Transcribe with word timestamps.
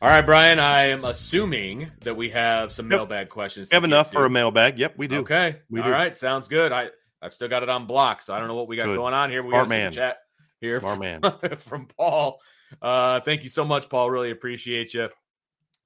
All 0.00 0.08
right, 0.08 0.24
Brian. 0.24 0.60
I 0.60 0.86
am 0.86 1.04
assuming 1.04 1.90
that 2.02 2.16
we 2.16 2.30
have 2.30 2.70
some 2.70 2.86
Yep. 2.88 2.96
mailbag 2.98 3.28
questions. 3.30 3.68
We 3.70 3.74
have 3.74 3.82
enough 3.84 4.12
for 4.12 4.24
a 4.26 4.30
mailbag. 4.30 4.78
Yep, 4.78 4.94
we 4.96 5.08
do. 5.08 5.18
Okay. 5.20 5.56
We 5.68 5.80
All 5.80 5.86
do. 5.86 5.92
right. 5.92 6.14
Sounds 6.14 6.46
good. 6.48 6.70
I 6.72 6.90
I've 7.20 7.34
still 7.34 7.48
got 7.48 7.64
it 7.64 7.68
on 7.68 7.86
block, 7.88 8.22
so 8.22 8.32
I 8.32 8.38
don't 8.38 8.46
know 8.46 8.54
what 8.54 8.68
we 8.68 8.76
got 8.76 8.84
Good. 8.84 8.96
going 8.96 9.12
on 9.12 9.28
here. 9.28 9.42
We 9.42 9.50
got 9.50 9.62
some 9.62 9.70
man. 9.70 9.90
chat 9.90 10.18
here 10.60 10.78
Smart 10.78 11.00
man. 11.00 11.20
from 11.58 11.86
Paul. 11.86 12.40
Uh, 12.80 13.18
thank 13.20 13.42
you 13.42 13.48
so 13.48 13.64
much, 13.64 13.88
Paul. 13.88 14.08
Really 14.08 14.30
appreciate 14.30 14.94
you. 14.94 15.08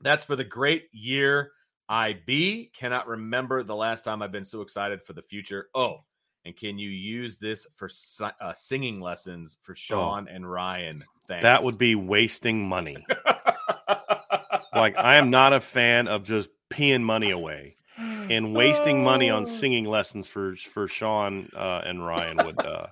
That's 0.02 0.24
for 0.24 0.36
the 0.36 0.44
great 0.44 0.88
year 0.92 1.52
I 1.88 2.18
be. 2.26 2.70
Cannot 2.74 3.08
remember 3.08 3.62
the 3.62 3.74
last 3.74 4.04
time 4.04 4.20
I've 4.20 4.30
been 4.32 4.44
so 4.44 4.60
excited 4.60 5.02
for 5.04 5.14
the 5.14 5.22
future. 5.22 5.68
Oh, 5.74 6.00
and 6.44 6.56
can 6.56 6.78
you 6.78 6.88
use 6.90 7.38
this 7.38 7.66
for 7.74 7.88
uh, 8.40 8.52
singing 8.52 9.00
lessons 9.00 9.58
for 9.62 9.74
Sean 9.74 10.28
and 10.28 10.50
Ryan? 10.50 11.04
Thanks. 11.28 11.44
Oh. 11.44 11.46
That 11.48 11.62
would 11.64 11.78
be 11.78 11.94
wasting 11.94 12.68
money. 12.68 13.04
like 14.74 14.96
I 14.96 15.16
am 15.16 15.30
not 15.30 15.52
a 15.52 15.60
fan 15.60 16.08
of 16.08 16.24
just 16.24 16.48
peeing 16.70 17.02
money 17.02 17.30
away 17.30 17.76
and 17.98 18.54
wasting 18.54 19.04
money 19.04 19.30
on 19.30 19.42
Oh. 19.42 19.46
singing 19.46 19.84
lessons 19.84 20.28
for 20.28 20.56
for 20.56 20.88
Sean 20.88 21.48
uh, 21.54 21.82
and 21.84 22.04
Ryan 22.04 22.38
would 22.38 22.58
uh 22.64 22.86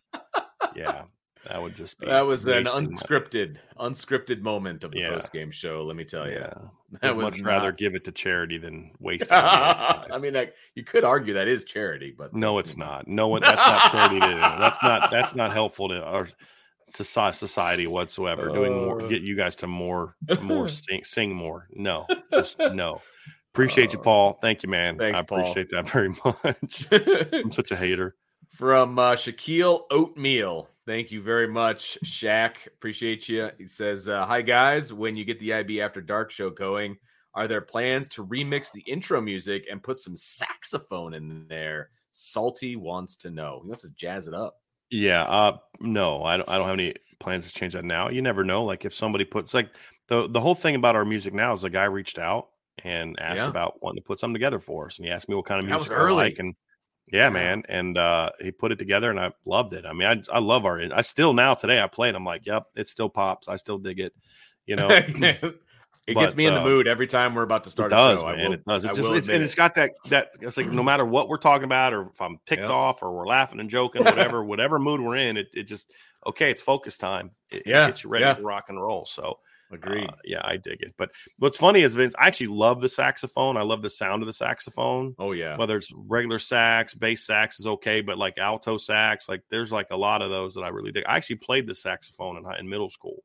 yeah, 0.76 1.04
that 1.48 1.60
would 1.62 1.74
just 1.76 1.98
be 1.98 2.06
That 2.06 2.22
was 2.26 2.44
an 2.46 2.64
unscripted, 2.64 3.56
unscripted 3.78 4.40
moment 4.42 4.84
of 4.84 4.90
the 4.92 5.00
Yeah. 5.00 5.10
post 5.14 5.32
game 5.32 5.50
show. 5.50 5.84
Let 5.84 5.96
me 5.96 6.04
tell 6.04 6.26
you, 6.28 6.34
Yeah. 6.34 6.52
that 7.00 7.10
I'd 7.10 7.16
was 7.16 7.32
much 7.36 7.40
rather 7.42 7.72
give 7.72 7.94
it 7.94 8.04
to 8.04 8.12
charity 8.12 8.58
than 8.58 8.92
waste 8.98 9.24
it. 9.24 9.32
I 9.32 10.18
mean, 10.20 10.32
that 10.34 10.54
you 10.74 10.84
could 10.84 11.04
argue 11.04 11.34
that 11.34 11.48
is 11.48 11.64
charity, 11.64 12.14
but 12.16 12.34
No, 12.34 12.58
it's 12.58 12.76
not. 12.76 13.06
No 13.08 13.28
one. 13.28 13.42
That's 13.42 13.56
not 13.56 13.90
charity. 13.92 14.20
To. 14.20 14.26
That's 14.58 14.78
not. 14.82 15.10
That's 15.10 15.34
not 15.34 15.52
helpful 15.52 15.88
to 15.88 16.02
our 16.02 16.28
society 16.84 17.86
whatsoever. 17.86 18.48
Doing 18.48 18.72
more, 18.74 19.02
Uh. 19.02 19.06
get 19.08 19.22
you 19.22 19.36
guys 19.36 19.56
to 19.56 19.66
more, 19.66 20.16
more 20.42 20.66
sing, 20.68 21.04
sing 21.04 21.34
more. 21.34 21.68
No, 21.72 22.06
just 22.32 22.58
no. 22.58 23.00
Appreciate 23.54 23.92
you, 23.92 23.98
Paul. 23.98 24.38
Thank 24.40 24.62
you, 24.62 24.68
man. 24.68 24.96
Thanks, 24.96 25.18
I 25.18 25.22
Paul. 25.22 25.40
appreciate 25.40 25.70
that 25.70 25.88
very 25.90 26.10
much. 26.24 26.86
I'm 27.32 27.50
such 27.50 27.70
a 27.72 27.76
hater. 27.76 28.14
From 28.50 28.98
uh, 28.98 29.12
Shaquille 29.12 29.82
Oatmeal. 29.90 30.68
Thank 30.90 31.12
you 31.12 31.22
very 31.22 31.46
much, 31.46 31.98
Shaq. 32.04 32.66
Appreciate 32.66 33.28
you. 33.28 33.48
He 33.58 33.68
says, 33.68 34.08
uh, 34.08 34.26
Hi, 34.26 34.42
guys. 34.42 34.92
When 34.92 35.14
you 35.14 35.24
get 35.24 35.38
the 35.38 35.54
IB 35.54 35.80
After 35.80 36.00
Dark 36.00 36.32
show 36.32 36.50
going, 36.50 36.96
are 37.32 37.46
there 37.46 37.60
plans 37.60 38.08
to 38.08 38.26
remix 38.26 38.72
the 38.72 38.80
intro 38.80 39.20
music 39.20 39.66
and 39.70 39.80
put 39.80 39.98
some 39.98 40.16
saxophone 40.16 41.14
in 41.14 41.46
there? 41.48 41.90
Salty 42.10 42.74
wants 42.74 43.14
to 43.18 43.30
know. 43.30 43.60
He 43.62 43.68
wants 43.68 43.82
to 43.82 43.90
jazz 43.90 44.26
it 44.26 44.34
up. 44.34 44.56
Yeah. 44.90 45.22
Uh, 45.22 45.58
no, 45.78 46.24
I 46.24 46.38
don't. 46.38 46.48
I 46.48 46.58
don't 46.58 46.66
have 46.66 46.74
any 46.74 46.96
plans 47.20 47.46
to 47.46 47.54
change 47.56 47.74
that 47.74 47.84
now. 47.84 48.08
You 48.08 48.20
never 48.20 48.42
know. 48.42 48.64
Like 48.64 48.84
if 48.84 48.92
somebody 48.92 49.24
puts 49.24 49.54
like 49.54 49.70
the 50.08 50.28
the 50.28 50.40
whole 50.40 50.56
thing 50.56 50.74
about 50.74 50.96
our 50.96 51.04
music 51.04 51.32
now 51.32 51.52
is 51.52 51.62
the 51.62 51.70
guy 51.70 51.84
reached 51.84 52.18
out 52.18 52.48
and 52.82 53.16
asked 53.20 53.42
Yeah. 53.42 53.48
about 53.48 53.80
wanting 53.80 54.02
to 54.02 54.06
put 54.08 54.18
something 54.18 54.34
together 54.34 54.58
for 54.58 54.86
us, 54.86 54.98
and 54.98 55.06
he 55.06 55.12
asked 55.12 55.28
me 55.28 55.36
what 55.36 55.44
kind 55.46 55.62
of 55.62 55.70
music 55.70 55.92
I 55.92 56.10
like, 56.10 56.40
and 56.40 56.56
yeah, 57.12 57.28
man, 57.30 57.62
and 57.68 57.98
uh, 57.98 58.30
he 58.40 58.50
put 58.52 58.72
it 58.72 58.78
together, 58.78 59.10
and 59.10 59.18
I 59.18 59.32
loved 59.44 59.74
it. 59.74 59.84
I 59.86 59.92
mean, 59.92 60.06
I 60.08 60.22
I 60.32 60.38
love 60.38 60.64
our. 60.64 60.80
I 60.94 61.02
still 61.02 61.32
now 61.32 61.54
today 61.54 61.80
I 61.80 61.86
play 61.86 62.08
it. 62.08 62.14
I'm 62.14 62.24
like, 62.24 62.46
yep, 62.46 62.64
it 62.76 62.88
still 62.88 63.08
pops. 63.08 63.48
I 63.48 63.56
still 63.56 63.78
dig 63.78 64.00
it. 64.00 64.14
You 64.66 64.76
know, 64.76 64.88
it 64.90 65.14
gets 65.20 65.54
But, 66.06 66.36
me 66.36 66.46
in 66.46 66.54
the 66.54 66.60
uh, 66.60 66.64
mood 66.64 66.86
every 66.86 67.06
time 67.06 67.34
we're 67.34 67.42
about 67.42 67.64
to 67.64 67.70
start. 67.70 67.90
it 67.92 67.94
does, 67.96 68.18
a 68.20 68.22
show. 68.22 68.28
I 68.28 68.36
man. 68.36 68.46
will- 68.46 68.52
it 68.54 68.64
does. 68.64 68.84
I 68.84 68.90
It 68.90 68.94
just 68.94 69.12
it's, 69.12 69.28
and 69.28 69.42
it's 69.42 69.52
it. 69.52 69.56
got 69.56 69.74
that 69.74 69.92
that 70.08 70.30
it's 70.40 70.56
like 70.56 70.70
no 70.70 70.82
matter 70.82 71.04
what 71.04 71.28
we're 71.28 71.38
talking 71.38 71.64
about, 71.64 71.92
or 71.92 72.10
if 72.12 72.20
I'm 72.20 72.38
ticked 72.46 72.62
Yep. 72.62 72.70
off, 72.70 73.02
or 73.02 73.12
we're 73.12 73.26
laughing 73.26 73.60
and 73.60 73.68
joking, 73.70 74.04
whatever, 74.04 74.44
whatever 74.44 74.78
mood 74.78 75.00
we're 75.00 75.16
in, 75.16 75.36
it 75.36 75.48
it 75.54 75.64
just 75.64 75.90
okay. 76.26 76.50
It's 76.50 76.62
focus 76.62 76.96
time. 76.98 77.32
It, 77.50 77.62
it 77.62 77.64
gets 77.66 78.04
you 78.04 78.10
ready 78.10 78.24
yeah. 78.24 78.34
to 78.34 78.42
rock 78.42 78.66
and 78.68 78.80
roll. 78.80 79.04
So 79.04 79.38
Agreed. 79.72 80.08
uh, 80.08 80.14
yeah, 80.24 80.40
I 80.42 80.56
dig 80.56 80.80
it. 80.82 80.94
But 80.96 81.10
what's 81.38 81.58
funny 81.58 81.82
is 81.82 81.94
Vince, 81.94 82.14
I 82.18 82.26
actually 82.26 82.48
love 82.48 82.80
the 82.80 82.88
saxophone. 82.88 83.56
I 83.56 83.62
love 83.62 83.82
the 83.82 83.90
sound 83.90 84.22
of 84.22 84.26
the 84.26 84.32
saxophone. 84.32 85.14
oh 85.18 85.32
yeah. 85.32 85.56
Whether 85.56 85.76
it's 85.76 85.92
regular 85.94 86.38
sax, 86.38 86.94
bass 86.94 87.24
sax 87.24 87.60
is 87.60 87.66
okay, 87.66 88.00
but 88.00 88.18
like 88.18 88.38
alto 88.38 88.78
sax, 88.78 89.28
like 89.28 89.42
there's 89.50 89.70
like 89.72 89.86
a 89.90 89.96
lot 89.96 90.22
of 90.22 90.30
those 90.30 90.54
that 90.54 90.62
I 90.62 90.68
really 90.68 90.92
dig. 90.92 91.04
I 91.06 91.16
actually 91.16 91.36
played 91.36 91.66
the 91.66 91.74
saxophone 91.74 92.36
in, 92.36 92.44
high- 92.44 92.58
in 92.58 92.68
middle 92.68 92.90
school. 92.90 93.22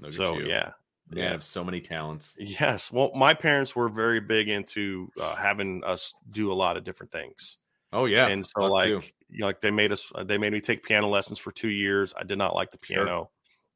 Look 0.00 0.12
so 0.12 0.38
you. 0.38 0.46
yeah, 0.46 0.72
Man 1.10 1.24
yeah. 1.24 1.34
of 1.34 1.44
so 1.44 1.62
many 1.62 1.80
talents. 1.80 2.36
Yes. 2.38 2.90
Well, 2.90 3.12
my 3.14 3.34
parents 3.34 3.76
were 3.76 3.88
very 3.88 4.20
big 4.20 4.48
into 4.48 5.10
uh, 5.20 5.34
having 5.36 5.84
us 5.84 6.14
do 6.30 6.50
a 6.50 6.54
lot 6.54 6.76
of 6.76 6.84
different 6.84 7.12
things. 7.12 7.58
Oh 7.92 8.06
yeah. 8.06 8.26
and 8.26 8.44
so 8.44 8.64
us 8.64 8.72
like, 8.72 9.14
you 9.30 9.40
know, 9.40 9.46
like 9.46 9.60
they 9.60 9.70
made 9.70 9.92
us, 9.92 10.10
uh, 10.14 10.24
they 10.24 10.38
made 10.38 10.52
me 10.52 10.60
take 10.60 10.82
piano 10.82 11.08
lessons 11.08 11.38
for 11.38 11.52
two 11.52 11.68
years. 11.68 12.12
I 12.18 12.24
did 12.24 12.38
not 12.38 12.54
like 12.54 12.70
the 12.70 12.78
Sure. 12.82 13.28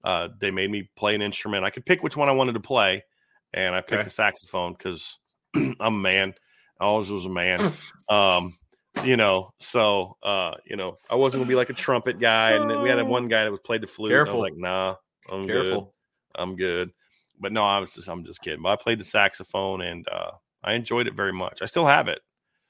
Uh, 0.05 0.29
they 0.41 0.51
made 0.51 0.71
me 0.71 0.89
play 0.97 1.15
an 1.15 1.23
instrument. 1.23 1.65
I 1.65 1.71
could 1.71 1.85
pick 1.87 2.03
which 2.03 2.17
one 2.17 2.29
I 2.29 2.33
wanted 2.33 2.53
to 2.55 2.61
play, 2.61 3.05
and 3.53 3.75
I 3.75 3.81
picked 3.81 3.93
Okay. 3.95 4.03
the 4.05 4.11
saxophone 4.11 4.73
because 4.73 5.19
I'm 5.55 5.77
a 5.81 5.91
man. 5.91 6.35
I 6.81 6.85
always 6.85 7.11
was 7.11 7.27
a 7.27 7.31
man. 7.31 7.59
um, 8.09 8.57
you 9.05 9.17
know, 9.17 9.53
so 9.61 10.17
uh, 10.23 10.53
you 10.65 10.77
know, 10.77 10.97
I 11.11 11.15
wasn't 11.15 11.41
gonna 11.43 11.49
be 11.49 11.55
like 11.55 11.71
a 11.71 11.75
trumpet 11.75 12.19
guy. 12.19 12.53
And 12.53 12.71
then 12.71 12.83
we 12.83 12.89
had 12.89 13.01
one 13.07 13.29
guy 13.29 13.45
that 13.45 13.51
was 13.51 13.61
played 13.65 13.83
the 13.83 13.87
flute. 13.87 14.13
and 14.13 14.29
I 14.29 14.33
was 14.33 14.41
like, 14.41 14.57
nah, 14.57 14.97
I'm 15.31 15.47
good. 15.47 15.63
Careful. 15.65 15.95
I'm 16.35 16.57
good. 16.57 16.91
But 17.39 17.53
no, 17.53 17.63
I 17.65 17.79
was 17.79 17.95
just 17.95 18.09
I'm 18.09 18.25
just 18.25 18.41
kidding. 18.43 18.63
But 18.63 18.71
I 18.71 18.77
played 18.83 19.01
the 19.01 19.05
saxophone 19.05 19.81
and 19.83 20.07
uh 20.09 20.31
I 20.63 20.75
enjoyed 20.75 21.07
it 21.07 21.15
very 21.15 21.33
much. 21.33 21.63
I 21.63 21.67
still 21.67 21.87
have 21.87 22.09
it. 22.09 22.21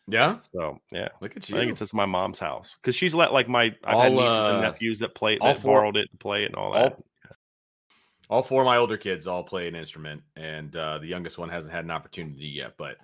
Yeah. 0.07 0.39
So 0.41 0.79
yeah. 0.93 1.09
Look 1.21 1.37
at 1.37 1.49
you. 1.49 1.57
I 1.57 1.61
think 1.61 1.73
it's 1.73 1.83
at 1.83 1.93
my 1.95 2.07
mom's 2.07 2.39
house. 2.39 2.77
Because 2.81 2.95
she's 2.95 3.15
let 3.15 3.33
like 3.33 3.49
my 3.49 3.73
I've 3.85 3.97
All, 3.97 4.03
had 4.03 4.13
nieces 4.13 4.47
and 4.47 4.57
uh, 4.59 4.61
nephews 4.61 4.99
that 5.01 5.15
play 5.15 5.39
all 5.39 5.55
that 5.55 5.61
four- 5.61 5.81
borrowed 5.81 5.97
it 5.97 6.11
to 6.11 6.17
play 6.19 6.43
it 6.45 6.47
and 6.47 6.55
all 6.57 6.73
that. 6.73 6.93
all, 6.95 7.05
all 8.31 8.43
four 8.45 8.63
of 8.63 8.67
my 8.67 8.77
older 8.77 8.97
kids 8.97 9.27
all 9.27 9.43
play 9.43 9.67
an 9.69 9.75
instrument, 9.75 10.23
and 10.37 10.75
uh, 10.77 10.99
the 10.99 11.07
youngest 11.07 11.37
one 11.37 11.49
hasn't 11.51 11.75
had 11.75 11.85
an 11.85 11.91
opportunity 11.91 12.47
yet. 12.47 12.75
But 12.79 12.97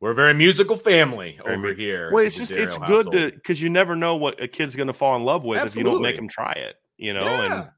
we're 0.00 0.10
a 0.10 0.14
very 0.14 0.34
musical 0.34 0.76
family 0.76 1.38
Very 1.42 1.56
over 1.56 1.72
here. 1.72 2.10
well, 2.12 2.24
it's 2.24 2.36
just 2.36 2.50
it's 2.50 2.76
Darrow 2.76 2.88
good 2.88 3.12
to 3.12 3.30
because 3.30 3.62
you 3.62 3.70
never 3.70 3.94
know 3.94 4.16
what 4.16 4.42
a 4.42 4.48
kid's 4.48 4.74
gonna 4.74 4.92
fall 4.92 5.14
in 5.16 5.22
love 5.22 5.44
with 5.44 5.64
if 5.64 5.76
you 5.76 5.84
don't 5.84 6.02
make 6.02 6.16
Absolutely. 6.16 6.16
them 6.16 6.28
try 6.28 6.52
it, 6.54 6.76
you 6.98 7.14
know. 7.14 7.22
Yeah. 7.24 7.68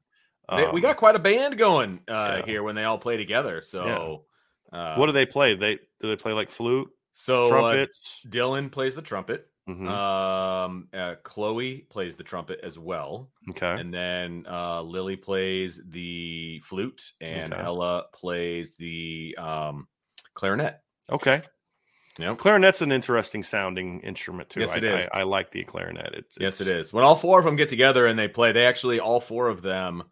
And 0.49 0.59
They- 0.59 0.71
we 0.71 0.79
um, 0.79 0.81
got 0.81 0.97
quite 0.97 1.15
a 1.15 1.19
band 1.19 1.57
going 1.57 1.99
uh, 2.07 2.37
yeah. 2.39 2.45
here 2.45 2.63
when 2.63 2.75
they 2.75 2.83
all 2.83 2.97
play 2.97 3.17
together. 3.17 3.61
So, 3.63 4.25
uh, 4.73 4.95
what 4.95 5.05
do 5.05 5.11
they 5.11 5.25
play? 5.27 5.55
They 5.55 5.75
do 5.99 6.07
they 6.07 6.15
play 6.15 6.33
like 6.33 6.49
flute, 6.49 6.89
So 7.13 7.43
uh. 7.43 7.85
Dylan 8.27 8.71
plays 8.71 8.95
the 8.95 9.01
trumpet. 9.03 9.47
Mhm. 9.67 9.87
Um, 9.89 10.87
uh, 10.93 11.15
Chloe 11.23 11.79
plays 11.89 12.15
the 12.15 12.23
trumpet 12.23 12.59
as 12.61 12.77
well, 12.77 13.31
okay. 13.49 13.79
and 13.79 13.91
then 13.93 14.45
uh, 14.47 14.81
Lily 14.83 15.15
plays 15.15 15.81
the 15.89 16.59
flute, 16.59 17.13
and 17.19 17.51
Okay. 17.51 17.61
Ella 17.63 18.05
plays 18.13 18.75
the 18.75 19.35
um, 19.39 19.87
clarinet. 20.35 20.81
Okay. 21.11 21.41
Yep. 22.19 22.37
Clarinet's 22.37 22.81
an 22.81 22.91
interesting 22.91 23.43
sounding 23.43 23.99
instrument 24.01 24.49
too. 24.49 24.61
Yes, 24.61 24.75
I, 24.75 24.77
it 24.77 24.83
is. 24.85 25.07
I, 25.13 25.19
I 25.19 25.23
like 25.23 25.51
the 25.51 25.63
clarinet. 25.65 26.13
It's, 26.13 26.37
Yes, 26.39 26.61
it's- 26.61 26.93
When 26.93 27.03
all 27.03 27.15
four 27.15 27.39
of 27.39 27.45
them 27.45 27.55
get 27.57 27.67
together 27.67 28.05
and 28.05 28.17
they 28.17 28.27
play, 28.29 28.51
they 28.53 28.65
actually 28.65 28.99
all 29.01 29.19
four 29.19 29.49
of 29.49 29.61
them 29.61 30.03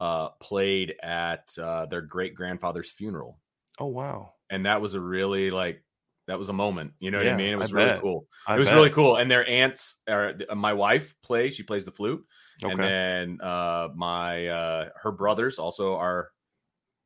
uh, 0.00 0.28
played 0.40 0.94
at 1.02 1.50
uh, 1.58 1.86
their 1.86 2.00
great 2.02 2.34
grandfather's 2.34 2.90
funeral, 2.90 3.38
Oh 3.80 3.86
wow. 3.86 4.32
and 4.48 4.64
that 4.66 4.80
was 4.80 4.94
a 4.94 5.00
really 5.00 5.50
like 5.50 5.82
that 6.28 6.38
was 6.38 6.48
a 6.48 6.52
moment. 6.52 6.92
You 7.00 7.10
know 7.10 7.18
what 7.18 7.26
I 7.28 7.36
mean? 7.36 7.48
It 7.52 7.54
I 7.54 7.56
was 7.56 7.72
really 7.72 7.86
bet. 7.90 8.00
cool. 8.00 8.26
I 8.46 8.56
it 8.56 8.58
was 8.58 8.68
bet. 8.68 8.74
really 8.76 8.90
cool. 8.90 9.16
And 9.16 9.30
their 9.30 9.48
aunts, 9.48 9.96
or 10.08 10.34
my 10.54 10.72
wife 10.72 11.14
plays. 11.22 11.54
She 11.54 11.62
plays 11.62 11.84
the 11.84 11.92
flute, 11.92 12.24
and 12.62 12.72
Okay. 12.72 12.82
then 12.82 13.40
uh, 13.40 13.88
my 13.94 14.46
uh, 14.48 14.88
her 15.02 15.12
brothers 15.12 15.58
also 15.58 15.94
are 15.96 16.30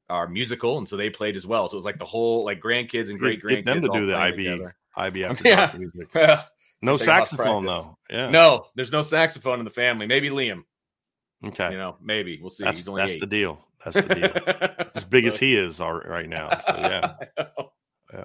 are 0.09 0.29
musical, 0.29 0.79
and 0.79 0.89
so 0.89 0.97
they 0.97 1.11
played 1.11 1.35
as 1.37 1.47
well. 1.47 1.69
So 1.69 1.75
it 1.75 1.79
was 1.79 1.85
like 1.85 1.99
the 1.99 2.05
whole 2.05 2.45
like 2.45 2.61
grandkids 2.61 3.09
and 3.11 3.19
great 3.19 3.43
grandkids 3.43 3.65
them 3.65 3.83
to 3.83 3.89
do 3.89 4.07
the 4.07 4.17
IB. 4.17 4.37
together. 4.45 4.77
Yeah. 5.45 5.73
music. 5.77 6.09
no, 6.15 6.39
No 6.81 6.97
Take 6.97 7.09
'em 7.09 7.15
out 7.15 7.27
to 7.29 7.37
saxophone 7.37 7.67
though. 7.67 7.99
Yeah. 8.09 8.31
No, 8.31 8.67
there's 8.77 8.93
no 8.93 9.03
saxophone 9.03 9.59
in 9.59 9.65
the 9.67 9.71
family. 9.71 10.07
Maybe 10.07 10.31
Liam. 10.31 10.63
Okay. 11.45 11.73
You 11.73 11.77
know, 11.79 11.97
maybe 12.01 12.39
we'll 12.41 12.49
see. 12.51 12.65
that's 12.65 12.79
He's 12.79 12.89
only 12.89 13.03
that's 13.03 13.13
eight. 13.13 13.21
the 13.21 13.27
deal. 13.27 13.59
That's 13.85 13.97
the 13.97 14.15
deal. 14.15 14.87
as 14.95 15.05
big 15.05 15.27
as 15.27 15.39
he 15.39 15.55
is 15.55 15.81
are, 15.83 16.01
right 16.01 16.29
now. 16.29 16.49
So 16.67 16.77
yeah. 16.79 17.15
Yeah. 18.15 18.25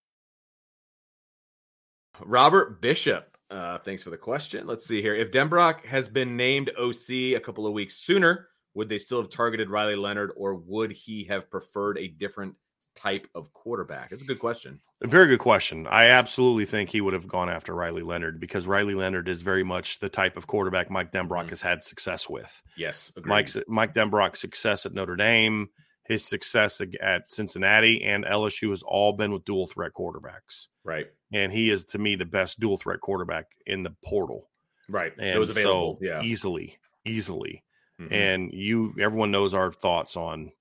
Robert 2.25 2.81
Bishop, 2.81 3.37
uh, 3.49 3.77
thanks 3.79 4.03
for 4.03 4.09
the 4.09 4.17
question. 4.17 4.65
Let's 4.67 4.85
see 4.85 5.01
here. 5.01 5.15
If 5.15 5.31
Denbrock 5.31 5.85
has 5.85 6.07
been 6.09 6.37
named 6.37 6.71
OC 6.77 7.09
a 7.35 7.39
couple 7.39 7.67
of 7.67 7.73
weeks 7.73 7.95
sooner, 7.95 8.47
would 8.73 8.87
they 8.89 8.97
still 8.97 9.21
have 9.21 9.29
targeted 9.29 9.69
Riley 9.69 9.95
Leonard, 9.95 10.31
or 10.37 10.55
would 10.55 10.91
he 10.91 11.25
have 11.25 11.49
preferred 11.51 11.97
a 11.97 12.07
different 12.07 12.55
type 12.95 13.27
of 13.35 13.51
quarterback? 13.53 14.11
It's 14.11 14.21
a 14.21 14.25
good 14.25 14.39
question. 14.39 14.79
A 15.03 15.07
very 15.07 15.27
good 15.27 15.39
question. 15.39 15.87
I 15.87 16.05
absolutely 16.05 16.65
think 16.65 16.89
he 16.89 17.01
would 17.01 17.13
have 17.13 17.27
gone 17.27 17.49
after 17.49 17.73
Riley 17.73 18.03
Leonard 18.03 18.39
because 18.39 18.67
Riley 18.67 18.93
Leonard 18.93 19.27
is 19.27 19.41
very 19.41 19.63
much 19.63 19.99
the 19.99 20.09
type 20.09 20.37
of 20.37 20.47
quarterback 20.47 20.89
Mike 20.91 21.11
Denbrock 21.11 21.45
Mhm. 21.45 21.49
has 21.49 21.61
had 21.61 21.83
success 21.83 22.29
with. 22.29 22.61
Yes, 22.77 23.11
agreed. 23.17 23.29
Mike's 23.29 23.57
Mike 23.67 23.93
Denbrock's 23.93 24.39
success 24.39 24.85
at 24.85 24.93
Notre 24.93 25.15
Dame, 25.15 25.69
his 26.11 26.25
success 26.25 26.81
at 27.01 27.31
Cincinnati 27.31 28.03
and 28.03 28.25
LSU 28.25 28.69
has 28.71 28.83
all 28.83 29.13
been 29.13 29.31
with 29.31 29.45
dual 29.45 29.65
threat 29.67 29.91
quarterbacks. 29.93 30.67
right, 30.83 31.07
And 31.31 31.51
he 31.51 31.69
is 31.69 31.85
to 31.85 31.97
me 31.99 32.15
the 32.15 32.25
best 32.25 32.59
dual 32.59 32.77
threat 32.77 32.99
quarterback 33.01 33.45
in 33.65 33.83
the 33.83 33.95
portal. 34.03 34.49
right. 34.89 35.13
And 35.17 35.29
it 35.29 35.39
was 35.39 35.49
available. 35.51 35.97
so 36.01 36.05
yeah, 36.05 36.21
easily, 36.21 36.77
easily. 37.05 37.63
Mhm. 37.99 38.11
And 38.11 38.51
you 38.53 38.93
everyone 38.99 39.31
knows 39.31 39.53
our 39.53 39.71
thoughts 39.71 40.17
on 40.17 40.51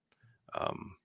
um 0.55 0.97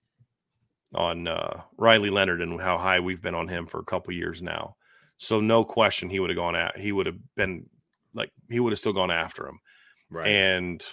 on 0.94 1.26
uh 1.26 1.62
Riley 1.76 2.10
Leonard 2.10 2.40
and 2.42 2.60
how 2.60 2.78
high 2.78 3.00
we've 3.00 3.22
been 3.22 3.34
on 3.34 3.48
him 3.48 3.66
for 3.66 3.80
a 3.80 3.84
couple 3.84 4.12
years 4.14 4.42
now. 4.42 4.76
So 5.18 5.40
no 5.40 5.64
question 5.64 6.08
he 6.10 6.20
would 6.20 6.30
have 6.30 6.36
gone 6.36 6.54
at 6.56 6.78
he 6.78 6.92
would 6.92 7.06
have 7.06 7.18
been 7.36 7.68
like 8.14 8.30
he 8.50 8.60
would 8.60 8.72
have 8.72 8.78
still 8.78 8.92
gone 8.92 9.10
after 9.10 9.46
him. 9.48 9.58
right. 10.10 10.28
And 10.28 10.86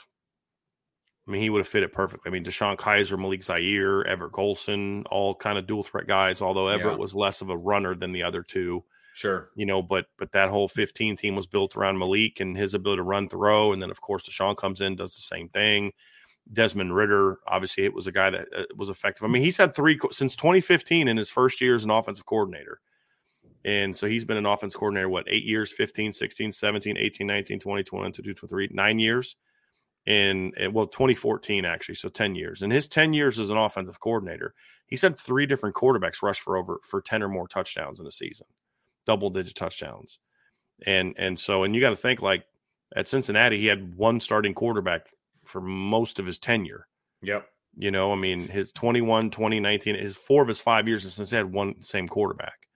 I 1.28 1.32
mean, 1.32 1.42
he 1.42 1.50
would 1.50 1.60
have 1.60 1.68
fit 1.68 1.84
it 1.84 1.94
perfectly. 1.94 2.30
I 2.30 2.32
mean, 2.34 2.44
DeShone 2.44 2.78
Kizer, 2.78 3.18
Malik 3.18 3.44
Zaire, 3.44 4.06
Everett 4.06 4.34
Golson, 4.34 5.04
all 5.10 5.34
kind 5.34 5.58
of 5.58 5.66
dual 5.66 5.84
threat 5.84 6.06
guys. 6.08 6.42
Although 6.42 6.68
Everett 6.68 6.96
Yeah. 6.96 7.00
was 7.00 7.16
less 7.16 7.42
of 7.42 7.50
a 7.50 7.58
runner 7.58 7.96
than 7.96 8.12
the 8.12 8.24
other 8.24 8.44
two, 8.44 8.84
sure. 9.14 9.50
you 9.56 9.66
know. 9.66 9.82
But 9.82 10.08
but 10.18 10.34
that 10.34 10.50
whole 10.50 10.68
15 10.68 11.16
team 11.16 11.36
was 11.36 11.48
built 11.48 11.78
around 11.78 11.98
Malik 11.98 12.42
and 12.42 12.58
his 12.58 12.74
ability 12.74 13.00
to 13.00 13.04
run, 13.04 13.30
throw, 13.30 13.72
and 13.72 13.82
then 13.82 13.90
of 13.90 14.02
course 14.02 14.28
DeShone 14.28 14.58
comes 14.58 14.82
in, 14.82 14.98
does 14.98 15.16
the 15.16 15.22
same 15.22 15.48
thing. 15.50 15.94
Desmond 16.52 16.94
Ridder, 16.94 17.40
obviously, 17.48 17.86
it 17.86 17.94
was 17.94 18.08
a 18.08 18.12
guy 18.12 18.30
that 18.30 18.48
uh, 18.54 18.64
was 18.76 18.90
effective. 18.90 19.24
I 19.24 19.28
mean, 19.30 19.42
he's 19.44 19.56
had 19.56 19.74
three 19.74 19.98
since 20.12 20.36
2015 20.36 21.08
in 21.08 21.16
his 21.16 21.30
first 21.30 21.62
year 21.62 21.74
as 21.76 21.86
an 21.86 21.90
offensive 21.90 22.26
coordinator. 22.26 22.82
And 23.64 23.96
so 23.96 24.08
he's 24.08 24.26
been 24.26 24.36
an 24.36 24.46
offense 24.46 24.76
coordinator, 24.76 25.08
what, 25.08 25.24
eight 25.30 25.46
years, 25.46 25.72
15, 25.72 26.12
16, 26.12 26.52
17, 26.52 26.98
18, 26.98 27.26
19, 27.26 27.60
20, 27.62 27.84
21, 27.84 28.12
22, 28.12 28.34
23, 28.34 28.70
nine 28.74 29.00
years. 29.00 29.38
In, 30.06 30.52
in 30.58 30.74
well, 30.74 30.88
2014, 30.88 31.64
actually. 31.64 31.96
So 31.96 32.10
10 32.10 32.36
years. 32.36 32.62
In 32.62 32.70
his 32.72 32.90
10 32.90 33.14
years 33.14 33.40
as 33.40 33.50
an 33.50 33.58
offensive 33.58 34.02
coordinator, 34.02 34.54
he's 34.86 35.02
had 35.02 35.18
three 35.18 35.46
different 35.46 35.76
quarterbacks 35.76 36.22
rush 36.22 36.40
for 36.40 36.58
over 36.58 36.80
for 36.84 37.02
10 37.02 37.24
or 37.24 37.30
more 37.30 37.48
touchdowns 37.48 38.00
in 38.00 38.06
a 38.06 38.12
season, 38.12 38.48
double 39.06 39.30
digit 39.30 39.56
touchdowns. 39.56 40.20
And 40.86 41.16
and 41.18 41.40
so, 41.40 41.64
and 41.64 41.74
you 41.74 41.82
got 41.82 41.92
to 41.92 41.96
think 41.96 42.22
like 42.22 42.46
at 42.96 43.08
Cincinnati, 43.08 43.60
he 43.60 43.68
had 43.68 43.96
one 43.96 44.20
starting 44.20 44.54
quarterback 44.54 45.08
for 45.46 45.62
most 45.62 46.20
of 46.20 46.26
his 46.26 46.38
tenure. 46.38 46.88
Yep. 47.22 47.48
You 47.76 47.92
know, 47.92 48.12
I 48.12 48.16
mean, 48.16 48.48
his 48.48 48.72
21, 48.72 49.32
2019, 49.32 49.96
his 49.96 50.16
four 50.16 50.42
of 50.42 50.48
his 50.48 50.60
five 50.60 50.88
years 50.88 51.12
since 51.12 51.30
he 51.30 51.36
had 51.36 51.52
one 51.52 51.82
same 51.82 52.08
quarterback. 52.08 52.68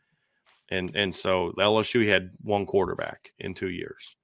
And 0.69 0.93
and 0.95 1.15
so 1.15 1.53
the 1.55 1.63
LSU 1.63 2.01
he 2.01 2.09
had 2.09 2.31
one 2.41 2.65
quarterback 2.65 3.31
in 3.39 3.53
two 3.53 3.69
years. 3.69 4.16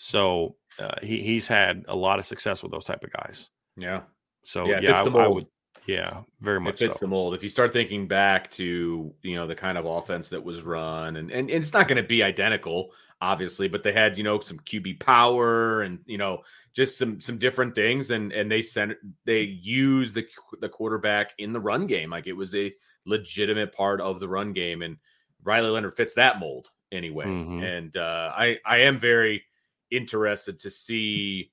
So 0.00 0.54
uh, 0.78 0.94
he 1.02 1.22
he's 1.22 1.48
had 1.48 1.84
a 1.88 1.96
lot 1.96 2.20
of 2.20 2.24
success 2.24 2.62
with 2.62 2.70
those 2.70 2.84
type 2.84 3.02
of 3.02 3.12
guys. 3.12 3.50
Yeah. 3.76 4.02
So 4.44 4.64
Yeah, 4.66 4.76
it 4.76 4.84
yeah, 4.84 5.02
I, 5.02 5.24
I 5.24 5.26
would 5.26 5.46
yeah, 5.86 6.22
very 6.40 6.58
It 6.58 6.60
much 6.60 6.78
fits 6.78 7.00
so. 7.00 7.06
the 7.06 7.08
mold. 7.08 7.34
If 7.34 7.42
you 7.42 7.48
start 7.48 7.72
thinking 7.72 8.06
back 8.06 8.48
to 8.52 9.12
you 9.22 9.34
know 9.34 9.46
the 9.48 9.56
kind 9.56 9.76
of 9.76 9.86
offense 9.86 10.28
that 10.28 10.44
was 10.44 10.62
run, 10.62 11.16
and 11.16 11.32
and, 11.32 11.50
and 11.50 11.62
it's 11.62 11.72
not 11.72 11.88
going 11.88 12.00
to 12.00 12.06
be 12.06 12.22
identical, 12.22 12.92
obviously, 13.20 13.66
but 13.66 13.82
they 13.82 13.92
had 13.92 14.16
you 14.16 14.22
know 14.22 14.38
some 14.38 14.58
QB 14.60 15.00
power 15.00 15.82
and 15.82 15.98
you 16.06 16.16
know 16.18 16.42
just 16.74 16.96
some 16.96 17.20
some 17.20 17.38
different 17.38 17.74
things, 17.74 18.12
and 18.12 18.32
and 18.32 18.48
they 18.52 18.62
sent 18.62 18.92
they 19.24 19.40
used 19.40 20.14
the 20.14 20.26
the 20.60 20.68
quarterback 20.68 21.32
in 21.38 21.52
the 21.52 21.60
run 21.60 21.88
game 21.88 22.10
like 22.10 22.28
it 22.28 22.34
was 22.34 22.54
a 22.54 22.72
legitimate 23.04 23.72
part 23.72 24.00
of 24.00 24.20
the 24.20 24.28
run 24.28 24.52
game, 24.52 24.82
and 24.82 24.96
Riley 25.42 25.70
Leonard 25.70 25.94
fits 25.94 26.14
that 26.14 26.38
mold 26.38 26.70
anyway. 26.92 27.24
Mhm. 27.24 27.64
And 27.64 27.96
uh, 27.96 28.30
I 28.36 28.58
I 28.64 28.78
am 28.82 28.96
very 28.98 29.42
interested 29.90 30.58
to 30.60 30.70
see 30.70 31.50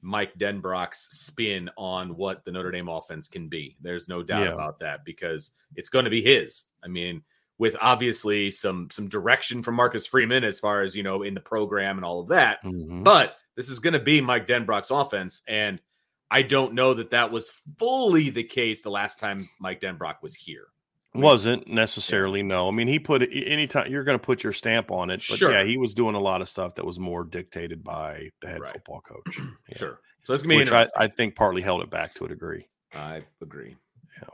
Mike 0.00 0.36
Denbrock's 0.38 1.18
spin 1.20 1.70
on 1.76 2.16
what 2.16 2.44
the 2.44 2.52
Notre 2.52 2.70
Dame 2.70 2.88
offense 2.88 3.28
can 3.28 3.48
be. 3.48 3.76
There's 3.80 4.08
no 4.08 4.22
doubt 4.22 4.44
Yeah. 4.44 4.52
about 4.52 4.78
that 4.80 5.04
because 5.04 5.52
it's 5.74 5.88
going 5.88 6.04
to 6.04 6.10
be 6.10 6.22
his. 6.22 6.64
I 6.82 6.88
mean, 6.88 7.22
with 7.58 7.76
obviously 7.80 8.50
some 8.50 8.88
some 8.90 9.08
direction 9.08 9.62
from 9.62 9.74
Marcus 9.76 10.06
Freeman 10.06 10.44
as 10.44 10.58
far 10.60 10.82
as 10.82 10.94
you 10.96 11.02
know 11.02 11.22
in 11.22 11.34
the 11.34 11.40
program 11.40 11.96
and 11.96 12.04
all 12.04 12.20
of 12.20 12.28
that, 12.28 12.62
Mhm. 12.62 13.02
but 13.04 13.36
this 13.54 13.70
is 13.70 13.78
going 13.78 13.94
to 13.94 13.98
be 14.00 14.20
Mike 14.20 14.46
Denbrock's 14.46 14.90
offense, 14.90 15.42
and 15.48 15.80
I 16.30 16.42
don't 16.42 16.74
know 16.74 16.92
that 16.94 17.10
that 17.10 17.30
was 17.30 17.50
fully 17.78 18.30
the 18.30 18.44
case 18.44 18.82
the 18.82 18.90
last 18.90 19.18
time 19.18 19.48
Mike 19.60 19.80
Denbrock 19.80 20.16
was 20.22 20.34
here. 20.34 20.66
Wasn't 21.22 21.66
necessarily 21.68 22.42
no. 22.42 22.68
I 22.68 22.70
mean, 22.70 22.88
he 22.88 22.98
put 22.98 23.22
anytime 23.32 23.90
you're 23.90 24.04
going 24.04 24.18
to 24.18 24.24
put 24.24 24.42
your 24.42 24.52
stamp 24.52 24.90
on 24.90 25.10
it, 25.10 25.22
but 25.28 25.38
Sure. 25.38 25.52
yeah, 25.52 25.64
he 25.64 25.76
was 25.76 25.94
doing 25.94 26.14
a 26.14 26.20
lot 26.20 26.40
of 26.42 26.48
stuff 26.48 26.74
that 26.76 26.84
was 26.84 26.98
more 26.98 27.24
dictated 27.24 27.82
by 27.84 28.30
the 28.40 28.48
head 28.48 28.60
Right. 28.60 28.72
football 28.72 29.00
coach. 29.00 29.36
Yeah. 29.70 29.78
Sure. 29.78 30.00
So 30.24 30.32
that's 30.32 30.42
going 30.42 30.58
to 30.58 30.64
be 30.64 30.70
which 30.70 30.88
I. 30.96 31.04
I 31.04 31.06
think 31.08 31.34
partly 31.36 31.62
held 31.62 31.82
it 31.82 31.90
back 31.90 32.14
to 32.14 32.24
a 32.24 32.28
degree. 32.28 32.66
I 32.94 33.22
agree. 33.40 33.76
Yeah. 34.20 34.28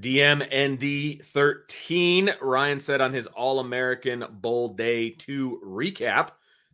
DMND 0.00 1.24
13. 1.24 2.30
Ryan 2.40 2.78
said 2.78 3.00
on 3.00 3.12
his 3.12 3.26
All 3.28 3.60
American 3.60 4.24
Bowl 4.30 4.68
Day 4.74 5.10
2 5.10 5.62
recap 5.64 6.30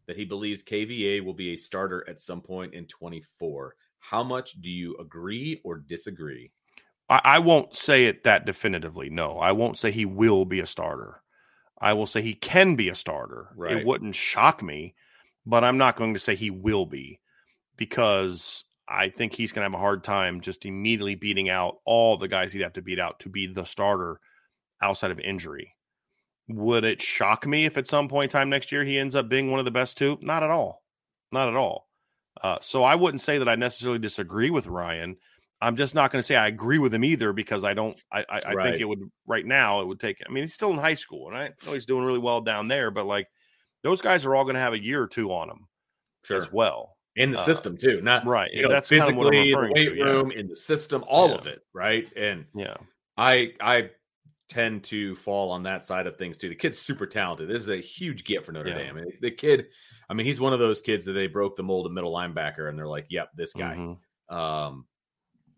that 0.06 0.16
he 0.16 0.24
believes 0.24 0.62
KVA 0.62 1.24
will 1.24 1.34
be 1.34 1.52
a 1.52 1.56
starter 1.56 2.04
at 2.08 2.20
some 2.20 2.40
point 2.40 2.74
in 2.74 2.86
24. 2.86 3.74
How 4.00 4.22
much 4.22 4.60
do 4.60 4.68
you 4.68 4.96
agree 4.98 5.60
or 5.64 5.78
disagree? 5.78 6.50
I, 7.08 7.20
I 7.24 7.38
won't 7.38 7.76
say 7.76 8.06
it 8.06 8.24
that 8.24 8.46
definitively. 8.46 9.10
No, 9.10 9.38
I 9.38 9.52
won't 9.52 9.78
say 9.78 9.90
he 9.90 10.04
will 10.04 10.44
be 10.44 10.60
a 10.60 10.66
starter. 10.66 11.22
I 11.78 11.92
will 11.92 12.06
say 12.06 12.22
he 12.22 12.34
can 12.34 12.76
be 12.76 12.88
a 12.88 12.94
starter. 12.94 13.48
Right. 13.56 13.76
It 13.76 13.86
wouldn't 13.86 14.14
shock 14.14 14.62
me, 14.62 14.94
but 15.44 15.64
I'm 15.64 15.78
not 15.78 15.96
going 15.96 16.14
to 16.14 16.20
say 16.20 16.34
he 16.34 16.50
will 16.50 16.86
be 16.86 17.20
because 17.76 18.64
I 18.88 19.08
think 19.08 19.32
he's 19.32 19.52
going 19.52 19.62
to 19.62 19.70
have 19.70 19.78
a 19.78 19.82
hard 19.82 20.04
time 20.04 20.40
just 20.40 20.66
immediately 20.66 21.14
beating 21.14 21.48
out 21.48 21.78
all 21.84 22.16
the 22.16 22.28
guys 22.28 22.52
he'd 22.52 22.62
have 22.62 22.74
to 22.74 22.82
beat 22.82 23.00
out 23.00 23.20
to 23.20 23.28
be 23.28 23.46
the 23.46 23.64
starter 23.64 24.20
outside 24.80 25.10
of 25.10 25.18
injury. 25.20 25.74
Would 26.48 26.84
it 26.84 27.00
shock 27.00 27.46
me 27.46 27.64
if 27.64 27.78
at 27.78 27.86
some 27.86 28.08
point 28.08 28.24
in 28.24 28.30
time 28.30 28.50
next 28.50 28.70
year 28.70 28.84
he 28.84 28.98
ends 28.98 29.14
up 29.14 29.28
being 29.28 29.50
one 29.50 29.58
of 29.58 29.64
the 29.64 29.70
best 29.70 29.96
two? 29.96 30.18
Not 30.20 30.42
at 30.42 30.50
all. 30.50 30.82
Not 31.32 31.48
at 31.48 31.56
all. 31.56 31.88
Uh, 32.42 32.58
so 32.60 32.82
I 32.82 32.94
wouldn't 32.94 33.22
say 33.22 33.38
that 33.38 33.48
I 33.48 33.54
necessarily 33.54 33.98
disagree 33.98 34.50
with 34.50 34.66
Ryan. 34.66 35.16
I'm 35.60 35.76
just 35.76 35.94
not 35.94 36.10
going 36.10 36.20
to 36.20 36.26
say 36.26 36.36
I 36.36 36.48
agree 36.48 36.78
with 36.78 36.92
him 36.92 37.04
either 37.04 37.32
because 37.32 37.64
I 37.64 37.72
don't. 37.74 37.98
I, 38.12 38.24
I, 38.28 38.40
I 38.46 38.52
Right. 38.54 38.64
think 38.70 38.80
it 38.80 38.84
would 38.84 39.00
right 39.26 39.46
now. 39.46 39.80
It 39.80 39.86
would 39.86 40.00
take. 40.00 40.18
I 40.26 40.30
mean, 40.30 40.44
he's 40.44 40.54
still 40.54 40.70
in 40.70 40.76
high 40.78 40.94
school, 40.94 41.28
and 41.28 41.36
I 41.36 41.50
know 41.66 41.72
he's 41.72 41.86
doing 41.86 42.04
really 42.04 42.18
well 42.18 42.40
down 42.40 42.68
there. 42.68 42.90
But 42.90 43.06
like, 43.06 43.28
those 43.82 44.02
guys 44.02 44.26
are 44.26 44.34
all 44.34 44.44
going 44.44 44.54
to 44.54 44.60
have 44.60 44.72
a 44.74 44.82
year 44.82 45.02
or 45.02 45.06
two 45.08 45.32
on 45.32 45.48
them 45.48 45.66
as 46.30 46.52
well. 46.52 46.96
In 47.16 47.30
the 47.30 47.38
Uh, 47.38 47.42
system, 47.42 47.76
too. 47.76 48.00
Not 48.00 48.26
Right. 48.26 48.50
you 48.52 48.62
know, 48.62 48.68
That's 48.68 48.88
kind 48.90 49.00
of 49.02 49.06
physically, 49.06 49.38
I'm 49.38 49.46
in 49.46 49.50
the 49.52 49.72
weight 49.72 49.88
to. 49.90 49.96
Yeah. 49.96 50.04
room, 50.04 50.30
in 50.32 50.48
the 50.48 50.56
system, 50.56 51.04
all 51.06 51.28
Yeah. 51.28 51.34
of 51.36 51.46
it, 51.46 51.60
right? 51.72 52.12
And 52.16 52.46
Yeah. 52.54 52.76
I 53.16 53.54
I 53.60 53.90
tend 54.48 54.84
to 54.84 55.14
fall 55.16 55.50
on 55.50 55.62
that 55.62 55.84
side 55.84 56.06
of 56.08 56.16
things 56.16 56.36
too. 56.36 56.48
The 56.48 56.54
kid's 56.56 56.78
super 56.78 57.06
talented. 57.06 57.48
This 57.48 57.62
is 57.62 57.68
a 57.70 57.76
huge 57.80 58.24
get 58.24 58.44
for 58.44 58.52
Notre 58.52 58.68
Yeah. 58.70 58.92
Dame. 58.92 59.04
The 59.20 59.30
kid, 59.30 59.68
I 60.10 60.14
mean, 60.14 60.26
he's 60.26 60.40
one 60.40 60.52
of 60.52 60.58
those 60.58 60.80
kids 60.80 61.04
that 61.04 61.12
they 61.12 61.28
broke 61.28 61.54
the 61.56 61.62
mold 61.62 61.86
of 61.86 61.92
middle 61.92 62.12
linebacker, 62.12 62.68
and 62.68 62.76
they're 62.78 62.86
like, 62.88 63.06
"Yep, 63.10 63.30
this 63.36 63.52
guy." 63.54 63.74
Mhm. 63.76 64.34
Um, 64.36 64.86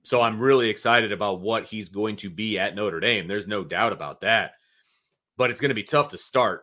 so 0.06 0.22
I'm 0.22 0.38
really 0.38 0.70
excited 0.70 1.10
about 1.10 1.40
what 1.40 1.64
he's 1.64 1.88
going 1.88 2.14
to 2.18 2.30
be 2.30 2.60
at 2.60 2.76
Notre 2.76 3.00
Dame. 3.00 3.26
There's 3.26 3.48
no 3.48 3.64
doubt 3.64 3.92
about 3.92 4.20
that. 4.20 4.52
But 5.36 5.50
it's 5.50 5.60
going 5.60 5.70
to 5.70 5.74
be 5.74 5.82
tough 5.82 6.10
to 6.10 6.18
start. 6.18 6.62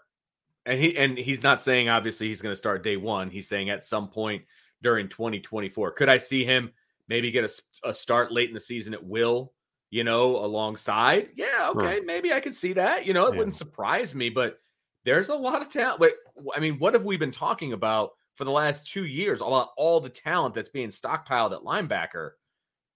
And 0.66 0.80
he 0.80 0.98
and 0.98 1.18
he's 1.18 1.44
not 1.44 1.62
saying 1.62 1.90
obviously 1.90 2.30
he's 2.30 2.42
going 2.42 2.54
to 2.54 2.58
start 2.58 2.84
day 2.84 2.96
one. 2.96 3.30
He's 3.30 3.50
saying 3.50 3.70
at 3.70 3.84
some 3.84 4.08
point 4.08 4.44
during 4.82 5.10
2024. 5.10 5.92
Could 5.92 6.08
I 6.08 6.20
see 6.20 6.46
him 6.46 6.72
maybe 7.10 7.32
get 7.32 7.52
a 7.84 7.94
start 7.94 8.32
late 8.32 8.48
in 8.48 8.54
the 8.54 8.62
season 8.62 8.94
at 8.94 9.06
will? 9.06 9.52
You 9.90 10.06
know, 10.06 10.38
alongside. 10.38 11.32
Yeah, 11.36 11.72
okay, 11.72 12.00
maybe 12.00 12.32
I 12.32 12.40
could 12.40 12.56
see 12.56 12.72
that. 12.74 13.06
You 13.06 13.14
know, 13.14 13.26
it 13.26 13.34
Yeah. 13.34 13.40
wouldn't 13.40 13.56
surprise 13.56 14.16
me, 14.16 14.30
but 14.30 14.58
there's 15.04 15.28
a 15.28 15.36
lot 15.36 15.62
of 15.62 15.68
talent. 15.68 16.00
Wait, 16.00 16.14
I 16.56 16.62
mean, 16.62 16.80
what 16.80 16.94
have 16.94 17.04
we 17.04 17.18
been 17.18 17.30
talking 17.30 17.74
about 17.74 18.12
for 18.36 18.46
the 18.46 18.52
last 18.52 18.90
two 18.90 19.04
years 19.04 19.42
about 19.42 19.72
all 19.76 20.00
the 20.00 20.08
talent 20.08 20.56
that's 20.56 20.70
being 20.70 20.88
stockpiled 20.88 21.52
at 21.52 21.60
linebacker? 21.60 22.32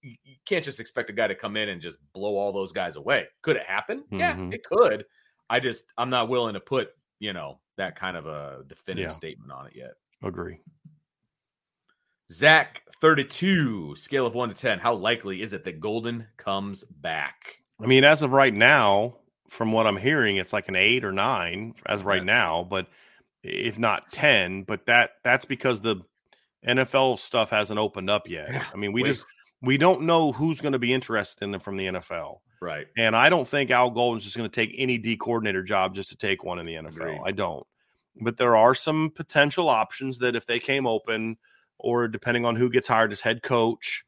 You, 0.02 0.16
can't 0.46 0.64
just 0.64 0.80
expect 0.80 1.10
a 1.10 1.12
guy 1.12 1.26
to 1.26 1.34
come 1.34 1.56
in 1.56 1.68
and 1.70 1.80
just 1.80 1.98
blow 2.12 2.36
all 2.36 2.52
those 2.52 2.72
guys 2.72 2.96
away. 2.96 3.26
Could 3.42 3.56
it 3.56 3.64
happen? 3.64 4.04
Yeah, 4.10 4.34
Mhm. 4.34 4.54
it 4.54 4.62
could. 4.64 5.04
I 5.50 5.60
just 5.60 5.84
I'm 5.98 6.10
not 6.10 6.28
willing 6.28 6.54
to 6.54 6.60
put 6.60 6.90
you 7.20 7.32
know 7.32 7.60
that 7.76 7.96
kind 7.96 8.16
of 8.16 8.26
a 8.26 8.64
definitive 8.66 9.10
Yeah. 9.10 9.14
statement 9.14 9.50
on 9.52 9.66
it 9.66 9.74
yet. 9.76 9.94
Agree. 10.22 10.58
Zach 12.30 12.82
32, 13.00 13.96
scale 13.96 14.26
of 14.26 14.34
one 14.34 14.48
to 14.50 14.54
10. 14.54 14.78
How 14.78 14.94
likely 14.94 15.40
is 15.42 15.52
it 15.52 15.64
that 15.64 15.80
Golden 15.80 16.26
comes 16.36 16.84
back? 16.84 17.62
I 17.82 17.86
mean, 17.86 18.04
as 18.04 18.22
of 18.22 18.32
right 18.32 18.52
now, 18.52 19.16
from 19.48 19.72
what 19.72 19.86
I'm 19.86 19.96
hearing, 19.96 20.36
it's 20.36 20.52
like 20.52 20.68
an 20.68 20.76
eight 20.76 21.04
or 21.04 21.12
nine 21.12 21.74
as 21.86 22.00
of 22.00 22.06
right 22.06 22.18
Okay. 22.18 22.26
now, 22.26 22.64
but 22.64 22.88
if 23.42 23.78
not 23.78 24.12
ten. 24.12 24.62
But 24.64 24.84
that 24.86 25.12
that's 25.24 25.44
because 25.46 25.80
the 25.80 25.96
NFL 26.66 27.16
stuff 27.18 27.50
hasn't 27.50 27.78
opened 27.78 28.10
up 28.10 28.28
yet. 28.28 28.48
I 28.74 28.76
mean, 28.76 28.92
we 28.92 29.02
wait. 29.04 29.10
just 29.10 29.24
we 29.62 29.76
don't 29.76 30.02
know 30.02 30.32
who's 30.32 30.60
going 30.60 30.72
to 30.72 30.78
be 30.78 30.92
interested 30.92 31.44
in 31.44 31.50
them 31.50 31.60
from 31.60 31.76
the 31.76 31.86
NFL. 31.86 32.38
Right. 32.60 32.86
And 32.96 33.14
I 33.14 33.28
don't 33.28 33.46
think 33.46 33.70
Al 33.70 33.90
Golden's 33.90 34.24
just 34.24 34.36
going 34.36 34.48
to 34.48 34.54
take 34.54 34.74
any 34.78 34.98
D 34.98 35.16
coordinator 35.16 35.62
job 35.62 35.94
just 35.94 36.08
to 36.10 36.16
take 36.16 36.44
one 36.44 36.58
in 36.58 36.66
the 36.66 36.74
NFL. 36.74 36.96
Agreed. 36.96 37.20
I 37.24 37.32
don't. 37.32 37.66
But 38.20 38.36
there 38.36 38.56
are 38.56 38.74
some 38.74 39.12
potential 39.14 39.68
options 39.68 40.18
that 40.18 40.34
if 40.34 40.46
they 40.46 40.58
came 40.58 40.86
open, 40.86 41.36
or 41.78 42.08
depending 42.08 42.44
on 42.44 42.56
who 42.56 42.68
gets 42.68 42.88
hired 42.88 43.12
as 43.12 43.20
head 43.20 43.42
coach, 43.42 44.04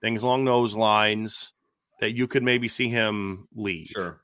things 0.00 0.22
along 0.22 0.44
those 0.44 0.76
lines, 0.76 1.52
that 2.00 2.16
you 2.16 2.28
could 2.28 2.44
maybe 2.44 2.68
see 2.68 2.88
him 2.88 3.48
leave. 3.54 3.88
Sure. 3.88 4.20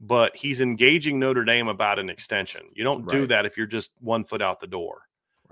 But 0.00 0.34
he's 0.34 0.62
engaging 0.62 1.18
Notre 1.18 1.44
Dame 1.44 1.68
about 1.68 1.98
an 1.98 2.08
extension. 2.08 2.62
You 2.72 2.84
don't 2.84 3.06
do 3.06 3.26
that 3.26 3.44
if 3.44 3.58
you're 3.58 3.66
just 3.66 3.90
one 4.00 4.24
foot 4.24 4.40
out 4.40 4.60
the 4.60 4.66
door. 4.66 5.02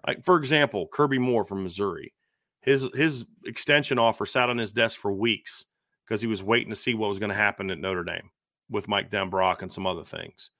Like 0.06 0.24
for 0.24 0.36
example, 0.36 0.88
Kirby 0.90 1.18
Moore 1.18 1.44
from 1.44 1.62
Missouri, 1.62 2.14
his 2.60 2.88
his 2.94 3.24
extension 3.44 3.98
offer 3.98 4.26
sat 4.26 4.50
on 4.50 4.58
his 4.58 4.72
desk 4.72 4.98
for 4.98 5.12
weeks 5.12 5.64
because 6.04 6.20
he 6.20 6.26
was 6.26 6.42
waiting 6.42 6.70
to 6.70 6.76
see 6.76 6.94
what 6.94 7.08
was 7.08 7.18
going 7.18 7.28
to 7.30 7.34
happen 7.34 7.70
at 7.70 7.78
Notre 7.78 8.04
Dame 8.04 8.30
with 8.70 8.88
Mike 8.88 9.10
Denbrock 9.10 9.62
and 9.62 9.72
some 9.72 9.86
other 9.86 10.04
things. 10.04 10.50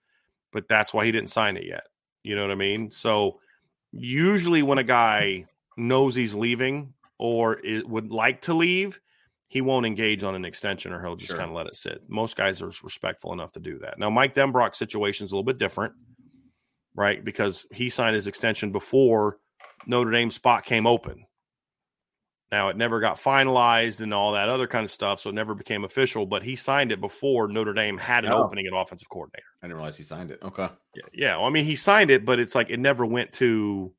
But 0.53 0.69
that's 0.69 0.95
why 0.95 1.05
he 1.05 1.13
didn't 1.13 1.31
sign 1.31 1.57
it 1.57 1.65
yet. 1.65 1.85
You 2.23 2.37
know 2.37 2.43
what 2.43 2.51
I 2.51 2.57
mean? 2.57 2.91
So 2.91 3.41
usually 3.93 4.63
when 4.63 4.79
a 4.79 4.85
guy 4.85 5.47
knows 5.77 6.15
he's 6.15 6.35
leaving 6.35 6.93
or 7.19 7.59
it 7.65 7.89
would 7.89 8.11
like 8.11 8.43
to 8.43 8.55
leave, 8.55 9.01
he 9.49 9.61
won't 9.61 9.87
engage 9.87 10.23
on 10.23 10.35
an 10.35 10.45
extension 10.45 10.93
or 10.93 11.03
he'll 11.03 11.17
just 11.17 11.29
Sure. 11.31 11.39
kind 11.39 11.51
of 11.51 11.57
let 11.57 11.67
it 11.67 11.75
sit. 11.77 12.03
Most 12.09 12.37
guys 12.37 12.61
are 12.61 12.71
respectful 12.83 13.33
enough 13.33 13.53
to 13.53 13.61
do 13.61 13.79
that. 13.81 13.99
Now, 13.99 14.11
Mike 14.11 14.35
Denbrock's 14.35 14.79
situation 14.79 15.25
is 15.25 15.33
a 15.33 15.35
little 15.35 15.45
bit 15.45 15.59
different, 15.59 15.95
right? 16.95 17.25
Because 17.25 17.67
he 17.73 17.89
signed 17.89 18.15
his 18.15 18.27
extension 18.27 18.73
before 18.73 19.39
Notre 19.87 20.11
Dame's 20.11 20.35
spot 20.35 20.65
came 20.65 20.87
open. 20.87 21.25
Now, 22.51 22.69
it 22.71 22.77
never 22.79 22.99
got 22.99 23.19
finalized 23.19 24.01
and 24.01 24.15
all 24.15 24.33
that 24.33 24.49
other 24.49 24.67
kind 24.67 24.85
of 24.85 24.91
stuff, 24.91 25.21
so 25.21 25.29
it 25.29 25.35
never 25.35 25.55
became 25.55 25.85
official, 25.85 26.25
but 26.25 26.43
he 26.43 26.57
signed 26.57 26.93
it 26.93 27.01
before 27.01 27.47
Notre 27.49 27.75
Dame 27.75 27.99
had 27.99 28.25
an 28.25 28.33
Oh. 28.33 28.45
opening 28.45 28.67
at 28.67 28.73
offensive 28.75 29.09
coordinator. 29.11 29.45
I 29.63 29.67
didn't 29.67 29.77
realize 29.77 29.99
he 29.99 30.05
signed 30.05 30.31
it. 30.31 30.39
Okay. 30.43 30.69
Yeah, 30.95 31.03
yeah. 31.13 31.37
Well, 31.37 31.45
I 31.47 31.51
mean, 31.51 31.67
he 31.67 31.77
signed 31.77 32.11
it, 32.11 32.25
but 32.25 32.39
it's 32.39 32.55
like 32.55 32.71
it 32.71 32.81
never 32.81 33.05
went 33.05 33.33
to 33.35 33.93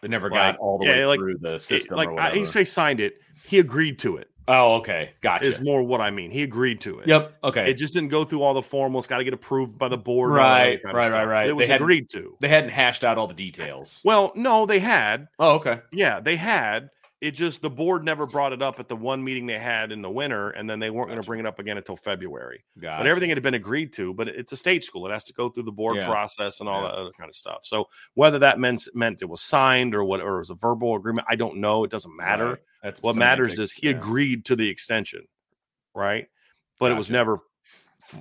It 0.00 0.10
never 0.10 0.30
Like, 0.30 0.54
got 0.54 0.58
all 0.60 0.78
the 0.78 0.86
yeah, 0.86 0.92
way 0.92 1.06
like- 1.06 1.18
through 1.18 1.38
the 1.40 1.54
it- 1.54 1.62
system. 1.62 1.96
like 1.96 2.08
or 2.08 2.20
I, 2.20 2.30
he 2.30 2.44
say 2.44 2.62
signed 2.62 3.00
it. 3.00 3.14
He 3.44 3.58
agreed 3.58 3.98
to 4.00 4.16
it. 4.18 4.28
oh, 4.46 4.76
okay. 4.76 5.10
Gotcha. 5.22 5.44
Is 5.46 5.60
more 5.60 5.82
what 5.82 6.00
I 6.00 6.10
mean. 6.10 6.30
He 6.30 6.44
agreed 6.44 6.80
to 6.82 7.00
it. 7.00 7.08
Yep. 7.08 7.34
Okay. 7.42 7.68
It 7.68 7.74
just 7.74 7.94
didn't 7.94 8.10
go 8.10 8.22
through 8.22 8.42
all 8.44 8.54
the 8.54 8.60
formals. 8.60 9.08
Got 9.08 9.18
to 9.18 9.24
get 9.24 9.34
approved 9.34 9.76
by 9.76 9.88
the 9.88 9.98
board. 9.98 10.30
and 10.30 10.38
all 10.40 10.46
that 10.46 10.84
other 10.84 10.94
Right, 10.96 11.10
right, 11.10 11.12
right, 11.12 11.24
right. 11.24 11.44
It 11.46 11.48
They 11.48 11.52
was 11.54 11.66
hadn't- 11.66 11.82
agreed 11.82 12.08
to. 12.10 12.36
they 12.40 12.46
hadn't 12.46 12.70
hashed 12.70 13.02
out 13.02 13.18
all 13.18 13.26
the 13.26 13.34
details. 13.34 14.00
Well, 14.04 14.30
no, 14.36 14.66
they 14.66 14.78
had. 14.78 15.26
Oh, 15.40 15.56
okay. 15.56 15.80
Yeah, 15.92 16.20
they 16.20 16.36
had. 16.36 16.90
It 17.20 17.32
just 17.32 17.62
the 17.62 17.70
board 17.70 18.04
never 18.04 18.26
brought 18.26 18.52
it 18.52 18.62
up 18.62 18.78
at 18.78 18.86
the 18.88 18.94
one 18.94 19.24
meeting 19.24 19.46
they 19.46 19.58
had 19.58 19.90
in 19.90 20.02
the 20.02 20.10
winter, 20.10 20.50
and 20.50 20.70
then 20.70 20.78
they 20.78 20.88
weren't 20.88 21.08
going 21.08 21.20
to 21.20 21.26
bring 21.26 21.40
it 21.40 21.46
up 21.46 21.58
again 21.58 21.76
until 21.76 21.96
February. 21.96 22.62
Got 22.78 22.98
But 22.98 23.08
everything 23.08 23.30
had 23.30 23.42
been 23.42 23.54
agreed 23.54 23.92
to. 23.94 24.14
But 24.14 24.28
it's 24.28 24.52
a 24.52 24.56
state 24.56 24.84
school; 24.84 25.04
it 25.08 25.10
has 25.12 25.24
to 25.24 25.32
go 25.32 25.48
through 25.48 25.64
the 25.64 25.72
board 25.72 25.96
Yeah. 25.96 26.06
process 26.06 26.60
and 26.60 26.68
all 26.68 26.80
Yeah. 26.80 26.88
that 26.90 26.94
other 26.94 27.10
kind 27.18 27.28
of 27.28 27.34
stuff. 27.34 27.64
So 27.64 27.88
whether 28.14 28.38
that 28.38 28.60
meant 28.60 28.86
meant 28.94 29.20
it 29.20 29.28
was 29.28 29.40
signed 29.40 29.96
or 29.96 30.04
what, 30.04 30.20
or 30.20 30.36
it 30.36 30.38
was 30.38 30.50
a 30.50 30.54
verbal 30.54 30.94
agreement, 30.94 31.26
I 31.28 31.34
don't 31.34 31.56
know. 31.56 31.82
It 31.82 31.90
doesn't 31.90 32.16
matter. 32.16 32.50
Right. 32.50 32.58
That's 32.84 33.02
What 33.02 33.16
matters 33.16 33.58
is 33.58 33.72
he 33.72 33.88
yeah. 33.90 33.96
agreed 33.96 34.44
to 34.44 34.54
the 34.54 34.68
extension, 34.68 35.26
right? 35.94 36.28
But 36.78 36.92
it 36.92 36.94
was 36.94 37.10
never 37.10 37.40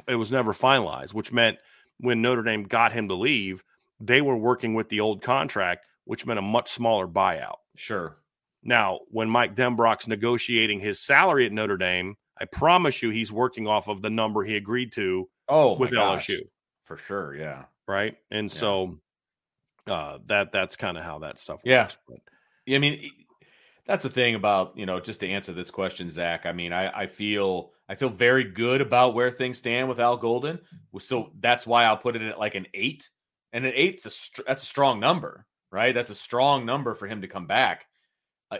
it 0.08 0.16
was 0.16 0.32
never 0.32 0.54
finalized, 0.54 1.14
which 1.14 1.32
meant 1.32 1.60
when 2.00 2.22
Notre 2.24 2.42
Dame 2.44 2.64
got 2.64 2.92
him 2.92 3.08
to 3.10 3.14
leave, 3.14 3.64
they 4.00 4.22
were 4.22 4.36
working 4.36 4.74
with 4.74 4.90
the 4.90 5.00
old 5.02 5.22
contract, 5.22 5.86
which 6.06 6.26
meant 6.26 6.40
a 6.40 6.42
much 6.42 6.72
smaller 6.72 7.08
buyout. 7.08 7.58
Sure. 7.76 8.18
Now, 8.64 9.00
when 9.10 9.30
Mike 9.30 9.56
Denbrock's 9.56 10.08
negotiating 10.08 10.80
his 10.80 11.00
salary 11.00 11.46
at 11.46 11.52
Notre 11.52 11.78
Dame, 11.78 12.16
I 12.40 12.46
promise 12.46 13.02
you 13.02 13.10
he's 13.10 13.32
working 13.32 13.68
off 13.68 13.88
of 13.88 14.02
the 14.02 14.10
number 14.10 14.44
he 14.44 14.56
agreed 14.56 14.92
to 14.94 15.30
Oh, 15.48 15.78
with 15.78 15.92
gosh. 15.92 16.28
LSU, 16.28 16.42
for 16.84 16.98
sure. 16.98 17.36
Yeah. 17.36 17.66
right? 17.88 18.18
And 18.32 18.52
Yeah. 18.52 18.60
so 18.60 19.00
uh, 19.88 20.20
that 20.26 20.52
that's 20.52 20.76
kind 20.76 20.98
of 20.98 21.04
how 21.06 21.20
that 21.20 21.40
stuff 21.40 21.62
Yeah. 21.64 21.84
works. 21.84 21.98
But 22.08 22.20
I 22.70 22.78
mean, 22.80 23.10
that's 23.86 24.04
the 24.04 24.10
thing 24.10 24.36
about 24.36 24.78
you 24.78 24.86
know 24.86 25.00
just 25.00 25.22
to 25.22 25.30
answer 25.30 25.54
this 25.54 25.72
question, 25.72 26.10
Zach. 26.10 26.46
I 26.46 26.52
mean, 26.52 26.74
I, 26.74 27.04
I 27.04 27.08
feel 27.08 27.72
I 27.88 27.96
feel 27.96 28.10
very 28.10 28.44
good 28.44 28.82
about 28.82 29.14
where 29.14 29.32
things 29.32 29.58
stand 29.58 29.88
with 29.88 30.00
Al 30.02 30.18
Golden. 30.18 30.60
So 31.00 31.32
that's 31.40 31.66
why 31.66 31.86
I'll 31.86 31.96
put 31.98 32.18
it 32.18 32.22
at 32.22 32.38
like 32.38 32.56
an 32.56 32.68
eight, 32.74 33.10
and 33.54 33.66
an 33.66 33.72
eight's 33.74 34.06
a 34.06 34.10
str- 34.10 34.42
that's 34.46 34.64
a 34.64 34.66
strong 34.66 35.00
number, 35.00 35.46
right? 35.72 35.96
That's 35.96 36.10
a 36.10 36.16
strong 36.16 36.66
number 36.66 36.94
for 36.94 37.08
him 37.08 37.22
to 37.22 37.28
come 37.30 37.48
back. 37.48 37.86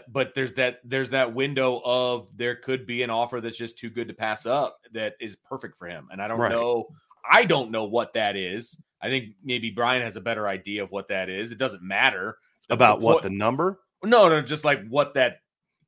But 0.08 0.34
there's 0.34 0.52
that 0.54 0.80
there's 0.84 1.10
that 1.10 1.34
window 1.34 1.80
of 1.84 2.28
there 2.36 2.56
could 2.56 2.86
be 2.86 3.02
an 3.02 3.10
offer 3.10 3.40
that's 3.40 3.56
just 3.56 3.78
too 3.78 3.88
good 3.90 4.08
to 4.08 4.14
pass 4.14 4.44
up 4.46 4.78
that 4.92 5.14
is 5.20 5.36
perfect 5.36 5.78
for 5.78 5.86
him, 5.86 6.08
and 6.12 6.20
I 6.20 6.28
don't 6.28 6.38
Right. 6.38 6.52
know. 6.52 6.88
I 7.30 7.44
don't 7.44 7.70
know 7.70 7.84
what 7.84 8.12
that 8.14 8.36
is. 8.36 8.80
I 9.00 9.08
think 9.08 9.34
maybe 9.42 9.70
Brian 9.70 10.02
has 10.02 10.16
a 10.16 10.20
better 10.20 10.46
idea 10.48 10.82
of 10.82 10.90
what 10.90 11.08
that 11.08 11.28
is. 11.30 11.52
It 11.52 11.58
doesn't 11.58 11.82
matter 11.82 12.36
about 12.70 13.00
The 13.00 13.06
what 13.06 13.22
the 13.22 13.30
number? 13.30 13.80
no, 14.04 14.28
no, 14.28 14.40
just 14.42 14.64
like 14.64 14.86
what 14.88 15.14
that 15.14 15.38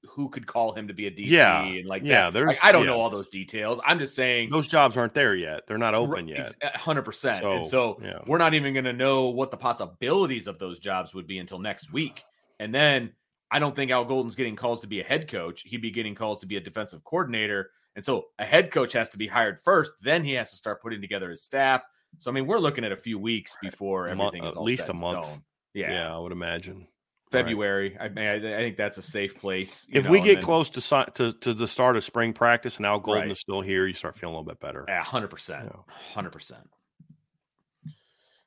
who 0.09 0.31
could 0.31 0.47
call 0.47 0.73
him 0.73 0.89
to 0.89 0.95
be 0.95 1.07
a 1.07 1.11
DC 1.11 1.27
Yeah. 1.29 1.63
and 1.63 1.87
like 1.87 2.03
Yeah, 2.03 2.25
that. 2.27 2.33
there's- 2.33 2.49
Like, 2.49 2.65
I 2.65 2.73
don't 2.73 2.85
yeah. 2.85 2.93
know 2.93 3.01
all 3.01 3.11
those 3.11 3.29
details. 3.29 3.81
I'm 3.85 3.99
just 3.99 4.15
saying 4.15 4.49
Those 4.49 4.67
jobs 4.67 4.97
aren't 4.97 5.13
there 5.13 5.35
yet. 5.35 5.67
They're 5.69 5.77
not 5.77 5.95
open 5.95 6.27
yet. 6.27 6.55
hundred 6.75 7.03
percent. 7.03 7.45
And 7.45 7.63
So, 7.67 7.99
so 7.99 8.03
yeah. 8.03 8.21
we're 8.27 8.39
not 8.39 8.55
even 8.55 8.73
going 8.73 8.87
to 8.87 8.95
know 8.95 9.27
what 9.27 9.51
the 9.51 9.59
possibilities 9.59 10.47
of 10.47 10.59
those 10.59 10.79
jobs 10.79 11.15
would 11.15 11.27
be 11.27 11.39
until 11.39 11.59
next 11.59 11.93
week. 11.93 12.25
And 12.59 12.75
then 12.75 13.13
I 13.51 13.59
don't 13.59 13.75
think 13.75 13.91
Al 13.91 14.05
Golden's 14.05 14.37
getting 14.37 14.57
calls 14.57 14.81
to 14.83 14.87
be 14.87 15.01
a 15.01 15.05
head 15.05 15.29
coach. 15.29 15.63
He'd 15.63 15.83
be 15.83 15.91
getting 15.91 16.15
calls 16.15 16.41
to 16.41 16.47
be 16.47 16.57
a 16.57 16.61
defensive 16.61 17.03
coordinator. 17.05 17.71
And 17.97 18.05
so 18.05 18.27
a 18.39 18.45
head 18.45 18.71
coach 18.71 18.93
has 18.93 19.11
to 19.11 19.19
be 19.19 19.27
hired 19.27 19.59
first. 19.61 19.93
Then 20.03 20.25
he 20.25 20.35
has 20.35 20.51
to 20.51 20.57
start 20.57 20.81
putting 20.81 21.01
together 21.01 21.31
his 21.31 21.43
staff. 21.43 21.83
So 22.19 22.31
I 22.31 22.35
mean, 22.35 22.47
we're 22.47 22.59
looking 22.61 22.85
at 22.85 22.93
a 22.93 22.97
few 22.97 23.19
weeks 23.19 23.57
before 23.61 24.07
month- 24.15 24.21
everything 24.35 24.45
is 24.49 24.55
at 24.57 24.63
least 24.63 24.89
a 24.89 24.95
month. 24.95 25.27
Yeah. 25.75 25.91
Yeah, 25.93 26.15
I 26.15 26.19
would 26.19 26.33
imagine. 26.33 26.87
February. 27.31 27.97
I 27.99 28.09
mean, 28.09 28.25
I, 28.27 28.35
I 28.35 28.41
think 28.59 28.77
that's 28.77 28.99
a 28.99 29.03
safe 29.03 29.39
place. 29.39 29.87
you 29.89 30.01
If 30.01 30.07
know, 30.07 30.11
we 30.11 30.21
get 30.21 30.35
then- 30.37 30.43
close 30.43 30.71
to, 30.71 31.07
to 31.15 31.33
to 31.33 31.55
the 31.55 31.69
start 31.69 31.97
of 31.97 32.03
spring 32.05 32.33
practice 32.33 32.77
and 32.79 32.87
Al 32.87 32.99
Golden 32.99 33.23
Right. 33.23 33.31
is 33.31 33.39
still 33.41 33.61
here, 33.61 33.87
you 33.87 33.95
start 33.95 34.17
feeling 34.17 34.35
a 34.35 34.39
little 34.39 34.51
bit 34.53 34.59
better. 34.61 34.85
Yeah, 34.89 35.03
hundred 35.05 35.29
percent, 35.29 35.71
hundred 36.13 36.31
percent. 36.31 36.69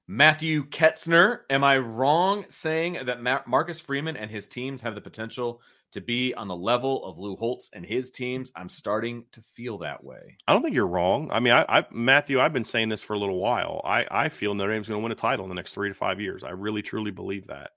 Matthew 0.07 0.65
Ketzner, 0.67 1.39
am 1.49 1.63
I 1.63 1.77
wrong 1.77 2.45
saying 2.49 2.99
that 3.05 3.21
Ma- 3.21 3.41
Marcus 3.47 3.79
Freeman 3.79 4.17
and 4.17 4.29
his 4.29 4.47
teams 4.47 4.81
have 4.81 4.95
the 4.95 5.01
potential 5.01 5.61
to 5.93 6.01
be 6.01 6.33
on 6.33 6.47
the 6.47 6.55
level 6.55 7.05
of 7.05 7.17
Lou 7.19 7.35
Holtz 7.37 7.69
and 7.73 7.85
his 7.85 8.11
teams? 8.11 8.51
I'm 8.55 8.67
starting 8.67 9.25
to 9.31 9.41
feel 9.41 9.77
that 9.79 10.03
way. 10.03 10.35
I 10.47 10.53
don't 10.53 10.61
think 10.61 10.75
you're 10.75 10.87
wrong. 10.87 11.29
I 11.31 11.39
mean, 11.39 11.53
I, 11.53 11.65
I 11.69 11.85
Matthew, 11.91 12.41
I've 12.41 12.51
been 12.51 12.65
saying 12.65 12.89
this 12.89 13.01
for 13.01 13.13
a 13.13 13.19
little 13.19 13.39
while. 13.39 13.79
I, 13.85 14.05
I 14.11 14.29
feel 14.29 14.53
Notre 14.53 14.73
Dame's 14.73 14.89
going 14.89 14.99
to 14.99 15.03
win 15.03 15.11
a 15.13 15.15
title 15.15 15.45
in 15.45 15.49
the 15.49 15.55
next 15.55 15.73
three 15.73 15.87
to 15.87 15.95
five 15.95 16.19
years. 16.19 16.43
I 16.43 16.49
really 16.49 16.81
truly 16.81 17.11
believe 17.11 17.47
that. 17.47 17.71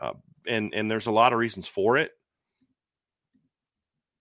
Uh, 0.00 0.12
and 0.46 0.72
and 0.74 0.88
there's 0.88 1.06
a 1.08 1.12
lot 1.12 1.32
of 1.32 1.40
reasons 1.40 1.66
for 1.66 1.98
it. 1.98 2.12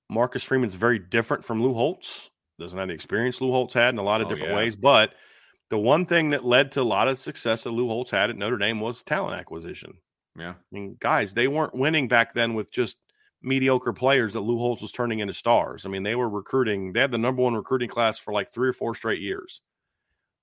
Marcus 0.10 0.42
Freeman's 0.44 0.76
very 0.76 1.00
different 1.00 1.44
from 1.46 1.62
Lou 1.62 1.74
Holtz. 1.74 2.30
Doesn't 2.60 2.80
have 2.80 2.88
the 2.88 2.94
experience 2.94 3.42
Lou 3.42 3.52
Holtz 3.52 3.74
had 3.76 3.94
in 3.94 4.00
a 4.00 4.04
lot 4.04 4.22
of 4.22 4.28
Oh, 4.28 4.30
different 4.32 4.54
yeah. 4.54 4.58
ways. 4.58 4.76
But 4.76 5.14
the 5.70 5.78
one 5.78 6.06
thing 6.06 6.30
that 6.30 6.46
led 6.46 6.72
to 6.74 6.82
a 6.82 6.84
lot 6.84 7.08
of 7.08 7.20
success 7.20 7.64
that 7.64 7.72
Lou 7.72 7.88
Holtz 7.88 8.12
had 8.12 8.30
at 8.30 8.38
Notre 8.38 8.58
Dame 8.58 8.80
was 8.80 9.04
talent 9.04 9.34
acquisition. 9.34 9.98
Yeah, 10.38 10.52
I 10.52 10.56
mean, 10.72 10.98
guys, 11.00 11.34
they 11.34 11.48
weren't 11.48 11.76
winning 11.76 12.08
back 12.08 12.34
then 12.34 12.54
with 12.54 12.72
just 12.72 12.98
mediocre 13.42 13.94
players 13.94 14.34
that 14.34 14.42
Lou 14.42 14.58
Holtz 14.58 14.82
was 14.82 14.92
turning 14.92 15.20
into 15.20 15.34
stars. 15.34 15.86
I 15.86 15.90
mean, 15.90 16.04
they 16.04 16.16
were 16.16 16.30
recruiting, 16.30 16.94
they 16.94 17.02
had 17.02 17.12
the 17.12 17.18
number 17.18 17.42
one 17.42 17.56
recruiting 17.56 17.90
class 17.90 18.20
for 18.20 18.34
like 18.34 18.52
three 18.52 18.70
or 18.70 18.74
four 18.74 18.96
straight 18.96 19.22
years. 19.22 19.62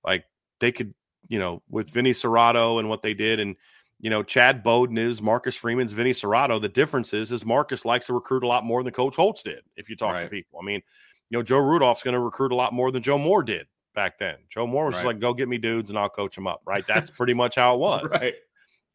Like 0.03 0.25
they 0.59 0.71
could, 0.71 0.93
you 1.27 1.39
know, 1.39 1.63
with 1.69 1.89
Vinny 1.89 2.11
Cerrato 2.11 2.79
and 2.79 2.89
what 2.89 3.01
they 3.01 3.13
did, 3.13 3.39
and 3.39 3.55
you 3.99 4.09
know, 4.09 4.21
Chad 4.21 4.61
Bowden 4.61 4.97
is 4.97 5.21
Marcus 5.21 5.55
Freeman's 5.55 5.93
Vinny 5.93 6.11
Cerrato. 6.11 6.61
The 6.61 6.69
difference 6.69 7.13
is 7.13 7.31
is 7.31 7.45
Marcus 7.45 7.85
likes 7.85 8.07
to 8.07 8.13
recruit 8.13 8.43
a 8.43 8.47
lot 8.47 8.65
more 8.65 8.83
than 8.83 8.93
Coach 8.93 9.15
Holtz 9.15 9.41
did, 9.41 9.63
if 9.77 9.89
you 9.89 9.95
talk 9.95 10.21
to 10.21 10.29
people. 10.29 10.59
I 10.61 10.65
mean, 10.65 10.81
you 11.29 11.37
know, 11.37 11.41
Joe 11.41 11.57
Rudolph's 11.57 12.03
going 12.03 12.13
to 12.13 12.19
recruit 12.19 12.51
a 12.51 12.55
lot 12.55 12.73
more 12.73 12.91
than 12.91 13.01
Joe 13.01 13.17
Moore 13.17 13.41
did 13.41 13.65
back 13.95 14.19
then. 14.19 14.35
Joe 14.49 14.67
Moore 14.67 14.85
was 14.85 14.95
just 14.95 15.05
Right. 15.05 15.13
like, 15.15 15.21
go 15.21 15.33
get 15.33 15.47
me 15.49 15.57
dudes 15.57 15.89
and 15.89 15.97
I'll 15.97 16.09
coach 16.09 16.35
them 16.35 16.45
up. 16.47 16.61
Right. 16.65 16.85
That's 16.87 17.09
pretty 17.09 17.33
much 17.33 17.55
how 17.55 17.75
it 17.75 17.79
was. 17.79 18.07
right. 18.11 18.33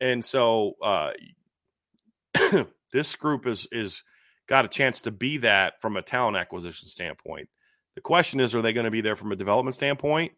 And 0.00 0.24
so 0.24 0.74
uh, 0.82 1.10
this 2.92 3.14
group 3.16 3.46
is 3.46 3.66
is 3.72 4.02
got 4.48 4.64
a 4.64 4.68
chance 4.68 5.02
to 5.02 5.10
be 5.10 5.38
that 5.38 5.80
from 5.80 5.96
a 5.96 6.02
talent 6.02 6.36
acquisition 6.36 6.88
standpoint. 6.88 7.48
The 7.96 8.00
question 8.00 8.40
is, 8.40 8.54
are 8.54 8.62
they 8.62 8.72
going 8.72 8.84
to 8.84 8.90
be 8.90 9.00
there 9.00 9.16
from 9.16 9.32
a 9.32 9.36
development 9.36 9.74
standpoint? 9.74 10.32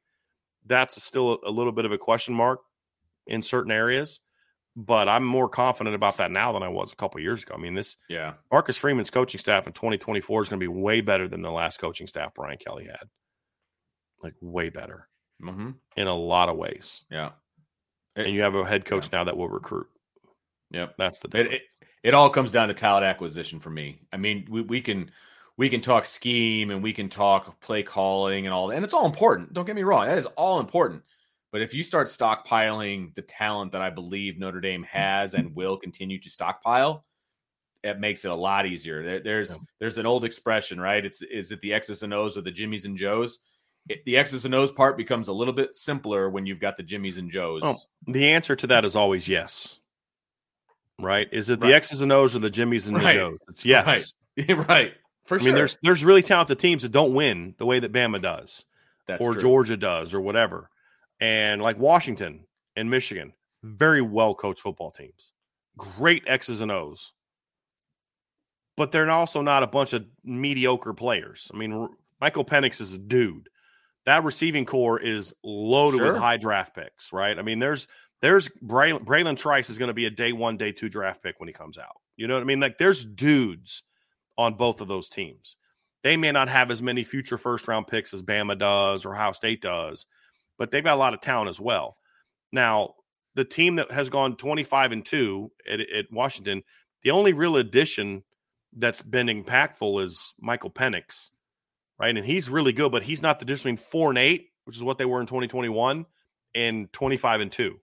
That's 0.67 1.03
still 1.03 1.33
a, 1.45 1.49
a 1.49 1.51
little 1.51 1.73
bit 1.73 1.85
of 1.85 1.93
a 1.93 1.99
question 1.99 2.35
mark 2.35 2.61
in 3.27 3.43
certain 3.43 3.73
areas, 3.73 4.21
but 4.77 5.09
I'm 5.09 5.25
more 5.25 5.49
confident 5.49 5.95
about 5.95 6.17
that 6.19 6.31
now 6.31 6.53
than 6.53 6.63
I 6.63 6.69
was 6.69 6.93
a 6.93 6.97
couple 6.97 7.21
years 7.21 7.43
ago. 7.43 7.55
I 7.57 7.61
mean, 7.61 7.75
this 7.75 7.97
Yeah, 8.09 8.35
Marcus 8.51 8.77
Freeman's 8.79 9.11
coaching 9.11 9.39
staff 9.39 9.67
in 9.67 9.73
2024 9.73 10.43
is 10.43 10.49
going 10.49 10.61
to 10.61 10.65
be 10.65 10.69
way 10.69 11.01
better 11.01 11.29
than 11.29 11.43
the 11.43 11.51
last 11.51 11.79
coaching 11.79 12.07
staff 12.07 12.33
Brian 12.35 12.59
Kelly 12.59 12.85
had. 12.87 13.09
Like 14.23 14.35
way 14.41 14.69
better 14.69 15.09
hmm 15.41 15.71
in 15.97 16.07
a 16.07 16.15
lot 16.15 16.49
of 16.49 16.57
ways. 16.57 17.03
yeah, 17.11 17.31
And 18.17 18.33
you 18.33 18.43
have 18.43 18.55
a 18.55 18.65
head 18.65 18.85
coach 18.85 19.11
now 19.13 19.25
that 19.25 19.37
will 19.37 19.49
recruit. 19.49 19.89
yep. 20.71 20.95
That's 20.97 21.21
the 21.21 21.29
It, 21.29 21.33
difference. 21.33 21.63
it 21.63 21.63
it 22.05 22.15
all 22.15 22.31
comes 22.31 22.51
down 22.53 22.69
to 22.69 22.75
talent 22.75 23.05
acquisition 23.05 23.61
for 23.61 23.71
me. 23.71 24.01
I 24.13 24.17
mean, 24.17 24.47
we, 24.51 24.63
we 24.63 24.81
can 24.81 25.11
we 25.57 25.69
can 25.69 25.81
talk 25.81 26.05
scheme 26.07 26.71
and 26.71 26.83
we 26.83 26.93
can 26.93 27.09
talk 27.09 27.61
play 27.61 27.83
calling 27.83 28.47
and 28.47 28.55
all 28.55 28.69
that, 28.69 28.77
and 28.77 28.85
it's 28.85 28.95
all 28.95 29.07
important. 29.07 29.53
Don't 29.53 29.67
get 29.67 29.77
me 29.77 29.83
wrong; 29.83 30.07
that 30.07 30.19
is 30.19 30.27
all 30.27 30.61
important. 30.61 31.03
But 31.53 31.61
if 31.61 31.75
you 31.75 31.83
start 31.83 32.07
stockpiling 32.09 33.15
the 33.15 33.23
talent 33.23 33.73
that 33.73 33.83
I 33.83 33.91
believe 33.91 34.39
Notre 34.39 34.61
Dame 34.61 34.83
has 34.85 35.35
and 35.35 35.55
will 35.55 35.77
continue 35.77 36.19
to 36.21 36.31
stockpile, 36.31 37.05
it 37.85 38.01
makes 38.01 38.25
it 38.25 38.31
a 38.31 38.35
lot 38.35 38.65
easier. 38.67 39.03
There, 39.05 39.21
there's 39.21 39.51
Yeah. 39.51 39.57
there's 39.81 39.99
an 39.99 40.07
old 40.07 40.25
expression, 40.25 40.81
right? 40.81 41.05
It's 41.05 41.21
is 41.23 41.53
it 41.53 41.61
the 41.61 41.75
X's 41.75 42.03
and 42.03 42.15
O's 42.15 42.37
or 42.39 42.41
the 42.43 42.51
Jimmies 42.51 42.85
and 42.87 42.97
Joes? 42.97 43.41
It, 43.89 44.05
the 44.05 44.17
X's 44.17 44.45
and 44.45 44.55
O's 44.55 44.71
part 44.71 44.97
becomes 44.97 45.29
a 45.29 45.33
little 45.33 45.55
bit 45.55 45.77
simpler 45.77 46.31
when 46.31 46.47
you've 46.47 46.61
got 46.61 46.77
the 46.77 46.83
Jimmies 46.83 47.19
and 47.19 47.31
Joes. 47.31 47.63
Oh, 47.65 47.77
The 48.07 48.29
answer 48.31 48.55
to 48.57 48.67
that 48.69 48.85
is 48.85 48.95
always 48.95 49.27
yes. 49.27 49.79
Right? 51.01 51.29
Is 51.33 51.51
it 51.51 51.59
the 51.61 51.67
Right. 51.67 51.75
X's 51.75 52.01
and 52.01 52.13
O's 52.13 52.37
or 52.37 52.39
the 52.39 52.51
Jimmies 52.51 52.87
and 52.87 52.97
Right. 52.97 53.15
the 53.15 53.19
Joes? 53.19 53.39
It's 53.49 53.65
yes. 53.65 54.15
Right. 54.37 54.69
right. 54.69 54.93
For 55.25 55.37
I 55.37 55.39
sure. 55.39 55.47
mean, 55.47 55.55
there's 55.55 55.79
there's 55.83 56.05
really 56.05 56.23
talented 56.23 56.59
teams 56.59 56.83
that 56.83 56.93
don't 56.93 57.15
win 57.15 57.55
the 57.59 57.67
way 57.67 57.81
that 57.81 57.93
Bama 57.93 58.21
does, 58.23 58.67
That's 59.09 59.21
or 59.25 59.33
true. 59.33 59.43
Georgia 59.43 59.77
does, 59.77 60.15
or 60.15 60.21
whatever. 60.21 60.69
And 61.21 61.61
like 61.63 61.79
Washington 61.79 62.45
and 62.77 62.91
Michigan, 62.91 63.33
very 63.63 64.03
well 64.03 64.35
coached 64.35 64.61
football 64.63 64.91
teams, 64.91 65.33
great 65.77 66.25
X's 66.27 66.61
and 66.61 66.71
O's, 66.73 67.13
but 68.77 68.91
they're 68.91 69.11
also 69.11 69.43
not 69.43 69.63
a 69.63 69.67
bunch 69.69 69.93
of 69.93 70.05
mediocre 70.25 70.93
players. 70.95 71.51
I 71.53 71.57
mean, 71.57 71.89
Michael 72.21 72.45
Penix 72.45 72.81
is 72.81 72.95
a 72.95 72.99
dude. 72.99 73.49
That 74.07 74.25
receiving 74.25 74.65
corps 74.67 74.99
is 74.99 75.33
loaded 75.45 75.99
Sure. 75.99 76.13
with 76.13 76.21
high 76.21 76.37
draft 76.37 76.75
picks, 76.75 77.13
right? 77.13 77.39
I 77.39 77.43
mean, 77.43 77.59
there's 77.59 77.87
there's 78.21 78.49
Braylon, 78.65 79.05
Bralen 79.05 79.37
Trice 79.37 79.69
is 79.71 79.79
going 79.79 79.89
to 79.89 79.95
be 79.95 80.07
a 80.07 80.11
day 80.11 80.33
one, 80.33 80.57
day 80.57 80.73
two 80.73 80.89
draft 80.89 81.23
pick 81.23 81.41
when 81.41 81.49
he 81.49 81.53
comes 81.53 81.77
out. 81.79 81.97
You 82.17 82.27
know 82.29 82.35
what 82.35 82.43
I 82.43 82.47
mean? 82.47 82.61
Like 82.61 82.79
there's 82.79 83.05
dudes 83.05 83.83
on 84.39 84.55
both 84.55 84.81
of 84.81 84.89
those 84.89 85.09
teams. 85.09 85.57
They 86.03 86.17
may 86.17 86.33
not 86.33 86.49
have 86.49 86.71
as 86.71 86.83
many 86.83 87.05
future 87.05 87.39
first 87.39 87.67
round 87.69 87.87
picks 87.87 88.13
as 88.15 88.23
Bama 88.23 88.59
does 88.59 89.05
or 89.05 89.15
Ohio 89.15 89.33
State 89.33 89.61
does, 89.63 90.07
but 90.59 90.71
they've 90.71 90.83
got 90.85 90.95
a 90.95 91.01
lot 91.01 91.15
of 91.15 91.21
talent 91.21 91.49
as 91.49 91.61
well. 91.61 91.97
Now, 92.53 92.95
the 93.35 93.45
team 93.45 93.77
that 93.77 93.91
has 93.91 94.11
gone 94.11 94.37
25 94.37 94.93
and 94.93 95.05
2 95.05 95.51
at, 95.69 95.81
at 95.81 96.13
Washington, 96.13 96.63
the 97.03 97.13
only 97.13 97.33
real 97.33 97.57
addition 97.57 98.23
that's 98.77 99.03
been 99.03 99.29
impactful 99.29 100.03
is 100.03 100.35
Michael 100.41 100.71
Penix, 100.71 101.31
right? 102.03 102.17
And 102.17 102.27
he's 102.27 102.51
really 102.51 102.73
good, 102.73 102.91
but 102.91 103.05
he's 103.05 103.23
not 103.23 103.39
the 103.39 103.45
difference 103.45 103.63
between 103.63 103.77
4 103.77 104.11
and 104.11 104.19
8, 104.19 104.49
which 104.65 104.77
is 104.77 104.83
what 104.83 104.99
they 104.99 105.05
were 105.05 105.21
in 105.21 105.27
2021, 105.27 106.05
and 106.55 106.93
25 106.93 107.41
and 107.41 107.53
2. 107.53 107.79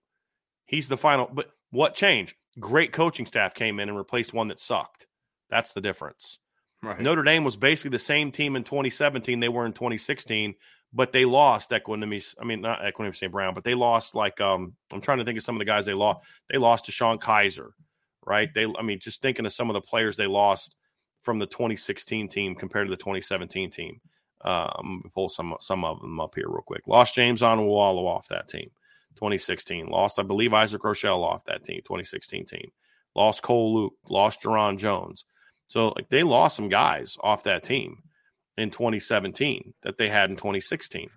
He's 0.66 0.88
the 0.88 0.98
final. 0.98 1.28
But 1.32 1.50
what 1.70 1.94
changed? 1.94 2.36
Great 2.60 2.92
coaching 2.92 3.26
staff 3.26 3.54
came 3.54 3.80
in 3.80 3.88
and 3.88 3.96
replaced 3.96 4.34
one 4.34 4.48
that 4.48 4.60
sucked. 4.60 5.06
That's 5.48 5.72
the 5.72 5.80
difference. 5.80 6.38
Right. 6.82 7.00
Notre 7.00 7.22
Dame 7.22 7.44
was 7.44 7.56
basically 7.56 7.90
the 7.90 7.98
same 7.98 8.30
team 8.30 8.56
in 8.56 8.64
2017 8.64 9.40
they 9.40 9.48
were 9.48 9.66
in 9.66 9.72
2016, 9.72 10.54
but 10.92 11.12
they 11.12 11.24
lost 11.24 11.70
Equanimeous. 11.70 12.34
I 12.40 12.44
mean, 12.44 12.60
not 12.60 12.80
Equanimeous 12.80 13.16
St. 13.16 13.32
Brown, 13.32 13.54
but 13.54 13.64
they 13.64 13.74
lost 13.74 14.14
like 14.14 14.40
um. 14.40 14.74
I'm 14.92 15.00
trying 15.00 15.18
to 15.18 15.24
think 15.24 15.38
of 15.38 15.44
some 15.44 15.56
of 15.56 15.60
the 15.60 15.64
guys 15.64 15.86
they 15.86 15.94
lost. 15.94 16.26
They 16.50 16.58
lost 16.58 16.86
DeShone 16.86 17.20
Kizer, 17.20 17.70
right? 18.26 18.52
They, 18.52 18.66
I 18.78 18.82
mean, 18.82 18.98
just 18.98 19.22
thinking 19.22 19.46
of 19.46 19.52
some 19.52 19.70
of 19.70 19.74
the 19.74 19.80
players 19.80 20.16
they 20.16 20.26
lost 20.26 20.76
from 21.20 21.38
the 21.38 21.46
2016 21.46 22.28
team 22.28 22.54
compared 22.54 22.86
to 22.86 22.90
the 22.90 22.96
2017 22.96 23.70
team. 23.70 24.00
Um, 24.42 24.70
I'm 24.78 24.86
going 24.86 25.02
to 25.02 25.08
pull 25.10 25.28
some 25.28 25.54
some 25.60 25.84
of 25.84 26.00
them 26.00 26.18
up 26.18 26.34
here 26.34 26.48
real 26.48 26.62
quick. 26.62 26.86
Lost 26.86 27.14
James 27.14 27.42
Onwualu 27.42 28.06
off 28.06 28.28
that 28.28 28.48
team, 28.48 28.70
2016. 29.16 29.88
Lost, 29.88 30.18
I 30.18 30.22
believe, 30.22 30.54
Isaac 30.54 30.82
Rochell 30.82 31.22
off 31.22 31.44
that 31.44 31.64
team, 31.64 31.80
2016 31.84 32.46
team. 32.46 32.70
Lost 33.14 33.42
Cole 33.42 33.74
Luke. 33.74 33.94
Lost 34.08 34.42
Jarron 34.42 34.78
Jones. 34.78 35.26
So 35.68 35.88
like 35.90 36.08
they 36.08 36.22
lost 36.22 36.56
some 36.56 36.68
guys 36.68 37.16
off 37.20 37.44
that 37.44 37.62
team 37.62 38.02
in 38.56 38.70
2017 38.70 39.72
that 39.82 39.98
they 39.98 40.08
had 40.08 40.30
in 40.30 40.36
2016, 40.36 41.08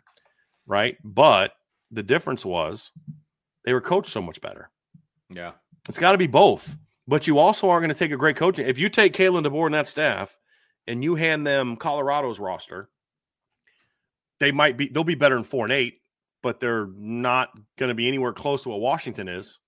right? 0.67 0.97
But 1.03 1.53
the 1.91 2.03
difference 2.03 2.45
was 2.45 2.91
they 3.65 3.73
were 3.73 3.81
coached 3.81 4.09
so 4.09 4.21
much 4.21 4.41
better. 4.41 4.69
Yeah. 5.29 5.51
It's 5.87 5.99
got 5.99 6.11
to 6.11 6.17
be 6.17 6.27
both. 6.27 6.75
But 7.07 7.27
you 7.27 7.37
also 7.39 7.69
aren't 7.69 7.83
going 7.83 7.93
to 7.93 7.99
take 7.99 8.11
a 8.11 8.17
great 8.17 8.37
coaching. 8.37 8.67
If 8.67 8.79
you 8.79 8.89
take 8.89 9.13
Kalen 9.13 9.45
DeBoer 9.45 9.65
and 9.65 9.75
that 9.75 9.87
staff 9.87 10.37
and 10.87 11.03
you 11.03 11.15
hand 11.15 11.45
them 11.45 11.75
Colorado's 11.75 12.39
roster, 12.39 12.89
they 14.39 14.51
might 14.51 14.77
be 14.77 14.87
they'll 14.87 15.03
be 15.03 15.15
better 15.15 15.37
in 15.37 15.43
four 15.43 15.65
and 15.65 15.73
eight, 15.73 16.01
but 16.41 16.59
they're 16.59 16.87
not 16.95 17.49
going 17.77 17.89
to 17.89 17.95
be 17.95 18.07
anywhere 18.07 18.33
close 18.33 18.63
to 18.63 18.69
what 18.69 18.79
Washington 18.79 19.27
is. 19.27 19.59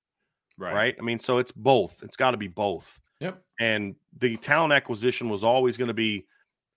Right. 0.58 0.74
right? 0.74 0.95
I 0.98 1.02
mean, 1.02 1.19
so 1.19 1.38
it's 1.38 1.52
both. 1.52 2.02
It's 2.04 2.15
got 2.15 2.32
to 2.32 2.38
be 2.38 2.48
both. 2.48 3.00
Yep. 3.19 3.41
And 3.60 3.95
the 4.17 4.38
talent 4.38 4.74
acquisition 4.74 5.30
was 5.30 5.43
always 5.43 5.78
going 5.78 5.89
to 5.89 5.93
be 5.93 6.26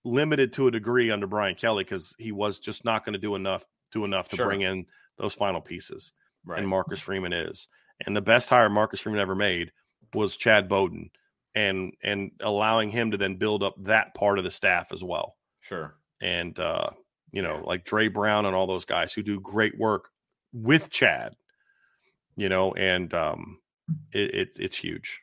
limited 0.03 0.53
to 0.53 0.67
a 0.67 0.71
degree 0.71 1.11
under 1.11 1.27
Brian 1.27 1.55
Kelly 1.55 1.83
because 1.83 2.15
he 2.17 2.31
was 2.31 2.59
just 2.59 2.85
not 2.85 3.05
going 3.05 3.13
to 3.13 3.19
do 3.19 3.35
enough 3.35 3.65
do 3.91 4.05
enough 4.05 4.27
to 4.29 4.35
sure. 4.35 4.45
bring 4.47 4.61
in 4.61 4.85
those 5.17 5.33
final 5.33 5.61
pieces. 5.61 6.13
Right. 6.45 6.59
And 6.59 6.67
Marcus 6.67 6.99
Freeman 6.99 7.33
is. 7.33 7.67
And 8.05 8.15
the 8.15 8.21
best 8.21 8.49
hire 8.49 8.69
Marcus 8.69 8.99
Freeman 8.99 9.19
ever 9.19 9.35
made 9.35 9.71
was 10.13 10.35
Chad 10.35 10.67
Bowden 10.67 11.09
and 11.55 11.93
and 12.03 12.31
allowing 12.41 12.89
him 12.89 13.11
to 13.11 13.17
then 13.17 13.35
build 13.35 13.63
up 13.63 13.75
that 13.83 14.13
part 14.15 14.37
of 14.37 14.43
the 14.43 14.51
staff 14.51 14.91
as 14.91 15.03
well. 15.03 15.35
Sure. 15.61 15.95
And 16.21 16.57
uh, 16.59 16.89
you 17.31 17.41
know, 17.41 17.61
like 17.65 17.85
Dre 17.85 18.07
Brown 18.07 18.45
and 18.45 18.55
all 18.55 18.67
those 18.67 18.85
guys 18.85 19.13
who 19.13 19.23
do 19.23 19.39
great 19.39 19.77
work 19.77 20.09
with 20.53 20.89
Chad, 20.89 21.35
you 22.35 22.49
know, 22.49 22.73
and 22.73 23.13
um 23.13 23.59
it, 24.11 24.33
it 24.33 24.57
it's 24.59 24.75
huge. 24.75 25.21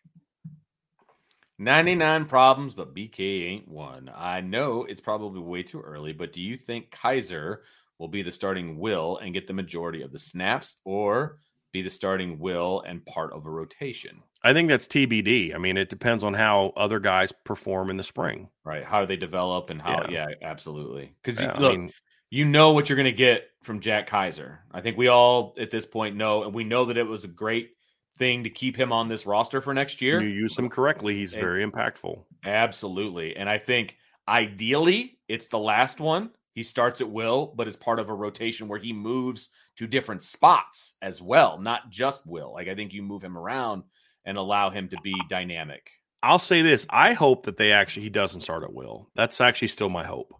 99 1.58 2.26
problems, 2.26 2.74
but 2.74 2.94
BK 2.94 3.46
ain't 3.46 3.68
one. 3.68 4.10
I 4.14 4.42
know 4.42 4.84
it's 4.84 5.00
probably 5.00 5.40
way 5.40 5.62
too 5.62 5.80
early, 5.80 6.12
but 6.12 6.32
do 6.34 6.42
you 6.42 6.56
think 6.56 6.90
Kiser 6.90 7.62
will 7.98 8.08
be 8.08 8.22
the 8.22 8.32
starting 8.32 8.78
will 8.78 9.16
and 9.18 9.32
get 9.32 9.46
the 9.46 9.54
majority 9.54 10.02
of 10.02 10.12
the 10.12 10.18
snaps, 10.18 10.76
or 10.84 11.38
be 11.72 11.80
the 11.80 11.88
starting 11.88 12.38
will 12.38 12.82
and 12.86 13.06
part 13.06 13.32
of 13.32 13.46
a 13.46 13.50
rotation? 13.50 14.22
I 14.46 14.52
think 14.52 14.68
that's 14.68 14.86
TBD. 14.86 15.56
I 15.56 15.58
mean, 15.58 15.76
it 15.76 15.88
depends 15.88 16.22
on 16.22 16.32
how 16.32 16.72
other 16.76 17.00
guys 17.00 17.32
perform 17.42 17.90
in 17.90 17.96
the 17.96 18.04
spring. 18.04 18.48
Right. 18.64 18.84
How 18.84 19.04
they 19.04 19.16
develop 19.16 19.70
and 19.70 19.82
how, 19.82 20.06
yeah, 20.08 20.28
yeah 20.28 20.34
absolutely. 20.40 21.16
Because 21.20 21.40
yeah, 21.40 21.58
look, 21.58 21.72
I 21.72 21.76
mean, 21.76 21.92
you 22.30 22.44
know 22.44 22.70
what 22.70 22.88
you're 22.88 22.94
going 22.94 23.06
to 23.06 23.12
get 23.12 23.50
from 23.64 23.80
Jack 23.80 24.08
Kiser. 24.08 24.58
I 24.70 24.82
think 24.82 24.96
we 24.96 25.08
all 25.08 25.56
at 25.58 25.72
this 25.72 25.84
point 25.84 26.14
know, 26.14 26.44
and 26.44 26.54
we 26.54 26.62
know 26.62 26.84
that 26.84 26.96
it 26.96 27.08
was 27.08 27.24
a 27.24 27.28
great 27.28 27.70
thing 28.18 28.44
to 28.44 28.50
keep 28.50 28.76
him 28.76 28.92
on 28.92 29.08
this 29.08 29.26
roster 29.26 29.60
for 29.60 29.74
next 29.74 30.00
year. 30.00 30.22
You 30.22 30.28
use 30.28 30.56
him 30.56 30.68
correctly, 30.68 31.16
he's 31.16 31.32
and, 31.32 31.42
very 31.42 31.66
impactful. 31.66 32.22
Absolutely. 32.44 33.36
And 33.36 33.48
I 33.48 33.58
think 33.58 33.96
ideally 34.28 35.18
it's 35.26 35.48
the 35.48 35.58
last 35.58 35.98
one. 35.98 36.30
He 36.52 36.62
starts 36.62 37.00
at 37.00 37.10
will, 37.10 37.52
but 37.56 37.66
it's 37.66 37.76
part 37.76 37.98
of 37.98 38.10
a 38.10 38.14
rotation 38.14 38.68
where 38.68 38.78
he 38.78 38.92
moves 38.92 39.48
to 39.78 39.88
different 39.88 40.22
spots 40.22 40.94
as 41.02 41.20
well, 41.20 41.58
not 41.58 41.90
just 41.90 42.28
will. 42.28 42.52
Like 42.52 42.68
I 42.68 42.76
think 42.76 42.92
you 42.92 43.02
move 43.02 43.24
him 43.24 43.36
around 43.36 43.82
and 44.26 44.36
allow 44.36 44.70
him 44.70 44.88
to 44.88 44.96
be 45.02 45.14
dynamic. 45.30 45.90
I'll 46.22 46.40
say 46.40 46.62
this. 46.62 46.86
I 46.90 47.12
hope 47.12 47.46
that 47.46 47.56
they 47.56 47.72
actually 47.72 48.02
he 48.02 48.10
doesn't 48.10 48.40
start 48.40 48.64
at 48.64 48.74
will. 48.74 49.08
That's 49.14 49.40
actually 49.40 49.68
still 49.68 49.88
my 49.88 50.04
hope. 50.04 50.34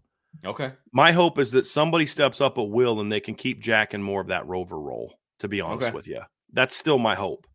Okay. 0.44 0.72
My 0.92 1.12
hope 1.12 1.38
is 1.38 1.52
that 1.52 1.64
somebody 1.64 2.06
steps 2.06 2.40
up 2.40 2.58
at 2.58 2.68
will 2.68 3.00
and 3.00 3.10
they 3.10 3.20
can 3.20 3.36
keep 3.36 3.60
Jack 3.60 3.94
in 3.94 4.02
more 4.02 4.20
of 4.20 4.26
that 4.26 4.46
rover 4.46 4.78
role, 4.78 5.14
to 5.38 5.48
be 5.48 5.60
honest 5.60 5.88
okay. 5.88 5.94
with 5.94 6.08
you. 6.08 6.20
That's 6.52 6.76
still 6.76 6.98
my 6.98 7.14
hope. 7.14 7.46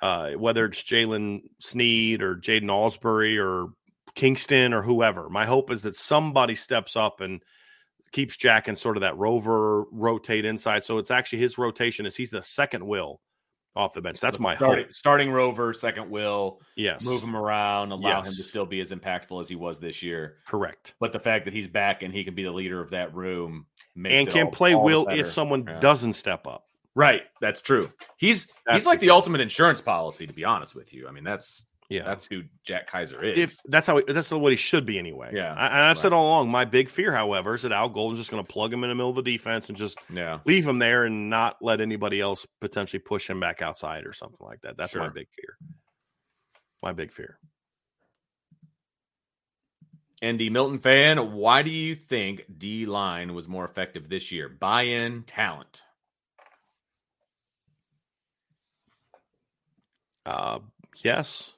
Uh, 0.00 0.30
whether 0.32 0.64
it's 0.64 0.82
Jaylen 0.82 1.40
Sneed 1.58 2.22
or 2.22 2.36
Jaiden 2.36 2.66
Ausberry 2.66 3.36
or 3.36 3.72
Kyngstonn 4.14 4.72
or 4.72 4.82
whoever. 4.82 5.28
My 5.28 5.44
hope 5.44 5.72
is 5.72 5.82
that 5.82 5.96
somebody 5.96 6.54
steps 6.54 6.94
up 6.94 7.20
and 7.20 7.42
keeps 8.12 8.36
Jack 8.36 8.68
in 8.68 8.76
sort 8.76 8.96
of 8.96 9.00
that 9.00 9.16
rover 9.16 9.84
rotate 9.90 10.44
inside. 10.44 10.84
So 10.84 10.98
it's 10.98 11.10
actually 11.10 11.40
his 11.40 11.58
rotation 11.58 12.06
is 12.06 12.14
he's 12.14 12.30
the 12.30 12.42
second 12.42 12.86
will 12.86 13.20
off 13.76 13.94
the 13.94 14.00
bench. 14.00 14.20
That's 14.20 14.40
my 14.40 14.56
starting, 14.56 14.84
hope. 14.86 14.94
Starting 14.94 15.30
rover, 15.30 15.72
second 15.72 16.10
will. 16.10 16.60
Yes. 16.76 17.04
Move 17.04 17.22
him 17.22 17.36
around, 17.36 17.92
allow 17.92 18.18
yes. 18.18 18.28
him 18.28 18.34
to 18.34 18.42
still 18.42 18.66
be 18.66 18.80
as 18.80 18.90
impactful 18.90 19.40
as 19.40 19.48
he 19.48 19.56
was 19.56 19.78
this 19.78 20.02
year. 20.02 20.38
Correct. 20.46 20.94
But 21.00 21.12
the 21.12 21.20
fact 21.20 21.44
that 21.44 21.54
he's 21.54 21.68
back 21.68 22.02
and 22.02 22.12
he 22.12 22.24
can 22.24 22.34
be 22.34 22.42
the 22.42 22.50
leader 22.50 22.80
of 22.80 22.90
that 22.90 23.14
room 23.14 23.66
and 24.04 24.28
can 24.28 24.46
all, 24.46 24.52
play 24.52 24.74
all 24.74 24.82
will 24.82 25.06
if 25.08 25.30
someone 25.30 25.64
yeah. 25.66 25.78
doesn't 25.80 26.14
step 26.14 26.46
up. 26.46 26.64
Right. 26.94 27.22
That's 27.40 27.60
true. 27.60 27.90
He's 28.16 28.46
that's 28.66 28.78
he's 28.78 28.86
like 28.86 28.98
the, 28.98 29.06
the 29.06 29.12
ultimate 29.12 29.40
insurance 29.40 29.80
policy, 29.80 30.26
to 30.26 30.32
be 30.32 30.44
honest 30.44 30.74
with 30.74 30.92
you. 30.92 31.06
I 31.06 31.12
mean, 31.12 31.22
that's 31.22 31.66
yeah, 31.88 32.04
that's 32.04 32.26
who 32.26 32.42
Jack 32.64 32.90
Kiser 32.90 33.22
is. 33.22 33.38
If 33.38 33.56
that's 33.64 33.86
how 33.86 34.00
that's 34.06 34.30
what 34.30 34.52
he 34.52 34.56
should 34.56 34.84
be 34.84 34.98
anyway. 34.98 35.30
Yeah, 35.32 35.54
I, 35.54 35.66
and 35.66 35.76
I've 35.76 35.96
right. 35.96 35.98
said 35.98 36.12
all 36.12 36.26
along. 36.26 36.50
My 36.50 36.66
big 36.66 36.90
fear, 36.90 37.12
however, 37.12 37.54
is 37.54 37.62
that 37.62 37.72
Al 37.72 37.88
Golden's 37.88 38.20
just 38.20 38.30
going 38.30 38.44
to 38.44 38.52
plug 38.52 38.72
him 38.72 38.84
in 38.84 38.90
the 38.90 38.94
middle 38.94 39.10
of 39.10 39.16
the 39.16 39.22
defense 39.22 39.68
and 39.68 39.78
just 39.78 39.98
yeah. 40.12 40.40
leave 40.44 40.66
him 40.66 40.78
there 40.78 41.04
and 41.04 41.30
not 41.30 41.56
let 41.62 41.80
anybody 41.80 42.20
else 42.20 42.46
potentially 42.60 43.00
push 43.00 43.28
him 43.28 43.40
back 43.40 43.62
outside 43.62 44.04
or 44.04 44.12
something 44.12 44.46
like 44.46 44.60
that. 44.62 44.76
That's 44.76 44.92
sure. 44.92 45.00
my 45.00 45.08
big 45.08 45.28
fear. 45.30 45.56
My 46.82 46.92
big 46.92 47.10
fear. 47.10 47.38
Andy 50.20 50.50
Milton 50.50 50.80
fan, 50.80 51.32
why 51.32 51.62
do 51.62 51.70
you 51.70 51.94
think 51.94 52.44
D 52.58 52.86
line 52.86 53.34
was 53.34 53.48
more 53.48 53.64
effective 53.64 54.08
this 54.08 54.32
year? 54.32 54.48
Buy 54.48 54.82
in, 54.82 55.22
talent. 55.22 55.82
Uh, 60.26 60.58
yes. 60.96 61.54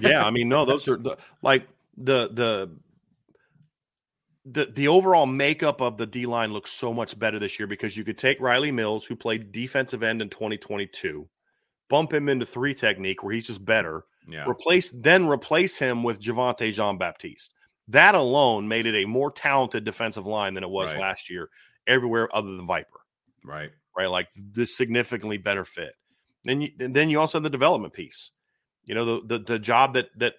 Yeah, 0.00 0.24
I 0.24 0.30
mean, 0.30 0.48
no, 0.48 0.64
those 0.66 0.88
are 0.88 0.96
the, 0.96 1.16
like 1.42 1.68
the 1.96 2.28
the 2.32 2.70
the 4.44 4.66
the 4.66 4.88
overall 4.88 5.26
makeup 5.26 5.80
of 5.80 5.96
the 5.96 6.06
D 6.06 6.26
line 6.26 6.52
looks 6.52 6.70
so 6.70 6.92
much 6.92 7.18
better 7.18 7.38
this 7.38 7.58
year 7.58 7.66
because 7.66 7.96
you 7.96 8.04
could 8.04 8.18
take 8.18 8.40
Rylie 8.40 8.74
Mills, 8.74 9.04
who 9.04 9.16
played 9.16 9.52
defensive 9.52 10.02
end 10.02 10.20
in 10.20 10.28
2022, 10.28 11.28
bump 11.88 12.12
him 12.12 12.28
into 12.28 12.44
three 12.44 12.74
technique 12.74 13.22
where 13.22 13.32
he's 13.32 13.46
just 13.46 13.64
better. 13.64 14.04
Yeah. 14.28 14.44
Replace 14.48 14.90
then 14.90 15.26
replace 15.26 15.78
him 15.78 16.02
with 16.02 16.20
Javontae 16.20 16.72
Jean 16.72 16.98
Baptiste. 16.98 17.52
That 17.88 18.14
alone 18.14 18.66
made 18.66 18.86
it 18.86 18.94
a 18.94 19.06
more 19.06 19.30
talented 19.30 19.84
defensive 19.84 20.26
line 20.26 20.54
than 20.54 20.64
it 20.64 20.70
was 20.70 20.92
right. 20.92 21.00
last 21.00 21.28
year, 21.28 21.50
everywhere 21.86 22.34
other 22.34 22.56
than 22.56 22.66
Viper. 22.66 23.00
Right. 23.44 23.70
Right. 23.96 24.06
Like 24.06 24.28
this 24.36 24.76
significantly 24.76 25.38
better 25.38 25.64
fit. 25.64 25.94
Then 26.44 26.60
you 26.60 26.70
then 26.76 27.08
you 27.08 27.20
also 27.20 27.38
have 27.38 27.42
the 27.42 27.50
development 27.50 27.92
piece. 27.94 28.30
You 28.84 28.94
know, 28.94 29.04
the 29.04 29.38
the, 29.38 29.44
the 29.44 29.58
job 29.58 29.94
that 29.94 30.08
that 30.16 30.34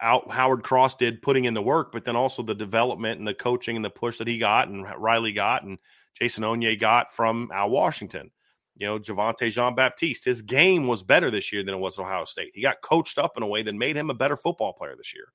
out 0.00 0.30
Howard 0.30 0.62
Cross 0.62 0.96
did 0.96 1.22
putting 1.22 1.44
in 1.44 1.54
the 1.54 1.62
work, 1.62 1.92
but 1.92 2.04
then 2.04 2.16
also 2.16 2.42
the 2.42 2.54
development 2.54 3.18
and 3.18 3.28
the 3.28 3.34
coaching 3.34 3.76
and 3.76 3.84
the 3.84 3.90
push 3.90 4.18
that 4.18 4.26
he 4.26 4.38
got 4.38 4.68
and 4.68 4.86
Riley 4.98 5.32
got 5.32 5.62
and 5.62 5.78
Jason 6.14 6.42
Onye 6.44 6.78
got 6.78 7.12
from 7.12 7.50
Al 7.52 7.70
Washington. 7.70 8.30
You 8.76 8.86
know, 8.86 8.98
Javontae 8.98 9.50
Jean 9.50 9.74
Baptiste, 9.74 10.24
his 10.24 10.40
game 10.40 10.86
was 10.86 11.02
better 11.02 11.30
this 11.30 11.52
year 11.52 11.62
than 11.62 11.74
it 11.74 11.78
was 11.78 11.98
at 11.98 12.02
Ohio 12.02 12.24
State. 12.24 12.52
He 12.54 12.62
got 12.62 12.80
coached 12.80 13.18
up 13.18 13.36
in 13.36 13.42
a 13.42 13.46
way 13.46 13.62
that 13.62 13.74
made 13.74 13.96
him 13.96 14.08
a 14.08 14.14
better 14.14 14.38
football 14.38 14.72
player 14.72 14.96
this 14.96 15.12
year 15.12 15.26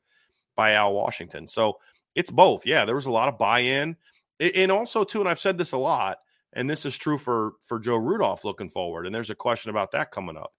by 0.55 0.73
Al 0.73 0.93
Washington. 0.93 1.47
So 1.47 1.77
it's 2.15 2.31
both. 2.31 2.65
Yeah, 2.65 2.85
there 2.85 2.95
was 2.95 3.05
a 3.05 3.11
lot 3.11 3.29
of 3.29 3.37
buy-in. 3.37 3.95
And 4.39 4.71
also, 4.71 5.03
too, 5.03 5.19
and 5.19 5.29
I've 5.29 5.39
said 5.39 5.57
this 5.57 5.73
a 5.73 5.77
lot, 5.77 6.17
and 6.53 6.67
this 6.67 6.85
is 6.85 6.97
true 6.97 7.17
for 7.17 7.53
for 7.61 7.79
Joe 7.79 7.97
Rudolph 7.97 8.43
looking 8.43 8.67
forward. 8.67 9.05
And 9.05 9.13
there's 9.13 9.29
a 9.29 9.35
question 9.35 9.69
about 9.69 9.91
that 9.91 10.11
coming 10.11 10.37
up. 10.37 10.53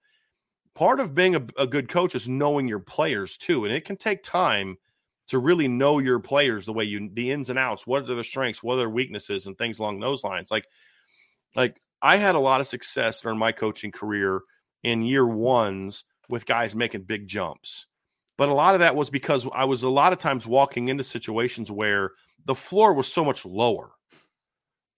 Part 0.76 1.00
of 1.00 1.14
being 1.14 1.34
a, 1.34 1.44
a 1.58 1.66
good 1.66 1.88
coach 1.88 2.14
is 2.14 2.28
knowing 2.28 2.68
your 2.68 2.78
players 2.78 3.36
too, 3.36 3.64
and 3.64 3.74
it 3.74 3.84
can 3.84 3.96
take 3.96 4.22
time 4.22 4.76
to 5.28 5.38
really 5.38 5.66
know 5.66 5.98
your 5.98 6.20
players 6.20 6.66
the 6.66 6.72
way 6.72 6.84
you 6.84 7.10
the 7.12 7.32
ins 7.32 7.50
and 7.50 7.58
outs. 7.58 7.86
What 7.86 8.08
are 8.08 8.14
their 8.14 8.22
strengths? 8.22 8.62
What 8.62 8.74
are 8.74 8.78
their 8.78 8.90
weaknesses? 8.90 9.46
And 9.46 9.58
things 9.58 9.80
along 9.80 9.98
those 9.98 10.22
lines. 10.22 10.50
Like, 10.50 10.66
like 11.56 11.80
I 12.00 12.16
had 12.16 12.36
a 12.36 12.40
lot 12.40 12.60
of 12.60 12.68
success 12.68 13.20
during 13.20 13.38
my 13.38 13.50
coaching 13.50 13.90
career 13.90 14.42
in 14.84 15.02
year 15.02 15.26
ones 15.26 16.04
with 16.28 16.46
guys 16.46 16.76
making 16.76 17.02
big 17.02 17.26
jumps. 17.26 17.86
But 18.36 18.50
a 18.50 18.54
lot 18.54 18.74
of 18.74 18.80
that 18.80 18.94
was 18.94 19.10
because 19.10 19.48
I 19.52 19.64
was 19.64 19.82
a 19.82 19.88
lot 19.88 20.12
of 20.12 20.18
times 20.18 20.46
walking 20.46 20.88
into 20.88 21.02
situations 21.02 21.72
where 21.72 22.12
the 22.44 22.54
floor 22.54 22.92
was 22.92 23.12
so 23.12 23.24
much 23.24 23.44
lower 23.44 23.96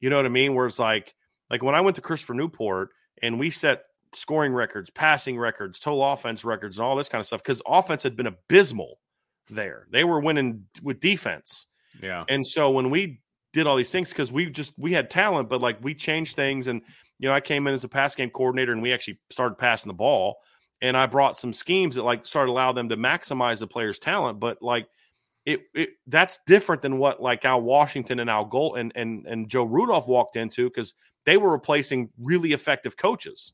you 0.00 0.10
know 0.10 0.16
what 0.16 0.26
I 0.26 0.30
mean? 0.30 0.54
Where 0.54 0.66
it's 0.66 0.78
like, 0.78 1.14
like 1.50 1.62
when 1.62 1.74
I 1.74 1.80
went 1.80 1.96
to 1.96 2.02
Christopher 2.02 2.34
Newport 2.34 2.90
and 3.22 3.38
we 3.38 3.50
set 3.50 3.84
scoring 4.14 4.52
records, 4.52 4.90
passing 4.90 5.38
records, 5.38 5.78
total 5.78 6.04
offense 6.04 6.44
records, 6.44 6.78
and 6.78 6.86
all 6.86 6.96
this 6.96 7.08
kind 7.08 7.20
of 7.20 7.26
stuff 7.26 7.42
because 7.42 7.62
offense 7.66 8.02
had 8.02 8.16
been 8.16 8.26
abysmal 8.26 8.98
there. 9.50 9.86
They 9.90 10.04
were 10.04 10.20
winning 10.20 10.64
with 10.82 11.00
defense. 11.00 11.66
Yeah. 12.02 12.24
And 12.28 12.46
so 12.46 12.70
when 12.70 12.90
we 12.90 13.20
did 13.52 13.66
all 13.66 13.76
these 13.76 13.90
things, 13.90 14.10
because 14.10 14.30
we 14.30 14.46
just 14.50 14.72
we 14.78 14.92
had 14.92 15.10
talent, 15.10 15.48
but 15.48 15.62
like 15.62 15.82
we 15.82 15.94
changed 15.94 16.36
things. 16.36 16.66
And 16.66 16.82
you 17.18 17.28
know, 17.28 17.34
I 17.34 17.40
came 17.40 17.66
in 17.66 17.74
as 17.74 17.84
a 17.84 17.88
pass 17.88 18.14
game 18.14 18.30
coordinator 18.30 18.72
and 18.72 18.82
we 18.82 18.92
actually 18.92 19.18
started 19.30 19.56
passing 19.56 19.90
the 19.90 19.94
ball. 19.94 20.36
And 20.80 20.96
I 20.96 21.06
brought 21.06 21.36
some 21.36 21.52
schemes 21.52 21.96
that 21.96 22.04
like 22.04 22.24
started 22.24 22.52
allow 22.52 22.72
them 22.72 22.88
to 22.88 22.96
maximize 22.96 23.58
the 23.58 23.66
player's 23.66 23.98
talent, 23.98 24.38
but 24.38 24.62
like 24.62 24.86
it, 25.44 25.62
it 25.74 25.90
that's 26.06 26.38
different 26.46 26.82
than 26.82 26.98
what 26.98 27.20
like 27.20 27.44
Al 27.44 27.62
Washington 27.62 28.20
and 28.20 28.30
Al 28.30 28.44
Golden 28.44 28.92
and 28.94 29.26
and 29.26 29.48
Joe 29.48 29.64
Rudolph 29.64 30.06
walked 30.06 30.36
into 30.36 30.68
because 30.68 30.94
they 31.24 31.36
were 31.36 31.50
replacing 31.50 32.10
really 32.18 32.52
effective 32.52 32.96
coaches. 32.96 33.52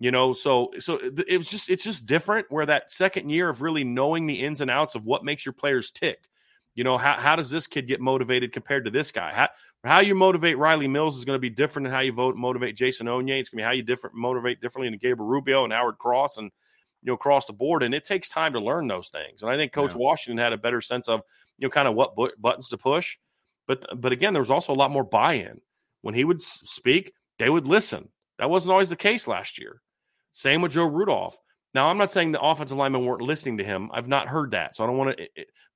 You 0.00 0.12
know, 0.12 0.32
so 0.32 0.70
so 0.78 1.00
it 1.02 1.38
was 1.38 1.48
just 1.48 1.68
it's 1.68 1.82
just 1.82 2.06
different 2.06 2.46
where 2.50 2.66
that 2.66 2.90
second 2.90 3.30
year 3.30 3.48
of 3.48 3.62
really 3.62 3.82
knowing 3.82 4.26
the 4.26 4.40
ins 4.40 4.60
and 4.60 4.70
outs 4.70 4.94
of 4.94 5.04
what 5.04 5.24
makes 5.24 5.44
your 5.44 5.52
players 5.52 5.90
tick. 5.90 6.28
You 6.76 6.84
know, 6.84 6.96
how, 6.96 7.14
how 7.14 7.34
does 7.34 7.50
this 7.50 7.66
kid 7.66 7.88
get 7.88 8.00
motivated 8.00 8.52
compared 8.52 8.84
to 8.84 8.92
this 8.92 9.10
guy? 9.10 9.32
How, 9.34 9.48
how 9.82 9.98
you 9.98 10.14
motivate 10.14 10.56
Rylie 10.56 10.88
Mills 10.88 11.16
is 11.18 11.24
going 11.24 11.34
to 11.34 11.40
be 11.40 11.50
different 11.50 11.86
than 11.86 11.92
how 11.92 11.98
you 11.98 12.12
vote 12.12 12.36
motivate 12.36 12.76
Jason 12.76 13.08
Onye. 13.08 13.40
It's 13.40 13.48
going 13.48 13.58
to 13.58 13.62
be 13.62 13.62
how 13.62 13.72
you 13.72 13.82
different 13.82 14.14
motivate 14.14 14.60
differently 14.60 14.88
than 14.88 15.00
Gabriel 15.00 15.28
Rubio 15.28 15.64
and 15.64 15.72
Howard 15.72 15.98
Cross 15.98 16.36
and 16.36 16.52
you 17.02 17.08
know 17.08 17.14
across 17.14 17.46
the 17.46 17.52
board. 17.52 17.82
And 17.82 17.92
it 17.92 18.04
takes 18.04 18.28
time 18.28 18.52
to 18.52 18.60
learn 18.60 18.86
those 18.86 19.08
things. 19.08 19.42
And 19.42 19.50
I 19.50 19.56
think 19.56 19.72
Coach 19.72 19.94
yeah. 19.94 19.98
Washington 19.98 20.38
had 20.38 20.52
a 20.52 20.58
better 20.58 20.80
sense 20.80 21.08
of 21.08 21.22
you 21.58 21.66
know 21.66 21.70
kind 21.70 21.88
of 21.88 21.96
what 21.96 22.14
bu- 22.14 22.30
buttons 22.38 22.68
to 22.68 22.78
push. 22.78 23.18
But 23.66 23.84
but 24.00 24.12
again, 24.12 24.32
there 24.32 24.42
was 24.42 24.52
also 24.52 24.72
a 24.72 24.74
lot 24.74 24.92
more 24.92 25.02
buy-in 25.02 25.60
when 26.02 26.14
he 26.14 26.22
would 26.22 26.40
speak. 26.40 27.12
They 27.40 27.50
would 27.50 27.66
listen. 27.66 28.08
That 28.38 28.50
wasn't 28.50 28.72
always 28.72 28.90
the 28.90 28.96
case 28.96 29.26
last 29.26 29.58
year. 29.58 29.82
Same 30.38 30.62
with 30.62 30.70
Joe 30.70 30.86
Rudolph. 30.86 31.36
Now, 31.74 31.88
I'm 31.88 31.98
not 31.98 32.12
saying 32.12 32.30
the 32.30 32.40
offensive 32.40 32.78
linemen 32.78 33.04
weren't 33.04 33.22
listening 33.22 33.58
to 33.58 33.64
him. 33.64 33.90
I've 33.92 34.06
not 34.06 34.28
heard 34.28 34.52
that. 34.52 34.76
So 34.76 34.84
I 34.84 34.86
don't 34.86 34.96
want 34.96 35.16
to, 35.16 35.28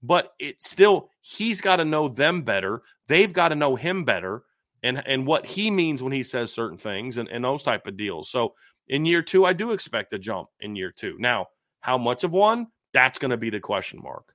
but 0.04 0.34
it's 0.38 0.70
still, 0.70 1.10
he's 1.20 1.60
got 1.60 1.76
to 1.76 1.84
know 1.84 2.06
them 2.06 2.42
better. 2.42 2.82
They've 3.08 3.32
got 3.32 3.48
to 3.48 3.56
know 3.56 3.74
him 3.74 4.04
better 4.04 4.44
and, 4.84 5.02
and 5.04 5.26
what 5.26 5.46
he 5.46 5.68
means 5.68 6.00
when 6.00 6.12
he 6.12 6.22
says 6.22 6.52
certain 6.52 6.78
things 6.78 7.18
and, 7.18 7.28
and 7.28 7.44
those 7.44 7.64
type 7.64 7.88
of 7.88 7.96
deals. 7.96 8.30
So 8.30 8.54
in 8.86 9.04
year 9.04 9.20
two, 9.20 9.44
I 9.44 9.52
do 9.52 9.72
expect 9.72 10.12
a 10.12 10.18
jump 10.20 10.48
in 10.60 10.76
year 10.76 10.92
two. 10.92 11.16
Now, 11.18 11.46
how 11.80 11.98
much 11.98 12.22
of 12.22 12.32
one? 12.32 12.68
That's 12.92 13.18
going 13.18 13.32
to 13.32 13.36
be 13.36 13.50
the 13.50 13.58
question 13.58 14.00
mark. 14.00 14.32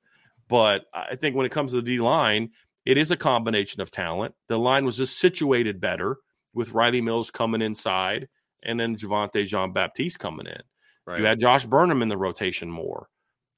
But 0.49 0.87
I 0.93 1.15
think 1.15 1.37
when 1.37 1.45
it 1.45 1.53
comes 1.53 1.71
to 1.71 1.77
the 1.77 1.83
D 1.83 2.01
line, 2.01 2.49
it 2.85 2.97
is 2.97 3.11
a 3.11 3.17
combination 3.17 3.81
of 3.81 3.91
talent. 3.91 4.35
The 4.49 4.59
line 4.59 4.83
was 4.83 4.97
just 4.97 5.19
situated 5.19 5.79
better 5.79 6.17
with 6.53 6.73
Riley 6.73 6.99
Mills 6.99 7.31
coming 7.31 7.61
inside 7.61 8.27
and 8.67 8.79
then 8.79 8.95
Javontae 8.95 9.47
Jean 9.47 9.73
Baptiste 9.73 10.19
coming 10.19 10.45
in. 10.45 10.61
Right. 11.07 11.19
You 11.19 11.25
had 11.25 11.39
Josh 11.39 11.65
Burnham 11.65 12.01
in 12.01 12.09
the 12.09 12.17
rotation 12.17 12.69
more, 12.69 13.07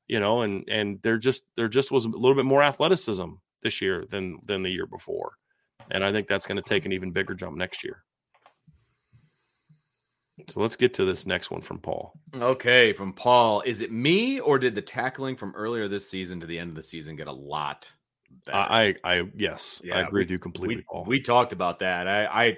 you 0.08 0.20
know, 0.20 0.44
and 0.44 0.64
and 0.70 1.02
there 1.02 1.18
just 1.18 1.44
there 1.58 1.68
just 1.68 1.92
was 1.92 2.06
a 2.06 2.10
little 2.10 2.36
bit 2.36 2.46
more 2.46 2.64
athleticism 2.64 3.26
this 3.62 3.82
year 3.82 4.06
than 4.10 4.38
than 4.46 4.64
the 4.64 4.70
year 4.70 4.86
before, 4.86 5.34
and 5.92 6.06
I 6.06 6.12
think 6.12 6.28
that's 6.28 6.46
going 6.46 6.62
to 6.62 6.70
take 6.70 6.86
an 6.86 6.94
even 6.94 7.12
bigger 7.12 7.34
jump 7.34 7.58
next 7.58 7.84
year. 7.84 8.04
So 10.48 10.62
let's 10.62 10.76
get 10.76 10.94
to 10.94 11.06
this 11.06 11.26
next 11.26 11.52
one 11.52 11.62
from 11.62 11.80
Paul. 11.80 12.14
Okay, 12.34 12.94
from 12.94 13.14
Paul, 13.14 13.62
is 13.66 13.82
it 13.82 13.92
me 13.92 14.40
or 14.40 14.58
did 14.58 14.74
the 14.74 14.82
tackling 14.82 15.36
from 15.36 15.54
earlier 15.56 15.88
this 15.88 16.10
season 16.10 16.40
to 16.40 16.46
the 16.46 16.58
end 16.58 16.70
of 16.70 16.76
the 16.76 16.84
season 16.84 17.16
get 17.16 17.28
a 17.28 17.34
lot? 17.34 17.92
Better? 18.46 18.58
I, 18.58 18.96
I, 19.04 19.24
yes, 19.36 19.82
yeah, 19.84 19.98
I 19.98 20.02
agree 20.02 20.20
we, 20.20 20.22
with 20.22 20.32
you 20.32 20.40
completely, 20.40 20.76
we, 20.78 20.82
Paul. 20.84 21.04
We 21.06 21.20
talked 21.20 21.52
about 21.52 21.80
that. 21.80 22.08
I, 22.08 22.26
I, 22.26 22.58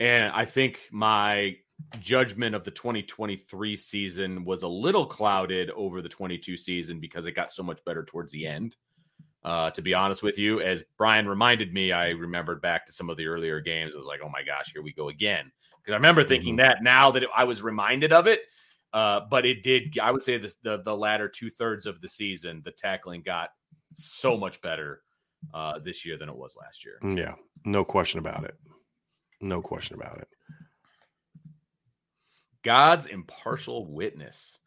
and 0.00 0.32
I 0.32 0.44
think 0.44 0.80
my 0.90 1.56
judgment 1.98 2.54
of 2.54 2.64
the 2.64 2.70
2023 2.70 3.76
season 3.76 4.44
was 4.44 4.62
a 4.62 4.68
little 4.68 5.06
clouded 5.06 5.70
over 5.70 6.02
the 6.02 6.08
22 6.08 6.56
season 6.56 7.00
because 7.00 7.26
it 7.26 7.32
got 7.32 7.52
so 7.52 7.62
much 7.62 7.84
better 7.84 8.04
towards 8.04 8.32
the 8.32 8.46
end. 8.46 8.76
Uh, 9.42 9.70
to 9.70 9.80
be 9.80 9.94
honest 9.94 10.22
with 10.22 10.36
you, 10.36 10.60
as 10.60 10.84
Brian 10.98 11.26
reminded 11.26 11.72
me, 11.72 11.92
I 11.92 12.10
remembered 12.10 12.60
back 12.60 12.84
to 12.86 12.92
some 12.92 13.08
of 13.08 13.16
the 13.16 13.26
earlier 13.26 13.60
games. 13.60 13.92
I 13.94 13.98
was 13.98 14.06
like, 14.06 14.20
oh 14.22 14.28
my 14.28 14.42
gosh, 14.42 14.72
here 14.72 14.82
we 14.82 14.92
go 14.92 15.08
again. 15.08 15.50
Because 15.78 15.94
I 15.94 15.96
remember 15.96 16.24
thinking 16.24 16.56
mm-hmm. 16.56 16.68
that 16.68 16.82
now 16.82 17.10
that 17.12 17.22
it, 17.22 17.30
I 17.34 17.44
was 17.44 17.62
reminded 17.62 18.12
of 18.12 18.26
it. 18.26 18.42
Uh, 18.92 19.20
but 19.30 19.46
it 19.46 19.62
did, 19.62 19.98
I 19.98 20.10
would 20.10 20.22
say 20.22 20.36
the, 20.36 20.52
the, 20.62 20.82
the 20.82 20.96
latter 20.96 21.28
two 21.28 21.48
thirds 21.48 21.86
of 21.86 22.00
the 22.00 22.08
season, 22.08 22.60
the 22.64 22.72
tackling 22.72 23.22
got 23.22 23.50
so 23.94 24.36
much 24.36 24.60
better 24.60 25.02
uh, 25.54 25.78
this 25.78 26.04
year 26.04 26.18
than 26.18 26.28
it 26.28 26.36
was 26.36 26.56
last 26.60 26.84
year. 26.84 26.98
Yeah, 27.02 27.34
no 27.64 27.84
question 27.84 28.18
about 28.18 28.44
it. 28.44 28.56
No 29.40 29.62
question 29.62 29.94
about 29.94 30.18
it. 30.18 30.28
God's 32.62 33.06
impartial 33.06 33.86
witness. 33.86 34.58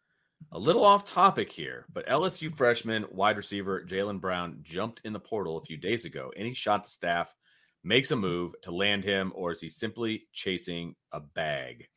A 0.51 0.59
little 0.59 0.83
off 0.83 1.05
topic 1.05 1.51
here, 1.51 1.85
but 1.93 2.07
LSU 2.07 2.55
freshman 2.55 3.05
wide 3.11 3.37
receiver 3.37 3.83
Jalen 3.87 4.19
Brown 4.19 4.59
jumped 4.61 5.01
in 5.03 5.13
the 5.13 5.19
portal 5.19 5.57
a 5.57 5.63
few 5.63 5.77
days 5.77 6.05
ago. 6.05 6.31
Any 6.35 6.53
shot 6.53 6.83
the 6.83 6.89
staff 6.89 7.33
makes 7.83 8.11
a 8.11 8.15
move 8.15 8.53
to 8.63 8.71
land 8.71 9.03
him, 9.03 9.31
or 9.35 9.51
is 9.51 9.61
he 9.61 9.69
simply 9.69 10.27
chasing 10.33 10.95
a 11.11 11.19
bag? 11.19 11.87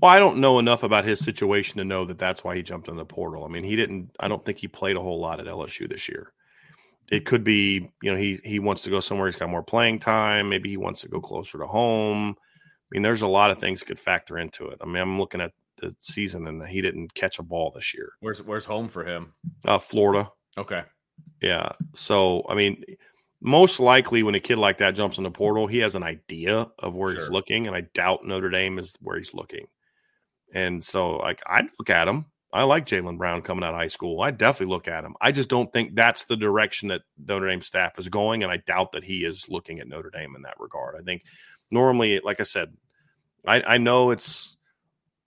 Well, 0.00 0.10
I 0.10 0.18
don't 0.18 0.38
know 0.38 0.58
enough 0.58 0.82
about 0.82 1.04
his 1.04 1.20
situation 1.20 1.78
to 1.78 1.84
know 1.84 2.04
that 2.04 2.18
that's 2.18 2.42
why 2.42 2.56
he 2.56 2.62
jumped 2.62 2.88
in 2.88 2.96
the 2.96 3.04
portal. 3.04 3.44
I 3.44 3.48
mean, 3.48 3.64
he 3.64 3.76
didn't. 3.76 4.10
I 4.18 4.28
don't 4.28 4.44
think 4.44 4.58
he 4.58 4.68
played 4.68 4.96
a 4.96 5.00
whole 5.00 5.20
lot 5.20 5.40
at 5.40 5.46
LSU 5.46 5.88
this 5.88 6.08
year. 6.08 6.32
It 7.10 7.20
hmm. 7.20 7.24
could 7.24 7.44
be, 7.44 7.90
you 8.02 8.10
know, 8.10 8.16
he 8.16 8.40
he 8.44 8.58
wants 8.58 8.82
to 8.82 8.90
go 8.90 9.00
somewhere 9.00 9.28
he's 9.28 9.36
got 9.36 9.50
more 9.50 9.62
playing 9.62 9.98
time. 9.98 10.48
Maybe 10.48 10.70
he 10.70 10.76
wants 10.76 11.02
to 11.02 11.08
go 11.08 11.20
closer 11.20 11.58
to 11.58 11.66
home. 11.66 12.36
I 12.92 12.94
mean, 12.94 13.02
there's 13.02 13.22
a 13.22 13.26
lot 13.26 13.50
of 13.50 13.58
things 13.58 13.80
that 13.80 13.86
could 13.86 13.98
factor 13.98 14.38
into 14.38 14.68
it. 14.68 14.78
I 14.82 14.84
mean, 14.84 14.98
I'm 14.98 15.18
looking 15.18 15.40
at 15.40 15.52
the 15.78 15.94
season 15.98 16.46
and 16.46 16.64
he 16.66 16.82
didn't 16.82 17.14
catch 17.14 17.38
a 17.38 17.42
ball 17.42 17.72
this 17.74 17.94
year. 17.94 18.12
Where's 18.20 18.42
where's 18.42 18.66
home 18.66 18.88
for 18.88 19.04
him? 19.04 19.32
Uh, 19.64 19.78
Florida. 19.78 20.30
Okay. 20.58 20.82
Yeah. 21.40 21.72
So 21.94 22.44
I 22.48 22.54
mean, 22.54 22.84
most 23.40 23.80
likely 23.80 24.22
when 24.22 24.34
a 24.34 24.40
kid 24.40 24.58
like 24.58 24.78
that 24.78 24.94
jumps 24.94 25.16
in 25.16 25.24
the 25.24 25.30
portal, 25.30 25.66
he 25.66 25.78
has 25.78 25.94
an 25.94 26.02
idea 26.02 26.68
of 26.78 26.94
where 26.94 27.12
sure. 27.12 27.20
he's 27.20 27.30
looking, 27.30 27.66
and 27.66 27.74
I 27.74 27.82
doubt 27.94 28.26
Notre 28.26 28.50
Dame 28.50 28.78
is 28.78 28.94
where 29.00 29.16
he's 29.16 29.34
looking. 29.34 29.66
And 30.54 30.84
so, 30.84 31.12
like, 31.16 31.42
I'd 31.46 31.68
look 31.78 31.88
at 31.88 32.08
him. 32.08 32.26
I 32.52 32.64
like 32.64 32.84
Jalen 32.84 33.16
Brown 33.16 33.40
coming 33.40 33.64
out 33.64 33.72
of 33.72 33.80
high 33.80 33.86
school. 33.86 34.20
I 34.20 34.30
definitely 34.30 34.74
look 34.74 34.86
at 34.86 35.04
him. 35.04 35.14
I 35.22 35.32
just 35.32 35.48
don't 35.48 35.72
think 35.72 35.94
that's 35.94 36.24
the 36.24 36.36
direction 36.36 36.88
that 36.88 37.00
Notre 37.18 37.48
Dame 37.48 37.62
staff 37.62 37.98
is 37.98 38.10
going, 38.10 38.42
and 38.42 38.52
I 38.52 38.58
doubt 38.58 38.92
that 38.92 39.04
he 39.04 39.24
is 39.24 39.48
looking 39.48 39.80
at 39.80 39.88
Notre 39.88 40.10
Dame 40.10 40.36
in 40.36 40.42
that 40.42 40.60
regard. 40.60 40.94
I 41.00 41.02
think 41.02 41.22
normally, 41.72 42.20
like 42.22 42.40
I 42.40 42.44
said, 42.44 42.72
I, 43.46 43.62
I 43.62 43.78
know 43.78 44.10
it's 44.10 44.56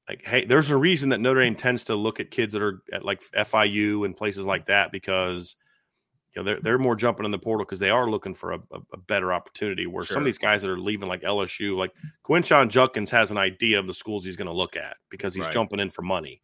like, 0.08 0.26
hey, 0.26 0.46
there's 0.46 0.70
a 0.70 0.78
reason 0.78 1.10
that 1.10 1.20
Notre 1.20 1.44
Dame 1.44 1.56
tends 1.56 1.86
to 1.86 1.96
look 1.96 2.20
at 2.20 2.32
kids 2.32 2.54
that 2.54 2.62
are 2.62 2.84
at 2.94 3.04
like 3.04 3.22
FIU 3.34 4.06
and 4.06 4.16
places 4.16 4.46
like 4.46 4.68
that 4.68 4.92
because 4.92 5.56
you 6.34 6.42
know 6.42 6.46
they're 6.46 6.62
they're 6.62 6.78
more 6.78 6.96
jumping 6.96 7.26
in 7.26 7.32
the 7.32 7.40
portal 7.40 7.66
because 7.66 7.80
they 7.80 7.90
are 7.90 8.10
looking 8.10 8.34
for 8.34 8.54
a, 8.54 8.60
a, 8.94 8.98
better 8.98 9.34
opportunity. 9.34 9.88
Where 9.88 10.06
sure. 10.06 10.16
some 10.16 10.24
of 10.24 10.26
these 10.26 10.38
guys 10.38 10.62
that 10.62 10.70
are 10.70 10.80
leaving 10.80 11.10
like 11.10 11.22
LSU, 11.22 11.76
like 11.76 11.92
Quinshon 12.24 12.70
Judkins, 12.70 13.10
has 13.12 13.32
an 13.32 13.38
idea 13.38 13.80
of 13.80 13.88
the 13.88 13.94
schools 13.94 14.24
he's 14.24 14.36
going 14.36 14.48
to 14.48 14.54
look 14.54 14.76
at 14.78 14.98
because 15.10 15.34
he's 15.34 15.46
right. 15.46 15.54
jumping 15.54 15.80
in 15.80 15.90
for 15.90 16.04
money. 16.04 16.42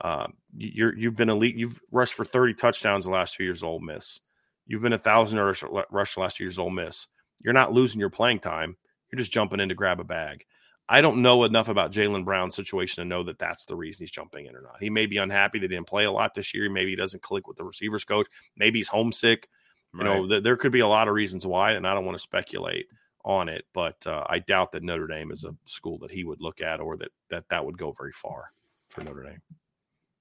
Um, 0.00 0.34
you're 0.56 0.96
you've 0.96 1.16
been 1.16 1.30
elite. 1.30 1.56
You've 1.56 1.80
rushed 1.90 2.14
for 2.14 2.24
30 2.24 2.54
touchdowns 2.54 3.04
the 3.04 3.10
last 3.10 3.34
two 3.34 3.44
years. 3.44 3.62
Ole 3.62 3.80
Miss. 3.80 4.20
You've 4.66 4.82
been 4.82 4.92
a 4.92 4.98
thousand 4.98 5.38
rush, 5.38 5.62
rush 5.90 6.14
the 6.14 6.20
last 6.20 6.36
two 6.36 6.44
years. 6.44 6.58
Ole 6.58 6.70
Miss. 6.70 7.06
You're 7.44 7.54
not 7.54 7.72
losing 7.72 8.00
your 8.00 8.10
playing 8.10 8.40
time. 8.40 8.76
You're 9.10 9.18
just 9.18 9.32
jumping 9.32 9.60
in 9.60 9.68
to 9.68 9.74
grab 9.74 10.00
a 10.00 10.04
bag. 10.04 10.44
I 10.88 11.00
don't 11.00 11.22
know 11.22 11.42
enough 11.44 11.68
about 11.68 11.90
Jalen 11.90 12.24
Brown's 12.24 12.54
situation 12.54 13.02
to 13.02 13.08
know 13.08 13.24
that 13.24 13.38
that's 13.38 13.64
the 13.64 13.74
reason 13.74 14.04
he's 14.04 14.10
jumping 14.12 14.46
in 14.46 14.54
or 14.54 14.62
not. 14.62 14.76
He 14.80 14.88
may 14.88 15.06
be 15.06 15.16
unhappy 15.16 15.58
that 15.58 15.70
he 15.70 15.76
didn't 15.76 15.88
play 15.88 16.04
a 16.04 16.12
lot 16.12 16.34
this 16.34 16.54
year. 16.54 16.70
Maybe 16.70 16.90
he 16.90 16.96
doesn't 16.96 17.22
click 17.22 17.48
with 17.48 17.56
the 17.56 17.64
receivers 17.64 18.04
coach. 18.04 18.28
Maybe 18.56 18.78
he's 18.78 18.88
homesick. 18.88 19.48
Right. 19.92 20.04
You 20.04 20.04
know, 20.04 20.28
th- 20.28 20.44
there 20.44 20.56
could 20.56 20.72
be 20.72 20.80
a 20.80 20.86
lot 20.86 21.08
of 21.08 21.14
reasons 21.14 21.46
why, 21.46 21.72
and 21.72 21.86
I 21.86 21.94
don't 21.94 22.04
want 22.04 22.16
to 22.16 22.22
speculate 22.22 22.86
on 23.24 23.48
it. 23.48 23.64
But 23.72 24.06
uh, 24.06 24.24
I 24.28 24.38
doubt 24.38 24.72
that 24.72 24.84
Notre 24.84 25.08
Dame 25.08 25.32
is 25.32 25.44
a 25.44 25.56
school 25.64 25.98
that 25.98 26.10
he 26.12 26.24
would 26.24 26.40
look 26.40 26.60
at, 26.60 26.80
or 26.80 26.96
that 26.98 27.10
that 27.30 27.48
that 27.48 27.64
would 27.64 27.78
go 27.78 27.92
very 27.92 28.12
far 28.12 28.52
for 28.88 29.02
Notre 29.02 29.24
Dame. 29.24 29.40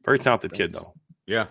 Very 0.03 0.17
talented 0.17 0.51
Thanks. 0.51 0.61
kid, 0.61 0.73
though. 0.73 0.93
Yeah, 1.27 1.47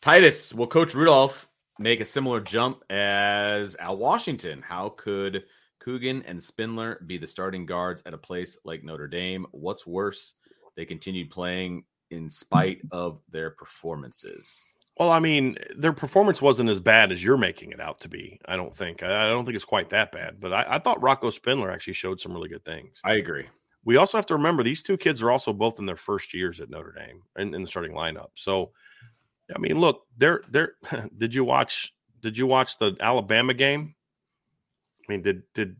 Titus. 0.00 0.52
Will 0.52 0.66
Coach 0.66 0.94
Rudolph 0.94 1.48
make 1.78 2.00
a 2.00 2.04
similar 2.04 2.40
jump 2.40 2.82
as 2.90 3.76
Al 3.76 3.96
Washington? 3.96 4.62
How 4.62 4.88
could 4.90 5.44
Coogan 5.80 6.22
and 6.26 6.42
Spindler 6.42 7.02
be 7.06 7.18
the 7.18 7.26
starting 7.26 7.66
guards 7.66 8.02
at 8.06 8.14
a 8.14 8.18
place 8.18 8.58
like 8.64 8.84
Notre 8.84 9.08
Dame. 9.08 9.46
What's 9.50 9.86
worse, 9.86 10.34
they 10.76 10.84
continued 10.84 11.30
playing 11.30 11.84
in 12.10 12.28
spite 12.28 12.80
of 12.92 13.20
their 13.30 13.50
performances. 13.50 14.64
Well, 14.98 15.10
I 15.10 15.18
mean, 15.18 15.56
their 15.76 15.94
performance 15.94 16.42
wasn't 16.42 16.68
as 16.68 16.78
bad 16.78 17.10
as 17.10 17.24
you're 17.24 17.38
making 17.38 17.72
it 17.72 17.80
out 17.80 18.00
to 18.00 18.08
be. 18.08 18.38
I 18.46 18.56
don't 18.56 18.74
think. 18.74 19.02
I 19.02 19.28
don't 19.28 19.46
think 19.46 19.56
it's 19.56 19.64
quite 19.64 19.88
that 19.90 20.12
bad. 20.12 20.38
But 20.38 20.52
I, 20.52 20.66
I 20.68 20.78
thought 20.78 21.02
Rocco 21.02 21.30
Spindler 21.30 21.70
actually 21.70 21.94
showed 21.94 22.20
some 22.20 22.34
really 22.34 22.50
good 22.50 22.64
things. 22.66 23.00
I 23.02 23.14
agree. 23.14 23.46
We 23.84 23.96
also 23.96 24.18
have 24.18 24.26
to 24.26 24.34
remember 24.34 24.62
these 24.62 24.82
two 24.82 24.98
kids 24.98 25.22
are 25.22 25.30
also 25.30 25.54
both 25.54 25.78
in 25.78 25.86
their 25.86 25.96
first 25.96 26.34
years 26.34 26.60
at 26.60 26.68
Notre 26.68 26.92
Dame 26.92 27.22
in, 27.38 27.54
in 27.54 27.62
the 27.62 27.66
starting 27.66 27.92
lineup. 27.92 28.28
So, 28.34 28.72
I 29.54 29.58
mean, 29.58 29.80
look, 29.80 30.02
they're 30.18 30.42
they're. 30.50 30.74
did 31.16 31.34
you 31.34 31.44
watch? 31.44 31.94
Did 32.20 32.36
you 32.36 32.46
watch 32.46 32.76
the 32.76 32.94
Alabama 33.00 33.54
game? 33.54 33.94
I 35.10 35.16
mean, 35.16 35.22
did 35.22 35.42
did 35.54 35.76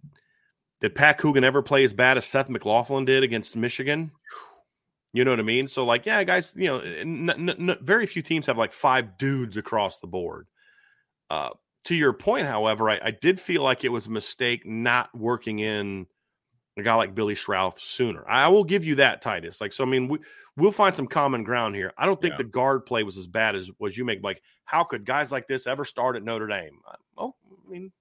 did 0.81 0.95
Pat 0.95 1.19
Coogan 1.19 1.45
ever 1.45 1.63
play 1.63 1.85
as 1.85 1.93
bad 1.93 2.17
as 2.17 2.27
Seth 2.27 2.49
McLaughlin 2.49 3.05
did 3.05 3.23
against 3.23 3.57
Michigan? 3.57 4.11
You 5.13 5.25
know 5.25 5.31
what 5.31 5.41
I 5.41 5.45
mean? 5.45 5.69
So, 5.69 5.85
like, 5.85 6.07
yeah, 6.07 6.23
guys, 6.25 6.55
you 6.57 6.67
know, 6.67 6.79
n- 6.79 7.31
n- 7.31 7.71
n- 7.71 7.79
very 7.81 8.07
few 8.07 8.23
teams 8.23 8.47
have 8.47 8.59
like 8.59 8.73
five 8.73 9.19
dudes 9.19 9.57
across 9.57 9.99
the 9.99 10.07
board. 10.07 10.47
Uh, 11.29 11.51
to 11.85 11.95
your 11.95 12.13
point, 12.13 12.47
however, 12.47 12.91
I, 12.91 13.01
I, 13.03 13.11
did 13.11 13.41
feel 13.41 13.63
like 13.63 13.85
it 13.85 13.89
was 13.89 14.07
a 14.07 14.11
mistake 14.11 14.67
not 14.67 15.17
working 15.17 15.61
in 15.61 16.07
a 16.77 16.83
guy 16.83 16.95
like 16.95 17.15
Billy 17.15 17.35
Schrauth 17.35 17.79
sooner. 17.79 18.25
I 18.29 18.49
will 18.49 18.65
give 18.65 18.85
you 18.85 18.97
that, 18.97 19.23
Titus. 19.23 19.61
Like, 19.61 19.73
so 19.73 19.85
I 19.85 19.87
mean, 19.87 20.09
we 20.09 20.19
we'll 20.57 20.73
find 20.73 20.95
some 20.95 21.07
common 21.07 21.45
ground 21.45 21.75
here. 21.77 21.93
I 21.97 22.07
don't 22.07 22.21
think 22.21 22.33
yeah. 22.33 22.39
the 22.39 22.45
guard 22.45 22.85
play 22.87 23.03
was 23.03 23.17
as 23.17 23.27
bad 23.27 23.57
as 23.57 23.71
was 23.79 23.97
you 23.97 24.05
make. 24.05 24.23
Like, 24.23 24.43
how 24.65 24.85
could 24.85 25.05
guys 25.05 25.33
like 25.33 25.47
this 25.47 25.67
ever 25.67 25.85
start 25.85 26.17
at 26.17 26.23
Notre 26.23 26.47
Dame? 26.47 26.81
Well, 27.17 27.37
I 27.67 27.71
mean, 27.71 27.93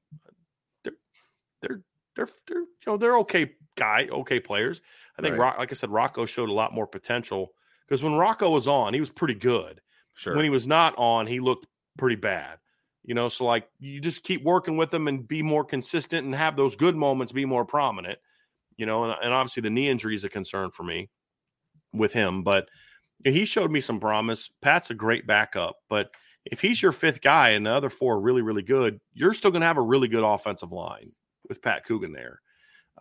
they're 1.62 1.82
they're 2.16 2.30
they're 2.48 2.60
you 2.60 2.68
know 2.88 2.98
they're 2.98 3.18
okay 3.20 3.52
guy, 3.76 4.08
okay 4.12 4.40
players. 4.40 4.82
I 5.18 5.22
think, 5.22 5.34
right. 5.34 5.42
Rock, 5.42 5.60
like 5.60 5.72
I 5.72 5.76
said, 5.76 5.90
Rocco 5.90 6.26
showed 6.26 6.50
a 6.50 6.54
lot 6.54 6.74
more 6.74 6.88
potential 6.88 7.54
because 7.88 8.04
when 8.04 8.14
Rocco 8.14 8.50
was 8.50 8.68
on, 8.68 8.94
he 8.94 9.00
was 9.00 9.10
pretty 9.10 9.34
good. 9.34 9.82
Sure. 10.14 10.36
When 10.36 10.44
he 10.44 10.50
was 10.50 10.68
not 10.68 10.94
on, 10.98 11.28
he 11.28 11.40
looked 11.40 11.68
pretty 11.98 12.16
bad. 12.16 12.58
You 13.04 13.16
know, 13.16 13.30
so 13.30 13.46
like 13.46 13.68
you 13.80 14.02
just 14.02 14.24
keep 14.24 14.44
working 14.44 14.78
with 14.78 14.92
them 14.92 15.08
and 15.08 15.28
be 15.28 15.42
more 15.42 15.64
consistent 15.64 16.26
and 16.26 16.36
have 16.36 16.56
those 16.56 16.76
good 16.76 16.96
moments 16.96 17.32
be 17.32 17.46
more 17.46 17.66
prominent. 17.66 18.20
You 18.78 18.86
know, 18.86 19.06
and, 19.06 19.16
and 19.24 19.34
obviously 19.34 19.62
the 19.62 19.70
knee 19.70 19.90
injury 19.90 20.16
is 20.16 20.26
a 20.26 20.30
concern 20.30 20.72
for 20.72 20.84
me 20.84 21.10
with 21.94 22.14
him, 22.14 22.44
but 22.44 22.70
he 23.24 23.46
showed 23.46 23.72
me 23.72 23.82
some 23.82 24.00
promise. 24.00 24.50
Pat's 24.62 24.90
a 24.90 24.94
great 24.94 25.26
backup, 25.26 25.78
but 25.90 26.12
if 26.46 26.62
he's 26.62 26.82
your 26.82 26.92
fifth 26.92 27.22
guy 27.22 27.50
and 27.50 27.66
the 27.66 27.72
other 27.72 27.90
four 27.90 28.16
are 28.16 28.22
really, 28.22 28.42
really 28.42 28.62
good, 28.62 29.00
you're 29.14 29.34
still 29.34 29.52
going 29.52 29.62
to 29.62 29.68
have 29.68 29.78
a 29.78 29.82
really 29.82 30.08
good 30.08 30.24
offensive 30.24 30.72
line 30.72 31.12
with 31.50 31.62
Pat 31.62 31.86
Coogan 31.86 32.14
there. 32.14 32.42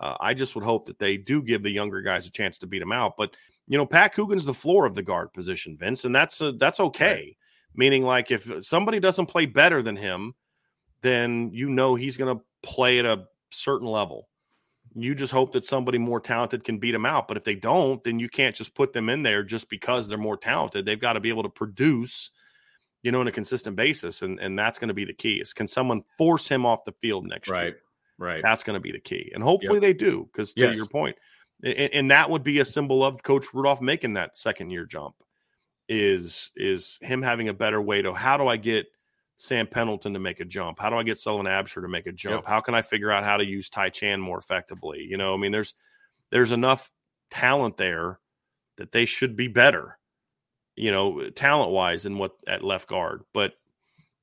Uh, 0.01 0.17
I 0.21 0.35
just 0.35 0.55
would 0.55 0.65
hope 0.65 0.87
that 0.87 0.99
they 0.99 1.17
do 1.17 1.43
give 1.43 1.63
the 1.63 1.71
younger 1.71 2.01
guys 2.03 2.27
a 2.27 2.31
chance 2.31 2.59
to 2.59 2.67
beat 2.67 2.83
him 2.83 2.93
out. 2.93 3.15
But 3.17 3.35
you 3.67 3.77
know, 3.77 3.87
Pat 3.87 4.15
Coogan's 4.15 4.45
the 4.45 4.55
floor 4.55 4.87
of 4.87 4.95
the 4.95 5.03
guard 5.03 5.33
position, 5.33 5.77
Vince, 5.79 6.05
and 6.05 6.15
that's 6.15 6.41
uh, 6.41 6.53
that's 6.59 6.81
okay. 6.81 7.15
Right. 7.15 7.37
Meaning, 7.75 8.03
like 8.03 8.31
if 8.31 8.51
somebody 8.61 8.99
doesn't 8.99 9.27
play 9.27 9.47
better 9.47 9.83
than 9.83 9.97
him, 9.97 10.35
then 11.03 11.51
you 11.53 11.69
know 11.69 11.95
he's 11.95 12.17
going 12.17 12.37
to 12.37 12.45
play 12.63 12.99
at 12.99 13.07
a 13.07 13.25
certain 13.51 13.89
level. 13.89 14.29
You 14.95 15.15
just 15.15 15.33
hope 15.33 15.53
that 15.53 15.65
somebody 15.65 15.99
more 15.99 16.19
talented 16.21 16.65
can 16.65 16.79
beat 16.79 16.95
him 16.95 17.07
out. 17.07 17.29
But 17.29 17.37
if 17.37 17.45
they 17.45 17.55
don't, 17.55 18.03
then 18.03 18.19
you 18.19 18.29
can't 18.29 18.57
just 18.57 18.75
put 18.75 18.93
them 18.93 19.09
in 19.09 19.23
there 19.23 19.45
just 19.45 19.69
because 19.69 20.09
they're 20.09 20.19
more 20.19 20.37
talented. 20.37 20.87
They've 20.87 20.99
got 20.99 21.13
to 21.13 21.21
be 21.21 21.29
able 21.29 21.43
to 21.43 21.51
produce, 21.51 22.31
you 23.03 23.13
know, 23.13 23.21
on 23.21 23.29
a 23.29 23.33
consistent 23.33 23.77
basis, 23.77 24.23
and 24.23 24.41
and 24.41 24.59
that's 24.59 24.79
going 24.79 24.89
to 24.89 24.95
be 24.95 25.05
the 25.05 25.13
key. 25.13 25.35
Is 25.35 25.53
can 25.53 25.69
someone 25.69 26.03
force 26.17 26.49
him 26.49 26.65
off 26.65 26.85
the 26.85 26.95
field 27.01 27.27
next 27.27 27.51
right. 27.51 27.65
year? 27.65 27.81
Right. 28.19 28.43
That's 28.43 28.65
going 28.65 28.75
to 28.75 28.81
be 28.81 28.93
the 28.93 28.99
key. 28.99 29.31
And 29.33 29.43
hopefully 29.43 29.75
yep. 29.75 29.83
they 29.83 29.93
do, 29.93 30.29
because 30.33 30.53
to 30.55 30.67
yes. 30.67 30.77
your 30.77 30.87
point, 30.87 31.17
and, 31.63 31.93
and, 31.93 32.11
that 32.11 32.31
would 32.31 32.43
be 32.43 32.59
a 32.59 32.65
symbol 32.65 33.05
of 33.05 33.23
Coach 33.23 33.47
Rudolph 33.55 33.81
making 33.81 34.15
that 34.15 34.37
second 34.37 34.71
year 34.71 34.85
jump 34.85 35.15
is 35.89 36.51
is 36.55 36.99
him 37.01 37.23
having 37.23 37.49
a 37.49 37.55
better 37.55 37.81
way 37.81 38.03
to 38.03 38.13
how 38.13 38.37
do 38.37 38.47
I 38.47 38.57
get 38.57 38.87
Sam 39.37 39.67
Pendleton 39.67 40.13
to 40.15 40.19
make 40.19 40.41
a 40.41 40.45
jump? 40.45 40.79
How 40.79 40.91
do 40.91 40.97
I 40.97 41.03
get 41.03 41.19
Sullivan 41.19 41.47
Absher 41.47 41.81
to 41.83 41.89
make 41.89 42.07
a 42.07 42.13
jump? 42.13 42.45
Yep. 42.45 42.47
How 42.47 42.61
can 42.61 42.75
I 42.75 42.83
figure 42.83 43.11
out 43.11 43.25
how 43.25 43.37
to 43.37 43.47
use 43.47 43.69
Ty 43.69 43.91
Chan 43.91 44.21
more 44.21 44.39
effectively? 44.39 45.07
You 45.09 45.17
know, 45.17 45.33
I 45.33 45.37
mean, 45.37 45.53
there's 45.53 45.75
there's 46.31 46.53
enough 46.53 46.91
talent 47.31 47.77
there 47.77 48.19
that 48.77 48.93
they 48.93 49.05
should 49.05 49.37
be 49.37 49.49
better, 49.49 49.99
you 50.77 50.91
know, 50.91 51.31
talent 51.31 51.71
wise 51.71 52.03
than 52.03 52.19
what 52.19 52.33
at 52.47 52.65
left 52.65 52.89
guard. 52.89 53.23
But 53.33 53.55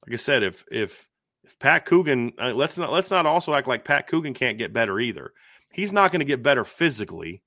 like 0.05 0.13
I 0.13 0.17
said, 0.17 0.43
if 0.43 0.65
if 0.71 1.07
if 1.45 1.59
Pat 1.59 1.85
Coogan, 1.85 2.33
uh, 2.39 2.53
let's 2.53 2.77
not 2.77 2.91
let's 2.91 3.11
not 3.11 3.25
also 3.25 3.53
act 3.53 3.67
like 3.67 3.85
Pat 3.85 4.07
Coogan 4.07 4.33
can't 4.33 4.57
get 4.57 4.73
better 4.73 4.99
either. 4.99 5.31
He's 5.71 5.93
not 5.93 6.11
going 6.11 6.19
to 6.19 6.25
get 6.25 6.41
better 6.43 6.63
physically, 6.63 7.41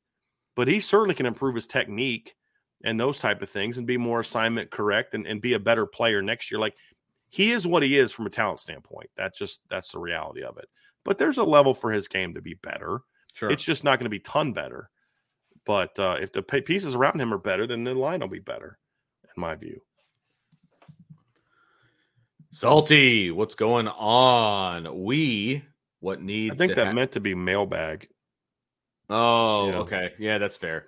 but 0.54 0.68
he 0.68 0.80
certainly 0.80 1.14
can 1.14 1.26
improve 1.26 1.54
his 1.54 1.66
technique 1.66 2.36
and 2.84 2.98
those 2.98 3.18
type 3.18 3.42
of 3.42 3.50
things 3.50 3.78
and 3.78 3.86
be 3.86 3.96
more 3.96 4.20
assignment 4.20 4.70
correct 4.70 5.14
and, 5.14 5.26
and 5.26 5.40
be 5.40 5.54
a 5.54 5.58
better 5.58 5.84
player 5.86 6.22
next 6.22 6.50
year. 6.50 6.60
Like 6.60 6.76
he 7.28 7.50
is 7.50 7.66
what 7.66 7.82
he 7.82 7.98
is 7.98 8.12
from 8.12 8.26
a 8.26 8.30
talent 8.30 8.60
standpoint. 8.60 9.10
That's 9.16 9.38
just 9.38 9.60
that's 9.68 9.92
the 9.92 9.98
reality 9.98 10.42
of 10.42 10.58
it. 10.58 10.68
But 11.04 11.18
there's 11.18 11.38
a 11.38 11.44
level 11.44 11.74
for 11.74 11.90
his 11.90 12.06
game 12.06 12.34
to 12.34 12.40
be 12.40 12.54
better. 12.54 13.00
Sure. 13.34 13.50
It's 13.50 13.64
just 13.64 13.84
not 13.84 13.98
going 13.98 14.04
to 14.04 14.10
be 14.10 14.20
ton 14.20 14.52
better. 14.52 14.90
But 15.64 15.98
uh, 15.98 16.16
if 16.20 16.32
the 16.32 16.42
pieces 16.42 16.94
around 16.94 17.20
him 17.20 17.34
are 17.34 17.38
better, 17.38 17.66
then 17.66 17.84
the 17.84 17.94
line 17.94 18.20
will 18.20 18.28
be 18.28 18.38
better, 18.38 18.78
in 19.24 19.40
my 19.40 19.54
view. 19.54 19.80
Salty, 22.50 23.30
what's 23.30 23.54
going 23.54 23.88
on? 23.88 25.04
We 25.04 25.64
what 26.00 26.22
needs? 26.22 26.54
I 26.54 26.56
think 26.56 26.76
that 26.76 26.88
ha- 26.88 26.92
meant 26.92 27.12
to 27.12 27.20
be 27.20 27.34
mailbag. 27.34 28.08
Oh, 29.10 29.68
yeah. 29.68 29.78
okay, 29.78 30.12
yeah, 30.18 30.38
that's 30.38 30.56
fair. 30.56 30.86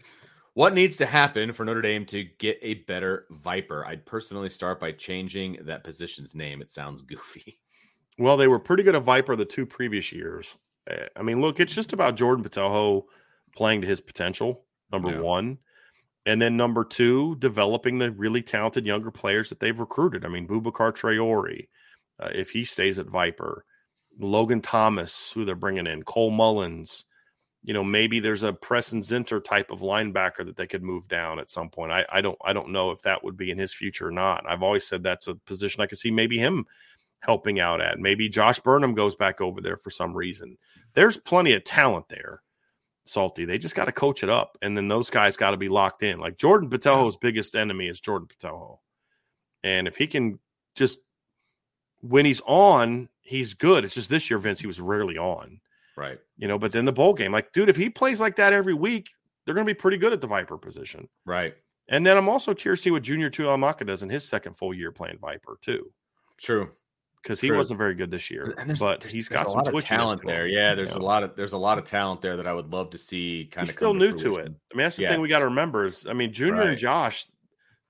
What 0.55 0.75
needs 0.75 0.97
to 0.99 1.07
happen 1.07 1.53
for 1.53 1.65
Notre 1.65 1.83
Dame 1.83 2.05
to 2.07 2.25
get 2.25 2.59
a 2.63 2.75
better 2.75 3.27
Viper? 3.31 3.87
I'd 3.87 4.05
personally 4.05 4.49
start 4.49 4.81
by 4.81 4.93
changing 4.93 5.59
that 5.63 5.85
position's 5.85 6.35
name. 6.35 6.61
It 6.61 6.71
sounds 6.71 7.03
goofy. 7.03 7.61
Well, 8.19 8.37
they 8.37 8.49
were 8.49 8.59
pretty 8.59 8.83
good 8.83 8.95
at 8.95 9.03
Viper 9.03 9.37
the 9.37 9.45
two 9.45 9.65
previous 9.65 10.13
years. 10.13 10.55
Eh, 10.89 11.07
I 11.17 11.23
mean, 11.23 11.41
look, 11.41 11.61
it's 11.61 11.75
just 11.75 11.93
about 11.93 12.17
Jordan 12.17 12.45
Botelho 12.45 13.05
playing 13.55 13.81
to 13.83 13.87
his 13.87 14.01
potential. 14.01 14.65
Number 14.93 15.13
yeah. 15.13 15.21
one, 15.21 15.59
and 16.27 16.41
then 16.41 16.57
number 16.57 16.85
two, 16.85 17.37
developing 17.37 17.99
the 17.99 18.13
really 18.13 18.43
talented 18.43 18.87
younger 18.87 19.11
players 19.11 19.49
that 19.49 19.61
they've 19.61 19.79
recruited. 19.79 20.25
I 20.25 20.29
mean, 20.29 20.47
Boubacar 20.47 20.93
Traore, 20.93 21.69
uh, 22.19 22.29
if 22.35 22.51
he 22.51 22.65
stays 22.65 22.99
at 22.99 23.07
Viper, 23.07 23.65
Logan 24.19 24.61
Thomas, 24.61 25.33
who 25.33 25.45
they're 25.45 25.55
bringing 25.55 25.87
in, 25.87 26.03
Cole 26.03 26.31
Mullins. 26.31 27.07
You 27.63 27.75
know, 27.75 27.85
maybe 27.85 28.21
there's 28.21 28.43
a 28.43 28.55
Preston 28.55 29.01
Zinter 29.01 29.43
type 29.43 29.71
of 29.71 29.81
linebacker 29.81 30.47
that 30.47 30.57
they 30.57 30.67
could 30.67 30.83
move 30.83 31.09
down 31.09 31.39
at 31.39 31.51
some 31.51 31.69
point. 31.69 31.93
I, 31.93 32.07
I 32.11 32.21
don't 32.23 32.39
I 32.43 32.55
don't 32.55 32.73
know 32.73 32.91
if 32.91 33.03
that 33.03 33.23
would 33.23 33.37
be 33.37 33.51
in 33.51 33.59
his 33.59 33.75
future 33.75 34.09
or 34.09 34.13
not. 34.13 34.45
I've 34.49 34.63
always 34.63 34.87
said 34.87 35.03
that's 35.03 35.29
a 35.29 35.35
position 35.35 35.83
I 35.83 35.87
could 35.87 35.99
see 35.99 36.11
maybe 36.11 36.39
him 36.39 36.67
helping 37.21 37.61
out 37.61 37.83
at. 37.83 37.99
Maybe 37.99 38.31
Josh 38.31 38.61
Burnham 38.61 38.95
goes 38.95 39.15
back 39.15 39.43
over 39.43 39.61
there 39.61 39.77
for 39.77 39.91
some 39.91 40.15
reason. 40.15 40.57
There's 40.95 41.19
plenty 41.19 41.53
of 41.53 41.65
talent 41.65 42.09
there 42.09 42.43
salty. 43.11 43.45
They 43.45 43.59
just 43.59 43.75
got 43.75 43.87
to 43.87 43.93
coach 43.93 44.23
it 44.23 44.31
up, 44.31 44.57
and 44.63 44.77
then 44.77 44.89
those 44.89 45.11
guys 45.11 45.37
got 45.37 45.51
to 45.51 45.57
be 45.57 45.69
locked 45.69 46.03
in. 46.03 46.19
Like 46.19 46.39
Jordan 46.39 46.71
Botelho's 46.71 47.17
biggest 47.17 47.55
enemy 47.55 47.89
is 47.89 48.01
Jordan 48.01 48.29
Botelho, 48.29 48.79
and 49.63 49.87
if 49.89 49.97
he 49.97 50.07
can 50.07 50.39
just 50.75 50.99
when 52.01 52.25
he's 52.25 52.41
on, 52.47 53.09
he's 53.21 53.55
good. 53.55 53.85
It's 53.85 53.95
just 53.95 54.11
this 54.11 54.31
year, 54.31 54.39
Vince, 54.39 54.61
he 54.61 54.67
was 54.67 54.81
rarely 54.81 55.19
on. 55.19 55.61
Right. 55.97 56.19
You 56.39 56.49
know, 56.49 56.59
but 56.59 56.73
then 56.73 56.87
the 56.87 56.93
bowl 56.93 57.13
game, 57.13 57.33
like, 57.33 57.53
dude, 57.53 57.69
if 57.69 57.77
he 57.77 57.91
plays 57.91 58.21
like 58.21 58.37
that 58.37 58.55
every 58.55 58.73
week, 58.73 59.11
they're 59.45 59.55
going 59.55 59.67
to 59.67 59.71
be 59.71 59.79
pretty 59.79 59.99
good 59.99 60.15
at 60.15 60.23
the 60.23 60.27
Viper 60.27 60.57
position. 60.57 61.07
Right. 61.27 61.55
And 61.89 62.07
then 62.07 62.17
I'm 62.17 62.29
also 62.29 62.55
curious 62.55 62.81
to 62.81 62.85
see 62.85 62.91
what 62.91 63.03
Junior 63.03 63.29
Tuihalamaka 63.29 63.87
does 63.87 64.03
in 64.03 64.09
his 64.09 64.27
second 64.27 64.55
full 64.55 64.73
year 64.73 64.93
playing 64.93 65.19
Viper 65.19 65.59
too. 65.61 65.93
True 66.39 66.71
because 67.23 67.41
he 67.41 67.53
wasn't 67.53 67.79
very 67.79 67.95
good 67.95 68.11
this 68.11 68.31
year. 68.31 68.55
but 68.79 69.05
he's 69.05 69.29
got 69.29 69.47
some 69.47 69.61
a 69.61 69.65
lot 69.65 69.75
of 69.75 69.85
talent 69.85 70.23
there. 70.25 70.47
Yeah, 70.47 70.75
there's 70.75 70.95
a 70.95 70.99
lot 70.99 71.23
of 71.23 71.37
there's 71.37 71.53
a 71.53 71.59
lot 71.59 71.79
of 71.79 71.85
talent 71.85 72.23
there 72.23 72.37
that 72.37 72.47
I 72.47 72.53
would 72.53 72.73
love 72.73 72.91
to 72.91 72.99
see. 72.99 73.49
Kind 73.51 73.67
he's 73.67 73.75
of 73.75 73.79
still 73.79 73.95
new 73.95 74.13
to 74.13 74.37
it. 74.37 74.49
I 74.73 74.77
mean, 74.77 74.85
that's 74.85 74.97
the 74.97 75.03
yeah. 75.03 75.11
thing 75.11 75.21
we 75.21 75.29
got 75.29 75.41
to 75.41 75.47
remember 75.47 75.87
is, 75.87 76.07
I 76.09 76.13
mean, 76.13 76.33
Junior 76.33 76.61
right. 76.61 76.69
and 76.71 76.79
Josh 76.79 77.27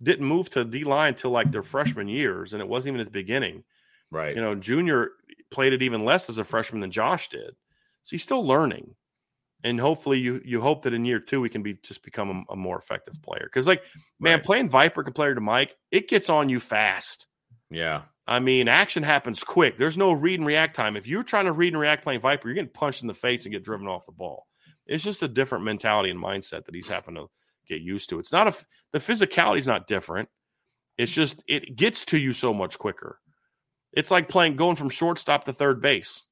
didn't 0.03 0.27
move 0.27 0.51
to 0.51 0.65
D 0.65 0.85
line 0.85 1.15
till 1.15 1.31
like 1.31 1.51
their 1.53 1.63
freshman 1.63 2.09
years, 2.09 2.53
and 2.53 2.61
it 2.61 2.69
wasn't 2.69 2.95
even 2.95 3.01
at 3.01 3.07
the 3.07 3.13
beginning. 3.13 3.65
Right. 4.11 4.35
You 4.35 4.43
know, 4.43 4.55
Junior 4.55 5.11
played 5.51 5.73
it 5.73 5.83
even 5.83 6.05
less 6.05 6.29
as 6.29 6.39
a 6.39 6.45
freshman 6.45 6.81
than 6.81 6.91
Josh 6.91 7.29
did, 7.29 7.51
so 8.03 8.11
he's 8.11 8.23
still 8.23 8.45
learning. 8.45 8.95
And 9.63 9.79
hopefully, 9.79 10.19
you 10.19 10.41
you 10.45 10.61
hope 10.61 10.83
that 10.83 10.95
in 10.95 11.05
year 11.05 11.21
two 11.21 11.41
we 11.41 11.51
can 11.51 11.63
be 11.63 11.75
just 11.83 12.03
become 12.03 12.45
a, 12.49 12.55
a 12.55 12.57
more 12.57 12.79
effective 12.79 13.21
player. 13.23 13.45
Because, 13.45 13.67
like, 13.67 13.83
man, 14.19 14.37
right. 14.37 14.45
playing 14.45 14.71
Viper 14.71 15.05
compared 15.05 15.37
to 15.37 15.43
Mike, 15.43 15.77
it 15.91 16.09
gets 16.09 16.31
on 16.31 16.49
you 16.49 16.59
fast. 16.59 17.27
Yeah. 17.71 18.03
I 18.31 18.39
mean, 18.39 18.69
action 18.69 19.03
happens 19.03 19.43
quick. 19.43 19.77
There's 19.77 19.99
no 19.99 20.13
read 20.13 20.39
and 20.39 20.47
react 20.47 20.77
time. 20.77 20.97
If 20.97 21.09
you're 21.09 21.25
trying 21.25 21.47
to 21.47 21.53
read 21.53 21.73
and 21.73 21.81
react 21.81 22.05
playing 22.05 22.21
Viper, 22.21 22.47
you're 22.47 22.55
getting 22.55 22.71
punched 22.71 23.03
in 23.03 23.09
the 23.09 23.15
face 23.15 23.45
and 23.45 23.53
get 23.53 23.65
driven 23.65 23.89
off 23.89 24.07
the 24.07 24.13
ball. 24.13 24.47
It's 24.87 25.03
just 25.03 25.25
a 25.25 25.29
different 25.29 25.65
mentality 25.65 26.11
and 26.11 26.23
mindset 26.23 26.65
that 26.65 26.75
he's 26.75 26.89
having 26.89 27.17
to 27.17 27.27
get 27.67 27.81
used 27.81 28.09
to. 28.11 28.21
It's 28.21 28.31
not 28.31 28.47
a 28.47 28.55
the 28.93 29.01
physicality 29.01 29.59
is 29.59 29.67
not 29.67 29.89
different. 29.89 30.29
It's 30.97 31.13
just 31.13 31.43
it 31.49 31.75
gets 31.75 32.05
to 32.07 32.19
you 32.19 32.33
so 32.33 32.55
much 32.55 32.79
quicker. 32.79 33.19
It's 33.93 34.13
like 34.13 34.29
playing 34.29 34.55
going 34.55 34.77
from 34.77 34.91
shortstop 34.91 35.45
to 35.45 35.53
third 35.53 35.81
base. 35.81 36.25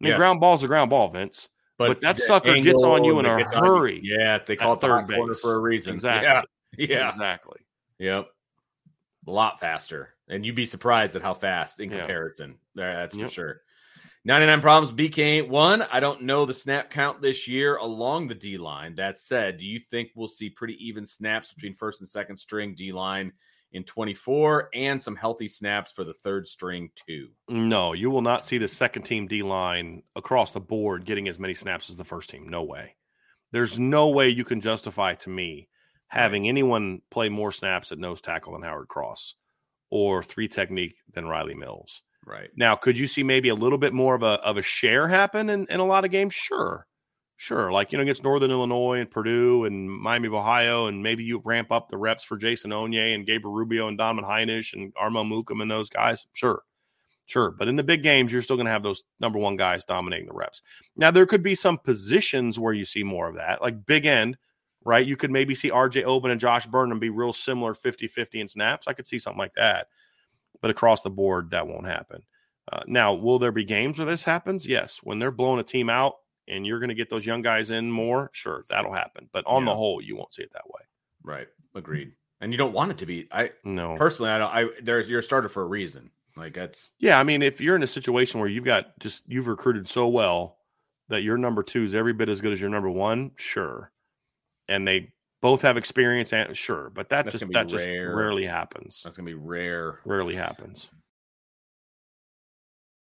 I 0.00 0.04
mean, 0.04 0.10
yes. 0.10 0.18
ground 0.18 0.40
ball's 0.40 0.62
a 0.62 0.66
ground 0.66 0.90
ball, 0.90 1.08
Vince. 1.08 1.48
But, 1.78 1.88
but 1.88 2.00
that 2.02 2.18
sucker 2.18 2.54
gets 2.60 2.82
on 2.82 3.02
you 3.04 3.18
in 3.18 3.24
a 3.24 3.42
hurry. 3.44 4.00
Yeah, 4.02 4.38
they 4.46 4.56
call 4.56 4.74
it 4.74 4.82
third 4.82 5.06
base 5.06 5.40
for 5.40 5.56
a 5.56 5.60
reason. 5.60 5.94
Exactly. 5.94 6.50
Yeah. 6.76 6.86
yeah. 6.98 7.08
Exactly. 7.08 7.60
Yep. 7.98 8.26
A 9.26 9.30
lot 9.30 9.60
faster 9.60 10.10
and 10.30 10.46
you'd 10.46 10.54
be 10.54 10.64
surprised 10.64 11.16
at 11.16 11.22
how 11.22 11.34
fast 11.34 11.80
in 11.80 11.90
comparison. 11.90 12.56
Yeah. 12.74 12.94
That's 12.94 13.16
yep. 13.16 13.28
for 13.28 13.32
sure. 13.34 13.60
99 14.24 14.60
problems 14.60 14.94
BK 14.94 15.18
ain't 15.18 15.48
one. 15.48 15.82
I 15.90 15.98
don't 15.98 16.22
know 16.22 16.44
the 16.44 16.52
snap 16.52 16.90
count 16.90 17.22
this 17.22 17.48
year 17.48 17.76
along 17.76 18.28
the 18.28 18.34
D 18.34 18.58
line. 18.58 18.94
That 18.94 19.18
said, 19.18 19.56
do 19.56 19.64
you 19.64 19.80
think 19.90 20.10
we'll 20.14 20.28
see 20.28 20.50
pretty 20.50 20.76
even 20.86 21.06
snaps 21.06 21.52
between 21.52 21.74
first 21.74 22.00
and 22.00 22.08
second 22.08 22.36
string 22.36 22.74
D 22.74 22.92
line 22.92 23.32
in 23.72 23.82
24 23.84 24.68
and 24.74 25.00
some 25.00 25.16
healthy 25.16 25.48
snaps 25.48 25.92
for 25.92 26.04
the 26.04 26.12
third 26.22 26.46
string 26.46 26.90
too? 26.94 27.28
No, 27.48 27.94
you 27.94 28.10
will 28.10 28.20
not 28.20 28.44
see 28.44 28.58
the 28.58 28.68
second 28.68 29.02
team 29.02 29.26
D 29.26 29.42
line 29.42 30.02
across 30.14 30.50
the 30.50 30.60
board 30.60 31.06
getting 31.06 31.28
as 31.28 31.38
many 31.38 31.54
snaps 31.54 31.88
as 31.88 31.96
the 31.96 32.04
first 32.04 32.28
team. 32.28 32.46
No 32.46 32.62
way. 32.62 32.96
There's 33.52 33.78
no 33.78 34.08
way 34.10 34.28
you 34.28 34.44
can 34.44 34.60
justify 34.60 35.14
to 35.14 35.30
me 35.30 35.68
having 36.08 36.46
anyone 36.46 37.00
play 37.10 37.30
more 37.30 37.52
snaps 37.52 37.90
at 37.90 37.98
nose 37.98 38.20
tackle 38.20 38.52
than 38.52 38.62
Howard 38.62 38.88
Cross 38.88 39.34
or 39.90 40.22
three 40.22 40.48
technique 40.48 40.96
than 41.12 41.24
Rylie 41.24 41.56
Mills. 41.56 42.02
Right. 42.26 42.50
Now, 42.56 42.76
could 42.76 42.98
you 42.98 43.06
see 43.06 43.22
maybe 43.22 43.48
a 43.48 43.54
little 43.54 43.78
bit 43.78 43.92
more 43.92 44.14
of 44.14 44.22
a 44.22 44.40
of 44.44 44.56
a 44.56 44.62
share 44.62 45.08
happen 45.08 45.50
in, 45.50 45.66
in 45.68 45.80
a 45.80 45.86
lot 45.86 46.04
of 46.04 46.10
games? 46.10 46.34
Sure. 46.34 46.86
Sure. 47.36 47.72
Like, 47.72 47.90
you 47.90 47.96
know, 47.96 48.02
against 48.02 48.22
Northern 48.22 48.50
Illinois 48.50 49.00
and 49.00 49.10
Purdue 49.10 49.64
and 49.64 49.90
Miami 49.90 50.28
of 50.28 50.34
Ohio, 50.34 50.88
and 50.88 51.02
maybe 51.02 51.24
you 51.24 51.40
ramp 51.42 51.72
up 51.72 51.88
the 51.88 51.96
reps 51.96 52.22
for 52.22 52.36
Jason 52.36 52.70
Onye 52.70 53.14
and 53.14 53.24
Gabriel 53.24 53.54
Rubio 53.54 53.88
and 53.88 53.96
Donovan 53.96 54.28
Hinish 54.28 54.74
and 54.74 54.92
Armel 54.94 55.24
Mukam 55.24 55.62
and 55.62 55.70
those 55.70 55.88
guys. 55.88 56.26
Sure. 56.34 56.62
Sure. 57.24 57.50
But 57.50 57.68
in 57.68 57.76
the 57.76 57.82
big 57.82 58.02
games, 58.02 58.30
you're 58.30 58.42
still 58.42 58.56
going 58.56 58.66
to 58.66 58.72
have 58.72 58.82
those 58.82 59.04
number 59.20 59.38
one 59.38 59.56
guys 59.56 59.86
dominating 59.86 60.26
the 60.26 60.34
reps. 60.34 60.60
Now, 60.96 61.10
there 61.10 61.24
could 61.24 61.42
be 61.42 61.54
some 61.54 61.78
positions 61.78 62.58
where 62.58 62.74
you 62.74 62.84
see 62.84 63.04
more 63.04 63.28
of 63.28 63.36
that, 63.36 63.62
like 63.62 63.86
big 63.86 64.04
end 64.04 64.36
right? 64.84 65.06
You 65.06 65.16
could 65.16 65.30
maybe 65.30 65.54
see 65.54 65.70
RJ 65.70 66.04
Oben 66.04 66.30
and 66.30 66.40
Josh 66.40 66.66
Burnham 66.66 66.98
be 66.98 67.10
real 67.10 67.32
similar 67.32 67.74
50 67.74 68.06
50 68.06 68.40
in 68.40 68.48
snaps. 68.48 68.88
I 68.88 68.92
could 68.92 69.08
see 69.08 69.18
something 69.18 69.38
like 69.38 69.54
that. 69.54 69.88
But 70.60 70.70
across 70.70 71.02
the 71.02 71.10
board, 71.10 71.50
that 71.50 71.66
won't 71.66 71.86
happen. 71.86 72.22
Uh, 72.70 72.80
now, 72.86 73.14
will 73.14 73.38
there 73.38 73.52
be 73.52 73.64
games 73.64 73.98
where 73.98 74.06
this 74.06 74.22
happens? 74.22 74.66
Yes. 74.66 75.00
When 75.02 75.18
they're 75.18 75.30
blowing 75.30 75.58
a 75.60 75.64
team 75.64 75.88
out 75.90 76.16
and 76.46 76.66
you're 76.66 76.78
going 76.78 76.90
to 76.90 76.94
get 76.94 77.08
those 77.10 77.24
young 77.26 77.42
guys 77.42 77.70
in 77.70 77.90
more, 77.90 78.30
sure, 78.32 78.64
that'll 78.68 78.92
happen. 78.92 79.28
But 79.32 79.44
on 79.46 79.62
Yeah. 79.64 79.72
the 79.72 79.76
whole, 79.76 80.00
you 80.02 80.16
won't 80.16 80.32
see 80.32 80.42
it 80.42 80.52
that 80.52 80.66
way. 80.68 80.82
Right. 81.22 81.48
Agreed. 81.74 82.12
And 82.40 82.52
you 82.52 82.58
don't 82.58 82.72
want 82.72 82.90
it 82.90 82.98
to 82.98 83.06
be. 83.06 83.28
I 83.32 83.50
No. 83.64 83.96
personally, 83.96 84.30
I 84.30 84.38
don't. 84.38 84.50
I 84.54 84.80
there's 84.82 85.08
you're 85.08 85.18
a 85.20 85.22
starter 85.22 85.48
for 85.48 85.62
a 85.62 85.66
reason. 85.66 86.10
Like 86.36 86.54
that's 86.54 86.92
Yeah, 86.98 87.18
I 87.18 87.24
mean, 87.24 87.42
if 87.42 87.60
you're 87.60 87.76
in 87.76 87.82
a 87.82 87.86
situation 87.88 88.40
where 88.40 88.48
you've 88.48 88.64
got 88.64 88.98
just 88.98 89.24
you've 89.28 89.46
recruited 89.48 89.88
so 89.88 90.08
well 90.08 90.56
that 91.08 91.22
your 91.22 91.36
number 91.36 91.62
two 91.62 91.82
is 91.82 91.94
every 91.94 92.12
bit 92.12 92.28
as 92.28 92.40
good 92.40 92.52
as 92.52 92.60
your 92.60 92.70
number 92.70 92.88
one, 92.88 93.32
sure, 93.36 93.90
and 94.70 94.86
they 94.88 95.12
both 95.42 95.62
have 95.62 95.76
experience, 95.76 96.32
and 96.32 96.56
sure, 96.56 96.90
but 96.94 97.08
that 97.10 97.24
That's 97.24 97.38
just 97.38 97.42
gonna 97.42 97.66
be 97.66 97.72
that 97.72 97.76
just 97.76 97.88
rarely 97.88 98.46
happens. 98.46 99.02
that's 99.04 99.16
gonna 99.16 99.26
be 99.26 99.34
rare. 99.34 99.98
Rarely 100.04 100.36
happens. 100.36 100.90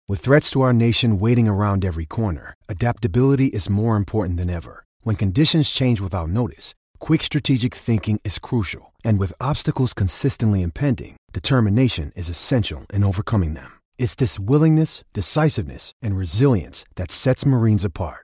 With 0.07 0.21
threats 0.21 0.51
to 0.51 0.61
our 0.61 0.75
nation 0.75 1.19
waiting 1.19 1.49
around 1.49 1.85
every 1.85 2.05
corner, 2.05 2.55
adaptability 2.69 3.47
is 3.47 3.71
more 3.71 3.97
important 3.97 4.37
than 4.37 4.51
ever. 4.51 4.85
When 5.03 5.17
conditions 5.17 5.71
change 5.71 6.01
without 6.01 6.29
notice, 6.29 6.75
quick 6.99 7.23
strategic 7.23 7.75
thinking 7.75 8.21
is 8.25 8.39
crucial. 8.39 8.93
And 9.03 9.19
with 9.19 9.33
obstacles 9.41 9.95
consistently 9.95 10.61
impending, 10.62 11.17
determination 11.33 12.12
is 12.15 12.29
essential 12.29 12.85
in 12.93 13.03
overcoming 13.03 13.55
them. 13.55 13.81
It's 13.97 14.15
this 14.15 14.39
willingness, 14.39 15.05
decisiveness, 15.15 15.93
and 16.03 16.17
resilience 16.17 16.85
that 16.97 17.11
sets 17.11 17.47
Marines 17.47 17.85
apart. 17.85 18.24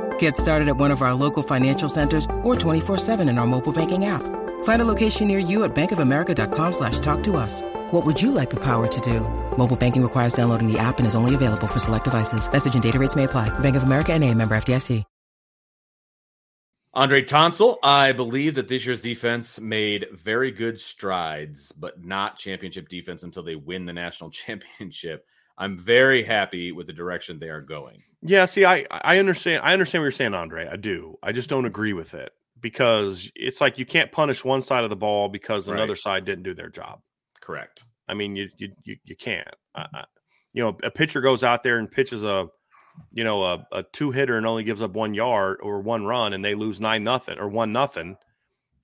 Get 0.21 0.37
started 0.37 0.67
at 0.67 0.77
one 0.77 0.91
of 0.91 1.01
our 1.01 1.15
local 1.15 1.41
financial 1.41 1.89
centers 1.89 2.25
or 2.43 2.55
24-7 2.55 3.27
in 3.27 3.39
our 3.39 3.47
mobile 3.47 3.73
banking 3.73 4.05
app. 4.05 4.21
Find 4.63 4.79
a 4.79 4.85
location 4.85 5.27
near 5.27 5.39
you 5.39 5.63
at 5.63 5.73
bankofamerica.com 5.73 6.73
slash 6.73 6.99
talk 6.99 7.23
to 7.23 7.37
us. 7.37 7.63
What 7.89 8.05
would 8.05 8.21
you 8.21 8.31
like 8.31 8.51
the 8.51 8.63
power 8.63 8.87
to 8.87 9.01
do? 9.01 9.21
Mobile 9.57 9.75
banking 9.75 10.03
requires 10.03 10.33
downloading 10.33 10.71
the 10.71 10.77
app 10.77 10.99
and 10.99 11.07
is 11.07 11.15
only 11.15 11.33
available 11.33 11.67
for 11.67 11.79
select 11.79 12.05
devices. 12.05 12.51
Message 12.51 12.75
and 12.75 12.83
data 12.83 12.99
rates 12.99 13.15
may 13.15 13.23
apply. 13.23 13.49
Bank 13.59 13.75
of 13.75 13.83
America 13.83 14.13
and 14.13 14.23
a 14.23 14.33
member 14.33 14.55
FDIC. 14.55 15.03
Andre 16.93 17.23
Tonsil, 17.23 17.77
I 17.81 18.11
believe 18.11 18.55
that 18.55 18.67
this 18.67 18.85
year's 18.85 18.99
defense 18.99 19.61
made 19.61 20.07
very 20.11 20.51
good 20.51 20.77
strides, 20.77 21.71
but 21.71 22.03
not 22.03 22.35
championship 22.35 22.89
defense 22.89 23.23
until 23.23 23.43
they 23.43 23.55
win 23.55 23.85
the 23.85 23.93
national 23.93 24.29
championship. 24.41 25.25
I'm 25.61 25.77
very 25.77 26.23
happy 26.23 26.71
with 26.71 26.87
the 26.87 26.93
direction 26.93 27.39
they 27.39 27.49
are 27.49 27.61
going. 27.61 28.01
Yeah, 28.23 28.45
see, 28.45 28.65
I 28.65 28.85
I 28.91 29.19
understand. 29.19 29.61
I 29.63 29.73
understand 29.73 30.01
what 30.01 30.05
you're 30.05 30.11
saying, 30.11 30.33
Andre. 30.33 30.67
I 30.67 30.75
do. 30.75 31.17
I 31.23 31.31
just 31.31 31.49
don't 31.49 31.65
agree 31.65 31.93
with 31.93 32.13
it 32.13 32.31
because 32.59 33.31
it's 33.35 33.61
like 33.61 33.77
you 33.77 33.85
can't 33.85 34.11
punish 34.11 34.43
one 34.43 34.61
side 34.61 34.83
of 34.83 34.89
the 34.89 34.95
ball 34.95 35.29
because 35.29 35.69
Right. 35.69 35.77
another 35.77 35.95
side 35.95 36.25
didn't 36.25 36.43
do 36.43 36.53
their 36.53 36.69
job. 36.69 37.01
Correct. 37.41 37.83
I 38.07 38.13
mean, 38.13 38.35
you 38.35 38.49
you 38.57 38.71
you, 38.83 38.97
you 39.05 39.15
can't. 39.15 39.47
You 40.53 40.63
know, 40.63 40.77
a 40.83 40.91
pitcher 40.91 41.21
goes 41.21 41.43
out 41.43 41.63
there 41.63 41.77
and 41.79 41.89
pitches 41.89 42.23
a, 42.25 42.47
you 43.13 43.23
know, 43.23 43.43
a, 43.43 43.65
a 43.71 43.83
two 43.83 44.11
hitter 44.11 44.37
and 44.37 44.45
only 44.45 44.63
gives 44.63 44.81
up 44.81 44.91
one 44.91 45.13
yard 45.13 45.59
or 45.63 45.79
one 45.79 46.05
run, 46.05 46.33
and 46.33 46.43
they 46.43 46.55
lose 46.55 46.81
nine 46.81 47.03
nothing 47.03 47.39
or 47.39 47.47
one 47.47 47.71
nothing. 47.71 48.17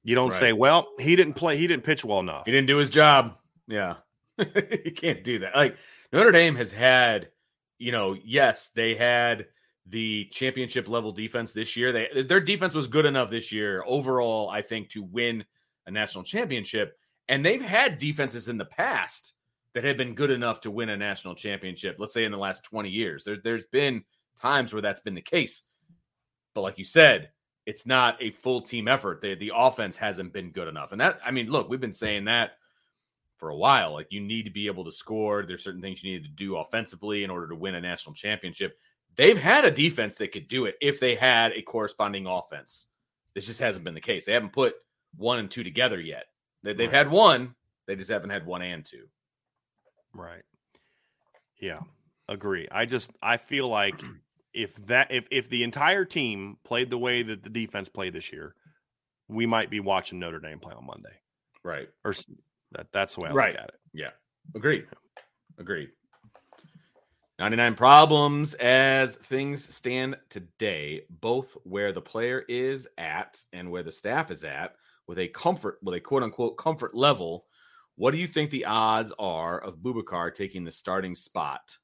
You 0.04 0.16
don't 0.16 0.34
say, 0.34 0.54
well, 0.54 0.88
he 1.00 1.18
didn't 1.18 1.34
play, 1.34 1.58
he 1.58 1.68
didn't 1.68 1.84
pitch 1.84 2.06
well 2.06 2.22
enough. 2.22 2.44
He 2.46 2.52
didn't 2.54 2.68
do 2.68 2.78
his 2.78 2.90
job. 2.90 3.36
Yeah. 3.68 3.96
you 4.38 4.94
can't 4.96 5.22
do 5.26 5.40
that. 5.40 5.54
Like 5.54 5.76
Notre 6.12 6.32
Dame 6.32 6.56
has 6.56 6.72
had, 6.72 7.30
you 7.78 7.92
know, 7.92 8.16
yes, 8.24 8.70
they 8.70 8.96
had 8.96 9.48
the 9.86 10.26
championship 10.32 10.88
level 10.88 11.12
defense 11.12 11.52
this 11.52 11.76
year. 11.76 11.92
They 11.92 12.24
their 12.24 12.40
defense 12.40 12.76
was 12.76 12.88
good 12.88 13.06
enough 13.06 13.30
this 13.30 13.52
year 13.52 13.84
overall, 13.86 14.50
I 14.50 14.62
think, 14.62 14.90
to 14.92 15.04
win 15.04 15.44
a 15.86 15.92
national 15.92 16.24
championship. 16.24 16.98
And 17.30 17.46
they've 17.46 17.62
had 17.62 17.98
defenses 17.98 18.50
in 18.50 18.58
the 18.58 18.66
past 18.66 19.34
that 19.74 19.84
have 19.84 19.98
been 19.98 20.16
good 20.16 20.32
enough 20.32 20.62
to 20.62 20.72
win 20.72 20.90
a 20.90 20.98
national 20.98 21.36
championship. 21.36 21.98
Let's 22.00 22.14
say 22.14 22.26
in 22.26 22.32
the 22.32 22.38
last 22.38 22.64
20 22.64 22.90
years. 22.90 23.24
There, 23.24 23.38
there's 23.44 23.68
been 23.68 24.04
times 24.40 24.74
where 24.74 24.82
that's 24.82 25.02
been 25.02 25.16
the 25.16 25.22
case. 25.22 25.64
But 26.54 26.62
like 26.62 26.78
you 26.78 26.86
said, 26.86 27.30
it's 27.66 27.86
not 27.86 28.22
a 28.22 28.32
full 28.32 28.62
team 28.62 28.88
effort. 28.88 29.22
The 29.22 29.36
the 29.36 29.52
offense 29.54 29.98
hasn't 29.98 30.34
been 30.34 30.52
good 30.52 30.68
enough. 30.68 30.94
And 30.94 31.02
that 31.02 31.20
I 31.26 31.32
mean, 31.32 31.48
look, 31.48 31.70
we've 31.70 31.82
been 31.82 31.94
saying 31.94 32.26
that 32.26 32.52
for 33.38 33.50
a 33.50 33.56
while. 33.56 33.94
Like 33.94 34.08
you 34.10 34.20
need 34.22 34.44
to 34.44 34.52
be 34.52 34.68
able 34.68 34.84
to 34.86 34.92
score. 34.92 35.44
There's 35.44 35.64
certain 35.64 35.82
things 35.82 36.04
you 36.04 36.14
need 36.14 36.24
to 36.24 36.30
do 36.30 36.58
offensively 36.58 37.24
in 37.24 37.30
order 37.30 37.48
to 37.48 37.56
win 37.56 37.76
a 37.76 37.82
national 37.82 38.16
championship. 38.16 38.78
They've 39.16 39.40
had 39.40 39.66
a 39.66 39.72
defense 39.72 40.16
that 40.18 40.32
could 40.32 40.48
do 40.48 40.66
it 40.66 40.76
if 40.82 41.00
they 41.00 41.16
had 41.16 41.52
a 41.54 41.62
corresponding 41.62 42.28
offense. 42.28 42.88
This 43.34 43.48
just 43.48 43.60
hasn't 43.60 43.86
been 43.86 43.94
the 43.96 44.02
case. 44.02 44.26
They 44.26 44.34
haven't 44.34 44.54
put 44.54 44.76
one 45.16 45.40
and 45.40 45.50
two 45.50 45.64
together 45.64 46.00
yet. 46.00 46.26
They, 46.64 46.74
they've 46.74 46.88
Right. 46.92 46.98
had 46.98 47.10
one. 47.12 47.56
They 47.86 47.96
just 47.96 48.10
haven't 48.10 48.30
had 48.32 48.46
one 48.46 48.62
and 48.62 48.84
two. 48.86 49.08
Right. 50.14 50.44
Yeah, 51.60 51.80
agree. 52.28 52.68
I 52.72 52.86
just 52.86 53.12
I 53.22 53.38
feel 53.38 53.68
like 53.68 54.02
if 54.54 54.76
that 54.88 55.12
if 55.12 55.26
if 55.32 55.50
the 55.50 55.64
entire 55.64 56.06
team 56.06 56.58
played 56.64 56.90
the 56.90 56.98
way 56.98 57.22
that 57.24 57.44
the 57.44 57.50
defense 57.50 57.90
played 57.90 58.14
this 58.14 58.32
year, 58.32 58.56
we 59.28 59.46
might 59.46 59.70
be 59.70 59.80
watching 59.80 60.20
Notre 60.20 60.40
Dame 60.40 60.60
play 60.60 60.74
on 60.76 60.86
Monday. 60.86 61.14
Right. 61.64 61.90
Or 62.06 62.14
that 62.72 62.88
that's 62.92 63.16
the 63.16 63.22
way 63.22 63.30
I 63.30 63.34
Right. 63.34 63.54
look 63.54 63.62
at 63.64 63.70
it. 63.70 63.80
Yeah. 63.94 64.12
Agreed. 64.56 64.88
Agreed. 65.58 65.90
99 67.40 67.76
problems 67.76 68.56
as 68.56 69.16
things 69.16 69.74
stand 69.74 70.18
today, 70.30 71.04
both 71.10 71.56
where 71.64 71.92
the 71.92 72.02
player 72.02 72.44
is 72.50 72.88
at 72.98 73.44
and 73.54 73.70
where 73.70 73.84
the 73.84 73.92
staff 73.92 74.32
is 74.32 74.44
at 74.44 74.76
with 75.06 75.20
a 75.20 75.28
comfort, 75.28 75.78
with 75.84 75.94
a 75.96 76.00
quote 76.00 76.24
unquote 76.24 76.58
comfort 76.58 76.96
level. 76.96 77.46
What 77.96 78.12
do 78.12 78.18
you 78.18 78.28
think 78.28 78.50
the 78.50 78.66
odds 78.66 79.14
are 79.20 79.60
of 79.60 79.78
Boubacar 79.78 80.34
taking 80.34 80.64
the 80.64 80.72
starting 80.72 81.16
spot? 81.16 81.78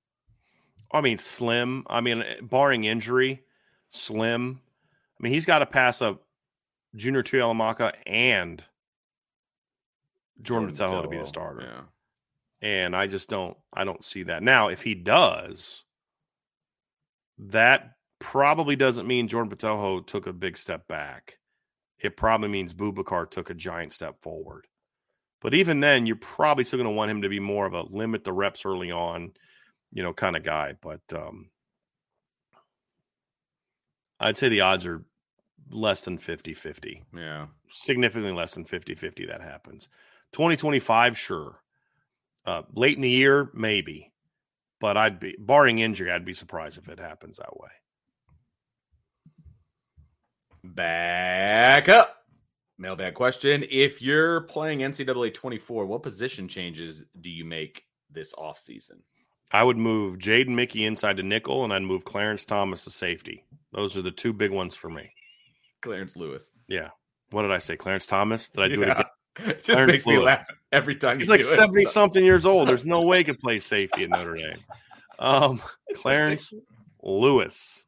I 0.92 1.02
mean, 1.02 1.18
slim. 1.18 1.86
I 1.88 2.02
mean, 2.02 2.22
eh, 2.22 2.36
barring 2.42 2.84
injury, 2.86 3.44
slim. 3.90 4.60
I 5.20 5.24
mean, 5.24 5.34
he's 5.34 5.46
got 5.46 5.60
to 5.60 5.66
pass 5.66 6.02
up 6.02 6.24
Junior 6.96 7.24
Tuihalamaka 7.24 7.94
and 8.06 8.64
Jordan 10.42 10.72
Botelho 10.74 11.02
to 11.02 11.08
be 11.08 11.18
the 11.18 11.26
starter. 11.28 11.62
Yeah. 11.62 12.68
and 12.68 12.96
I 12.96 13.08
just 13.08 13.30
don't 13.30 13.56
I 13.74 13.84
don't 13.84 14.04
see 14.04 14.24
that. 14.24 14.44
Now, 14.44 14.68
if 14.70 14.82
he 14.82 14.96
does, 14.96 15.86
that 17.38 17.92
probably 18.20 18.76
doesn't 18.76 19.08
mean 19.08 19.28
Jordan 19.28 19.56
Botelho 19.56 20.06
took 20.06 20.28
a 20.28 20.34
big 20.34 20.58
step 20.58 20.88
back. 20.88 21.38
It 22.00 22.18
probably 22.18 22.50
means 22.50 22.74
Boubacar 22.74 23.30
took 23.30 23.50
a 23.50 23.54
giant 23.54 23.94
step 23.94 24.22
forward. 24.22 24.68
But 25.42 25.54
even 25.54 25.80
then, 25.82 26.06
you're 26.06 26.16
probably 26.18 26.64
still 26.64 26.78
going 26.78 26.90
to 26.90 26.96
want 26.96 27.12
him 27.12 27.22
to 27.22 27.30
be 27.30 27.40
more 27.40 27.66
of 27.66 27.74
a 27.74 27.82
limit 27.84 28.24
the 28.24 28.32
reps 28.34 28.66
early 28.66 28.92
on, 28.92 29.34
you 29.92 30.02
know, 30.04 30.14
kind 30.14 30.36
of 30.38 30.44
guy. 30.44 30.74
But 30.82 31.02
um, 31.14 31.50
I'd 34.20 34.38
say 34.38 34.50
the 34.50 34.62
odds 34.62 34.86
are 34.86 35.04
less 35.70 36.06
than 36.06 36.18
50 36.18 36.54
50 36.54 37.04
Yeah. 37.16 37.48
significantly 37.70 38.32
less 38.34 38.54
than 38.54 38.66
50 38.66 38.96
50 38.96 39.26
that 39.28 39.42
happens. 39.42 39.90
2025, 40.34 41.18
sure. 41.18 41.60
Uh, 42.46 42.64
late 42.74 42.96
in 42.96 43.02
the 43.02 43.10
year, 43.10 43.50
maybe. 43.54 44.12
But 44.80 44.98
I'd 44.98 45.20
be, 45.20 45.36
barring 45.40 45.80
injury, 45.80 46.12
I'd 46.12 46.26
be 46.26 46.34
surprised 46.34 46.78
if 46.78 46.90
it 46.90 47.00
happens 47.00 47.38
that 47.38 47.58
way. 47.58 47.70
Back 50.64 51.90
up. 51.90 52.18
Mailbag 52.78 53.14
question. 53.14 53.66
If 53.70 54.02
you're 54.02 54.42
playing 54.42 54.80
NCAA 54.80 55.34
24, 55.34 55.86
what 55.86 56.04
position 56.04 56.48
changes 56.48 57.04
do 57.22 57.30
you 57.30 57.46
make 57.46 57.86
this 58.12 58.34
offseason? 58.34 59.00
I 59.52 59.64
would 59.64 59.78
move 59.78 60.18
Jaden 60.18 60.50
Mickey 60.50 60.86
inside 60.86 61.18
to 61.18 61.24
nickel, 61.24 61.64
and 61.64 61.72
I'd 61.72 61.84
move 61.84 62.06
Clarence 62.06 62.44
Thomas 62.44 62.84
to 62.86 62.90
safety. 62.90 63.46
Those 63.72 63.96
are 63.96 64.02
the 64.02 64.12
two 64.12 64.34
big 64.34 64.52
ones 64.52 64.76
for 64.76 64.90
me. 64.90 65.14
Clarence 65.82 66.16
Lewis. 66.16 66.52
Yeah. 66.68 66.90
What 67.30 67.44
did 67.44 67.52
I 67.52 67.60
say? 67.60 67.78
Clarence 67.78 68.06
Thomas? 68.06 68.50
Did 68.50 68.64
I 68.64 68.68
do 68.68 68.82
it 68.82 68.90
again? 68.90 69.06
It 69.40 69.46
just 69.64 69.66
Clarence 69.66 69.92
makes 69.92 70.06
me 70.08 70.18
laugh 70.20 70.46
every 70.72 70.96
time 70.96 71.20
He's 71.20 71.28
you 71.28 71.34
like 71.34 71.42
do 71.42 71.48
it. 71.48 71.56
70 71.56 71.86
something 71.86 72.24
years 72.24 72.46
old. 72.46 72.70
There's 72.70 72.86
no 72.86 73.02
way 73.02 73.20
he 73.20 73.24
could 73.24 73.40
play 73.40 73.60
safety 73.60 74.04
at 74.04 74.10
Notre 74.10 74.36
Dame. 74.36 74.64
Um, 75.20 75.62
Clarence 75.96 76.54
Lewis. 77.02 77.86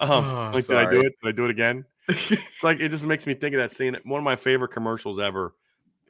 Um, 0.00 0.24
Oh, 0.24 0.50
like, 0.54 0.66
did 0.66 0.76
I 0.76 0.90
do 0.90 1.00
it? 1.00 1.14
Did 1.22 1.28
I 1.28 1.32
do 1.32 1.44
it 1.44 1.50
again? 1.50 1.84
It's 2.08 2.32
like 2.62 2.80
it 2.80 2.90
just 2.90 3.06
makes 3.06 3.26
me 3.26 3.34
think 3.34 3.54
of 3.54 3.60
that 3.60 3.72
scene. 3.72 3.96
One 4.04 4.18
of 4.18 4.24
my 4.24 4.36
favorite 4.36 4.70
commercials 4.70 5.18
ever. 5.18 5.54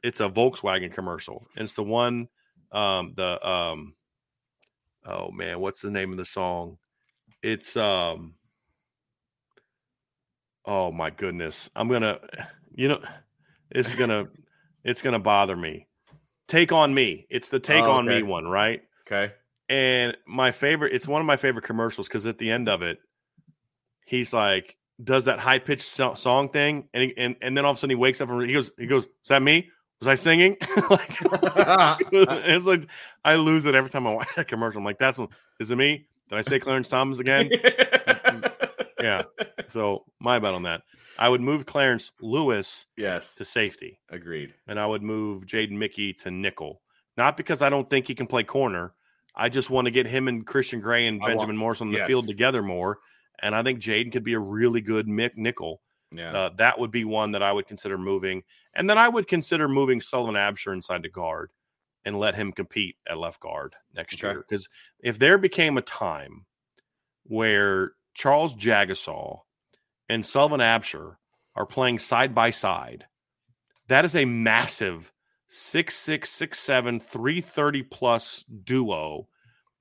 It's 0.03 0.19
a 0.19 0.29
Volkswagen 0.29 0.91
commercial. 0.91 1.47
And 1.55 1.63
it's 1.63 1.73
the 1.73 1.83
one, 1.83 2.27
um, 2.71 3.13
the 3.15 3.47
um, 3.47 3.95
oh 5.05 5.31
man, 5.31 5.59
what's 5.59 5.81
the 5.81 5.91
name 5.91 6.11
of 6.11 6.17
the 6.17 6.25
song? 6.25 6.77
It's 7.41 7.75
um, 7.77 8.35
Oh 10.65 10.91
my 10.91 11.09
goodness. 11.11 11.69
I'm 11.75 11.87
gonna 11.87 12.19
you 12.73 12.87
know 12.87 13.01
it's 13.75 13.95
gonna 13.95 14.27
it's 14.83 15.01
gonna 15.01 15.19
bother 15.19 15.55
me. 15.55 15.87
Take 16.47 16.71
on 16.71 16.93
me. 16.93 17.25
It's 17.29 17.49
the 17.49 17.59
take 17.59 17.83
Oh, 17.83 17.91
on 17.91 18.05
me 18.05 18.21
one, 18.23 18.45
right? 18.47 18.83
Okay. 19.07 19.33
And 19.67 20.15
my 20.27 20.51
favorite, 20.51 20.93
it's 20.93 21.07
one 21.07 21.19
of 21.21 21.25
my 21.25 21.37
favorite 21.37 21.65
commercials 21.65 22.07
because 22.07 22.25
at 22.27 22.37
the 22.37 22.51
end 22.51 22.69
of 22.69 22.81
it, 22.83 22.99
he's 24.05 24.31
like, 24.31 24.77
does 25.03 25.25
that 25.25 25.39
high 25.39 25.57
pitched 25.59 25.81
so- 25.85 26.13
song 26.13 26.49
thing, 26.49 26.87
and, 26.93 27.03
he, 27.03 27.13
and 27.17 27.35
and 27.41 27.57
then 27.57 27.65
all 27.65 27.71
of 27.71 27.77
a 27.77 27.79
sudden 27.79 27.89
he 27.91 27.95
wakes 27.95 28.21
up 28.21 28.29
and 28.29 28.47
he 28.47 28.53
goes, 28.53 28.71
he 28.77 28.85
goes, 28.85 29.05
is 29.05 29.27
that 29.29 29.41
me? 29.41 29.69
Was 30.01 30.07
I 30.07 30.15
singing? 30.15 30.55
like, 30.89 31.17
it's 32.11 32.65
like 32.65 32.87
I 33.23 33.35
lose 33.35 33.65
it 33.65 33.75
every 33.75 33.89
time 33.89 34.05
I 34.05 34.13
watch 34.13 34.27
that 34.35 34.47
commercial. 34.47 34.79
I'm 34.79 34.85
like, 34.85 34.99
that's 34.99 35.17
one- 35.17 35.29
is 35.59 35.71
it 35.71 35.77
me? 35.77 36.05
Did 36.29 36.37
I 36.37 36.41
say 36.41 36.59
Clarence 36.59 36.89
Thomas 36.89 37.19
again? 37.19 37.49
yeah. 39.05 39.23
So 39.69 40.05
my 40.19 40.39
bet 40.39 40.53
on 40.53 40.63
that. 40.63 40.81
I 41.17 41.27
would 41.29 41.41
move 41.41 41.65
Clarence 41.65 42.11
Lewis 42.21 42.85
yes. 42.97 43.35
to 43.35 43.45
safety, 43.45 43.99
Agreed. 44.09 44.53
and 44.67 44.79
I 44.79 44.85
would 44.85 45.01
move 45.01 45.45
Jaden 45.45 45.71
Mickey 45.71 46.13
to 46.13 46.31
nickel. 46.31 46.81
Not 47.17 47.37
because 47.37 47.61
I 47.61 47.69
don't 47.69 47.89
think 47.89 48.07
he 48.07 48.15
can 48.15 48.27
play 48.27 48.43
corner. 48.43 48.93
I 49.35 49.49
just 49.49 49.69
want 49.69 49.85
to 49.85 49.91
get 49.91 50.05
him 50.07 50.27
and 50.27 50.45
Christian 50.45 50.81
Gray 50.81 51.07
and 51.07 51.17
I 51.17 51.19
want- 51.19 51.31
Benjamin 51.31 51.57
Morris 51.57 51.81
on 51.81 51.91
the 51.91 51.97
yes. 51.97 52.07
field 52.07 52.27
together 52.27 52.61
more. 52.61 52.99
And 53.41 53.55
I 53.55 53.63
think 53.63 53.79
Jaden 53.79 54.11
could 54.11 54.23
be 54.23 54.33
a 54.33 54.39
really 54.39 54.81
good 54.81 55.07
Mick 55.07 55.35
nickel. 55.35 55.81
Yeah. 56.11 56.31
Uh, 56.31 56.49
that 56.57 56.79
would 56.79 56.91
be 56.91 57.03
one 57.03 57.31
that 57.31 57.43
I 57.43 57.51
would 57.51 57.67
consider 57.67 57.97
moving. 57.97 58.43
And 58.75 58.89
then 58.89 58.97
I 58.97 59.09
would 59.09 59.27
consider 59.27 59.67
moving 59.67 59.99
Sullivan 59.99 60.35
Absher 60.35 60.73
inside 60.73 61.01
the 61.03 61.09
guard 61.09 61.51
and 62.05 62.19
let 62.19 62.35
him 62.35 62.51
compete 62.53 62.97
at 63.09 63.17
left 63.17 63.39
guard 63.41 63.75
next 63.93 64.15
Okay. 64.23 64.33
year. 64.33 64.45
Because 64.47 64.69
if 65.01 65.17
there 65.19 65.37
became 65.37 65.77
a 65.77 65.81
time 65.81 66.45
where 67.23 67.93
Charles 68.15 68.55
Jagusah 68.55 69.39
and 70.09 70.25
Sullivan 70.25 70.61
Absher 70.61 71.17
are 71.55 71.65
playing 71.67 71.99
side 71.99 72.33
by 72.33 72.49
side, 72.49 73.05
that 73.87 74.05
is 74.05 74.15
a 74.15 74.25
massive 74.25 75.11
six 75.47 75.95
six 75.95 76.29
six 76.29 76.57
seven 76.59 76.99
three 76.99 77.41
thirty 77.41 77.83
plus 77.83 78.43
duo 78.63 79.27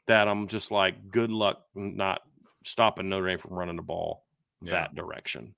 that 0.06 0.28
I'm 0.28 0.46
just 0.48 0.70
like, 0.70 1.10
good 1.10 1.30
luck 1.30 1.62
not 1.74 2.20
stopping 2.64 3.08
Notre 3.08 3.26
Dame 3.28 3.38
from 3.38 3.54
running 3.54 3.76
the 3.76 3.82
ball 3.82 4.26
Yeah. 4.62 4.72
that 4.72 4.94
direction. 4.94 5.54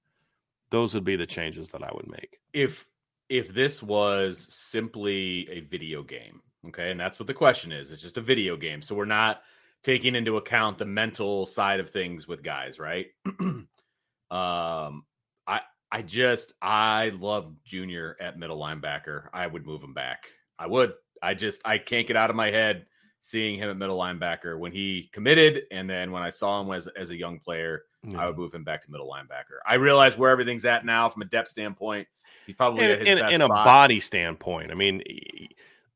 Those 0.70 0.94
would 0.94 1.04
be 1.04 1.16
the 1.16 1.26
changes 1.26 1.70
that 1.70 1.82
I 1.82 1.90
would 1.92 2.08
make. 2.08 2.38
if 2.52 2.86
if 3.28 3.48
this 3.52 3.82
was 3.82 4.46
simply 4.54 5.48
a 5.50 5.58
video 5.60 6.04
game, 6.04 6.40
okay, 6.68 6.92
and 6.92 7.00
that's 7.00 7.18
what 7.18 7.26
the 7.26 7.34
question 7.34 7.72
is, 7.72 7.90
it's 7.90 8.00
just 8.02 8.18
a 8.18 8.20
video 8.20 8.56
game. 8.56 8.80
So 8.82 8.94
we're 8.94 9.04
not 9.04 9.42
taking 9.86 10.16
into 10.16 10.36
account 10.36 10.78
the 10.78 10.84
mental 10.84 11.46
side 11.46 11.78
of 11.78 11.90
things 11.90 12.26
with 12.26 12.42
guys, 12.42 12.80
right? 12.80 13.06
um 13.40 13.68
I 14.30 15.60
I 15.92 16.02
just 16.02 16.54
I 16.60 17.12
love 17.20 17.54
Junior 17.64 18.16
at 18.20 18.36
middle 18.36 18.58
linebacker. 18.58 19.28
I 19.32 19.46
would 19.46 19.64
move 19.64 19.82
him 19.82 19.94
back. 19.94 20.26
I 20.58 20.66
would. 20.66 20.94
I 21.22 21.34
just 21.34 21.60
I 21.64 21.78
can't 21.78 22.08
get 22.08 22.16
out 22.16 22.30
of 22.30 22.36
my 22.36 22.50
head 22.50 22.86
seeing 23.20 23.56
him 23.56 23.70
at 23.70 23.76
middle 23.76 23.96
linebacker 23.96 24.58
when 24.58 24.72
he 24.72 25.08
committed 25.12 25.62
and 25.70 25.88
then 25.88 26.10
when 26.10 26.22
I 26.24 26.30
saw 26.30 26.60
him 26.60 26.72
as 26.72 26.88
as 26.88 27.12
a 27.12 27.16
young 27.16 27.38
player 27.38 27.82
I 28.16 28.26
would 28.26 28.36
move 28.36 28.52
him 28.52 28.64
back 28.64 28.82
to 28.82 28.90
middle 28.90 29.08
linebacker. 29.08 29.58
I 29.66 29.74
realize 29.74 30.18
where 30.18 30.30
everything's 30.30 30.64
at 30.64 30.84
now 30.84 31.08
from 31.08 31.22
a 31.22 31.26
depth 31.26 31.48
standpoint. 31.48 32.08
He's 32.46 32.56
probably 32.56 32.84
in, 32.84 33.18
in, 33.18 33.32
in 33.34 33.40
a 33.40 33.48
body 33.48 34.00
standpoint. 34.00 34.70
I 34.70 34.74
mean, 34.74 35.02
e- 35.06 35.48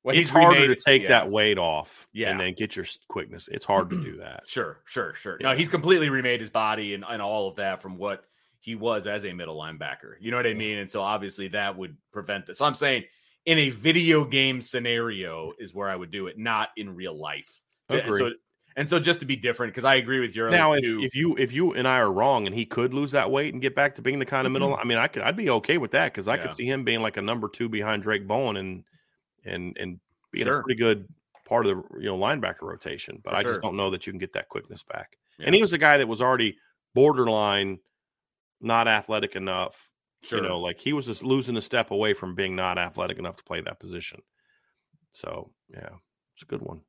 Well, 0.02 0.14
it's 0.16 0.28
he's 0.28 0.30
harder 0.30 0.66
to 0.66 0.72
it- 0.72 0.80
take 0.84 1.02
yeah. 1.02 1.08
that 1.08 1.30
weight 1.30 1.58
off 1.58 2.08
Yeah. 2.12 2.30
and 2.30 2.40
then 2.40 2.54
get 2.54 2.74
your 2.76 2.86
quickness. 3.08 3.48
It's 3.48 3.64
hard 3.66 3.90
to 3.90 4.02
do 4.02 4.16
that. 4.20 4.44
Sure, 4.48 4.80
sure, 4.86 5.14
sure. 5.14 5.38
No, 5.40 5.54
he's 5.54 5.68
completely 5.68 6.08
remade 6.08 6.40
his 6.40 6.50
body 6.50 6.94
and, 6.94 7.04
and 7.08 7.20
all 7.20 7.48
of 7.48 7.56
that 7.56 7.82
from 7.82 7.96
what 7.96 8.24
he 8.60 8.74
was 8.74 9.06
as 9.06 9.24
a 9.24 9.32
middle 9.32 9.56
linebacker. 9.56 10.14
You 10.20 10.30
know 10.30 10.36
what 10.36 10.46
I 10.46 10.54
mean? 10.54 10.78
And 10.78 10.88
so 10.90 11.02
obviously 11.02 11.48
that 11.48 11.76
would 11.76 11.96
prevent 12.12 12.46
this. 12.46 12.58
So 12.58 12.64
I'm 12.64 12.74
saying 12.74 13.04
in 13.46 13.58
a 13.58 13.70
video 13.70 14.24
game 14.24 14.60
scenario 14.60 15.52
is 15.58 15.74
where 15.74 15.88
I 15.88 15.96
would 15.96 16.10
do 16.10 16.26
it, 16.26 16.38
not 16.38 16.68
in 16.76 16.94
real 16.94 17.18
life. 17.18 17.60
And 17.88 18.00
Agree. 18.00 18.18
so, 18.18 18.30
and 18.76 18.88
so 18.88 19.00
just 19.00 19.20
to 19.20 19.26
be 19.26 19.36
different, 19.36 19.72
because 19.72 19.84
I 19.84 19.96
agree 19.96 20.20
with 20.20 20.34
your 20.34 20.48
Now, 20.50 20.74
if, 20.74 20.84
if 20.84 21.14
you 21.14 21.36
if 21.36 21.52
you 21.52 21.72
and 21.74 21.88
I 21.88 21.98
are 21.98 22.12
wrong 22.12 22.46
and 22.46 22.54
he 22.54 22.64
could 22.64 22.94
lose 22.94 23.10
that 23.12 23.30
weight 23.30 23.52
and 23.52 23.60
get 23.60 23.74
back 23.74 23.96
to 23.96 24.02
being 24.02 24.18
the 24.18 24.26
kind 24.26 24.46
of 24.46 24.52
middle, 24.52 24.70
mm-hmm. 24.70 24.80
I 24.80 24.84
mean, 24.84 24.98
I 24.98 25.08
could 25.08 25.22
I'd 25.22 25.36
be 25.36 25.50
okay 25.50 25.76
with 25.76 25.90
that 25.90 26.12
because 26.12 26.28
I 26.28 26.36
Yeah. 26.36 26.42
could 26.42 26.54
see 26.54 26.66
him 26.66 26.84
being 26.84 27.00
like 27.02 27.16
a 27.16 27.22
number 27.22 27.48
two 27.48 27.68
behind 27.68 28.02
Drayk 28.04 28.26
Bowen 28.26 28.56
and 28.56 28.84
and 29.44 29.76
and 29.78 29.98
being 30.32 30.46
Sure. 30.46 30.60
a 30.60 30.62
pretty 30.62 30.78
good 30.78 31.08
part 31.46 31.66
of 31.66 31.76
the 31.76 31.98
you 31.98 32.06
know 32.06 32.18
linebacker 32.18 32.62
rotation. 32.62 33.20
But 33.24 33.30
For 33.30 33.36
I 33.36 33.42
sure. 33.42 33.50
just 33.52 33.62
don't 33.62 33.76
know 33.76 33.90
that 33.90 34.06
you 34.06 34.12
can 34.12 34.18
get 34.20 34.32
that 34.34 34.48
quickness 34.48 34.82
back. 34.82 35.16
Yeah. 35.38 35.46
And 35.46 35.54
he 35.54 35.60
was 35.60 35.72
a 35.72 35.78
guy 35.78 35.98
that 35.98 36.06
was 36.08 36.20
already 36.22 36.56
borderline 36.94 37.78
not 38.60 38.86
athletic 38.88 39.36
enough. 39.36 39.90
sure. 40.22 40.42
You 40.42 40.48
know, 40.48 40.60
like 40.60 40.78
he 40.78 40.92
was 40.92 41.06
just 41.06 41.22
losing 41.24 41.56
a 41.56 41.62
step 41.62 41.90
away 41.90 42.12
from 42.14 42.34
being 42.34 42.54
not 42.54 42.78
athletic 42.78 43.18
enough 43.18 43.36
to 43.36 43.44
play 43.44 43.60
that 43.62 43.80
position. 43.80 44.20
So 45.12 45.50
yeah, 45.68 45.88
it's 46.34 46.42
a 46.42 46.46
good 46.46 46.62
one. 46.62 46.82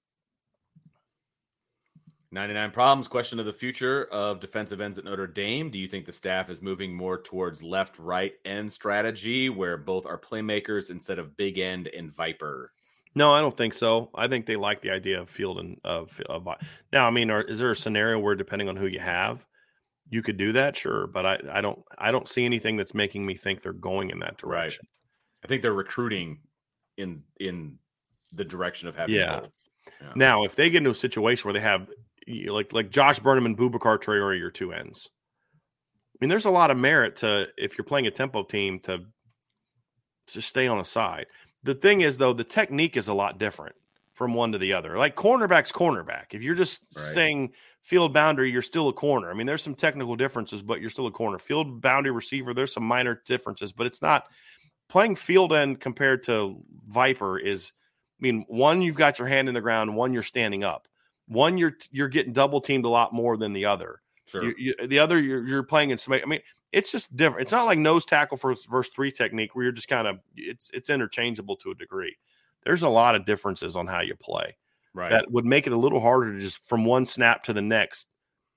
99 2.34 2.72
problems. 2.72 3.08
Question 3.08 3.40
of 3.40 3.46
the 3.46 3.52
future 3.54 4.06
of 4.06 4.40
defensive 4.40 4.80
ends 4.80 4.98
at 4.98 5.04
Notre 5.06 5.28
Dame. 5.28 5.70
Do 5.70 5.78
you 5.78 5.88
think 5.88 6.06
the 6.06 6.14
staff 6.14 6.50
is 6.50 6.62
moving 6.62 6.94
more 6.96 7.22
towards 7.22 7.62
left 7.62 8.00
right 8.00 8.34
end 8.46 8.72
strategy 8.72 9.50
where 9.50 9.78
both 9.78 10.06
are 10.06 10.18
playmakers 10.18 10.92
instead 10.92 11.20
of 11.20 11.36
big 11.36 11.60
end 11.60 11.88
and 11.88 12.12
viper? 12.14 12.72
No, 13.16 13.34
I 13.34 13.42
don't 13.42 13.56
think 13.56 13.74
so. 13.74 14.10
I 14.16 14.30
think 14.30 14.46
they 14.46 14.56
like 14.56 14.80
the 14.82 14.92
idea 14.92 15.20
of 15.20 15.30
field 15.30 15.60
and 15.60 15.78
of, 15.84 16.18
of 16.30 16.48
now. 16.94 17.06
I 17.06 17.10
mean, 17.10 17.30
are, 17.30 17.42
is 17.42 17.60
there 17.60 17.72
a 17.72 17.76
scenario 17.76 18.18
where 18.20 18.36
depending 18.36 18.70
on 18.70 18.78
who 18.78 18.88
you 18.88 19.00
have, 19.00 19.46
you 20.10 20.22
could 20.22 20.38
do 20.38 20.54
that? 20.54 20.78
Sure, 20.78 21.08
but 21.08 21.26
I, 21.26 21.40
I 21.52 21.60
don't 21.60 21.80
I 21.98 22.12
don't 22.12 22.30
see 22.30 22.46
anything 22.46 22.78
that's 22.78 22.94
making 22.94 23.26
me 23.26 23.36
think 23.36 23.62
they're 23.62 23.74
going 23.74 24.10
in 24.12 24.20
that 24.20 24.42
Right. 24.42 24.62
direction. 24.62 24.88
I 25.44 25.48
think 25.48 25.62
they're 25.62 25.74
recruiting 25.74 26.40
in 26.98 27.24
in 27.42 27.78
the 28.32 28.46
direction 28.46 28.88
of 28.88 28.96
having 28.96 29.16
Yeah. 29.16 29.42
both. 29.42 29.52
Yeah. 30.00 30.12
Now, 30.16 30.44
if 30.46 30.56
they 30.56 30.70
get 30.70 30.78
into 30.78 30.92
a 30.92 30.96
situation 30.96 31.46
where 31.46 31.54
they 31.54 31.60
have 31.60 31.90
like 32.28 32.74
like 32.74 32.90
Josh 32.90 33.20
Burnham 33.20 33.46
and 33.46 33.58
Boubacar 33.58 33.98
Traore 33.98 34.24
are 34.24 34.34
your 34.34 34.52
two 34.52 34.74
ends, 34.74 35.10
I 36.14 36.18
mean, 36.22 36.30
there's 36.30 36.46
a 36.46 36.52
lot 36.52 36.72
of 36.72 36.78
merit 36.78 37.18
to 37.18 37.48
if 37.58 37.78
you're 37.78 37.86
playing 37.86 38.08
a 38.08 38.12
tempo 38.12 38.44
team 38.44 38.80
to 38.82 39.06
just 40.28 40.50
stay 40.50 40.68
on 40.68 40.80
a 40.80 40.86
side. 40.86 41.28
The 41.64 41.76
thing 41.76 42.02
is, 42.02 42.18
though, 42.18 42.34
the 42.34 42.44
technique 42.44 42.98
is 42.98 43.08
a 43.08 43.14
lot 43.14 43.38
different 43.38 43.76
from 44.14 44.34
one 44.34 44.52
to 44.52 44.58
the 44.58 44.74
other. 44.74 44.98
Like 44.98 45.16
cornerback's 45.16 45.72
cornerback. 45.72 46.34
If 46.34 46.42
you're 46.42 46.56
just 46.56 46.84
Right. 46.96 47.04
saying 47.06 47.54
field 47.82 48.14
boundary, 48.14 48.52
you're 48.52 48.62
still 48.62 48.90
a 48.90 48.94
corner. 48.94 49.32
I 49.32 49.34
mean, 49.34 49.48
there's 49.48 49.64
some 49.64 49.76
technical 49.76 50.16
differences, 50.16 50.62
but 50.62 50.80
you're 50.82 50.90
still 50.90 51.08
a 51.08 51.12
corner. 51.12 51.40
Field 51.40 51.82
boundary 51.82 52.12
receiver, 52.12 52.54
there's 52.54 52.74
some 52.74 52.84
minor 52.84 53.22
differences, 53.26 53.72
but 53.74 53.88
it's 53.88 54.02
not 54.02 54.28
playing 54.90 55.16
field 55.16 55.54
end 55.54 55.80
compared 55.80 56.24
to 56.24 56.62
Viper 56.88 57.40
is. 57.40 57.72
I 58.20 58.22
mean, 58.22 58.46
one 58.48 58.84
you've 58.84 58.98
got 58.98 59.18
your 59.18 59.28
hand 59.28 59.48
in 59.48 59.56
the 59.56 59.62
ground, 59.62 59.96
one 59.96 60.14
you're 60.14 60.22
standing 60.22 60.64
up. 60.64 60.88
One 61.32 61.58
you're 61.58 61.78
you're 61.92 62.10
getting 62.10 62.34
double 62.34 62.60
teamed 62.60 62.84
a 62.84 62.90
lot 62.90 63.14
more 63.14 63.38
than 63.38 63.54
the 63.54 63.66
other. 63.66 64.02
Sure. 64.26 64.44
You, 64.44 64.54
you, 64.58 64.88
the 64.88 65.00
other 65.00 65.20
you're, 65.20 65.48
you're 65.48 65.64
playing 65.64 65.92
in 65.92 65.98
some. 65.98 66.14
I 66.14 66.26
mean, 66.26 66.42
it's 66.74 66.92
just 66.92 67.16
different. 67.16 67.44
It's 67.44 67.54
not 67.54 67.66
like 67.66 67.80
nose 67.80 68.06
tackle 68.06 68.36
for 68.36 68.54
verse 68.70 68.90
three 68.90 69.12
technique 69.12 69.56
where 69.56 69.64
you're 69.64 69.72
just 69.72 69.88
kind 69.88 70.08
of 70.08 70.20
it's 70.36 70.70
it's 70.74 70.90
interchangeable 70.90 71.56
to 71.58 71.72
a 71.72 71.76
degree. 71.76 72.18
There's 72.66 72.84
a 72.84 72.90
lot 72.90 73.16
of 73.16 73.26
differences 73.26 73.78
on 73.78 73.88
how 73.88 74.02
you 74.02 74.16
play 74.16 74.58
right. 74.94 75.10
that 75.10 75.32
would 75.32 75.46
make 75.46 75.68
it 75.68 75.74
a 75.74 75.78
little 75.78 76.02
harder 76.02 76.34
to 76.34 76.40
just 76.40 76.66
from 76.68 76.84
one 76.84 77.06
snap 77.06 77.44
to 77.46 77.54
the 77.54 77.62
next, 77.62 78.08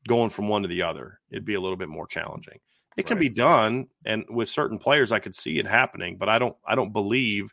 going 0.08 0.30
from 0.30 0.48
one 0.48 0.62
to 0.62 0.68
the 0.68 0.82
other. 0.82 1.20
It'd 1.30 1.44
be 1.44 1.54
a 1.54 1.60
little 1.60 1.76
bit 1.76 1.88
more 1.88 2.08
challenging. 2.08 2.58
It 2.96 3.06
can 3.06 3.18
be 3.18 3.28
done, 3.28 3.88
and 4.04 4.24
with 4.28 4.48
certain 4.48 4.78
players, 4.78 5.10
I 5.10 5.18
could 5.18 5.34
see 5.34 5.58
it 5.58 5.66
happening, 5.66 6.16
but 6.16 6.28
I 6.28 6.38
don't. 6.38 6.56
I 6.66 6.74
don't 6.74 6.92
believe 6.92 7.52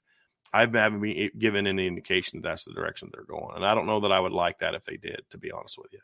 I've 0.53 0.73
haven't 0.73 1.01
been 1.01 1.31
given 1.37 1.65
any 1.65 1.87
indication 1.87 2.41
that 2.41 2.49
that's 2.49 2.65
the 2.65 2.73
direction 2.73 3.09
they're 3.13 3.23
going, 3.23 3.55
and 3.55 3.65
I 3.65 3.73
don't 3.73 3.85
know 3.85 4.01
that 4.01 4.11
I 4.11 4.19
would 4.19 4.33
like 4.33 4.59
that 4.59 4.75
if 4.75 4.83
they 4.85 4.97
did. 4.97 5.21
To 5.29 5.37
be 5.37 5.51
honest 5.51 5.77
with 5.77 5.93
you. 5.93 5.99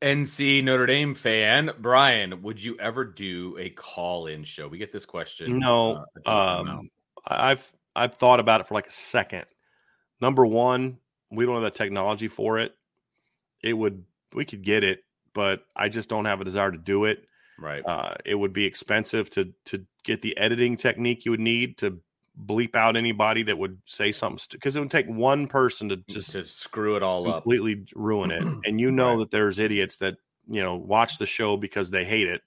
NC 0.00 0.62
Notre 0.62 0.86
Dame 0.86 1.14
fan 1.14 1.72
Brian, 1.80 2.42
would 2.42 2.62
you 2.62 2.78
ever 2.78 3.04
do 3.04 3.56
a 3.58 3.70
call-in 3.70 4.44
show? 4.44 4.68
We 4.68 4.78
get 4.78 4.92
this 4.92 5.04
question. 5.04 5.58
No, 5.58 5.94
uh, 5.94 6.04
a 6.14 6.20
decent 6.20 6.60
amount. 6.60 6.78
um, 6.78 6.90
I've 7.26 7.72
I've 7.96 8.14
thought 8.14 8.38
about 8.38 8.60
it 8.60 8.68
for 8.68 8.74
like 8.74 8.86
a 8.86 8.92
second. 8.92 9.46
Number 10.20 10.46
one, 10.46 10.98
we 11.30 11.44
don't 11.44 11.54
have 11.54 11.64
the 11.64 11.70
technology 11.70 12.28
for 12.28 12.58
it. 12.58 12.74
It 13.62 13.72
would 13.72 14.04
we 14.32 14.44
could 14.44 14.62
get 14.62 14.84
it, 14.84 15.04
but 15.34 15.64
I 15.74 15.88
just 15.88 16.08
don't 16.08 16.26
have 16.26 16.40
a 16.40 16.44
desire 16.44 16.70
to 16.70 16.78
do 16.78 17.04
it. 17.04 17.24
Right. 17.58 17.82
Uh, 17.84 18.14
it 18.24 18.34
would 18.34 18.52
be 18.52 18.64
expensive 18.64 19.30
to 19.30 19.52
to 19.66 19.84
get 20.04 20.22
the 20.22 20.36
editing 20.38 20.76
technique 20.76 21.24
you 21.24 21.30
would 21.32 21.40
need 21.40 21.78
to 21.78 22.00
bleep 22.40 22.76
out 22.76 22.96
anybody 22.96 23.42
that 23.42 23.58
would 23.58 23.78
say 23.84 24.12
something 24.12 24.46
because 24.52 24.76
it 24.76 24.80
would 24.80 24.90
take 24.90 25.06
one 25.08 25.48
person 25.48 25.88
to 25.88 25.96
just 25.96 26.08
just 26.08 26.32
to 26.32 26.44
screw 26.44 26.96
it 26.96 27.02
all 27.02 27.28
up. 27.28 27.42
completely 27.42 27.84
ruin 27.94 28.30
it. 28.30 28.42
And 28.64 28.80
you 28.80 28.90
know 28.90 29.10
Right. 29.10 29.18
that 29.20 29.30
there's 29.30 29.58
idiots 29.58 29.96
that 29.98 30.16
you 30.48 30.62
know 30.62 30.76
watch 30.76 31.18
the 31.18 31.26
show 31.26 31.56
because 31.56 31.90
they 31.90 32.04
hate 32.04 32.28
it 32.28 32.42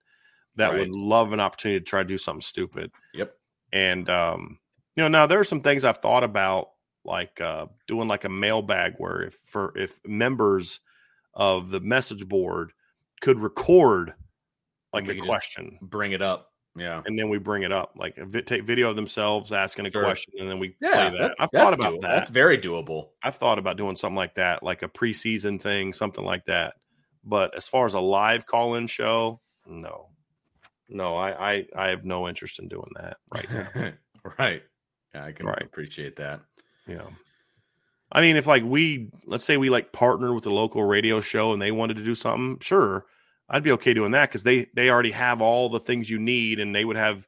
that 0.56 0.72
Right. 0.72 0.80
would 0.80 0.96
love 0.96 1.34
an 1.34 1.40
opportunity 1.40 1.80
to 1.80 1.86
try 1.86 2.02
to 2.04 2.08
do 2.08 2.18
something 2.18 2.42
stupid. 2.42 2.92
Yep. 3.14 3.34
And 3.74 4.10
um, 4.10 4.60
you 4.96 5.04
know, 5.04 5.08
now 5.08 5.28
there 5.28 5.40
are 5.40 5.46
some 5.46 5.62
things 5.62 5.84
I've 5.86 6.00
thought 6.00 6.24
about, 6.24 6.70
like 7.04 7.40
uh, 7.42 7.68
doing 7.88 8.08
like 8.08 8.24
a 8.26 8.30
mailbag 8.30 8.94
where 8.98 9.24
if 9.24 9.34
for 9.34 9.78
if 9.78 10.00
members 10.06 10.80
of 11.34 11.70
the 11.70 11.80
message 11.80 12.28
board 12.28 12.74
could 13.22 13.40
record 13.40 14.14
like 14.94 15.08
a 15.08 15.18
question, 15.20 15.78
Bring 15.82 16.12
it 16.14 16.22
up. 16.22 16.48
Yeah. 16.74 17.02
and 17.06 17.20
then 17.20 17.28
we 17.30 17.38
bring 17.38 17.64
it 17.64 17.72
up, 17.74 17.92
like 17.98 18.16
vi- 18.18 18.42
take 18.44 18.64
video 18.64 18.90
of 18.90 18.96
themselves 18.96 19.52
asking 19.52 19.88
a 19.88 19.92
Sure. 19.92 20.04
question, 20.04 20.34
and 20.40 20.50
then 20.50 20.58
we 20.58 20.76
Yeah. 20.82 21.10
play 21.10 21.20
that. 21.20 21.36
I've 21.38 21.52
thought 21.52 21.74
about 21.74 21.94
doable. 21.96 22.02
that. 22.02 22.08
That's 22.16 22.30
very 22.30 22.58
doable. 22.58 23.10
I've 23.22 23.36
thought 23.36 23.60
about 23.60 23.76
doing 23.76 23.98
something 23.98 24.16
like 24.16 24.36
that, 24.36 24.64
like 24.64 24.82
a 24.82 24.88
preseason 24.88 25.60
thing, 25.62 25.92
something 25.92 26.24
like 26.24 26.46
that. 26.46 26.76
But 27.26 27.56
as 27.58 27.68
far 27.68 27.86
as 27.88 27.94
a 27.94 28.00
live 28.00 28.46
call-in 28.46 28.88
show, 28.88 29.42
no, 29.66 30.12
no, 30.88 31.16
I 31.18 31.52
I, 31.54 31.68
I 31.76 31.90
have 31.90 32.06
no 32.06 32.28
interest 32.30 32.60
in 32.60 32.70
doing 32.70 32.90
that 32.96 33.18
right 33.34 33.52
now. 33.52 33.68
right. 34.40 34.64
Yeah, 35.14 35.26
I 35.26 35.34
can 35.34 35.48
Right. 35.48 35.62
appreciate 35.64 36.16
that. 36.16 36.40
Yeah. 36.88 37.08
I 38.14 38.22
mean, 38.22 38.38
if 38.38 38.48
like 38.48 38.64
we 38.64 39.10
let's 39.26 39.44
say 39.44 39.58
we 39.58 39.70
like 39.70 39.92
partner 39.92 40.34
with 40.34 40.46
a 40.46 40.50
local 40.50 40.84
radio 40.86 41.20
show 41.20 41.52
and 41.52 41.62
they 41.62 41.72
wanted 41.72 41.98
to 41.98 42.04
do 42.06 42.16
something, 42.16 42.60
sure, 42.62 43.06
I'd 43.52 43.64
be 43.64 43.74
okay 43.74 43.94
doing 43.94 44.12
that 44.12 44.30
because 44.30 44.44
they 44.44 44.68
they 44.74 44.90
already 44.90 45.12
have 45.12 45.42
all 45.42 45.70
the 45.70 45.80
things 45.80 46.10
you 46.10 46.18
need 46.18 46.60
and 46.60 46.74
they 46.74 46.86
would 46.86 46.96
have 46.96 47.28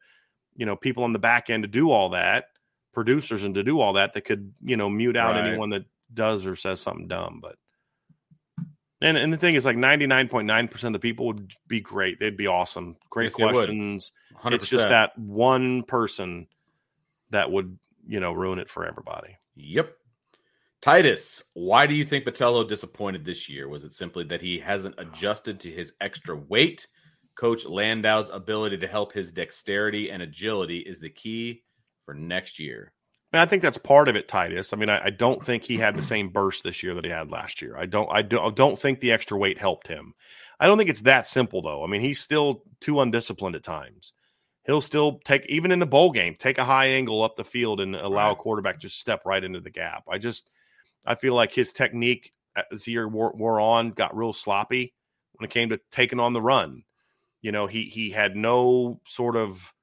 you 0.55 0.65
know 0.65 0.75
people 0.75 1.03
on 1.03 1.13
the 1.13 1.19
back 1.19 1.49
end 1.49 1.63
to 1.63 1.67
do 1.67 1.91
all 1.91 2.09
that, 2.09 2.45
producers 2.93 3.43
and 3.43 3.53
to 3.55 3.63
do 3.63 3.79
all 3.81 3.93
that 3.93 4.13
that 4.13 4.21
could 4.21 4.53
you 4.61 4.77
know 4.77 4.89
mute 4.89 5.17
out 5.17 5.35
Right. 5.35 5.45
anyone 5.45 5.69
that 5.69 5.83
does 6.13 6.45
or 6.45 6.55
says 6.55 6.79
something 6.79 7.07
dumb, 7.07 7.39
but. 7.41 7.57
And, 9.01 9.17
and 9.17 9.33
the 9.33 9.37
thing 9.37 9.55
is, 9.55 9.65
like 9.65 9.75
ninety 9.75 10.07
nine 10.07 10.29
point 10.29 10.47
nine 10.47 10.69
percent 10.69 10.95
of 10.95 11.01
the 11.01 11.05
people 11.05 11.25
would 11.25 11.51
be 11.67 11.81
great. 11.81 12.21
They'd 12.21 12.37
be 12.37 12.47
awesome, 12.47 12.95
great 13.09 13.33
Yes, 13.37 13.51
questions. 13.51 14.13
100%. 14.41 14.53
It's 14.53 14.69
just 14.69 14.87
that 14.87 15.17
one 15.17 15.83
person 15.83 16.47
that 17.31 17.51
would 17.51 17.77
you 18.07 18.21
know 18.21 18.31
ruin 18.31 18.59
it 18.59 18.69
for 18.69 18.85
everybody. 18.85 19.35
Yep. 19.55 19.93
Titus, 20.83 21.41
why 21.53 21.87
do 21.87 21.95
you 21.95 22.03
think 22.03 22.25
Botelho 22.25 22.67
disappointed 22.67 23.23
this 23.23 23.47
year? 23.47 23.69
Was 23.69 23.85
it 23.85 23.93
simply 23.93 24.25
that 24.25 24.41
he 24.41 24.59
hasn't 24.59 24.95
adjusted 24.97 25.61
to 25.61 25.71
his 25.71 25.93
extra 26.01 26.35
weight? 26.35 26.87
Coach 27.35 27.65
Landau's 27.65 28.27
ability 28.27 28.79
to 28.79 28.87
help 28.89 29.13
his 29.13 29.31
dexterity 29.31 30.11
and 30.11 30.21
agility 30.21 30.79
is 30.79 30.99
the 30.99 31.09
key 31.09 31.63
for 32.03 32.13
next 32.13 32.59
year. 32.59 32.91
I, 33.31 33.37
mean, 33.37 33.43
I 33.43 33.45
think 33.45 33.61
that's 33.61 33.77
part 33.77 34.09
of 34.09 34.17
it, 34.17 34.27
Titus. 34.27 34.73
I 34.73 34.75
mean, 34.75 34.89
I, 34.89 35.05
I 35.05 35.09
don't 35.09 35.41
think 35.41 35.63
he 35.63 35.77
had 35.77 35.95
the 35.95 36.03
same 36.03 36.27
burst 36.27 36.65
this 36.65 36.83
year 36.83 36.93
that 36.95 37.05
he 37.05 37.11
had 37.11 37.31
last 37.31 37.61
year. 37.61 37.77
I 37.77 37.85
don't, 37.85 38.09
I 38.11 38.21
don't, 38.21 38.45
I 38.45 38.53
don't 38.53 38.77
think 38.77 38.99
the 38.99 39.13
extra 39.13 39.37
weight 39.37 39.57
helped 39.57 39.87
him. 39.87 40.13
I 40.59 40.67
don't 40.67 40.77
think 40.77 40.89
it's 40.89 41.03
that 41.03 41.25
simple 41.25 41.61
though. 41.61 41.85
I 41.85 41.87
mean, 41.87 42.01
he's 42.01 42.19
still 42.19 42.61
too 42.81 42.99
undisciplined 42.99 43.55
at 43.55 43.63
times. 43.63 44.11
He'll 44.65 44.81
still 44.81 45.21
take, 45.23 45.45
even 45.47 45.71
in 45.71 45.79
the 45.79 45.85
bowl 45.85 46.11
game, 46.11 46.35
take 46.37 46.57
a 46.57 46.65
high 46.65 46.87
angle 46.87 47.23
up 47.23 47.37
the 47.37 47.45
field 47.45 47.79
and 47.79 47.95
allow 47.95 48.33
a 48.33 48.35
quarterback 48.35 48.81
to 48.81 48.89
step 48.89 49.21
right 49.25 49.41
into 49.41 49.61
the 49.61 49.69
gap. 49.69 50.03
I 50.09 50.17
just, 50.17 50.49
I 51.05 51.15
feel 51.15 51.33
like 51.33 51.53
his 51.53 51.71
technique 51.71 52.31
as 52.71 52.85
the 52.85 52.91
year 52.91 53.07
wore, 53.07 53.33
wore 53.35 53.59
on 53.59 53.91
got 53.91 54.15
real 54.15 54.33
sloppy 54.33 54.93
when 55.33 55.45
it 55.45 55.53
came 55.53 55.69
to 55.69 55.79
taking 55.91 56.19
on 56.19 56.33
the 56.33 56.41
run. 56.41 56.83
You 57.41 57.51
know, 57.51 57.67
he 57.67 57.83
he 57.83 58.09
had 58.09 58.35
no 58.35 59.01
sort 59.05 59.35
of 59.35 59.73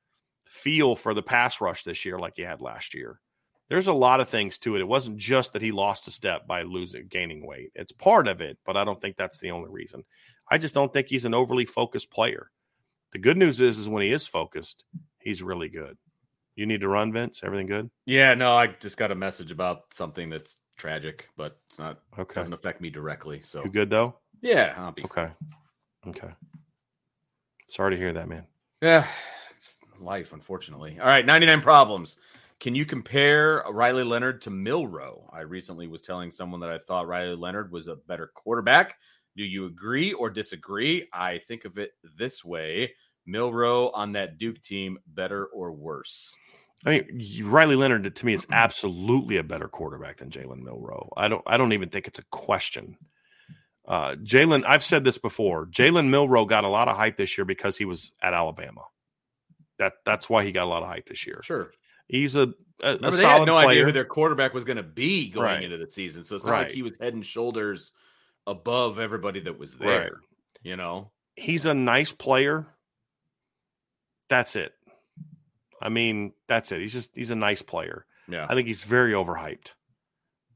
feel 0.46 0.96
for 0.96 1.14
the 1.14 1.22
pass 1.22 1.60
rush 1.60 1.84
this 1.84 2.04
year 2.04 2.18
like 2.18 2.34
he 2.36 2.42
had 2.42 2.60
last 2.60 2.94
year. 2.94 3.20
There's 3.68 3.86
a 3.86 3.92
lot 3.92 4.20
of 4.20 4.28
things 4.28 4.58
to 4.58 4.74
it. 4.74 4.80
It 4.80 4.88
wasn't 4.88 5.16
just 5.16 5.52
that 5.52 5.62
he 5.62 5.70
lost 5.70 6.08
a 6.08 6.10
step 6.10 6.46
by 6.46 6.62
losing 6.62 7.06
gaining 7.06 7.46
weight. 7.46 7.70
It's 7.74 7.92
part 7.92 8.26
of 8.26 8.40
it, 8.40 8.58
but 8.64 8.76
I 8.76 8.84
don't 8.84 9.00
think 9.00 9.16
that's 9.16 9.38
the 9.38 9.52
only 9.52 9.70
reason. 9.70 10.02
I 10.50 10.58
just 10.58 10.74
don't 10.74 10.92
think 10.92 11.06
he's 11.06 11.24
an 11.24 11.34
overly 11.34 11.66
focused 11.66 12.10
player. 12.10 12.50
The 13.12 13.18
good 13.18 13.36
news 13.36 13.60
is 13.60 13.78
is 13.78 13.88
when 13.88 14.02
he 14.02 14.12
is 14.12 14.26
focused, 14.26 14.84
he's 15.20 15.42
really 15.42 15.68
good. 15.68 15.96
You 16.56 16.66
need 16.66 16.80
to 16.80 16.88
run, 16.88 17.12
Vince? 17.12 17.42
Everything 17.44 17.66
good? 17.66 17.90
Yeah, 18.06 18.34
no, 18.34 18.56
I 18.56 18.66
just 18.66 18.96
got 18.96 19.12
a 19.12 19.14
message 19.14 19.52
about 19.52 19.94
something 19.94 20.30
that's 20.30 20.58
tragic, 20.80 21.28
but 21.36 21.58
it's 21.68 21.78
not 21.78 22.00
Okay. 22.18 22.40
doesn't 22.40 22.52
affect 22.54 22.80
me 22.80 22.88
directly. 22.90 23.40
So 23.42 23.64
You 23.64 23.70
good 23.70 23.90
though? 23.90 24.16
yeah, 24.40 24.74
I'll 24.76 24.92
be 24.92 25.04
Okay. 25.04 25.30
Okay. 26.06 26.30
Sorry 27.68 27.92
to 27.92 27.96
hear 27.96 28.12
that, 28.14 28.28
man. 28.28 28.46
Yeah, 28.80 29.06
it's 29.50 29.78
life, 30.00 30.32
unfortunately. 30.32 30.98
All 30.98 31.06
right, 31.06 31.24
99 31.26 31.60
problems. 31.60 32.16
Can 32.58 32.74
you 32.74 32.84
compare 32.86 33.62
Riley 33.70 34.04
Leonard 34.04 34.40
to 34.42 34.50
Milroe? 34.50 35.28
I 35.32 35.40
recently 35.40 35.86
was 35.86 36.02
telling 36.02 36.30
someone 36.30 36.60
that 36.60 36.70
I 36.70 36.78
thought 36.78 37.06
Riley 37.06 37.36
Leonard 37.36 37.70
was 37.70 37.88
a 37.88 37.96
better 37.96 38.30
quarterback. 38.34 38.96
Do 39.36 39.44
you 39.44 39.66
agree 39.66 40.12
or 40.14 40.30
disagree? 40.30 41.08
I 41.12 41.38
think 41.38 41.64
of 41.64 41.78
it 41.78 41.92
this 42.18 42.44
way 42.44 42.94
Milroe 43.26 43.90
on 43.90 44.12
that 44.12 44.38
Duke 44.38 44.60
team, 44.62 44.98
better 45.06 45.46
or 45.46 45.72
worse? 45.72 46.34
I 46.84 46.90
mean, 46.90 47.44
Riley 47.44 47.76
Leonard 47.76 48.14
to 48.14 48.26
me 48.26 48.32
is 48.32 48.46
absolutely 48.50 49.36
a 49.36 49.42
better 49.42 49.68
quarterback 49.68 50.16
than 50.18 50.30
Jalen 50.30 50.62
Milroe. 50.62 51.12
I 51.16 51.28
don't. 51.28 51.42
I 51.46 51.56
don't 51.56 51.72
even 51.72 51.90
think 51.90 52.06
it's 52.06 52.18
a 52.18 52.24
question. 52.30 52.96
Uh, 53.86 54.14
Jalen, 54.16 54.64
I've 54.66 54.84
said 54.84 55.04
this 55.04 55.18
before. 55.18 55.66
Jalen 55.66 56.08
Milroe 56.08 56.46
got 56.46 56.64
a 56.64 56.68
lot 56.68 56.88
of 56.88 56.96
hype 56.96 57.16
this 57.16 57.36
year 57.36 57.44
because 57.44 57.76
he 57.76 57.84
was 57.84 58.12
at 58.22 58.32
Alabama. 58.32 58.82
That 59.78 59.94
that's 60.06 60.30
why 60.30 60.44
he 60.44 60.52
got 60.52 60.64
a 60.64 60.70
lot 60.70 60.82
of 60.82 60.88
hype 60.88 61.06
this 61.06 61.26
year. 61.26 61.40
Sure. 61.42 61.72
He's 62.06 62.34
a, 62.36 62.52
a, 62.82 62.94
a 62.94 62.98
they 62.98 63.10
solid 63.10 63.38
had 63.40 63.44
no 63.46 63.56
idea 63.56 63.84
who 63.84 63.92
their 63.92 64.04
quarterback 64.04 64.54
was 64.54 64.64
going 64.64 64.76
to 64.76 64.82
be 64.82 65.30
going 65.30 65.44
Right. 65.44 65.62
into 65.62 65.76
the 65.76 65.90
season. 65.90 66.24
So 66.24 66.34
it's 66.36 66.44
not 66.44 66.52
like 66.52 66.70
he 66.70 66.82
was 66.82 66.98
head 66.98 67.14
and 67.14 67.24
shoulders 67.24 67.92
above 68.46 68.98
everybody 68.98 69.40
that 69.40 69.58
was 69.58 69.76
there. 69.76 70.00
Right. 70.00 70.12
You 70.62 70.76
know? 70.76 71.10
He's 71.36 71.66
a 71.66 71.74
nice 71.74 72.10
player. 72.12 72.66
That's 74.28 74.56
it. 74.56 74.72
I 75.80 75.88
mean, 75.88 76.32
that's 76.46 76.72
it. 76.72 76.80
He's 76.80 76.92
just 76.92 77.16
he's 77.16 77.30
a 77.30 77.36
nice 77.36 77.62
player. 77.62 78.06
Yeah. 78.28 78.46
I 78.48 78.54
think 78.54 78.68
he's 78.68 78.82
very 78.82 79.12
overhyped. 79.12 79.74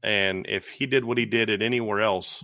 And 0.03 0.45
if 0.47 0.69
he 0.69 0.85
did 0.85 1.03
what 1.03 1.17
he 1.17 1.25
did 1.25 1.49
at 1.49 1.61
anywhere 1.61 2.01
else, 2.01 2.43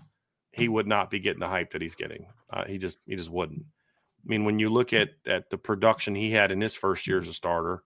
he 0.51 0.67
would 0.67 0.88
not 0.88 1.09
be 1.09 1.19
getting 1.19 1.39
the 1.39 1.47
hype 1.47 1.71
that 1.71 1.82
he's 1.82 1.95
getting. 1.95 2.25
Uh, 2.51 2.65
he 2.65 2.77
just 2.77 2.97
he 3.05 3.15
just 3.15 3.29
wouldn't. 3.29 3.61
I 3.61 4.25
mean, 4.25 4.45
when 4.45 4.59
you 4.59 4.69
look 4.69 4.93
at 4.93 5.09
at 5.25 5.49
the 5.49 5.57
production 5.57 6.15
he 6.15 6.32
had 6.32 6.51
in 6.51 6.61
his 6.61 6.75
first 6.75 7.07
year 7.07 7.19
as 7.19 7.27
a 7.27 7.34
starter, 7.34 7.84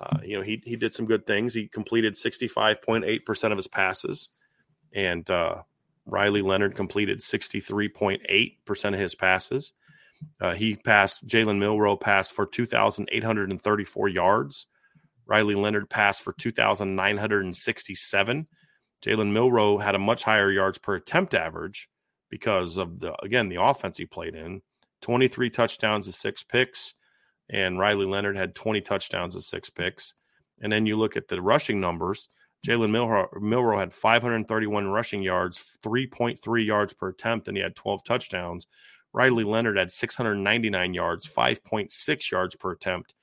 uh, 0.00 0.18
you 0.24 0.36
know 0.36 0.42
he 0.42 0.62
he 0.64 0.76
did 0.76 0.94
some 0.94 1.06
good 1.06 1.26
things. 1.26 1.54
He 1.54 1.68
completed 1.68 2.16
sixty 2.16 2.48
five 2.48 2.82
point 2.82 3.04
eight 3.04 3.26
percent 3.26 3.52
of 3.52 3.58
his 3.58 3.68
passes, 3.68 4.30
and 4.94 5.28
uh, 5.30 5.62
Riley 6.06 6.42
Leonard 6.42 6.74
completed 6.74 7.22
sixty 7.22 7.60
three 7.60 7.88
point 7.88 8.22
eight 8.28 8.64
percent 8.64 8.94
of 8.94 9.00
his 9.00 9.14
passes. 9.14 9.72
Uh, 10.40 10.54
he 10.54 10.76
passed 10.76 11.26
Jalen 11.26 11.58
Milroe 11.58 11.96
passed 11.96 12.32
for 12.32 12.46
two 12.46 12.66
thousand 12.66 13.08
eight 13.12 13.24
hundred 13.24 13.50
and 13.50 13.60
thirty 13.60 13.84
four 13.84 14.08
yards. 14.08 14.66
Riley 15.26 15.54
Leonard 15.54 15.88
passed 15.88 16.22
for 16.22 16.34
2,967. 16.34 18.46
Jalen 19.04 19.32
Milroe 19.32 19.78
had 19.78 19.94
a 19.94 19.98
much 19.98 20.22
higher 20.22 20.50
yards 20.50 20.78
per 20.78 20.96
attempt 20.96 21.34
average 21.34 21.88
because 22.30 22.76
of 22.76 23.00
the, 23.00 23.14
again, 23.22 23.48
the 23.48 23.62
offense 23.62 23.96
he 23.98 24.06
played 24.06 24.34
in 24.34 24.62
23 25.02 25.50
touchdowns 25.50 26.06
and 26.06 26.14
six 26.14 26.42
picks. 26.42 26.94
And 27.50 27.78
Riley 27.78 28.06
Leonard 28.06 28.36
had 28.36 28.54
20 28.54 28.80
touchdowns 28.82 29.34
and 29.34 29.42
six 29.42 29.70
picks. 29.70 30.14
And 30.60 30.72
then 30.72 30.86
you 30.86 30.96
look 30.96 31.16
at 31.16 31.28
the 31.28 31.42
rushing 31.42 31.80
numbers. 31.80 32.28
Jalen 32.66 32.90
Milroe, 32.90 33.28
Milroe 33.40 33.78
had 33.78 33.92
531 33.92 34.86
rushing 34.86 35.22
yards, 35.22 35.78
3.3 35.84 36.64
yards 36.64 36.92
per 36.92 37.08
attempt, 37.08 37.48
and 37.48 37.56
he 37.56 37.62
had 37.62 37.74
12 37.74 38.04
touchdowns. 38.04 38.68
Riley 39.12 39.44
Leonard 39.44 39.76
had 39.76 39.92
699 39.92 40.94
yards, 40.94 41.26
5.6 41.26 42.30
yards 42.30 42.56
per 42.56 42.72
attempt, 42.72 43.14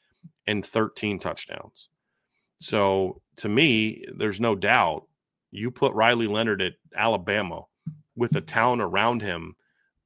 and 0.46 0.66
13 0.66 1.20
touchdowns. 1.20 1.90
So 2.60 3.22
to 3.38 3.50
me, 3.50 4.06
there's 4.14 4.42
no 4.42 4.56
doubt 4.56 5.08
you 5.52 5.72
put 5.72 5.94
Riley 5.94 6.28
Leonard 6.28 6.62
at 6.62 6.74
Alabama 6.96 7.64
with 8.16 8.32
the 8.32 8.42
town 8.42 8.82
around 8.82 9.22
him 9.22 9.56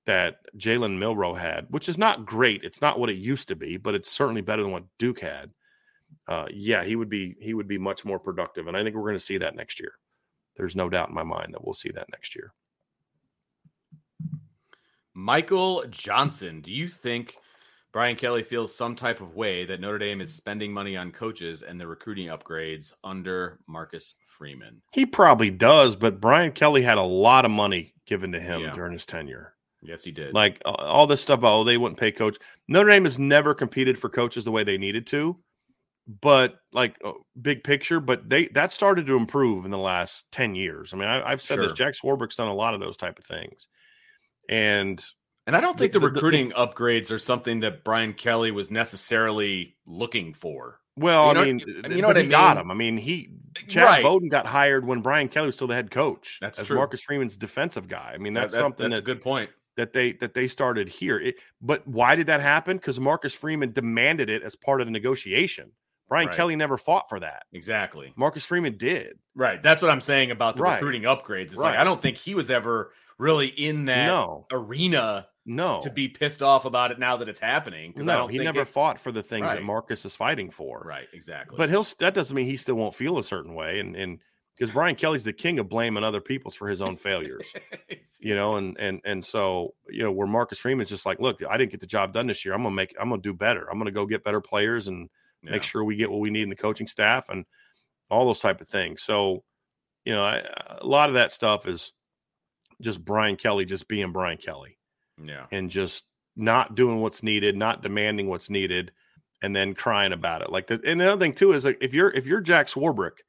that 0.06 0.38
Jalen 0.58 0.98
Milroe 0.98 1.34
had, 1.34 1.66
which 1.70 1.90
is 1.90 1.98
not 1.98 2.26
great. 2.26 2.64
It's 2.64 2.82
not 2.82 3.00
what 3.00 3.10
it 3.10 3.18
used 3.18 3.48
to 3.48 3.56
be, 3.56 3.78
but 3.78 3.96
it's 3.96 4.12
certainly 4.12 4.42
better 4.42 4.62
than 4.62 4.72
what 4.72 4.84
Duke 5.00 5.22
had. 5.22 5.52
Uh, 6.28 6.46
yeah, 6.54 6.84
he 6.84 6.96
would 6.96 7.10
be 7.10 7.36
he 7.40 7.54
would 7.54 7.68
be 7.68 7.78
much 7.78 8.06
more 8.06 8.20
productive, 8.20 8.68
and 8.68 8.78
I 8.78 8.84
think 8.84 8.96
we're 8.96 9.02
going 9.02 9.16
to 9.16 9.20
see 9.20 9.40
that 9.40 9.56
next 9.56 9.80
year. 9.80 9.94
There's 10.56 10.76
no 10.76 10.90
doubt 10.90 11.10
in 11.10 11.16
my 11.16 11.24
mind 11.24 11.54
that 11.54 11.64
we'll 11.64 11.74
see 11.74 11.92
that 11.92 12.10
next 12.12 12.36
year. 12.36 12.54
Michael 15.16 15.84
Johnson, 15.90 16.62
do 16.62 16.72
you 16.72 16.88
think 16.90 17.38
Brian 17.92 18.16
Kelly 18.16 18.42
feels 18.42 18.76
some 18.76 18.96
type 18.96 19.22
of 19.22 19.36
way 19.36 19.66
that 19.66 19.80
Notre 19.80 20.00
Dame 20.00 20.22
is 20.22 20.34
spending 20.34 20.74
money 20.74 20.98
on 20.98 21.12
coaches 21.12 21.62
and 21.62 21.80
the 21.80 21.88
recruiting 21.88 22.28
upgrades 22.28 22.94
under 23.04 23.60
Marcus 23.68 24.16
Freeman? 24.26 24.82
He 24.92 25.06
probably 25.06 25.52
does, 25.52 25.96
but 25.96 26.20
Brian 26.20 26.52
Kelly 26.52 26.82
had 26.82 26.98
a 26.98 27.04
lot 27.04 27.46
of 27.46 27.52
money 27.52 27.94
given 28.06 28.32
to 28.32 28.40
him 28.40 28.62
Yeah. 28.62 28.72
during 28.72 28.94
his 28.94 29.06
tenure. 29.06 29.54
Yes, 29.82 30.04
he 30.04 30.12
did. 30.12 30.34
Like 30.34 30.62
all 30.66 31.06
this 31.08 31.22
stuff 31.22 31.40
about 31.40 31.54
oh 31.54 31.64
they 31.64 31.78
wouldn't 31.78 32.00
pay 32.00 32.12
coach. 32.12 32.38
Notre 32.68 32.90
Dame 32.90 33.04
has 33.04 33.20
never 33.20 33.54
competed 33.54 34.00
for 34.00 34.10
coaches 34.10 34.46
the 34.46 34.52
way 34.52 34.64
they 34.64 34.78
needed 34.78 35.06
to, 35.08 35.38
but 36.22 36.56
like 36.72 36.96
uh, 37.04 37.12
big 37.42 37.64
picture. 37.64 38.00
But 38.00 38.30
they 38.30 38.48
that 38.54 38.72
started 38.72 39.06
to 39.08 39.18
improve 39.18 39.66
in 39.66 39.72
the 39.72 39.78
last 39.78 40.32
ten 40.32 40.56
years. 40.56 40.94
I 40.94 40.98
mean, 40.98 41.10
I, 41.10 41.30
I've 41.30 41.42
said 41.42 41.60
this. 41.60 41.74
Jack 41.74 41.96
Swarbrick's 41.96 42.38
done 42.38 42.48
a 42.48 42.54
lot 42.54 42.74
of 42.74 42.80
those 42.80 42.96
type 42.96 43.20
of 43.20 43.26
things, 43.26 43.68
and 44.54 45.06
and 45.46 45.56
I 45.58 45.62
don't 45.62 45.78
think 45.78 45.92
the- 45.94 46.00
the, 46.00 46.08
the- 46.08 46.10
the- 46.10 46.14
recruiting 46.16 46.52
upgrades 46.52 47.12
are 47.12 47.20
something 47.20 47.60
that 47.62 47.84
Brian 47.84 48.14
Kelly 48.14 48.52
was 48.52 48.72
necessarily 48.72 49.76
looking 49.86 50.34
for. 50.34 50.80
well, 50.96 51.30
You 51.30 51.34
know- 51.34 51.42
I 51.42 51.46
mean, 51.46 51.60
you 51.96 52.02
know 52.02 52.08
what 52.10 52.30
got 52.30 52.58
him. 52.58 52.70
I 52.72 52.74
mean, 52.76 52.98
he 52.98 53.30
Chad 53.68 53.84
Right. 53.86 54.04
Bowden 54.04 54.30
got 54.30 54.46
hired 54.46 54.86
when 54.86 55.02
Brian 55.02 55.28
Kelly 55.28 55.48
was 55.48 55.56
still 55.56 55.68
the 55.68 55.76
head 55.76 55.92
coach. 55.92 56.38
That's 56.42 56.60
as 56.60 56.68
true. 56.68 56.78
Marcus 56.78 57.02
Freeman's 57.02 57.36
defensive 57.38 57.88
guy. 57.88 58.12
I 58.14 58.18
mean, 58.20 58.34
that's 58.34 58.54
That- 58.54 58.58
that- 58.60 58.64
something 58.64 58.90
that's 58.90 58.98
that 59.04 59.12
a 59.12 59.14
good 59.16 59.22
point. 59.22 59.50
that 59.76 59.92
they 59.94 60.14
that 60.14 60.34
they 60.34 60.48
started 60.48 60.88
here. 60.88 61.20
It, 61.20 61.36
but 61.62 61.86
why 61.88 62.16
did 62.16 62.28
that 62.28 62.40
happen? 62.42 62.78
Because 62.78 63.00
Marcus 63.00 63.34
Freeman 63.34 63.72
demanded 63.74 64.30
it 64.30 64.44
as 64.44 64.56
part 64.56 64.82
of 64.82 64.88
the 64.88 64.92
negotiation. 64.92 65.72
Brian 66.14 66.28
Right. 66.28 66.38
Kelly 66.38 66.56
never 66.56 66.78
fought 66.78 67.10
for 67.10 67.20
that. 67.22 67.46
Exactly. 67.54 68.14
Marcus 68.16 68.46
Freeman 68.46 68.78
did. 68.78 69.18
Right. 69.34 69.62
That's 69.64 69.82
what 69.82 69.90
I'm 69.90 70.00
saying 70.02 70.30
about 70.30 70.56
the 70.56 70.62
Right. 70.62 70.76
recruiting 70.76 71.02
upgrades. 71.04 71.46
It's 71.46 71.56
like 71.58 71.74
Right. 71.74 71.80
I 71.82 71.84
don't 71.84 72.02
think 72.02 72.18
he 72.18 72.36
was 72.36 72.52
ever 72.52 72.94
really 73.18 73.48
in 73.48 73.86
that 73.86 74.06
No, 74.06 74.46
arena 74.52 75.28
no, 75.46 75.80
to 75.82 75.90
be 75.90 76.08
pissed 76.08 76.44
off 76.44 76.66
about 76.66 76.92
it 76.92 77.00
now 77.00 77.18
that 77.18 77.28
it's 77.30 77.40
happening. 77.40 77.94
no. 77.96 78.28
He 78.28 78.38
never 78.38 78.62
it- 78.62 78.68
fought 78.68 79.00
for 79.00 79.12
the 79.12 79.24
things 79.24 79.48
that 79.48 79.64
Marcus 79.64 80.06
is 80.06 80.16
fighting 80.16 80.52
for. 80.52 80.84
Right. 80.86 81.08
Exactly. 81.14 81.58
But 81.58 81.70
he'll 81.72 81.86
that 81.98 82.14
doesn't 82.14 82.36
mean 82.36 82.46
he 82.46 82.58
still 82.58 82.76
won't 82.76 82.94
feel 82.94 83.18
a 83.18 83.24
certain 83.24 83.56
way, 83.56 83.80
and 83.80 83.96
and 83.96 84.20
because 84.56 84.70
Brian 84.70 84.96
Kelly's 84.96 85.24
the 85.24 85.34
king 85.34 85.58
of 85.58 85.68
blaming 85.68 86.04
other 86.04 86.22
people's 86.22 86.54
for 86.54 86.68
his 86.68 86.80
own 86.80 86.96
failures. 86.96 87.52
you 88.20 88.36
know, 88.36 88.58
and 88.58 88.80
and 88.80 89.02
and 89.04 89.26
so 89.26 89.74
you 89.90 90.04
know 90.04 90.12
where 90.12 90.28
Marcus 90.28 90.60
Freeman's 90.60 90.90
just 90.90 91.08
like, 91.08 91.20
look, 91.20 91.42
I 91.50 91.58
didn't 91.58 91.72
get 91.72 91.80
the 91.80 91.88
job 91.88 92.14
done 92.14 92.28
this 92.28 92.46
year. 92.46 92.54
I'm 92.54 92.62
gonna 92.62 92.76
make, 92.76 92.94
I'm 93.00 93.10
gonna 93.10 93.20
do 93.22 93.34
better. 93.34 93.68
I'm 93.72 93.80
gonna 93.80 93.90
go 93.92 94.06
get 94.06 94.24
better 94.24 94.42
players 94.42 94.88
and 94.88 95.10
Yeah. 95.44 95.52
make 95.52 95.64
sure 95.64 95.84
we 95.84 95.96
get 95.96 96.10
what 96.12 96.20
we 96.22 96.30
need 96.30 96.44
in 96.44 96.50
the 96.50 96.56
coaching 96.56 96.88
staff 96.88 97.30
and 97.30 97.46
all 98.10 98.26
those 98.26 98.40
type 98.40 98.62
of 98.62 98.68
things. 98.68 99.02
So, 99.02 99.44
you 100.06 100.14
know, 100.14 100.24
I, 100.24 100.42
a 100.80 100.86
lot 100.86 101.10
of 101.10 101.16
that 101.16 101.32
stuff 101.32 101.68
is 101.68 101.94
just 102.82 103.04
Brian 103.04 103.36
Kelly 103.36 103.66
just 103.66 103.88
being 103.88 104.12
Brian 104.12 104.38
Kelly 104.38 104.78
Yeah. 105.24 105.46
and 105.52 105.70
just 105.70 106.06
not 106.36 106.76
doing 106.76 107.00
what's 107.02 107.24
needed, 107.24 107.56
not 107.56 107.82
demanding 107.84 108.28
what's 108.28 108.50
needed, 108.50 108.92
and 109.42 109.56
then 109.56 109.74
crying 109.74 110.14
about 110.14 110.42
it. 110.42 110.50
Like 110.50 110.68
the 110.68 110.82
and 110.86 111.00
the 111.00 111.12
other 111.12 111.20
thing 111.20 111.34
too 111.34 111.52
is 111.54 111.66
like 111.66 111.78
if 111.82 111.94
you're 111.94 112.12
if 112.12 112.26
you're 112.26 112.42
Jack 112.42 112.68
Swarbrick 112.68 113.20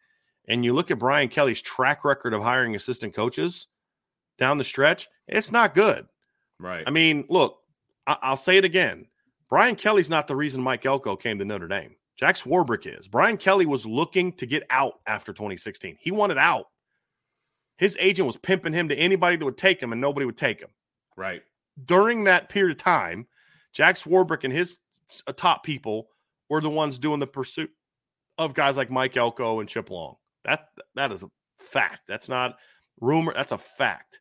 and 0.49 0.65
you 0.65 0.73
look 0.73 0.91
at 0.91 0.99
Brian 0.99 1.29
Kelly's 1.29 1.61
track 1.63 2.05
record 2.05 2.33
of 2.35 2.43
hiring 2.43 2.75
assistant 2.77 3.15
coaches 3.15 3.67
down 4.39 4.59
the 4.59 4.65
stretch, 4.65 5.09
it's 5.29 5.51
not 5.53 5.75
good. 5.75 6.07
Right. 6.61 6.85
I 6.87 6.91
mean, 6.91 7.25
look, 7.29 7.59
I- 8.07 8.19
I'll 8.23 8.37
say 8.37 8.57
it 8.59 8.65
again. 8.65 9.07
Brian 9.51 9.77
Kelly's 9.77 10.11
not 10.11 10.27
the 10.27 10.37
reason 10.37 10.63
Mike 10.63 10.87
Elko 10.87 11.17
came 11.17 11.39
to 11.39 11.45
Notre 11.45 11.69
Dame. 11.69 11.95
Jack 12.17 12.37
Swarbrick 12.37 12.87
is. 12.99 13.09
Brian 13.09 13.37
Kelly 13.37 13.67
was 13.67 13.87
looking 13.87 14.33
to 14.35 14.47
get 14.47 14.65
out 14.71 14.95
after 15.07 15.33
2016. 15.33 15.97
He 16.01 16.11
wanted 16.11 16.39
out. 16.39 16.67
His 17.77 17.97
agent 17.99 18.27
was 18.27 18.37
pimping 18.37 18.73
him 18.73 18.89
to 18.89 18.95
anybody 18.95 19.37
that 19.37 19.45
would 19.45 19.57
take 19.57 19.83
him, 19.83 19.93
and 19.93 20.01
nobody 20.01 20.25
would 20.25 20.37
take 20.37 20.61
him 20.61 20.71
right. 21.17 21.43
during 21.85 22.25
that 22.25 22.49
period 22.49 22.77
of 22.77 22.83
time, 22.83 23.27
Jack 23.73 23.97
Swarbrick 23.97 24.45
and 24.45 24.53
his 24.53 24.79
uh, 25.27 25.33
top 25.33 25.65
people 25.65 26.09
were 26.49 26.61
the 26.61 26.71
ones 26.71 26.99
doing 26.99 27.21
the 27.21 27.27
pursuit 27.27 27.71
of 28.39 28.55
guys 28.55 28.77
like 28.77 28.91
Mike 28.91 29.17
Elko 29.17 29.61
and 29.61 29.69
Chip 29.69 29.91
Long. 29.91 30.17
That 30.45 30.69
that 30.95 31.13
is 31.13 31.23
a 31.23 31.31
fact. 31.59 32.07
That's 32.07 32.29
not 32.29 32.57
rumor. 33.01 33.33
That's 33.35 33.53
a 33.53 33.59
fact. 33.59 34.21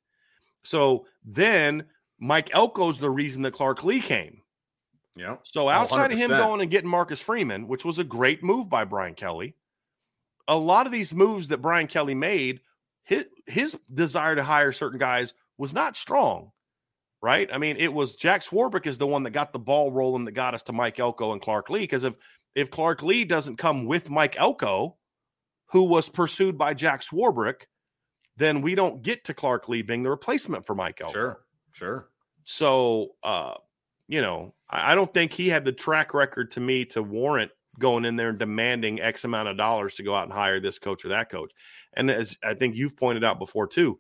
So 0.64 1.06
then 1.26 1.86
Mike 2.20 2.54
Elko's 2.54 3.00
the 3.00 3.10
reason 3.10 3.42
that 3.44 3.54
Clark 3.54 3.84
Lee 3.84 4.00
came. 4.00 4.42
Yeah. 5.16 5.38
So 5.44 5.70
outside 5.70 6.12
of 6.12 6.18
him 6.18 6.30
going 6.30 6.62
and 6.62 6.72
getting 6.72 6.90
Marcus 6.90 7.22
Freeman, 7.22 7.68
which 7.68 7.86
was 7.86 8.00
a 8.00 8.04
great 8.04 8.44
move 8.44 8.70
by 8.70 8.84
Brian 8.84 9.14
Kelly, 9.14 9.56
a 10.48 10.58
lot 10.58 10.86
of 10.86 10.92
these 10.92 11.14
moves 11.14 11.50
that 11.50 11.62
Brian 11.62 11.88
Kelly 11.88 12.16
made, 12.16 12.62
his 13.04 13.28
his 13.46 13.78
desire 13.94 14.36
to 14.36 14.44
hire 14.44 14.72
certain 14.72 15.00
guys 15.00 15.34
was 15.58 15.74
not 15.74 15.96
strong, 15.96 16.52
right? 17.22 17.50
I 17.54 17.58
mean, 17.58 17.78
it 17.78 17.94
was 17.94 18.16
Jack 18.16 18.42
Swarbrick 18.42 18.88
is 18.88 18.98
the 18.98 19.08
one 19.08 19.24
that 19.24 19.32
got 19.32 19.54
the 19.54 19.60
ball 19.60 19.92
rolling 19.92 20.26
that 20.26 20.32
got 20.32 20.54
us 20.54 20.64
to 20.64 20.74
Mike 20.74 21.00
Elko 21.00 21.34
and 21.34 21.42
Clark 21.42 21.70
Lee. 21.70 21.82
Because 21.82 22.04
if 22.04 22.16
if 22.56 22.72
Clark 22.72 23.04
Lee 23.04 23.26
doesn't 23.26 23.58
come 23.58 23.86
with 23.86 24.10
Mike 24.10 24.36
Elko, 24.38 24.98
who 25.68 25.84
was 25.84 26.10
pursued 26.10 26.58
by 26.58 26.74
Jack 26.74 27.02
Swarbrick, 27.02 27.64
then 28.38 28.62
we 28.62 28.74
don't 28.74 29.02
get 29.04 29.26
to 29.26 29.34
Clark 29.34 29.70
Lee 29.70 29.82
being 29.82 30.04
the 30.04 30.10
replacement 30.10 30.66
for 30.66 30.76
Mike 30.76 31.02
Elko. 31.02 31.14
Sure. 31.14 31.40
Sure. 31.72 32.10
So, 32.44 33.16
uh, 33.24 33.56
you 34.08 34.22
know, 34.22 34.54
I, 34.70 34.96
don't 34.96 35.14
think 35.14 35.34
he 35.34 35.50
had 35.50 35.66
the 35.66 35.72
track 35.72 36.14
record 36.14 36.52
to 36.52 36.60
me 36.60 36.86
to 36.86 37.02
warrant 37.02 37.52
going 37.80 38.06
in 38.06 38.16
there 38.16 38.30
and 38.30 38.40
demanding 38.40 39.02
X 39.02 39.24
amount 39.24 39.48
of 39.48 39.58
dollars 39.58 39.96
to 39.96 40.04
go 40.04 40.16
out 40.16 40.26
and 40.26 40.34
hire 40.34 40.60
this 40.60 40.80
coach 40.80 41.06
or 41.06 41.10
that 41.10 41.30
coach. 41.30 41.52
And 41.94 42.12
as 42.12 42.38
I 42.44 42.54
think 42.54 42.76
you've 42.76 42.98
pointed 42.98 43.24
out 43.24 43.40
before 43.40 43.68
too, 43.68 44.00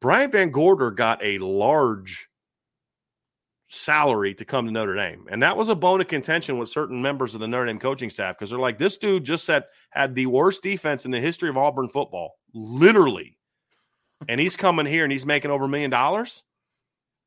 Brian 0.00 0.30
VanGorder 0.30 0.94
got 0.94 1.22
a 1.24 1.38
large 1.38 2.28
salary 3.68 4.34
to 4.34 4.44
come 4.44 4.66
to 4.66 4.72
Notre 4.72 4.94
Dame. 4.94 5.26
And 5.30 5.42
that 5.42 5.56
was 5.56 5.68
a 5.68 5.74
bone 5.74 6.00
of 6.00 6.08
contention 6.08 6.58
with 6.58 6.70
certain 6.70 7.00
members 7.00 7.34
of 7.34 7.40
the 7.40 7.48
Notre 7.48 7.66
Dame 7.66 7.78
coaching 7.78 8.10
staff 8.10 8.36
because 8.36 8.50
they're 8.50 8.58
like, 8.58 8.78
this 8.78 8.96
dude 8.96 9.24
just 9.24 9.44
said 9.44 9.64
had 9.90 10.14
the 10.14 10.26
worst 10.26 10.62
defense 10.62 11.04
in 11.04 11.10
the 11.10 11.20
history 11.20 11.48
of 11.48 11.56
Auburn 11.56 11.88
football, 11.88 12.34
literally. 12.54 13.38
And 14.28 14.40
he's 14.40 14.56
coming 14.56 14.86
here 14.86 15.04
and 15.04 15.12
he's 15.12 15.26
making 15.26 15.50
over 15.50 15.66
a 15.66 15.68
million 15.68 15.90
dollars 15.90 16.44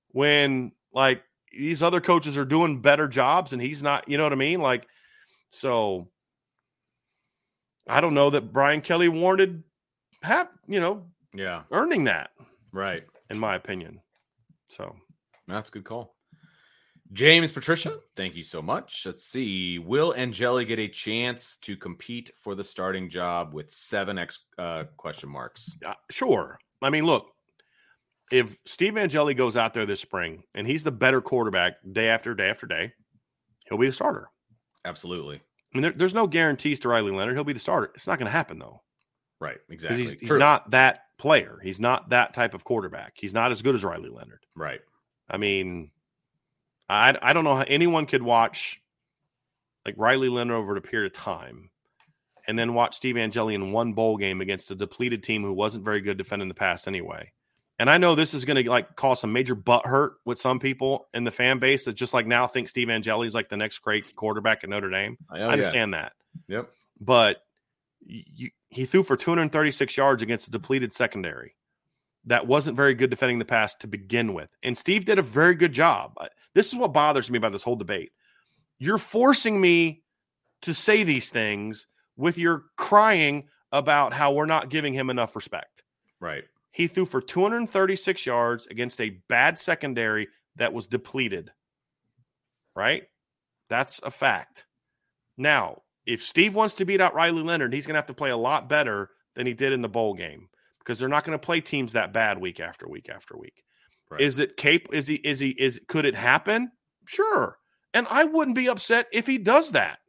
when 0.09 0.71
like 0.93 1.21
these 1.51 1.81
other 1.83 2.01
coaches 2.01 2.37
are 2.37 2.45
doing 2.45 2.81
better 2.81 3.07
jobs 3.07 3.53
and 3.53 3.61
he's 3.61 3.83
not, 3.83 4.07
you 4.07 4.17
know 4.17 4.23
what 4.23 4.33
I 4.33 4.37
mean? 4.37 4.61
Like, 4.61 4.87
so 5.49 6.09
I 7.87 8.01
don't 8.01 8.13
know 8.13 8.29
that 8.29 8.53
Brian 8.53 8.81
Kelly 8.81 9.09
warranted, 9.09 9.63
hap, 10.23 10.53
you 10.67 10.79
know, 10.79 11.07
Yeah. 11.33 11.63
earning 11.71 12.05
that, 12.05 12.31
Right. 12.71 13.03
in 13.29 13.39
my 13.39 13.55
opinion. 13.55 14.01
So 14.69 14.95
That's 15.47 15.69
a 15.69 15.73
good 15.73 15.83
call. 15.83 16.15
James 17.11 17.51
Patricia, 17.51 17.99
thank 18.15 18.35
you 18.35 18.43
so 18.43 18.61
much. 18.61 19.05
Let's 19.05 19.25
see. 19.25 19.79
Will 19.79 20.13
Angeli 20.15 20.63
get 20.63 20.79
a 20.79 20.87
chance 20.87 21.57
to 21.57 21.75
compete 21.75 22.31
for 22.39 22.55
the 22.55 22.63
starting 22.63 23.09
job 23.09 23.53
with 23.53 23.69
seven 23.73 24.17
X 24.17 24.39
uh, 24.57 24.85
question 24.95 25.27
marks? 25.29 25.75
uh, 25.85 25.95
sure. 26.09 26.57
I 26.81 26.89
mean, 26.89 27.05
look, 27.05 27.33
if 28.31 28.57
Steve 28.65 28.97
Angeli 28.97 29.33
goes 29.33 29.57
out 29.57 29.73
there 29.73 29.85
this 29.85 29.99
spring 29.99 30.43
and 30.55 30.65
he's 30.65 30.83
the 30.83 30.91
better 30.91 31.21
quarterback 31.21 31.73
day 31.91 32.07
after 32.09 32.33
day 32.33 32.49
after 32.49 32.65
day, 32.67 32.93
he'll 33.67 33.77
be 33.77 33.87
the 33.87 33.93
starter. 33.93 34.29
Absolutely. 34.85 35.37
I 35.37 35.77
mean, 35.77 35.81
there, 35.83 35.91
there's 35.91 36.13
no 36.13 36.27
guarantees 36.27 36.79
to 36.81 36.89
Riley 36.89 37.11
Leonard. 37.11 37.35
He'll 37.35 37.43
be 37.43 37.53
the 37.53 37.59
starter. 37.59 37.91
It's 37.95 38.07
not 38.07 38.17
going 38.19 38.25
to 38.25 38.31
happen 38.31 38.59
though, 38.59 38.81
Right. 39.39 39.57
Exactly. 39.69 39.99
he's, 39.99 40.11
he's 40.13 40.31
not 40.31 40.71
that 40.71 41.01
player. 41.17 41.59
He's 41.63 41.79
not 41.79 42.09
that 42.09 42.33
type 42.33 42.53
of 42.53 42.63
quarterback. 42.63 43.13
He's 43.15 43.33
not 43.33 43.51
as 43.51 43.61
good 43.61 43.75
as 43.75 43.83
Riley 43.83 44.09
Leonard. 44.09 44.45
right. 44.55 44.81
I 45.29 45.37
mean, 45.37 45.91
I 46.89 47.17
I 47.21 47.31
don't 47.31 47.45
know 47.45 47.55
how 47.55 47.63
anyone 47.65 48.05
could 48.05 48.21
watch 48.21 48.81
like 49.85 49.95
Riley 49.97 50.27
Leonard 50.27 50.57
over 50.57 50.75
a 50.75 50.81
period 50.81 51.11
of 51.11 51.17
time 51.17 51.69
and 52.47 52.59
then 52.59 52.73
watch 52.73 52.95
Steve 52.97 53.15
Angeli 53.17 53.55
in 53.55 53.71
one 53.71 53.93
bowl 53.93 54.17
game 54.17 54.41
against 54.41 54.71
a 54.71 54.75
depleted 54.75 55.23
team 55.23 55.43
who 55.43 55.53
wasn't 55.53 55.85
very 55.85 56.01
good 56.01 56.17
defending 56.17 56.49
the 56.49 56.53
pass 56.53 56.85
anyway. 56.87 57.31
And 57.81 57.89
I 57.89 57.97
know 57.97 58.13
this 58.13 58.35
is 58.35 58.45
going 58.45 58.63
to 58.63 58.69
like 58.69 58.95
cause 58.95 59.21
some 59.21 59.33
major 59.33 59.55
butt 59.55 59.87
hurt 59.87 60.13
with 60.23 60.37
some 60.37 60.59
people 60.59 61.07
in 61.15 61.23
the 61.23 61.31
fan 61.31 61.57
base 61.57 61.85
that 61.85 61.93
just 61.93 62.13
like 62.13 62.27
now 62.27 62.45
think 62.45 62.69
Steve 62.69 62.91
Angeli 62.91 63.25
is 63.25 63.33
like 63.33 63.49
the 63.49 63.57
next 63.57 63.79
great 63.79 64.15
quarterback 64.15 64.63
at 64.63 64.69
Notre 64.69 64.91
Dame. 64.91 65.17
Oh, 65.31 65.35
I 65.35 65.39
yeah. 65.39 65.47
understand 65.47 65.95
that, 65.95 66.13
Yep. 66.47 66.69
but 66.99 67.43
you, 68.05 68.51
he 68.69 68.85
threw 68.85 69.01
for 69.01 69.17
236 69.17 69.97
yards 69.97 70.21
against 70.21 70.47
a 70.47 70.51
depleted 70.51 70.93
secondary 70.93 71.55
that 72.25 72.45
wasn't 72.45 72.77
very 72.77 72.93
good 72.93 73.09
defending 73.09 73.39
the 73.39 73.45
pass 73.45 73.73
to 73.77 73.87
begin 73.87 74.35
with. 74.35 74.51
And 74.61 74.77
Steve 74.77 75.05
did 75.05 75.17
a 75.17 75.23
very 75.23 75.55
good 75.55 75.73
job. 75.73 76.13
This 76.53 76.67
is 76.67 76.75
what 76.75 76.93
bothers 76.93 77.31
me 77.31 77.39
about 77.39 77.51
this 77.51 77.63
whole 77.63 77.75
debate. 77.75 78.11
You're 78.77 78.99
forcing 78.99 79.59
me 79.59 80.03
to 80.61 80.75
say 80.75 81.01
these 81.01 81.31
things 81.31 81.87
with 82.15 82.37
your 82.37 82.65
crying 82.77 83.47
about 83.71 84.13
how 84.13 84.33
we're 84.33 84.45
not 84.45 84.69
giving 84.69 84.93
him 84.93 85.09
enough 85.09 85.35
respect. 85.35 85.81
Right. 86.19 86.43
He 86.71 86.87
threw 86.87 87.05
for 87.05 87.21
236 87.21 88.25
yards 88.25 88.67
against 88.67 89.01
a 89.01 89.17
bad 89.27 89.59
secondary 89.59 90.27
that 90.55 90.73
was 90.73 90.87
depleted. 90.87 91.51
Right? 92.75 93.03
That's 93.69 93.99
a 94.03 94.11
fact. 94.11 94.65
Now, 95.37 95.81
if 96.05 96.23
Steve 96.23 96.55
wants 96.55 96.73
to 96.75 96.85
beat 96.85 97.01
out 97.01 97.13
Riley 97.13 97.43
Leonard, 97.43 97.73
he's 97.73 97.85
going 97.85 97.95
to 97.95 97.99
have 97.99 98.07
to 98.07 98.13
play 98.13 98.31
a 98.31 98.37
lot 98.37 98.69
better 98.69 99.09
than 99.35 99.45
he 99.45 99.53
did 99.53 99.73
in 99.73 99.81
the 99.81 99.89
bowl 99.89 100.13
game 100.13 100.47
because 100.79 100.97
they're 100.97 101.09
not 101.09 101.23
going 101.23 101.37
to 101.37 101.45
play 101.45 101.61
teams 101.61 101.93
that 101.93 102.13
bad 102.13 102.37
week 102.39 102.59
after 102.59 102.87
week 102.87 103.09
after 103.09 103.37
week. 103.37 103.63
Right. 104.09 104.21
Is 104.21 104.39
it 104.39 104.57
Cape? 104.57 104.89
Is 104.91 105.07
he? 105.07 105.15
Is 105.15 105.39
he? 105.39 105.49
Is 105.51 105.79
could 105.87 106.05
it 106.05 106.15
happen? 106.15 106.71
Sure. 107.07 107.57
And 107.93 108.07
I 108.09 108.25
wouldn't 108.25 108.55
be 108.55 108.67
upset 108.67 109.07
if 109.11 109.25
he 109.25 109.37
does 109.37 109.71
that. 109.71 109.99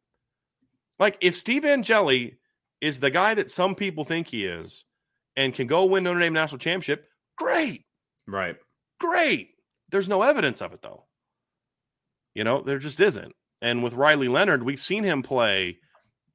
Like 0.98 1.18
if 1.20 1.36
Steve 1.36 1.64
Angeli 1.64 2.36
is 2.80 3.00
the 3.00 3.10
guy 3.10 3.34
that 3.34 3.50
some 3.50 3.74
people 3.74 4.04
think 4.04 4.28
he 4.28 4.44
is, 4.44 4.84
and 5.36 5.54
can 5.54 5.66
go 5.66 5.84
win 5.86 6.04
Notre 6.04 6.20
Dame 6.20 6.32
national 6.32 6.58
championship, 6.58 7.08
great, 7.36 7.84
Right. 8.26 8.56
great. 9.00 9.50
There's 9.90 10.08
no 10.08 10.22
evidence 10.22 10.60
of 10.62 10.72
it 10.72 10.82
though. 10.82 11.06
You 12.34 12.44
know, 12.44 12.62
there 12.62 12.78
just 12.78 13.00
isn't. 13.00 13.34
And 13.60 13.82
with 13.82 13.92
Riley 13.94 14.28
Leonard, 14.28 14.62
we've 14.62 14.80
seen 14.82 15.04
him 15.04 15.22
play 15.22 15.78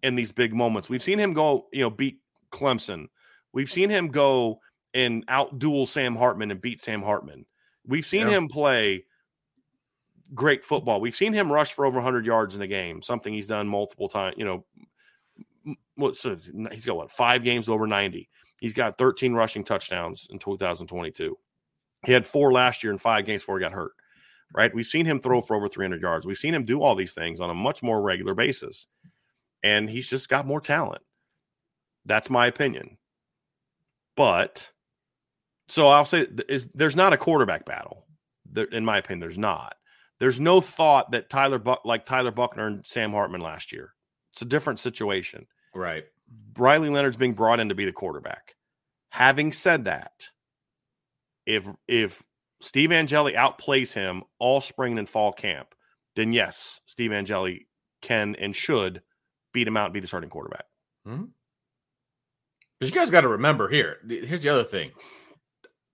in 0.04 0.16
these 0.16 0.32
big 0.32 0.54
moments. 0.54 0.90
We've 0.90 1.04
seen 1.04 1.20
him 1.20 1.34
go, 1.34 1.68
you 1.74 1.82
know, 1.82 1.90
beat 1.90 2.20
Clemson. 2.52 3.08
We've 3.54 3.70
seen 3.70 3.90
him 3.90 4.08
go 4.10 4.60
and 4.94 5.24
out 5.28 5.60
duel 5.60 5.86
Sam 5.86 6.16
Hartman 6.16 6.52
and 6.52 6.62
beat 6.62 6.80
Sam 6.80 7.02
Hartman. 7.02 7.46
We've 7.86 8.06
seen 8.06 8.28
Yeah. 8.28 8.38
him 8.38 8.48
play 8.48 9.06
great 10.34 10.64
football. 10.64 11.02
We've 11.02 11.16
seen 11.16 11.34
him 11.34 11.52
rush 11.52 11.74
for 11.74 11.86
over 11.86 11.98
100 11.98 12.26
yards 12.26 12.56
in 12.56 12.62
a 12.62 12.68
game, 12.68 13.02
something 13.02 13.34
he's 13.34 13.48
done 13.48 13.68
multiple 13.68 14.08
times. 14.08 14.36
You 14.38 14.46
know, 14.46 14.66
m- 15.66 15.78
what 15.96 16.16
so 16.16 16.38
he's 16.72 16.86
got 16.86 16.96
what 16.98 17.12
five 17.12 17.44
games 17.44 17.68
over 17.70 17.88
90. 17.88 18.30
He's 18.60 18.74
got 18.74 18.98
13 18.98 19.34
rushing 19.34 19.64
touchdowns 19.64 20.28
in 20.32 20.40
2022. 20.40 21.38
He 22.06 22.12
had 22.12 22.28
four 22.28 22.52
last 22.52 22.84
year 22.84 22.92
in 22.92 22.98
five 22.98 23.26
games 23.26 23.42
before 23.42 23.60
he 23.60 23.64
got 23.64 23.74
hurt. 23.74 23.92
Right? 24.56 24.74
We've 24.74 24.86
seen 24.86 25.06
him 25.06 25.20
throw 25.20 25.42
for 25.42 25.56
over 25.56 25.68
300 25.68 26.02
yards. 26.02 26.26
We've 26.26 26.38
seen 26.38 26.54
him 26.54 26.64
do 26.64 26.82
all 26.82 26.96
these 26.96 27.14
things 27.14 27.42
on 27.42 27.50
a 27.50 27.54
much 27.56 27.84
more 27.84 28.02
regular 28.02 28.34
basis, 28.34 28.88
and 29.62 29.90
he's 29.90 30.10
just 30.10 30.30
got 30.30 30.48
more 30.48 30.62
talent. 30.62 31.02
That's 32.06 32.30
my 32.30 32.48
opinion. 32.48 32.98
But 34.16 34.72
so 35.68 35.90
I'll 35.90 36.06
say 36.06 36.28
is 36.48 36.68
there's 36.74 36.96
not 36.96 37.14
a 37.14 37.18
quarterback 37.18 37.66
battle. 37.66 38.06
There, 38.50 38.66
in 38.66 38.86
my 38.86 38.98
opinion, 38.98 39.20
there's 39.20 39.38
not. 39.38 39.76
There's 40.20 40.40
no 40.40 40.62
thought 40.62 41.12
that 41.12 41.30
Tyler 41.30 41.60
Buck 41.60 41.82
like 41.86 42.06
Tyler 42.06 42.32
Buchner 42.32 42.68
and 42.68 42.88
Sam 42.88 43.12
Hartman 43.12 43.42
last 43.42 43.72
year. 43.72 43.94
It's 44.32 44.42
a 44.42 44.46
different 44.46 44.80
situation. 44.80 45.46
Right. 45.76 46.06
Riley 46.58 46.90
Leonard's 46.90 47.18
being 47.18 47.34
brought 47.34 47.60
in 47.60 47.70
to 47.70 47.76
be 47.76 47.86
the 47.86 47.92
quarterback. 47.92 48.56
Having 49.10 49.52
said 49.54 49.86
that, 49.86 50.28
if 51.46 51.68
if 51.88 52.24
Steve 52.62 52.92
Angeli 52.92 53.34
outplays 53.34 53.94
him 53.94 54.24
all 54.40 54.62
spring 54.62 54.98
and 54.98 55.08
fall 55.08 55.32
camp, 55.32 55.74
then 56.16 56.34
yes, 56.34 56.82
Steve 56.86 57.12
Angeli 57.12 57.68
can 58.02 58.36
and 58.36 58.56
should 58.56 59.02
beat 59.54 59.68
him 59.68 59.78
out 59.78 59.86
and 59.86 59.94
be 59.94 60.00
the 60.00 60.08
starting 60.08 60.30
quarterback. 60.30 60.66
Mm-hmm. 61.08 61.26
But 62.80 62.90
you 62.90 62.94
guys 62.94 63.10
got 63.10 63.22
to 63.22 63.28
remember 63.28 63.70
here. 63.70 63.98
Here's 64.08 64.44
the 64.44 64.50
other 64.50 64.64
thing: 64.64 64.92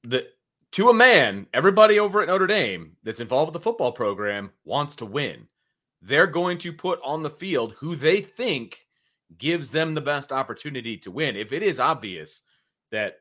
that 0.05 0.27
to 0.73 0.89
a 0.89 0.93
man, 0.93 1.47
everybody 1.53 1.99
over 1.99 2.21
at 2.21 2.27
Notre 2.27 2.47
Dame 2.47 2.97
that's 3.03 3.19
involved 3.19 3.49
with 3.53 3.61
the 3.61 3.63
football 3.63 3.91
program 3.91 4.51
wants 4.65 4.95
to 4.97 5.05
win. 5.05 5.47
They're 6.01 6.27
going 6.27 6.57
to 6.59 6.73
put 6.73 6.99
on 7.03 7.23
the 7.23 7.29
field 7.29 7.75
who 7.77 7.95
they 7.95 8.21
think 8.21 8.85
gives 9.37 9.71
them 9.71 9.93
the 9.93 10.01
best 10.01 10.31
opportunity 10.31 10.97
to 10.97 11.11
win. 11.11 11.35
If 11.35 11.53
it 11.53 11.63
is 11.63 11.79
obvious 11.79 12.41
that 12.91 13.17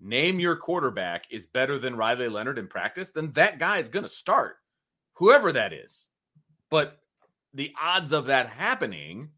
name 0.00 0.40
your 0.40 0.56
quarterback 0.56 1.24
is 1.30 1.46
better 1.46 1.78
than 1.78 1.96
Riley 1.96 2.28
Leonard 2.28 2.58
in 2.58 2.66
practice, 2.66 3.10
then 3.10 3.32
that 3.32 3.58
guy 3.58 3.78
is 3.78 3.88
going 3.88 4.02
to 4.02 4.08
start, 4.08 4.56
whoever 5.14 5.52
that 5.52 5.72
is. 5.72 6.10
But 6.70 6.98
the 7.52 7.72
odds 7.80 8.12
of 8.12 8.26
that 8.26 8.48
happening 8.48 9.30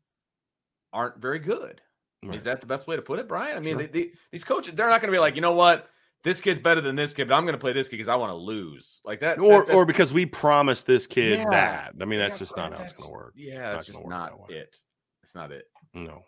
aren't 0.93 1.19
very 1.19 1.39
good. 1.39 1.81
Right. 2.25 2.35
Is 2.35 2.45
that 2.45 2.61
the 2.61 2.67
best 2.67 2.87
way 2.87 2.97
to 2.97 3.03
put 3.03 3.19
it, 3.19 3.29
Brian? 3.29 3.57
I 3.57 3.61
mean, 3.61 3.79
sure. 3.79 3.87
they, 3.87 4.01
they, 4.01 4.11
these 4.33 4.45
coaches, 4.45 4.75
they're 4.75 4.89
not 4.89 5.01
going 5.01 5.13
to 5.13 5.17
be 5.17 5.21
like, 5.21 5.35
you 5.35 5.43
know 5.43 5.53
what? 5.53 5.91
This 6.25 6.41
kid's 6.41 6.59
better 6.59 6.81
than 6.81 6.97
this 6.97 7.15
kid, 7.15 7.29
but 7.29 7.35
I'm 7.35 7.45
going 7.45 7.55
to 7.55 7.59
play 7.59 7.73
this 7.73 7.89
kid 7.89 7.99
because 7.99 8.09
I 8.09 8.17
want 8.17 8.33
to 8.33 8.37
lose, 8.37 9.01
like 9.05 9.21
that, 9.21 9.39
or 9.39 9.65
that, 9.65 9.75
or 9.75 9.85
because 9.85 10.13
we 10.13 10.27
promised 10.27 10.87
this 10.87 11.07
kid 11.07 11.39
yeah, 11.39 11.51
that. 11.51 11.93
I 12.01 12.05
mean, 12.05 12.19
that's 12.19 12.37
yeah, 12.37 12.39
just 12.39 12.57
not 12.57 12.77
how 12.77 12.83
it's 12.83 12.95
going 12.95 13.11
to 13.11 13.13
work. 13.13 13.35
Yeah, 13.37 13.75
it's, 13.75 13.89
it's 13.89 13.99
just 13.99 14.09
not 14.09 14.33
it. 14.49 14.77
It's 15.23 15.35
not 15.37 15.53
it. 15.53 15.67
No. 15.97 16.25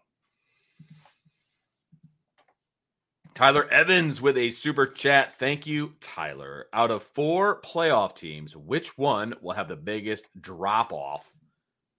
Tyler 3.35 3.69
Evans 3.71 4.21
with 4.21 4.37
a 4.37 4.51
super 4.51 4.87
chat. 4.87 5.39
Thank 5.39 5.67
you, 5.67 5.93
Tyler. 6.01 6.67
Out 6.73 6.91
of 6.91 7.05
four 7.05 7.61
playoff 7.61 8.17
teams, 8.17 8.57
which 8.57 8.99
one 8.99 9.35
will 9.41 9.53
have 9.53 9.69
the 9.69 9.77
biggest 9.77 10.29
drop 10.41 10.93
off 10.93 11.25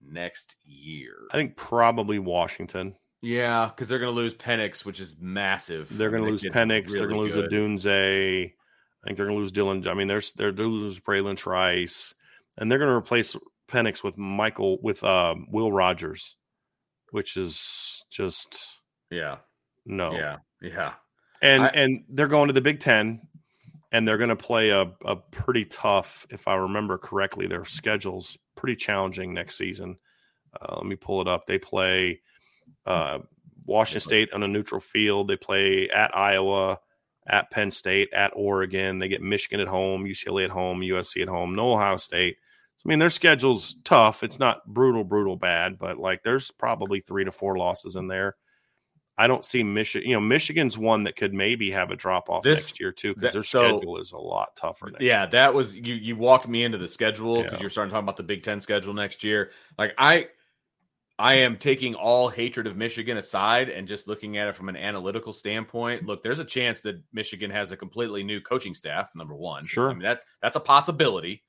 next 0.01 0.55
year? 0.65 1.15
I 1.31 1.37
think 1.37 1.55
probably 1.55 2.19
Washington. 2.19 2.95
Yeah, 3.21 3.67
because 3.67 3.87
they're 3.87 3.99
going 3.99 4.13
to 4.13 4.19
lose 4.19 4.33
Penix, 4.33 4.83
which 4.83 4.99
is 4.99 5.15
massive. 5.19 5.95
They're 5.95 6.09
going 6.09 6.25
to 6.25 6.31
lose 6.31 6.43
Penix. 6.43 6.87
Really 6.87 6.97
they're 6.97 7.07
going 7.07 7.29
to 7.29 7.35
lose 7.35 7.53
Odunze. 7.53 8.45
I 8.47 9.07
think 9.07 9.15
they're 9.15 9.27
going 9.27 9.37
to 9.37 9.41
lose 9.41 9.51
Dylan. 9.51 9.87
I 9.87 9.93
mean, 9.93 10.07
they're 10.07 10.21
they're 10.35 10.51
going 10.51 10.69
to 10.69 10.75
lose 10.75 10.99
Bralen 10.99 11.37
Trice, 11.37 12.15
and 12.57 12.69
they're 12.69 12.79
going 12.79 12.89
to 12.89 12.95
replace 12.95 13.35
Penix 13.69 14.03
with 14.03 14.17
Michael 14.17 14.79
with 14.81 15.03
uh, 15.03 15.35
Will 15.49 15.71
Rogers, 15.71 16.35
which 17.11 17.37
is 17.37 18.03
just 18.11 18.79
yeah, 19.11 19.37
no, 19.85 20.13
yeah, 20.13 20.37
yeah. 20.61 20.93
And 21.41 21.63
I, 21.63 21.67
and 21.67 22.03
they're 22.09 22.27
going 22.27 22.47
to 22.47 22.53
the 22.53 22.61
Big 22.61 22.79
Ten, 22.79 23.21
and 23.91 24.07
they're 24.07 24.17
going 24.17 24.29
to 24.29 24.35
play 24.35 24.69
a 24.69 24.91
a 25.05 25.15
pretty 25.15 25.65
tough, 25.65 26.27
if 26.29 26.47
I 26.47 26.55
remember 26.55 26.97
correctly, 26.97 27.47
their 27.47 27.65
schedule's 27.65 28.37
pretty 28.55 28.75
challenging 28.75 29.33
next 29.33 29.57
season. 29.57 29.97
Uh, 30.59 30.75
let 30.77 30.85
me 30.85 30.95
pull 30.95 31.21
it 31.21 31.27
up. 31.27 31.45
They 31.45 31.59
play 31.59 32.21
uh, 32.85 33.19
Washington 33.65 34.01
State 34.01 34.33
on 34.33 34.43
a 34.43 34.47
neutral 34.47 34.81
field. 34.81 35.27
They 35.27 35.37
play 35.37 35.89
at 35.89 36.15
Iowa, 36.15 36.79
at 37.27 37.51
Penn 37.51 37.71
State, 37.71 38.09
at 38.13 38.31
Oregon. 38.35 38.99
They 38.99 39.07
get 39.07 39.21
Michigan 39.21 39.59
at 39.59 39.67
home, 39.67 40.05
UCLA 40.05 40.45
at 40.45 40.49
home, 40.49 40.81
USC 40.81 41.21
at 41.21 41.27
home, 41.27 41.55
no 41.55 41.73
Ohio 41.73 41.97
State. 41.97 42.37
So, 42.79 42.87
I 42.87 42.89
mean, 42.89 42.99
their 42.99 43.09
schedule's 43.09 43.75
tough. 43.83 44.23
It's 44.23 44.39
not 44.39 44.65
brutal, 44.65 45.03
brutal 45.03 45.35
bad, 45.35 45.77
but 45.77 45.97
like 45.97 46.23
there's 46.23 46.49
probably 46.49 47.01
three 47.01 47.25
to 47.25 47.31
four 47.31 47.57
losses 47.57 47.97
in 47.97 48.07
there. 48.07 48.37
I 49.17 49.27
don't 49.27 49.45
see 49.45 49.63
Michigan. 49.63 50.07
You 50.07 50.15
know, 50.15 50.21
Michigan's 50.21 50.77
one 50.77 51.03
that 51.03 51.17
could 51.17 51.33
maybe 51.33 51.71
have 51.71 51.91
a 51.91 51.97
drop 51.97 52.29
off 52.29 52.45
next 52.45 52.79
year 52.79 52.93
too 52.93 53.13
because 53.13 53.33
their 53.33 53.43
so, 53.43 53.75
schedule 53.75 53.97
is 53.97 54.13
a 54.13 54.17
lot 54.17 54.55
tougher. 54.55 54.93
yeah, 55.01 55.23
year. 55.23 55.27
that 55.31 55.53
was 55.53 55.75
you. 55.75 55.93
You 55.93 56.15
walked 56.15 56.47
me 56.47 56.63
into 56.63 56.77
the 56.77 56.87
schedule 56.87 57.43
because 57.43 57.57
yeah. 57.57 57.59
you're 57.59 57.69
starting 57.69 57.89
to 57.89 57.95
talk 57.95 58.03
about 58.03 58.15
the 58.15 58.23
Big 58.23 58.43
Ten 58.43 58.61
schedule 58.61 58.93
next 58.93 59.21
year. 59.25 59.51
Like 59.77 59.93
I, 59.97 60.27
I 61.19 61.39
am 61.39 61.57
taking 61.57 61.95
all 61.95 62.29
hatred 62.29 62.65
of 62.65 62.77
Michigan 62.77 63.17
aside 63.17 63.67
and 63.67 63.89
just 63.89 64.07
looking 64.07 64.37
at 64.37 64.47
it 64.47 64.55
from 64.55 64.69
an 64.69 64.77
analytical 64.77 65.33
standpoint. 65.33 66.05
Look, 66.05 66.23
there's 66.23 66.39
a 66.39 66.45
chance 66.45 66.79
that 66.81 67.01
Michigan 67.11 67.51
has 67.51 67.73
a 67.73 67.77
completely 67.77 68.23
new 68.23 68.39
coaching 68.39 68.73
staff. 68.73 69.09
Number 69.15 69.35
one, 69.35 69.65
sure, 69.65 69.89
I 69.89 69.93
mean, 69.95 70.03
that 70.03 70.21
that's 70.41 70.55
a 70.55 70.61
possibility. 70.61 71.43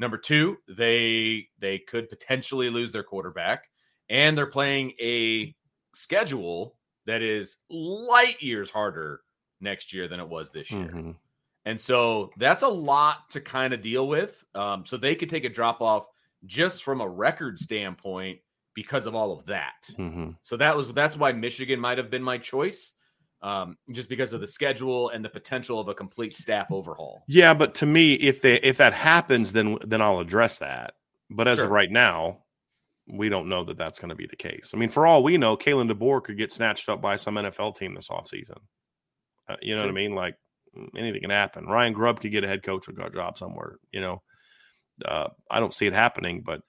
Number 0.00 0.16
two, 0.16 0.56
they 0.66 1.48
they 1.58 1.78
could 1.78 2.08
potentially 2.08 2.70
lose 2.70 2.90
their 2.90 3.02
quarterback, 3.02 3.68
and 4.08 4.36
they're 4.36 4.46
playing 4.46 4.94
a 4.98 5.54
schedule 5.94 6.78
that 7.04 7.20
is 7.20 7.58
light 7.68 8.40
years 8.40 8.70
harder 8.70 9.20
next 9.60 9.92
year 9.92 10.08
than 10.08 10.18
it 10.18 10.26
was 10.26 10.52
this 10.52 10.70
year. 10.70 10.86
Mm-hmm. 10.86 11.10
And 11.66 11.78
so 11.78 12.30
that's 12.38 12.62
a 12.62 12.68
lot 12.68 13.28
to 13.30 13.42
kind 13.42 13.74
of 13.74 13.82
deal 13.82 14.08
with. 14.08 14.42
Um, 14.54 14.86
so 14.86 14.96
they 14.96 15.14
could 15.14 15.28
take 15.28 15.44
a 15.44 15.50
drop 15.50 15.82
off 15.82 16.06
just 16.46 16.82
from 16.82 17.02
a 17.02 17.08
record 17.08 17.58
standpoint 17.58 18.38
because 18.74 19.04
of 19.06 19.14
all 19.14 19.32
of 19.32 19.44
that. 19.46 19.90
Mm-hmm. 19.98 20.30
So 20.40 20.56
that 20.56 20.78
was 20.78 20.88
that's 20.94 21.18
why 21.18 21.32
Michigan 21.32 21.78
might 21.78 21.98
have 21.98 22.08
been 22.08 22.22
my 22.22 22.38
choice, 22.38 22.94
um, 23.42 23.76
just 23.90 24.08
because 24.08 24.32
of 24.32 24.40
the 24.40 24.46
schedule 24.46 25.08
and 25.08 25.24
the 25.24 25.28
potential 25.28 25.80
of 25.80 25.88
a 25.88 25.94
complete 25.94 26.36
staff 26.36 26.70
overhaul. 26.70 27.24
Yeah, 27.26 27.54
but 27.54 27.74
to 27.76 27.86
me, 27.86 28.14
if 28.14 28.42
they 28.42 28.56
if 28.56 28.78
that 28.78 28.92
happens, 28.92 29.52
then 29.52 29.78
then 29.86 30.02
I'll 30.02 30.20
address 30.20 30.58
that. 30.58 30.94
But 31.30 31.48
as 31.48 31.58
sure. 31.58 31.66
of 31.66 31.70
right 31.70 31.90
now, 31.90 32.38
we 33.08 33.28
don't 33.28 33.48
know 33.48 33.64
that 33.64 33.78
that's 33.78 33.98
going 33.98 34.10
to 34.10 34.14
be 34.14 34.26
the 34.26 34.36
case. 34.36 34.72
I 34.74 34.78
mean, 34.78 34.88
for 34.88 35.06
all 35.06 35.22
we 35.22 35.38
know, 35.38 35.56
Kalen 35.56 35.90
DeBoer 35.90 36.22
could 36.22 36.38
get 36.38 36.52
snatched 36.52 36.88
up 36.88 37.00
by 37.00 37.16
some 37.16 37.36
NFL 37.36 37.76
team 37.76 37.94
this 37.94 38.08
offseason. 38.08 38.58
Uh, 39.48 39.56
you 39.62 39.74
know 39.74 39.82
sure. 39.82 39.86
what 39.88 39.92
I 39.92 39.94
mean? 39.94 40.14
Like 40.14 40.36
anything 40.96 41.22
can 41.22 41.30
happen. 41.30 41.66
Ryan 41.66 41.92
Grubb 41.92 42.20
could 42.20 42.32
get 42.32 42.44
a 42.44 42.48
head 42.48 42.62
coach 42.62 42.88
or 42.88 42.92
a 42.92 43.12
job 43.12 43.38
somewhere. 43.38 43.76
You 43.92 44.00
know, 44.00 44.22
uh, 45.04 45.28
I 45.50 45.60
don't 45.60 45.74
see 45.74 45.86
it 45.86 45.94
happening, 45.94 46.42
but 46.44 46.60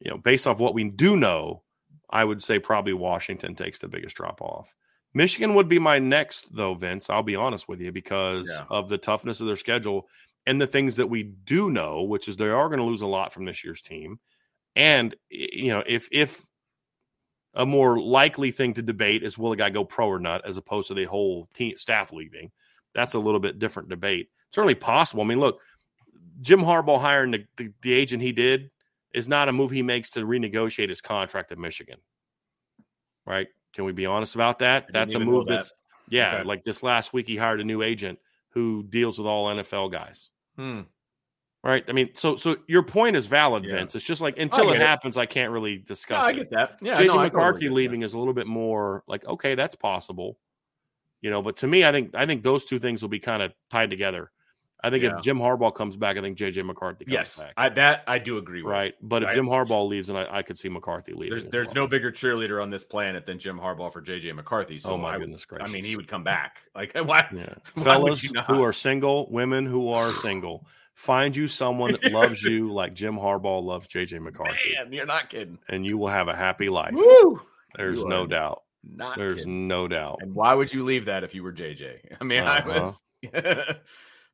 you 0.00 0.10
know, 0.10 0.18
based 0.18 0.46
off 0.46 0.58
what 0.58 0.74
we 0.74 0.84
do 0.84 1.16
know, 1.16 1.62
I 2.10 2.24
would 2.24 2.42
say 2.42 2.58
probably 2.58 2.92
Washington 2.92 3.54
takes 3.54 3.78
the 3.78 3.88
biggest 3.88 4.16
drop 4.16 4.40
off. 4.40 4.74
Michigan 5.14 5.54
would 5.54 5.68
be 5.68 5.78
my 5.78 5.98
next, 5.98 6.54
though, 6.54 6.74
Vince. 6.74 7.10
I'll 7.10 7.22
be 7.22 7.36
honest 7.36 7.68
with 7.68 7.80
you 7.80 7.92
because 7.92 8.50
yeah. 8.50 8.64
of 8.70 8.88
the 8.88 8.98
toughness 8.98 9.40
of 9.40 9.46
their 9.46 9.56
schedule 9.56 10.08
and 10.46 10.60
the 10.60 10.66
things 10.66 10.96
that 10.96 11.06
we 11.06 11.22
do 11.22 11.70
know, 11.70 12.02
which 12.02 12.28
is 12.28 12.36
they 12.36 12.48
are 12.48 12.68
going 12.68 12.78
to 12.78 12.84
lose 12.84 13.02
a 13.02 13.06
lot 13.06 13.32
from 13.32 13.44
this 13.44 13.62
year's 13.62 13.82
team. 13.82 14.18
And 14.74 15.14
you 15.28 15.68
know, 15.68 15.82
if 15.86 16.08
if 16.10 16.46
a 17.54 17.66
more 17.66 18.00
likely 18.00 18.50
thing 18.50 18.72
to 18.74 18.82
debate 18.82 19.22
is 19.22 19.36
will 19.36 19.52
a 19.52 19.56
guy 19.56 19.70
go 19.70 19.84
pro 19.84 20.08
or 20.08 20.18
not, 20.18 20.46
as 20.46 20.56
opposed 20.56 20.88
to 20.88 20.94
the 20.94 21.04
whole 21.04 21.48
team 21.52 21.76
staff 21.76 22.12
leaving, 22.12 22.50
that's 22.94 23.14
a 23.14 23.18
little 23.18 23.40
bit 23.40 23.58
different 23.58 23.90
debate. 23.90 24.30
Certainly 24.50 24.76
possible. 24.76 25.22
I 25.22 25.26
mean, 25.26 25.40
look, 25.40 25.60
Jim 26.40 26.60
Harbaugh 26.60 27.00
hiring 27.00 27.32
the, 27.32 27.44
the, 27.56 27.70
the 27.82 27.92
agent 27.92 28.22
he 28.22 28.32
did 28.32 28.70
is 29.14 29.28
not 29.28 29.48
a 29.48 29.52
move 29.52 29.70
he 29.70 29.82
makes 29.82 30.10
to 30.12 30.20
renegotiate 30.20 30.88
his 30.88 31.02
contract 31.02 31.52
at 31.52 31.58
Michigan. 31.58 31.98
Right? 33.26 33.48
Can 33.72 33.84
we 33.84 33.92
be 33.92 34.06
honest 34.06 34.34
about 34.34 34.58
that? 34.60 34.86
That's 34.92 35.14
a 35.14 35.18
move 35.18 35.46
that. 35.46 35.54
that's 35.54 35.72
yeah, 36.08 36.36
okay. 36.36 36.44
like 36.44 36.64
this 36.64 36.82
last 36.82 37.12
week 37.12 37.26
he 37.26 37.36
hired 37.36 37.60
a 37.60 37.64
new 37.64 37.82
agent 37.82 38.18
who 38.50 38.82
deals 38.84 39.18
with 39.18 39.26
all 39.26 39.48
NFL 39.48 39.92
guys. 39.92 40.30
Hmm. 40.56 40.80
Right. 41.64 41.84
I 41.88 41.92
mean, 41.92 42.10
so 42.12 42.34
so 42.34 42.56
your 42.66 42.82
point 42.82 43.14
is 43.14 43.26
valid, 43.26 43.64
yeah. 43.64 43.76
Vince. 43.76 43.94
It's 43.94 44.04
just 44.04 44.20
like 44.20 44.36
until 44.36 44.70
it, 44.70 44.76
it, 44.76 44.80
happens, 44.80 45.16
I 45.16 45.26
can't 45.26 45.52
really 45.52 45.78
discuss. 45.78 46.18
No, 46.18 46.28
I 46.28 46.32
get 46.32 46.50
that. 46.50 46.78
Yeah, 46.82 46.98
JJ 46.98 47.06
no, 47.06 47.16
McCarthy 47.18 47.66
totally 47.66 47.68
leaving 47.68 48.00
that. 48.00 48.06
is 48.06 48.14
a 48.14 48.18
little 48.18 48.34
bit 48.34 48.48
more 48.48 49.04
like 49.06 49.24
okay, 49.26 49.54
that's 49.54 49.76
possible. 49.76 50.38
You 51.20 51.30
know, 51.30 51.40
but 51.40 51.56
to 51.58 51.68
me, 51.68 51.84
I 51.84 51.92
think 51.92 52.14
I 52.14 52.26
think 52.26 52.42
those 52.42 52.64
two 52.64 52.80
things 52.80 53.00
will 53.00 53.08
be 53.08 53.20
kind 53.20 53.42
of 53.42 53.52
tied 53.70 53.90
together. 53.90 54.32
I 54.84 54.90
think 54.90 55.04
yeah. 55.04 55.16
if 55.16 55.22
Jim 55.22 55.38
Harbaugh 55.38 55.72
comes 55.72 55.96
back, 55.96 56.16
I 56.16 56.20
think 56.20 56.36
JJ 56.36 56.64
McCarthy 56.66 57.04
comes 57.04 57.12
yes, 57.12 57.38
back. 57.38 57.52
I, 57.56 57.68
that 57.70 58.02
I 58.08 58.18
do 58.18 58.38
agree 58.38 58.62
with. 58.62 58.72
Right. 58.72 58.94
But 59.00 59.22
if 59.22 59.32
Jim 59.32 59.46
Harbaugh 59.46 59.88
leaves, 59.88 60.08
and 60.08 60.18
I, 60.18 60.26
I, 60.38 60.42
could 60.42 60.58
see 60.58 60.68
McCarthy 60.68 61.12
leaving. 61.12 61.30
There's, 61.30 61.44
there's 61.44 61.66
well. 61.68 61.76
no 61.76 61.86
bigger 61.86 62.10
cheerleader 62.10 62.60
on 62.60 62.70
this 62.70 62.82
planet 62.82 63.24
than 63.24 63.38
Jim 63.38 63.58
Harbaugh 63.58 63.92
for 63.92 64.02
JJ 64.02 64.34
McCarthy. 64.34 64.80
So 64.80 64.92
oh 64.92 64.98
my 64.98 65.14
I, 65.14 65.18
goodness 65.18 65.44
gracious. 65.44 65.68
I 65.68 65.72
mean, 65.72 65.84
he 65.84 65.94
would 65.96 66.08
come 66.08 66.24
back. 66.24 66.58
Like 66.74 66.96
why? 66.96 67.26
Yeah. 67.30 67.52
why 67.74 67.82
Fellas 67.82 68.32
who 68.46 68.62
are 68.62 68.72
single, 68.72 69.30
women 69.30 69.66
who 69.66 69.90
are 69.90 70.10
single, 70.22 70.66
find 70.94 71.36
you 71.36 71.46
someone 71.46 71.92
that 71.92 72.10
loves 72.10 72.42
you 72.42 72.68
like 72.72 72.94
Jim 72.94 73.14
Harbaugh 73.14 73.62
loves 73.62 73.88
JJ 73.88 74.22
McCarthy. 74.22 74.74
Man, 74.74 74.90
you're 74.90 75.04
not 75.04 75.28
kidding. 75.28 75.58
And 75.68 75.84
you 75.84 75.98
will 75.98 76.08
have 76.08 76.28
a 76.28 76.34
happy 76.34 76.70
life. 76.70 76.94
Woo! 76.94 77.42
There's 77.76 78.02
no 78.02 78.26
doubt. 78.26 78.62
Not 78.84 79.18
There's 79.18 79.40
kidding. 79.40 79.68
no 79.68 79.86
doubt. 79.86 80.18
And 80.22 80.34
why 80.34 80.54
would 80.54 80.72
you 80.72 80.82
leave 80.82 81.04
that 81.04 81.24
if 81.24 81.34
you 81.34 81.42
were 81.42 81.52
JJ? 81.52 82.16
I 82.20 82.24
mean, 82.24 82.40
uh-huh. 82.40 82.70
I 82.70 82.80
was 82.80 83.02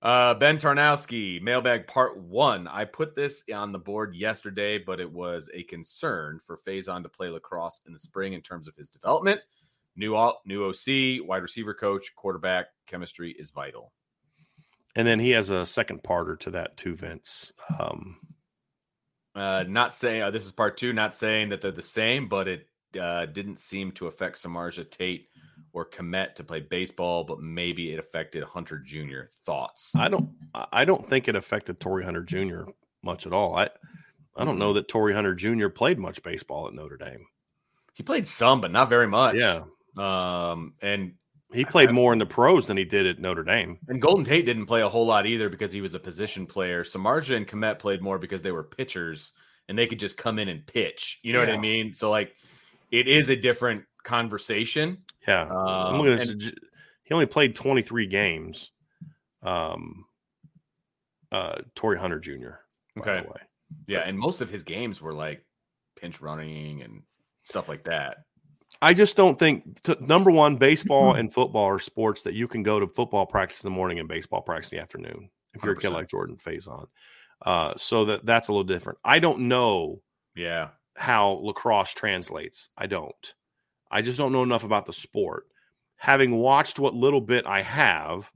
Uh, 0.01 0.33
ben 0.35 0.59
Tarnowski, 0.59 1.43
mailbag 1.43 1.87
part 1.89 2.17
one. 2.17 2.69
I 2.69 2.85
put 2.85 3.17
this 3.17 3.43
on 3.53 3.73
the 3.73 3.79
board 3.79 4.15
yesterday, 4.15 4.79
but 4.79 5.01
it 5.01 5.11
was 5.11 5.51
a 5.53 5.65
concern 5.65 6.39
for 6.47 6.57
Faison 6.57 7.03
to 7.03 7.09
play 7.09 7.29
lacrosse 7.29 7.81
in 7.87 7.93
the 7.93 7.99
spring 7.99 8.35
in 8.35 8.41
terms 8.41 8.69
of 8.69 8.77
his 8.77 8.91
development. 8.91 9.41
New 9.97 10.17
new 10.47 10.65
OC, 10.65 11.27
wide 11.27 11.43
receiver 11.43 11.75
coach, 11.75 12.15
quarterback 12.15 12.67
chemistry 12.87 13.35
is 13.39 13.51
vital. 13.51 13.93
And 14.95 15.07
then 15.07 15.19
he 15.19 15.31
has 15.31 15.51
a 15.51 15.67
second 15.67 16.05
parter 16.05 16.39
to 16.41 16.51
that 16.53 16.77
too, 16.77 16.95
Vince. 16.95 17.53
Um, 17.79 18.19
uh, 19.35 19.65
not 19.67 19.95
saying 19.95 20.23
uh, 20.23 20.31
this 20.31 20.47
is 20.47 20.53
part 20.53 20.77
two. 20.77 20.93
Not 20.93 21.15
saying 21.15 21.49
that 21.49 21.61
they're 21.61 21.73
the 21.73 21.83
same, 21.83 22.29
but 22.29 22.47
it 22.47 22.69
uh, 23.01 23.27
didn't 23.27 23.59
seem 23.59 23.91
to 23.93 24.07
affect 24.07 24.43
Samardzija 24.43 24.91
Tate 24.91 25.29
or 25.73 25.89
Kmet 25.89 26.35
to 26.35 26.45
play 26.45 26.61
baseball, 26.61 27.25
but 27.25 27.41
maybe 27.41 27.93
it 27.93 27.99
affected 27.99 28.43
Hunter 28.45 28.79
Jr. 28.79 29.23
Thoughts? 29.45 29.95
I 29.97 30.09
don't. 30.09 30.31
I 30.55 30.85
don't 30.85 31.09
think 31.09 31.29
it 31.29 31.37
affected 31.37 31.81
Torii 31.81 32.05
Hunter 32.05 32.23
Jr. 32.23 32.65
much 33.03 33.27
at 33.27 33.33
all. 33.33 33.57
I 33.57 33.69
I 34.37 34.45
don't 34.45 34.59
know 34.59 34.73
that 34.75 34.89
Torii 34.89 35.15
Hunter 35.15 35.35
Jr. 35.35 35.69
played 35.69 35.99
much 35.99 36.23
baseball 36.23 36.69
at 36.69 36.75
Notre 36.75 36.97
Dame. 36.97 37.27
He 37.95 38.03
played 38.05 38.27
some, 38.27 38.61
but 38.61 38.71
not 38.71 38.89
very 38.89 39.09
much. 39.09 39.35
Yeah. 39.35 39.65
Um, 39.97 40.75
and 40.81 41.15
he 41.53 41.65
played 41.65 41.89
I, 41.89 41.93
more 41.93 42.13
in 42.13 42.21
the 42.21 42.27
pros 42.27 42.69
than 42.69 42.77
he 42.77 42.85
did 42.85 43.07
at 43.07 43.19
Notre 43.19 43.43
Dame. 43.43 43.79
And 43.89 44.01
Golden 44.01 44.25
Tate 44.25 44.47
didn't 44.47 44.67
play 44.67 44.83
a 44.83 44.89
whole 44.89 45.07
lot 45.07 45.27
either 45.27 45.49
because 45.49 45.73
he 45.73 45.81
was 45.81 45.95
a 45.95 45.99
position 45.99 46.47
player. 46.47 46.85
Samardzija 46.85 47.37
and 47.37 47.49
Kmet 47.49 47.81
played 47.81 48.01
more 48.01 48.19
because 48.19 48.43
they 48.43 48.53
were 48.53 48.63
pitchers 48.63 49.33
and 49.69 49.77
they 49.77 49.89
could 49.89 49.99
just 49.99 50.17
come 50.17 50.39
in 50.39 50.49
and 50.49 50.65
pitch. 50.67 51.19
You 51.23 51.33
know 51.33 51.43
yeah. 51.43 51.49
what 51.49 51.57
I 51.57 51.61
mean? 51.61 51.95
So 51.95 52.11
like 52.11 52.35
it 52.93 53.09
is 53.09 53.29
a 53.29 53.37
different 53.37 53.85
conversation. 54.09 54.99
Yeah. 55.27 55.43
Um, 55.43 56.07
and, 56.07 56.43
he 57.05 57.15
only 57.15 57.27
played 57.27 57.55
23 57.55 58.07
games. 58.07 58.73
Um 59.43 60.05
uh 61.31 61.57
Torii 61.75 61.99
Hunter 61.99 62.19
Jr. 62.19 62.61
Okay. 62.99 63.23
Yeah, 63.87 64.01
and 64.01 64.19
most 64.19 64.41
of 64.41 64.49
his 64.49 64.63
games 64.63 65.01
were 65.01 65.13
like 65.13 65.45
pinch 66.01 66.21
running 66.21 66.83
and 66.83 67.03
stuff 67.45 67.69
like 67.69 67.85
that. 67.85 68.19
I 68.81 68.95
just 68.95 69.17
don't 69.17 69.39
think 69.39 69.83
t- 69.83 69.97
number 70.01 70.31
one, 70.31 70.57
baseball 70.57 71.15
and 71.15 71.33
football 71.33 71.65
are 71.65 71.81
sports 71.81 72.23
that 72.23 72.35
you 72.35 72.47
can 72.47 72.63
go 72.63 72.79
to 72.79 72.87
football 72.87 73.27
practice 73.27 73.63
in 73.63 73.71
the 73.71 73.75
morning 73.75 73.99
and 73.99 74.09
baseball 74.09 74.43
practice 74.43 74.73
in 74.73 74.79
the 74.79 74.83
afternoon. 74.83 75.31
If 75.55 75.65
you're 75.65 75.75
100%. 75.75 75.79
a 75.79 75.81
kid 75.81 75.91
like 75.91 76.09
Jordan 76.09 76.37
Faison, 76.37 76.87
uh, 77.45 77.73
so 77.77 78.05
that 78.07 78.27
that's 78.27 78.49
a 78.49 78.53
little 78.53 78.65
different. 78.65 78.99
I 79.05 79.19
don't 79.19 79.41
know, 79.41 80.03
yeah, 80.37 80.69
how 80.97 81.41
lacrosse 81.43 81.93
translates. 81.93 82.69
I 82.77 82.87
don't. 82.87 83.35
I 83.91 84.03
just 84.03 84.19
don't 84.19 84.33
know 84.33 84.43
enough 84.43 84.65
about 84.65 84.87
the 84.87 84.93
sport. 84.93 85.47
Having 85.97 86.37
watched 86.37 86.79
what 86.79 86.95
little 86.95 87.21
bit 87.21 87.47
I 87.47 87.63
have, 87.63 88.31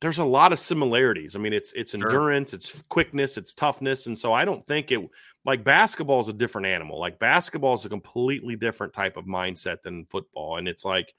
there's 0.00 0.18
a 0.18 0.24
lot 0.24 0.52
of 0.52 0.58
similarities. 0.58 1.36
I 1.36 1.38
mean, 1.38 1.52
it's 1.52 1.72
it's 1.72 1.94
endurance, 1.94 2.50
sure. 2.50 2.58
it's 2.58 2.82
quickness, 2.88 3.36
it's 3.36 3.52
toughness, 3.52 4.06
and 4.06 4.16
so 4.16 4.32
I 4.32 4.44
don't 4.44 4.66
think 4.66 4.92
it 4.92 5.00
like 5.44 5.62
basketball 5.62 6.20
is 6.20 6.28
a 6.28 6.32
different 6.32 6.66
animal. 6.66 6.98
Like 6.98 7.18
basketball 7.18 7.74
is 7.74 7.84
a 7.84 7.90
completely 7.90 8.56
different 8.56 8.92
type 8.92 9.16
of 9.16 9.26
mindset 9.26 9.82
than 9.82 10.06
football, 10.06 10.56
and 10.56 10.68
it's 10.68 10.84
like 10.84 11.14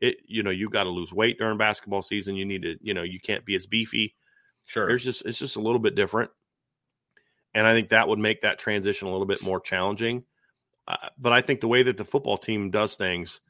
it. 0.00 0.18
You 0.26 0.42
know, 0.42 0.50
you 0.50 0.68
got 0.68 0.84
to 0.84 0.90
lose 0.90 1.12
weight 1.12 1.38
during 1.38 1.58
basketball 1.58 2.02
season. 2.02 2.36
You 2.36 2.44
need 2.44 2.62
to, 2.62 2.76
you 2.80 2.94
know, 2.94 3.02
you 3.02 3.18
can't 3.18 3.44
be 3.44 3.56
as 3.56 3.66
beefy. 3.66 4.14
Sure, 4.64 4.86
there's 4.86 5.04
just 5.04 5.26
it's 5.26 5.38
just 5.38 5.56
a 5.56 5.60
little 5.60 5.80
bit 5.80 5.96
different, 5.96 6.30
and 7.54 7.66
I 7.66 7.72
think 7.72 7.88
that 7.88 8.06
would 8.06 8.20
make 8.20 8.42
that 8.42 8.60
transition 8.60 9.08
a 9.08 9.10
little 9.10 9.26
bit 9.26 9.42
more 9.42 9.60
challenging. 9.60 10.22
But 11.18 11.32
I 11.32 11.40
think 11.40 11.60
the 11.60 11.68
way 11.68 11.82
that 11.82 11.96
the 11.96 12.04
football 12.04 12.38
team 12.38 12.70
does 12.70 12.96
things 12.96 13.40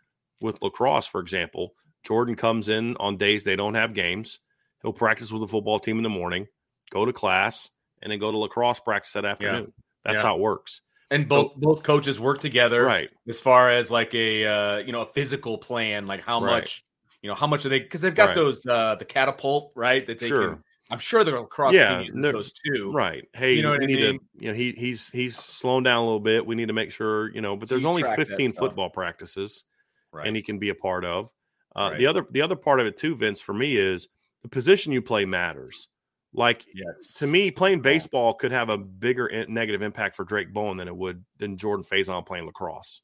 with 0.40 0.62
lacrosse, 0.62 1.06
for 1.06 1.20
example, 1.20 1.74
Jordan 2.04 2.34
comes 2.34 2.68
in 2.68 2.96
on 2.96 3.16
days 3.16 3.44
they 3.44 3.56
don't 3.56 3.74
have 3.74 3.94
games 3.94 4.38
He'll 4.82 4.92
practice 4.92 5.30
with 5.30 5.42
the 5.42 5.48
football 5.48 5.78
team 5.78 5.98
in 5.98 6.02
the 6.02 6.08
morning, 6.08 6.46
go 6.90 7.04
to 7.04 7.12
class, 7.12 7.70
and 8.02 8.10
then 8.10 8.18
go 8.18 8.30
to 8.30 8.38
lacrosse 8.38 8.80
practice 8.80 9.12
that 9.12 9.24
afternoon. 9.24 9.72
Yeah. 9.76 9.84
That's 10.04 10.16
yeah. 10.16 10.28
how 10.28 10.36
it 10.36 10.40
works. 10.40 10.80
And 11.10 11.28
both 11.28 11.52
so, 11.52 11.58
both 11.58 11.82
coaches 11.82 12.18
work 12.18 12.38
together, 12.38 12.82
right? 12.82 13.10
As 13.28 13.40
far 13.40 13.70
as 13.70 13.90
like 13.90 14.14
a 14.14 14.46
uh, 14.46 14.78
you 14.78 14.92
know 14.92 15.02
a 15.02 15.06
physical 15.06 15.58
plan, 15.58 16.06
like 16.06 16.22
how 16.22 16.40
right. 16.40 16.60
much 16.60 16.84
you 17.20 17.28
know 17.28 17.34
how 17.34 17.46
much 17.46 17.66
are 17.66 17.68
they 17.68 17.80
because 17.80 18.00
they've 18.00 18.14
got 18.14 18.28
right. 18.28 18.34
those 18.36 18.64
uh 18.64 18.94
the 18.94 19.04
catapult 19.04 19.72
right 19.74 20.06
that 20.06 20.18
they 20.18 20.28
sure. 20.28 20.50
can. 20.50 20.64
I'm 20.90 20.98
sure 20.98 21.22
they're 21.24 21.36
across 21.36 21.72
yeah, 21.72 22.02
those 22.14 22.52
two. 22.52 22.90
Right. 22.92 23.24
Hey, 23.34 23.54
you 23.54 23.62
know 23.62 23.70
what 23.70 23.82
I 23.82 23.86
mean? 23.86 23.98
To, 23.98 24.18
you 24.38 24.48
know, 24.48 24.54
he 24.54 24.72
he's 24.72 25.08
he's 25.10 25.36
slowing 25.36 25.84
down 25.84 25.98
a 25.98 26.04
little 26.04 26.20
bit. 26.20 26.44
We 26.44 26.56
need 26.56 26.66
to 26.66 26.72
make 26.72 26.90
sure, 26.90 27.32
you 27.32 27.40
know, 27.40 27.56
but 27.56 27.68
there's 27.68 27.84
only 27.84 28.02
15 28.02 28.52
football 28.52 28.90
practices 28.90 29.64
right. 30.12 30.26
and 30.26 30.36
he 30.36 30.42
can 30.42 30.58
be 30.58 30.70
a 30.70 30.74
part 30.74 31.04
of. 31.04 31.30
Uh, 31.76 31.90
right. 31.90 31.98
the 31.98 32.06
other 32.06 32.26
the 32.32 32.42
other 32.42 32.56
part 32.56 32.80
of 32.80 32.86
it 32.86 32.96
too, 32.96 33.14
Vince, 33.14 33.40
for 33.40 33.52
me 33.52 33.76
is 33.76 34.08
the 34.42 34.48
position 34.48 34.92
you 34.92 35.02
play 35.02 35.24
matters. 35.24 35.88
Like 36.32 36.64
yes. 36.74 37.14
to 37.14 37.26
me, 37.26 37.50
playing 37.50 37.80
baseball 37.80 38.34
could 38.34 38.52
have 38.52 38.68
a 38.68 38.78
bigger 38.78 39.26
in- 39.26 39.52
negative 39.52 39.82
impact 39.82 40.14
for 40.16 40.24
Drayk 40.24 40.52
Bowen 40.52 40.76
than 40.76 40.88
it 40.88 40.96
would 40.96 41.24
than 41.38 41.56
Jordan 41.56 41.84
Faison 41.84 42.24
playing 42.24 42.46
lacrosse. 42.46 43.02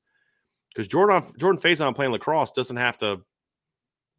Because 0.72 0.89
Jordan 0.89 1.22
Jordan 1.39 1.61
Faison 1.61 1.95
playing 1.95 2.12
lacrosse 2.12 2.53
doesn't 2.53 2.76
have 2.76 2.99
to. 2.99 3.20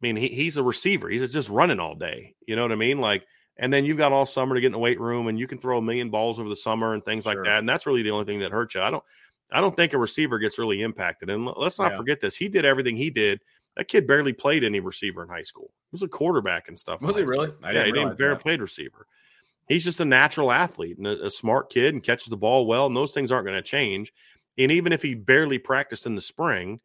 mean, 0.06 0.16
he, 0.16 0.28
he's 0.28 0.56
a 0.56 0.62
receiver. 0.62 1.08
He's 1.08 1.32
just 1.32 1.48
running 1.48 1.80
all 1.80 1.94
day. 1.94 2.34
You 2.46 2.54
know 2.54 2.62
what 2.62 2.70
I 2.70 2.76
mean? 2.76 3.00
Like, 3.00 3.26
and 3.58 3.72
then 3.72 3.84
you've 3.84 3.96
got 3.96 4.12
all 4.12 4.26
summer 4.26 4.54
to 4.54 4.60
get 4.60 4.68
in 4.68 4.72
the 4.72 4.78
weight 4.78 5.00
room, 5.00 5.28
and 5.28 5.38
you 5.38 5.46
can 5.46 5.58
throw 5.58 5.78
a 5.78 5.82
million 5.82 6.10
balls 6.10 6.38
over 6.38 6.48
the 6.48 6.56
summer 6.56 6.94
and 6.94 7.04
things 7.04 7.24
sure. 7.24 7.34
like 7.34 7.44
that. 7.44 7.58
And 7.58 7.68
that's 7.68 7.86
really 7.86 8.02
the 8.02 8.10
only 8.10 8.24
thing 8.24 8.40
that 8.40 8.52
hurts 8.52 8.74
you. 8.74 8.80
I 8.80 8.90
don't. 8.90 9.04
I 9.50 9.62
don't 9.62 9.74
think 9.74 9.94
a 9.94 9.98
receiver 9.98 10.38
gets 10.38 10.58
really 10.58 10.82
impacted. 10.82 11.30
And 11.30 11.46
let's 11.56 11.78
not 11.78 11.92
yeah. 11.92 11.96
forget 11.96 12.20
this. 12.20 12.36
He 12.36 12.50
did 12.50 12.66
everything 12.66 12.96
he 12.96 13.08
did 13.08 13.40
that 13.76 13.88
kid 13.88 14.06
barely 14.06 14.34
played 14.34 14.62
any 14.62 14.78
receiver 14.78 15.22
in 15.22 15.28
high 15.30 15.42
school. 15.42 15.70
He 15.90 15.94
was 15.94 16.02
a 16.02 16.08
quarterback 16.08 16.68
and 16.68 16.78
stuff. 16.78 17.00
Was 17.00 17.16
he 17.16 17.22
really? 17.22 17.50
I 17.62 17.72
yeah, 17.72 17.84
he 17.86 17.92
didn't 17.92 18.18
barely 18.18 18.38
played 18.38 18.60
receiver. 18.60 19.06
He's 19.68 19.84
just 19.84 20.00
a 20.00 20.04
natural 20.04 20.52
athlete 20.52 20.98
and 20.98 21.06
a, 21.06 21.26
a 21.26 21.30
smart 21.30 21.70
kid 21.70 21.94
and 21.94 22.02
catches 22.02 22.26
the 22.26 22.36
ball 22.36 22.66
well. 22.66 22.86
And 22.86 22.96
those 22.96 23.14
things 23.14 23.32
aren't 23.32 23.46
going 23.46 23.56
to 23.56 23.62
change. 23.62 24.12
And 24.58 24.70
even 24.70 24.92
if 24.92 25.00
he 25.00 25.14
barely 25.14 25.58
practiced 25.58 26.04
in 26.04 26.14
the 26.14 26.20
spring, 26.20 26.80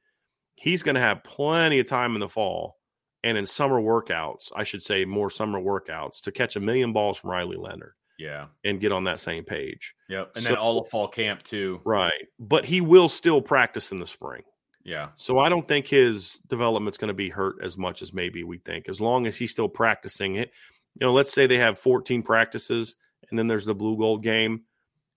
he's 0.56 0.84
going 0.84 0.96
to 0.96 1.02
have 1.02 1.24
plenty 1.24 1.80
of 1.80 1.88
time 1.88 2.16
in 2.16 2.22
the 2.22 2.30
fall 2.30 2.78
and 3.24 3.38
in 3.38 3.46
summer 3.46 3.82
workouts, 3.82 4.52
I 4.56 4.64
should 4.64 4.84
say 4.84 5.06
more 5.06 5.30
summer 5.30 5.60
workouts 5.60 6.22
to 6.22 6.32
catch 6.32 6.56
a 6.56 6.60
million 6.60 6.94
balls 6.94 7.20
from 7.20 7.32
Riley 7.32 7.58
Leonard. 7.58 7.94
Yeah. 8.20 8.48
And 8.64 8.80
get 8.80 8.92
on 8.92 9.06
that 9.06 9.20
same 9.20 9.44
page. 9.44 9.96
Yep. 10.10 10.34
And 10.36 10.44
so, 10.44 10.50
then 10.52 10.58
all 10.58 10.80
of 10.80 10.90
fall 10.90 11.08
camp 11.08 11.44
too. 11.44 11.82
Right. 11.84 12.28
But 12.40 12.64
he 12.64 12.80
will 12.80 13.10
still 13.10 13.42
practice 13.42 13.92
in 13.92 14.00
the 14.00 14.06
spring. 14.06 14.44
Yeah. 14.84 15.10
So 15.16 15.40
I 15.40 15.50
don't 15.50 15.68
think 15.68 15.88
his 15.88 16.40
development's 16.48 16.98
going 16.98 17.08
to 17.08 17.14
be 17.14 17.30
hurt 17.30 17.56
as 17.64 17.78
much 17.78 18.02
as 18.02 18.14
maybe 18.14 18.44
we 18.44 18.60
think. 18.60 18.88
As 18.88 19.02
long 19.02 19.26
as 19.26 19.36
he's 19.36 19.52
still 19.52 19.70
practicing 19.70 20.36
it, 20.36 20.52
you 21.00 21.08
know, 21.08 21.14
let's 21.14 21.34
say 21.34 21.48
they 21.48 21.58
have 21.58 21.80
14 21.80 22.22
practices 22.22 22.96
and 23.30 23.40
then 23.40 23.48
there's 23.48 23.66
the 23.66 23.76
blue 23.76 23.98
gold 23.98 24.22
game. 24.22 24.64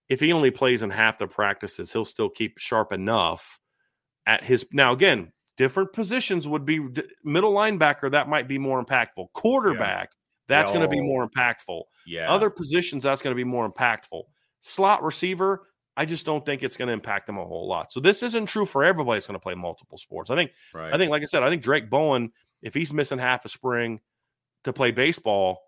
If 0.09 0.20
he 0.20 0.32
only 0.32 0.50
plays 0.50 0.82
in 0.82 0.90
half 0.90 1.18
the 1.18 1.26
practices, 1.26 1.92
he'll 1.92 2.04
still 2.04 2.30
keep 2.30 2.59
sharp 2.59 2.92
enough 2.92 3.59
at 4.24 4.42
his. 4.42 4.64
Now, 4.72 4.92
again, 4.92 5.32
different 5.57 5.92
positions 5.92 6.46
would 6.46 6.64
be 6.64 6.80
middle 7.24 7.52
linebacker, 7.52 8.11
that 8.11 8.28
might 8.28 8.48
be 8.48 8.59
more 8.59 8.84
impactful. 8.84 9.32
Quarterback, 9.32 10.11
yeah. 10.12 10.16
that's 10.48 10.70
going 10.70 10.82
to 10.82 10.88
be 10.88 11.00
more 11.00 11.28
impactful. 11.28 11.82
Yeah. 12.07 12.30
Other 12.30 12.50
positions, 12.50 13.04
that's 13.04 13.22
going 13.22 13.32
to 13.32 13.36
be 13.36 13.44
more 13.44 13.70
impactful. 13.70 14.22
Slot 14.61 15.02
receiver, 15.02 15.68
I 15.96 16.04
just 16.04 16.26
don't 16.26 16.44
think 16.44 16.62
it's 16.62 16.76
going 16.76 16.88
to 16.88 16.94
impact 16.94 17.26
them 17.26 17.38
a 17.38 17.44
whole 17.44 17.68
lot. 17.68 17.90
So 17.90 18.00
this 18.00 18.22
isn't 18.22 18.46
true 18.46 18.66
for 18.66 18.84
everybody 18.84 19.16
that's 19.16 19.26
going 19.26 19.38
to 19.38 19.42
play 19.42 19.54
multiple 19.54 19.98
sports. 19.98 20.30
I 20.30 20.36
think, 20.36 20.50
right. 20.74 20.92
I 20.92 20.98
think, 20.98 21.11
like 21.11 21.22
I 21.22 21.26
said, 21.26 21.42
I 21.42 21.48
think 21.48 21.62
Drayk 21.62 21.88
Bowen, 21.88 22.32
if 22.62 22.74
he's 22.74 22.92
missing 22.92 23.18
half 23.18 23.44
a 23.44 23.48
spring 23.48 24.00
to 24.64 24.72
play 24.72 24.90
baseball, 24.90 25.61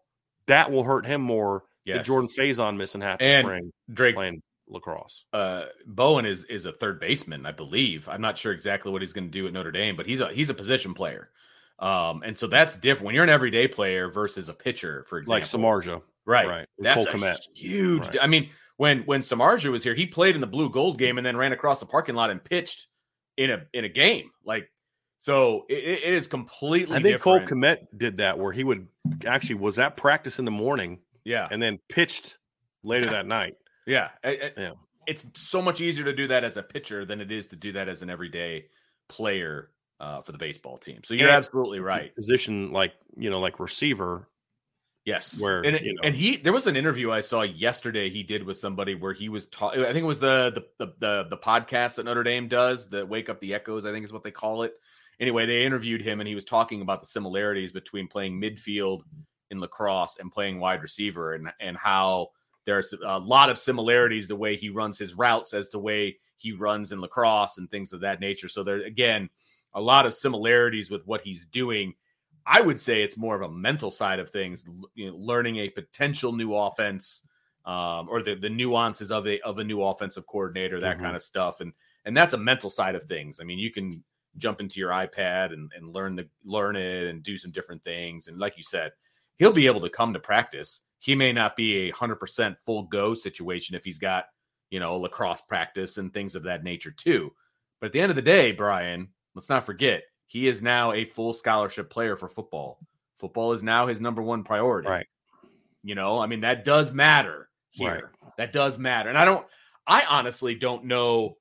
that 0.49 0.71
will 0.71 0.85
hurt 0.85 1.07
him 1.07 1.21
more 1.21 1.65
yes. 1.85 1.97
than 1.97 2.05
Jordan 2.05 2.29
Faison 2.39 2.77
missing 2.77 3.01
half 3.01 3.21
a 3.21 3.41
spring 3.41 3.73
Drayk 3.93 4.15
playing 4.15 4.43
lacrosse. 4.69 5.25
Uh, 5.33 5.65
Bowen 5.87 6.27
is 6.27 6.45
is 6.45 6.67
a 6.67 6.73
third 6.73 7.01
baseman, 7.01 7.47
I 7.47 7.53
believe. 7.53 8.09
I'm 8.09 8.21
not 8.21 8.39
sure 8.39 8.53
exactly 8.53 8.93
what 8.93 9.03
he's 9.03 9.13
going 9.13 9.27
to 9.27 9.31
do 9.31 9.47
at 9.47 9.53
Notre 9.53 9.73
Dame, 9.73 9.97
but 9.97 10.07
he's 10.07 10.21
a 10.21 10.29
he's 10.33 10.51
a 10.51 10.55
position 10.55 10.95
player. 10.95 11.31
Um, 11.79 12.23
and 12.25 12.37
so 12.37 12.47
that's 12.49 12.75
different 12.75 13.07
when 13.07 13.15
you're 13.15 13.25
an 13.25 13.31
everyday 13.31 13.69
player 13.69 14.11
versus 14.11 14.49
a 14.49 14.55
pitcher, 14.55 15.05
for 15.09 15.19
example, 15.19 15.35
like 15.35 15.45
Samardzija, 15.45 16.03
right? 16.27 16.47
Right. 16.47 16.67
That's 16.79 17.07
a 17.07 17.37
huge. 17.57 18.07
Right. 18.07 18.19
I 18.21 18.27
mean, 18.27 18.51
when 18.79 19.03
when 19.03 19.21
Samardzija 19.21 19.71
was 19.71 19.85
here, 19.85 19.95
he 19.95 20.07
played 20.07 20.35
in 20.35 20.41
the 20.41 20.47
blue 20.47 20.71
gold 20.71 20.99
game 20.99 21.19
and 21.19 21.27
then 21.27 21.37
ran 21.37 21.53
across 21.53 21.81
the 21.81 21.87
parking 21.87 22.15
lot 22.15 22.31
and 22.31 22.43
pitched 22.43 22.89
in 23.37 23.51
a 23.51 23.63
in 23.73 23.85
a 23.85 23.89
game. 23.89 24.31
Like 24.45 24.71
so, 25.19 25.67
it, 25.69 25.85
it 26.05 26.13
is 26.13 26.27
completely. 26.27 26.97
I 26.97 27.03
think 27.03 27.17
different. 27.17 27.49
Cole 27.49 27.59
Kmet 27.59 27.87
did 27.97 28.19
that 28.19 28.39
where 28.39 28.53
he 28.53 28.65
would 28.65 28.87
actually 29.27 29.57
was 29.57 29.77
that 29.77 29.97
practice 29.97 30.39
in 30.39 30.45
the 30.45 30.51
morning, 30.51 31.01
yeah, 31.25 31.49
and 31.51 31.63
then 31.63 31.79
pitched 31.89 32.39
later 32.83 33.07
that 33.11 33.27
night. 33.27 33.55
Yeah, 33.89 34.11
yeah. 34.25 34.73
It's 35.07 35.25
so 35.35 35.63
much 35.63 35.81
easier 35.81 36.05
to 36.05 36.13
do 36.13 36.29
that 36.29 36.45
as 36.45 36.59
a 36.59 36.63
pitcher 36.63 37.07
than 37.07 37.21
it 37.21 37.33
is 37.33 37.47
to 37.49 37.57
do 37.57 37.73
that 37.73 37.89
as 37.89 38.03
an 38.03 38.11
everyday 38.11 38.67
player 39.09 39.71
uh, 40.01 40.21
for 40.21 40.33
the 40.33 40.39
baseball 40.39 40.77
team. 40.77 41.01
So 41.03 41.15
you're 41.15 41.29
and 41.29 41.37
absolutely 41.37 41.81
right. 41.81 42.15
Position 42.15 42.73
like 42.73 42.93
you 43.17 43.31
know, 43.31 43.41
like 43.41 43.59
receiver 43.59 44.29
Yes, 45.09 45.41
where 45.41 45.63
and, 45.63 45.81
you 45.81 45.95
know. 45.95 46.01
and 46.05 46.15
he 46.15 46.37
there 46.37 46.53
was 46.53 46.67
an 46.67 46.77
interview 46.77 47.11
I 47.11 47.23
saw 47.23 47.41
yesterday 47.41 48.11
he 48.11 48.23
did 48.23 48.45
with 48.45 48.59
somebody 48.59 48.95
where 48.95 49.15
he 49.15 49.31
was 49.31 49.47
talking. 49.47 49.81
I 49.81 49.87
think 49.87 50.03
it 50.03 50.03
was 50.03 50.21
the, 50.21 50.53
the 50.55 50.85
the 50.85 50.93
the 50.99 51.27
the 51.31 51.37
podcast 51.39 51.95
that 51.95 52.05
Notre 52.05 52.23
Dame 52.23 52.47
does, 52.47 52.91
the 52.91 53.07
Wake 53.07 53.31
Up 53.31 53.41
the 53.41 53.55
Echoes, 53.55 53.87
I 53.87 53.93
think 53.93 54.05
is 54.05 54.13
what 54.13 54.23
they 54.23 54.31
call 54.31 54.65
it. 54.65 54.75
Anyway, 55.19 55.47
they 55.47 55.65
interviewed 55.65 56.03
him 56.03 56.21
and 56.21 56.29
he 56.29 56.35
was 56.35 56.45
talking 56.45 56.83
about 56.83 57.01
the 57.01 57.07
similarities 57.07 57.73
between 57.73 58.07
playing 58.07 58.39
midfield 58.39 59.01
in 59.51 59.59
lacrosse 59.59 60.19
and 60.21 60.31
playing 60.31 60.61
wide 60.61 60.83
receiver 60.83 61.33
and 61.33 61.51
and 61.59 61.79
how 61.79 62.29
there's 62.69 62.95
a 63.03 63.19
lot 63.19 63.49
of 63.49 63.57
similarities 63.57 64.29
the 64.29 64.37
way 64.37 64.55
he 64.55 64.69
runs 64.69 64.99
his 64.99 65.15
routes 65.15 65.55
as 65.55 65.71
to 65.71 65.79
the 65.79 65.83
way 65.83 66.19
he 66.37 66.53
runs 66.53 66.93
in 66.93 67.01
lacrosse 67.01 67.57
and 67.57 67.71
things 67.71 67.95
of 67.95 68.01
that 68.01 68.21
nature. 68.21 68.47
So 68.47 68.63
there 68.63 68.83
again, 68.83 69.31
a 69.73 69.81
lot 69.81 70.05
of 70.05 70.13
similarities 70.13 70.91
with 70.91 71.07
what 71.07 71.23
he's 71.23 71.47
doing. 71.47 71.95
I 72.45 72.61
would 72.61 72.79
say 72.79 73.03
it's 73.03 73.17
more 73.17 73.35
of 73.35 73.41
a 73.41 73.51
mental 73.51 73.91
side 73.91 74.19
of 74.19 74.29
things, 74.29 74.67
you 74.95 75.11
know, 75.11 75.17
learning 75.17 75.57
a 75.57 75.71
potential 75.71 76.33
new 76.33 76.55
offense 76.55 77.23
um, 77.65 78.07
or 78.11 78.23
the, 78.23 78.35
the 78.35 78.51
nuances 78.51 79.11
of 79.11 79.27
a 79.27 79.41
of 79.41 79.59
a 79.59 79.65
new 79.65 79.83
offensive 79.83 80.27
coordinator, 80.27 80.79
that 80.79 80.97
mm-hmm. 80.97 81.05
kind 81.05 81.17
of 81.17 81.23
stuff, 81.23 81.63
and 81.63 81.73
and 82.05 82.15
that's 82.15 82.35
a 82.35 82.39
mental 82.39 82.69
side 82.69 82.97
of 82.97 83.05
things. 83.05 83.41
I 83.41 83.45
mean, 83.45 83.59
you 83.59 83.73
can 83.73 84.05
jump 84.37 84.61
into 84.61 84.79
your 84.79 84.91
iPad 84.91 85.55
and, 85.55 85.73
and 85.75 85.89
learn 85.89 86.17
the 86.17 86.29
learn 86.45 86.77
it 86.77 87.09
and 87.09 87.23
do 87.23 87.39
some 87.39 87.51
different 87.51 87.83
things, 87.83 88.29
and 88.29 88.39
like 88.39 88.59
you 88.59 88.63
said, 88.63 88.93
he'll 89.39 89.53
be 89.53 89.67
able 89.67 89.81
to 89.81 89.89
come 89.89 90.13
to 90.13 90.21
practice. 90.21 90.83
He 90.99 91.15
may 91.15 91.33
not 91.33 91.57
be 91.57 91.89
a 91.89 91.91
hundred 91.91 92.17
percent 92.17 92.57
full 92.65 92.85
go 92.85 93.15
situation 93.15 93.77
if 93.77 93.85
he's 93.85 93.99
got 93.99 94.27
you 94.71 94.81
know 94.81 94.97
lacrosse 94.97 95.41
practice 95.41 95.99
and 95.99 96.13
things 96.13 96.35
of 96.35 96.43
that 96.45 96.65
nature 96.65 96.91
too. 96.91 97.33
But 97.81 97.89
at 97.89 97.93
the 97.93 98.01
end 98.01 98.11
of 98.11 98.17
the 98.17 98.23
day, 98.23 98.53
Brian, 98.53 99.09
let's 99.35 99.49
not 99.49 99.65
forget 99.65 100.03
he 100.27 100.49
is 100.49 100.63
now 100.63 100.93
a 100.93 101.05
full 101.05 101.33
scholarship 101.33 101.91
player 101.91 102.17
for 102.17 102.29
football. 102.29 102.79
Football 103.17 103.53
is 103.53 103.63
now 103.63 103.87
his 103.87 104.01
number 104.01 104.23
one 104.23 104.45
priority. 104.45 104.89
Right. 104.89 105.07
You 105.83 105.95
know, 105.95 106.19
I 106.19 106.27
mean 106.27 106.41
that 106.41 106.65
does 106.65 106.93
matter 106.93 107.49
here. 107.71 108.11
Right. 108.23 108.33
That 108.37 108.53
does 108.53 108.79
matter. 108.79 109.09
And 109.09 109.19
I 109.19 109.25
don't 109.25 109.47
I 109.87 110.05
honestly 110.09 110.55
don't 110.55 110.85
know 110.85 111.37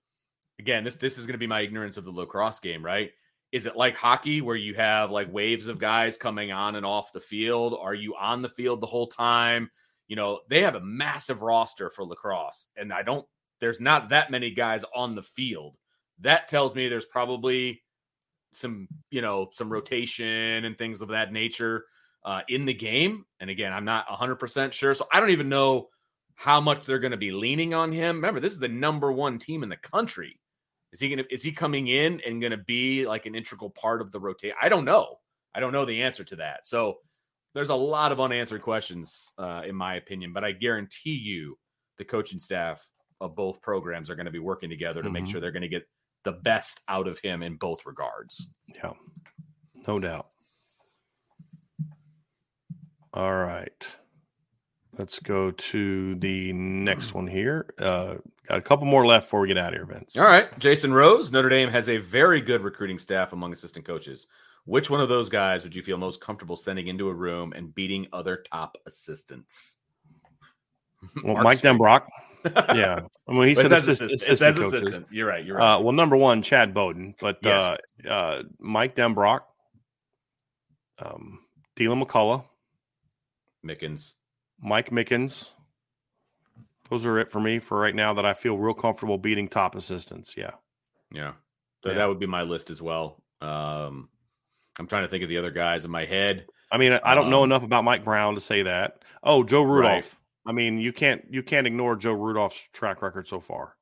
again, 0.60 0.84
this 0.84 0.98
this 0.98 1.18
is 1.18 1.26
going 1.26 1.34
to 1.34 1.40
be 1.40 1.48
my 1.48 1.62
ignorance 1.62 1.98
of 1.98 2.06
the 2.06 2.12
lacrosse 2.12 2.60
game, 2.60 2.84
right? 2.84 3.12
Is 3.52 3.66
it 3.66 3.76
like 3.78 3.96
hockey 3.96 4.42
where 4.42 4.56
you 4.56 4.74
have 4.76 5.10
like 5.10 5.32
waves 5.32 5.68
of 5.68 5.80
guys 5.80 6.18
coming 6.18 6.52
on 6.52 6.76
and 6.76 6.86
off 6.86 7.14
the 7.14 7.20
field? 7.20 7.78
Are 7.80 7.94
you 7.94 8.16
on 8.16 8.42
the 8.42 8.50
field 8.50 8.82
the 8.82 8.88
whole 8.88 9.08
time? 9.08 9.70
You 10.08 10.16
know, 10.16 10.42
they 10.50 10.62
have 10.62 10.76
a 10.76 10.82
massive 10.82 11.42
roster 11.42 11.90
for 11.90 12.04
lacrosse, 12.04 12.68
and 12.76 12.94
I 12.94 13.04
don't 13.04 13.26
there's 13.60 13.82
not 13.82 14.10
that 14.10 14.32
many 14.32 14.52
guys 14.52 14.84
on 14.96 15.16
the 15.16 15.24
field. 15.24 15.78
That 16.22 16.48
tells 16.48 16.76
me 16.76 16.88
there's 16.88 17.06
probably 17.06 17.84
some, 18.54 18.88
you 19.12 19.22
know, 19.22 19.50
some 19.52 19.72
rotation 19.72 20.66
and 20.66 20.78
things 20.78 21.02
of 21.02 21.10
that 21.10 21.32
nature 21.32 21.86
uh, 22.24 22.42
in 22.48 22.66
the 22.66 22.74
game. 22.74 23.26
And 23.40 23.50
again, 23.50 23.74
I'm 23.74 23.86
not 23.86 24.08
100% 24.08 24.72
sure. 24.72 24.94
So 24.94 25.08
I 25.12 25.20
don't 25.20 25.30
even 25.30 25.50
know 25.50 25.90
how 26.36 26.62
much 26.62 26.86
they're 26.86 27.00
going 27.00 27.12
to 27.12 27.18
be 27.18 27.32
leaning 27.32 27.74
on 27.74 27.92
him. 27.92 28.18
Remember, 28.18 28.40
this 28.40 28.54
is 28.54 28.60
the 28.60 28.68
number 28.68 29.12
one 29.12 29.40
team 29.40 29.64
in 29.64 29.70
the 29.70 29.78
country. 29.78 30.40
Is 30.94 31.00
he 31.00 31.10
going 31.10 31.20
to 31.20 31.34
is 31.34 31.44
he 31.44 31.52
coming 31.52 31.88
in 31.88 32.22
and 32.26 32.42
going 32.42 32.52
to 32.52 32.58
be 32.58 33.06
like 33.06 33.26
an 33.26 33.36
integral 33.36 33.70
part 33.70 34.02
of 34.02 34.12
the 34.12 34.20
rotate? 34.20 34.54
I 34.62 34.70
don't 34.70 34.86
know. 34.86 35.18
I 35.54 35.60
don't 35.60 35.74
know 35.74 35.86
the 35.86 36.04
answer 36.04 36.24
to 36.24 36.36
that. 36.38 36.68
So 36.68 36.98
there's 37.54 37.70
a 37.70 37.76
lot 37.76 38.12
of 38.12 38.20
unanswered 38.20 38.62
questions, 38.62 39.32
uh, 39.38 39.64
in 39.66 39.76
my 39.76 39.96
opinion. 39.96 40.34
But 40.34 40.44
I 40.44 40.52
guarantee 40.52 41.18
you, 41.18 41.58
the 41.98 42.06
coaching 42.06 42.40
staff 42.40 42.88
of 43.20 43.36
both 43.36 43.62
programs 43.62 44.10
are 44.10 44.16
going 44.16 44.28
to 44.28 44.32
be 44.32 44.40
working 44.40 44.70
together 44.70 45.02
to 45.02 45.08
mm-hmm. 45.08 45.14
make 45.14 45.28
sure 45.28 45.42
they're 45.42 45.52
going 45.52 45.62
to 45.64 45.68
get 45.68 45.88
the 46.24 46.34
best 46.34 46.82
out 46.88 47.08
of 47.08 47.18
him 47.20 47.42
in 47.42 47.56
both 47.56 47.86
regards. 47.86 48.54
Yeah, 48.76 48.92
no 49.88 50.00
doubt. 50.00 50.28
All 53.14 53.36
right. 53.36 53.98
Let's 54.98 55.20
go 55.20 55.52
to 55.52 56.16
the 56.16 56.54
next 56.54 57.14
one 57.14 57.28
here. 57.28 57.74
Uh, 57.80 58.16
got 58.48 58.58
a 58.58 58.62
couple 58.62 58.86
more 58.86 59.06
left 59.06 59.28
before 59.28 59.42
we 59.42 59.48
get 59.48 59.58
out 59.58 59.74
of 59.74 59.74
here, 59.74 59.86
Vince. 59.86 60.18
All 60.18 60.26
right. 60.26 60.58
Jason 60.60 60.94
Rose, 60.94 61.32
Notre 61.32 61.50
Dame 61.50 61.70
has 61.70 61.90
a 61.90 61.98
very 61.98 62.42
good 62.42 62.62
recruiting 62.62 63.00
staff 63.00 63.34
among 63.34 63.54
assistant 63.54 63.86
coaches. 63.86 64.28
Which 64.66 64.90
one 64.90 65.00
of 65.00 65.08
those 65.08 65.30
guys 65.30 65.64
would 65.64 65.74
you 65.74 65.82
feel 65.82 65.98
most 65.98 66.20
comfortable 66.20 66.58
sending 66.58 66.88
into 66.88 67.08
a 67.08 67.14
room 67.14 67.54
and 67.54 67.74
beating 67.74 68.08
other 68.12 68.44
top 68.52 68.78
assistants? 68.86 69.78
Well, 71.24 71.42
Mike 71.42 71.60
Denbrock. 71.60 72.08
yeah. 72.76 73.02
I 73.28 73.32
mean, 73.32 73.48
he 73.48 73.56
said 73.56 73.72
assist, 73.72 74.02
assistant. 74.02 74.32
assistant, 74.32 74.74
assistant. 74.74 75.08
You're 75.10 75.28
right. 75.28 75.46
You're 75.46 75.58
right. 75.58 75.76
Uh, 75.76 75.80
well, 75.80 75.94
number 75.94 76.18
one, 76.18 76.42
Chad 76.42 76.74
Bowden, 76.74 77.16
but 77.20 77.38
yes. 77.42 77.78
uh, 78.06 78.10
uh, 78.10 78.44
Mike 78.60 78.96
Denbrock, 78.96 79.42
um, 81.00 81.40
Deland 81.76 82.06
McCullough, 82.06 82.44
Mickens, 83.66 84.16
Mike 84.62 84.90
Mickens. 84.90 85.52
Those 86.90 87.06
are 87.06 87.20
it 87.20 87.32
for 87.32 87.40
me 87.40 87.60
for 87.60 87.80
right 87.80 87.96
now 87.96 88.14
that 88.14 88.26
I 88.26 88.34
feel 88.34 88.58
real 88.58 88.74
comfortable 88.74 89.18
beating 89.18 89.48
top 89.48 89.76
assistants. 89.76 90.36
Yeah. 90.38 90.52
Yeah. 91.12 91.34
So 91.84 91.90
yeah. 91.90 91.96
that 91.96 92.06
would 92.08 92.20
be 92.20 92.26
my 92.26 92.44
list 92.44 92.70
as 92.70 92.82
well. 92.82 93.22
Um, 93.42 94.10
I'm 94.80 94.88
trying 94.88 95.04
to 95.04 95.08
think 95.10 95.24
of 95.24 95.30
the 95.30 95.38
other 95.38 95.52
guys 95.52 95.86
in 95.86 95.92
my 95.92 96.06
head. 96.06 96.46
I 96.72 96.78
mean, 96.78 97.00
I 97.04 97.16
don't 97.16 97.26
um, 97.26 97.32
know 97.32 97.44
enough 97.44 97.64
about 97.64 97.84
Mike 97.84 98.04
Brown 98.04 98.36
to 98.36 98.42
say 98.42 98.64
that. 98.64 99.04
Oh, 99.24 99.44
Joe 99.44 99.64
Rudolph. 99.64 100.18
Right. 100.46 100.52
I 100.52 100.54
mean, 100.54 100.80
you 100.80 100.94
can't 100.94 101.24
you 101.30 101.44
can't 101.44 101.68
ignore 101.68 101.96
Joe 101.96 102.14
Rudolph's 102.14 102.70
track 102.74 103.02
record 103.02 103.28
so 103.28 103.40
far. 103.40 103.76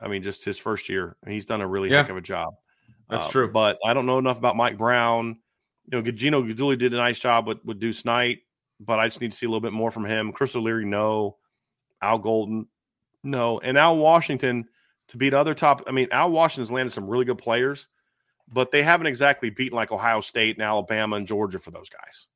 I 0.00 0.08
mean, 0.08 0.22
just 0.22 0.44
his 0.44 0.58
first 0.58 0.88
year, 0.88 1.16
and 1.22 1.32
he's 1.32 1.46
done 1.46 1.60
a 1.60 1.66
really 1.66 1.90
yeah. 1.90 1.98
heck 1.98 2.10
of 2.10 2.16
a 2.16 2.20
job. 2.20 2.54
That's 3.08 3.26
uh, 3.26 3.30
true. 3.30 3.52
But 3.52 3.78
I 3.84 3.94
don't 3.94 4.06
know 4.06 4.18
enough 4.18 4.38
about 4.38 4.56
Mike 4.56 4.76
Brown. 4.76 5.38
You 5.92 6.02
know, 6.02 6.10
Gino 6.10 6.42
Guidugli 6.42 6.78
did 6.78 6.94
a 6.94 6.96
nice 6.96 7.20
job 7.20 7.46
with, 7.46 7.58
with 7.64 7.78
Deuce 7.78 8.04
Knight 8.04 8.38
but 8.80 8.98
I 8.98 9.06
just 9.06 9.20
need 9.20 9.32
to 9.32 9.36
see 9.36 9.46
a 9.46 9.48
little 9.48 9.60
bit 9.60 9.72
more 9.72 9.90
from 9.90 10.04
him. 10.04 10.32
Chris 10.32 10.56
O'Leary, 10.56 10.84
no. 10.84 11.36
Al 12.04 12.18
Golden, 12.18 12.66
no. 13.22 13.58
And 13.60 13.78
Al 13.78 13.96
Washington 13.96 14.66
to 15.08 15.16
beat 15.16 15.34
other 15.34 15.54
top. 15.54 15.82
I 15.86 15.92
mean, 15.92 16.08
Al 16.12 16.30
Washington's 16.30 16.70
landed 16.70 16.90
some 16.90 17.08
really 17.08 17.24
good 17.24 17.38
players, 17.38 17.88
but 18.52 18.70
they 18.70 18.82
haven't 18.82 19.06
exactly 19.06 19.50
beaten 19.50 19.76
like 19.76 19.92
Ohio 19.92 20.20
State 20.20 20.56
and 20.56 20.64
Alabama 20.64 21.16
and 21.16 21.26
Georgia 21.26 21.58
for 21.58 21.70
those 21.70 21.88
guys. 21.88 22.28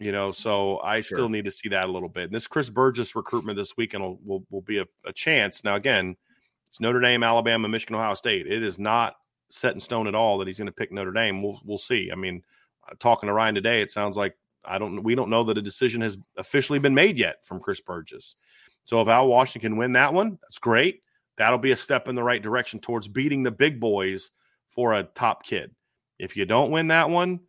You 0.00 0.12
know, 0.12 0.30
so 0.30 0.78
I 0.80 1.00
sure. 1.00 1.16
still 1.16 1.28
need 1.28 1.44
to 1.46 1.50
see 1.50 1.68
that 1.70 1.88
a 1.88 1.92
little 1.92 2.08
bit. 2.08 2.24
And 2.24 2.32
this 2.32 2.46
Chris 2.46 2.70
Burgess 2.70 3.16
recruitment 3.16 3.58
this 3.58 3.76
weekend 3.76 4.04
will, 4.04 4.20
will, 4.24 4.44
will 4.48 4.62
be 4.62 4.78
a, 4.78 4.86
a 5.04 5.12
chance. 5.12 5.64
Now, 5.64 5.74
again, 5.74 6.16
it's 6.68 6.80
Notre 6.80 7.00
Dame, 7.00 7.24
Alabama, 7.24 7.68
Michigan, 7.68 7.96
Ohio 7.96 8.14
State. 8.14 8.46
It 8.46 8.62
is 8.62 8.78
not 8.78 9.16
set 9.50 9.74
in 9.74 9.80
stone 9.80 10.06
at 10.06 10.14
all 10.14 10.38
that 10.38 10.46
he's 10.46 10.58
going 10.58 10.66
to 10.66 10.72
pick 10.72 10.92
Notre 10.92 11.12
Dame. 11.12 11.42
We'll, 11.42 11.60
we'll 11.64 11.78
see. 11.78 12.10
I 12.12 12.14
mean, 12.14 12.42
uh, 12.88 12.94
talking 13.00 13.26
to 13.26 13.32
Ryan 13.32 13.56
today, 13.56 13.82
it 13.82 13.90
sounds 13.90 14.16
like 14.16 14.36
I 14.64 14.78
don't 14.78 15.02
we 15.02 15.14
don't 15.14 15.30
know 15.30 15.44
that 15.44 15.58
a 15.58 15.62
decision 15.62 16.00
has 16.02 16.18
officially 16.36 16.78
been 16.78 16.94
made 16.94 17.18
yet 17.18 17.44
from 17.44 17.60
Chris 17.60 17.80
Burgess. 17.80 18.36
So 18.88 19.02
if 19.02 19.08
Al 19.08 19.28
Washington 19.28 19.72
can 19.72 19.76
win 19.76 19.92
that 19.92 20.14
one, 20.14 20.38
that's 20.40 20.56
great. 20.56 21.02
That'll 21.36 21.58
be 21.58 21.72
a 21.72 21.76
step 21.76 22.08
in 22.08 22.14
the 22.14 22.22
right 22.22 22.42
direction 22.42 22.80
towards 22.80 23.06
beating 23.06 23.42
the 23.42 23.50
big 23.50 23.78
boys 23.78 24.30
for 24.70 24.94
a 24.94 25.02
top 25.02 25.44
kid. 25.44 25.74
If 26.18 26.38
you 26.38 26.46
don't 26.46 26.70
win 26.70 26.88
that 26.88 27.10
one, 27.10 27.40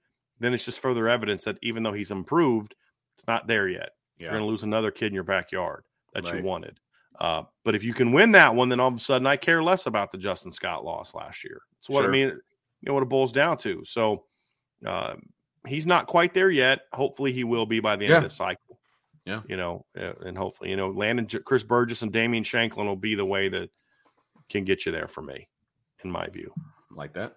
then 0.42 0.54
it's 0.54 0.66
just 0.66 0.82
further 0.82 1.08
evidence 1.08 1.46
that 1.46 1.58
even 1.62 1.82
though 1.82 1.94
he's 1.94 2.12
improved, 2.12 2.76
it's 3.16 3.26
not 3.26 3.48
there 3.48 3.70
yet. 3.70 3.92
Yeah. 4.18 4.26
You're 4.26 4.32
going 4.32 4.44
to 4.44 4.50
lose 4.50 4.64
another 4.64 4.92
kid 4.92 5.08
in 5.08 5.14
your 5.14 5.24
backyard 5.24 5.86
that 6.14 6.26
right. 6.26 6.36
you 6.36 6.44
wanted. 6.44 6.78
Uh, 7.22 7.44
but 7.64 7.74
if 7.74 7.86
you 7.86 7.94
can 7.94 8.12
win 8.12 8.34
that 8.34 8.54
one, 8.54 8.68
then 8.68 8.82
all 8.82 8.90
of 8.90 8.96
a 8.96 9.00
sudden 9.00 9.26
I 9.26 9.38
care 9.38 9.64
less 9.64 9.86
about 9.86 10.12
the 10.12 10.18
Justin 10.18 10.52
Scott 10.52 10.84
loss 10.84 11.16
last 11.16 11.46
year. 11.46 11.62
That's 11.78 11.88
what 11.90 12.02
sure. 12.02 12.10
I 12.10 12.12
mean. 12.12 12.28
You 12.82 12.88
know 12.88 12.96
what 12.96 13.04
it 13.04 13.10
boils 13.10 13.32
down 13.32 13.56
to. 13.60 13.82
So 13.86 14.26
uh, 14.86 15.16
he's 15.66 15.88
not 15.88 16.08
quite 16.08 16.34
there 16.34 16.52
yet. 16.52 16.82
Hopefully, 16.92 17.32
he 17.32 17.46
will 17.46 17.66
be 17.66 17.80
by 17.80 17.96
the 17.96 18.06
end 18.06 18.12
yeah. 18.12 18.18
of 18.18 18.24
the 18.24 18.30
cycle. 18.30 18.79
Yeah, 19.30 19.42
you 19.48 19.58
know, 19.58 19.86
uh, 19.96 20.14
and 20.26 20.38
hopefully, 20.38 20.72
you 20.72 20.76
know, 20.76 20.90
Landon, 20.90 21.28
Chris 21.46 21.64
Burgess, 21.64 22.02
and 22.02 22.12
Damian 22.12 22.44
Shanklin 22.44 22.88
will 22.88 22.96
be 22.96 23.16
the 23.16 23.26
way 23.26 23.48
that 23.50 23.70
can 24.50 24.66
get 24.66 24.86
you 24.86 24.92
there 24.92 25.08
for 25.08 25.22
me, 25.22 25.48
in 26.04 26.10
my 26.10 26.28
view. 26.28 26.52
Like 26.92 27.14
that. 27.14 27.36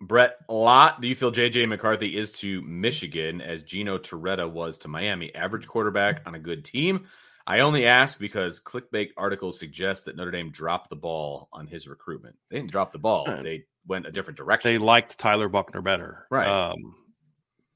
Brett 0.00 0.38
Lott, 0.48 1.02
do 1.02 1.08
you 1.08 1.14
feel 1.14 1.30
JJ 1.30 1.68
McCarthy 1.68 2.16
is 2.16 2.32
to 2.32 2.62
Michigan 2.62 3.42
as 3.42 3.64
Gino 3.64 3.98
Torretta 3.98 4.50
was 4.50 4.78
to 4.78 4.88
Miami? 4.88 5.34
Average 5.34 5.66
quarterback 5.66 6.22
on 6.24 6.34
a 6.34 6.38
good 6.38 6.64
team. 6.64 7.06
I 7.46 7.60
only 7.60 7.84
ask 7.84 8.18
because 8.18 8.60
clickbait 8.60 9.10
articles 9.18 9.58
suggest 9.58 10.06
that 10.06 10.16
Notre 10.16 10.30
Dame 10.30 10.50
dropped 10.50 10.88
the 10.88 10.96
ball 10.96 11.48
on 11.52 11.66
his 11.66 11.86
recruitment. 11.86 12.36
They 12.48 12.56
didn't 12.56 12.70
drop 12.70 12.92
the 12.92 12.98
ball. 12.98 13.26
They 13.26 13.64
went 13.86 14.06
a 14.06 14.12
different 14.12 14.38
direction. 14.38 14.70
They 14.70 14.78
liked 14.78 15.18
Tyler 15.18 15.48
Buchner 15.48 15.82
better. 15.82 16.26
Right. 16.30 16.46
Um, 16.46 16.94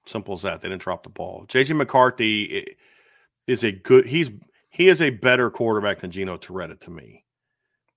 simple 0.06 0.34
as 0.34 0.42
that. 0.42 0.60
They 0.60 0.68
didn't 0.68 0.82
drop 0.82 1.02
the 1.02 1.10
ball. 1.10 1.46
JJ 1.48 1.76
McCarthy 1.76 2.76
is 3.46 3.64
a 3.64 3.72
good. 3.72 4.06
He's 4.06 4.30
he 4.70 4.88
is 4.88 5.00
a 5.00 5.10
better 5.10 5.50
quarterback 5.50 6.00
than 6.00 6.10
Gino 6.10 6.36
Torretta 6.36 6.78
to 6.80 6.90
me 6.90 7.24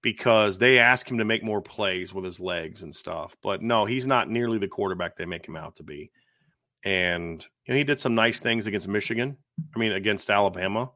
because 0.02 0.58
they 0.58 0.80
ask 0.80 1.10
him 1.10 1.18
to 1.18 1.26
make 1.26 1.44
more 1.44 1.62
plays 1.62 2.14
with 2.14 2.24
his 2.24 2.40
legs 2.40 2.84
and 2.84 2.96
stuff. 2.96 3.36
But 3.42 3.62
no, 3.62 3.86
he's 3.86 4.08
not 4.08 4.30
nearly 4.30 4.58
the 4.58 4.68
quarterback 4.68 5.16
they 5.16 5.26
make 5.26 5.48
him 5.48 5.56
out 5.56 5.76
to 5.78 5.84
be. 5.84 6.12
And 6.84 7.46
you 7.66 7.74
know, 7.74 7.78
he 7.78 7.84
did 7.84 8.00
some 8.00 8.16
nice 8.16 8.40
things 8.40 8.68
against 8.68 8.88
Michigan. 8.88 9.38
I 9.76 9.80
mean, 9.80 9.94
against 9.94 10.30
Alabama. 10.30 10.92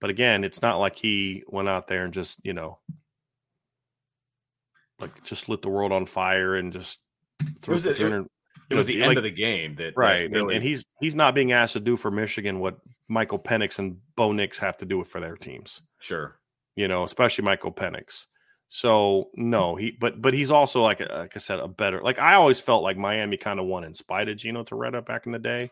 But 0.00 0.10
again, 0.10 0.44
it's 0.44 0.60
not 0.60 0.78
like 0.78 0.96
he 0.96 1.44
went 1.46 1.68
out 1.68 1.86
there 1.86 2.04
and 2.04 2.12
just 2.12 2.40
you 2.42 2.52
know 2.52 2.78
like 5.00 5.22
just 5.24 5.48
lit 5.48 5.62
the 5.62 5.68
world 5.68 5.92
on 5.92 6.06
fire 6.06 6.56
and 6.56 6.72
just 6.72 6.98
threw 7.60 7.76
it, 7.76 7.86
it, 7.86 8.30
it 8.70 8.74
was 8.74 8.86
the 8.86 9.02
end 9.02 9.08
like, 9.08 9.16
of 9.18 9.22
the 9.22 9.30
game 9.30 9.74
that 9.76 9.92
right 9.96 10.30
really... 10.30 10.54
and, 10.54 10.64
he's 10.64 10.84
he's 11.00 11.14
not 11.14 11.34
being 11.34 11.52
asked 11.52 11.74
to 11.74 11.80
do 11.80 11.96
for 11.96 12.10
michigan 12.10 12.60
what 12.60 12.78
michael 13.08 13.38
penix 13.38 13.78
and 13.78 13.98
bo 14.16 14.32
nix 14.32 14.58
have 14.58 14.76
to 14.76 14.84
do 14.84 15.00
it 15.00 15.06
for 15.06 15.20
their 15.20 15.36
teams. 15.36 15.82
Sure. 16.00 16.36
You 16.76 16.88
know 16.88 17.02
especially 17.02 17.44
michael 17.44 17.72
penix. 17.72 18.26
So 18.68 19.30
no 19.34 19.76
he 19.76 19.90
but 19.90 20.20
but 20.20 20.34
he's 20.34 20.50
also 20.50 20.82
like 20.82 21.00
like 21.00 21.36
i 21.36 21.38
said 21.38 21.58
a 21.60 21.68
better 21.68 22.00
like 22.00 22.18
i 22.18 22.34
always 22.34 22.60
felt 22.60 22.82
like 22.82 22.96
miami 22.96 23.36
kind 23.36 23.60
of 23.60 23.66
won 23.66 23.84
in 23.84 23.94
spite 23.94 24.28
of 24.28 24.36
gino 24.36 24.64
torretta 24.64 25.04
back 25.04 25.26
in 25.26 25.32
the 25.32 25.38
day. 25.38 25.70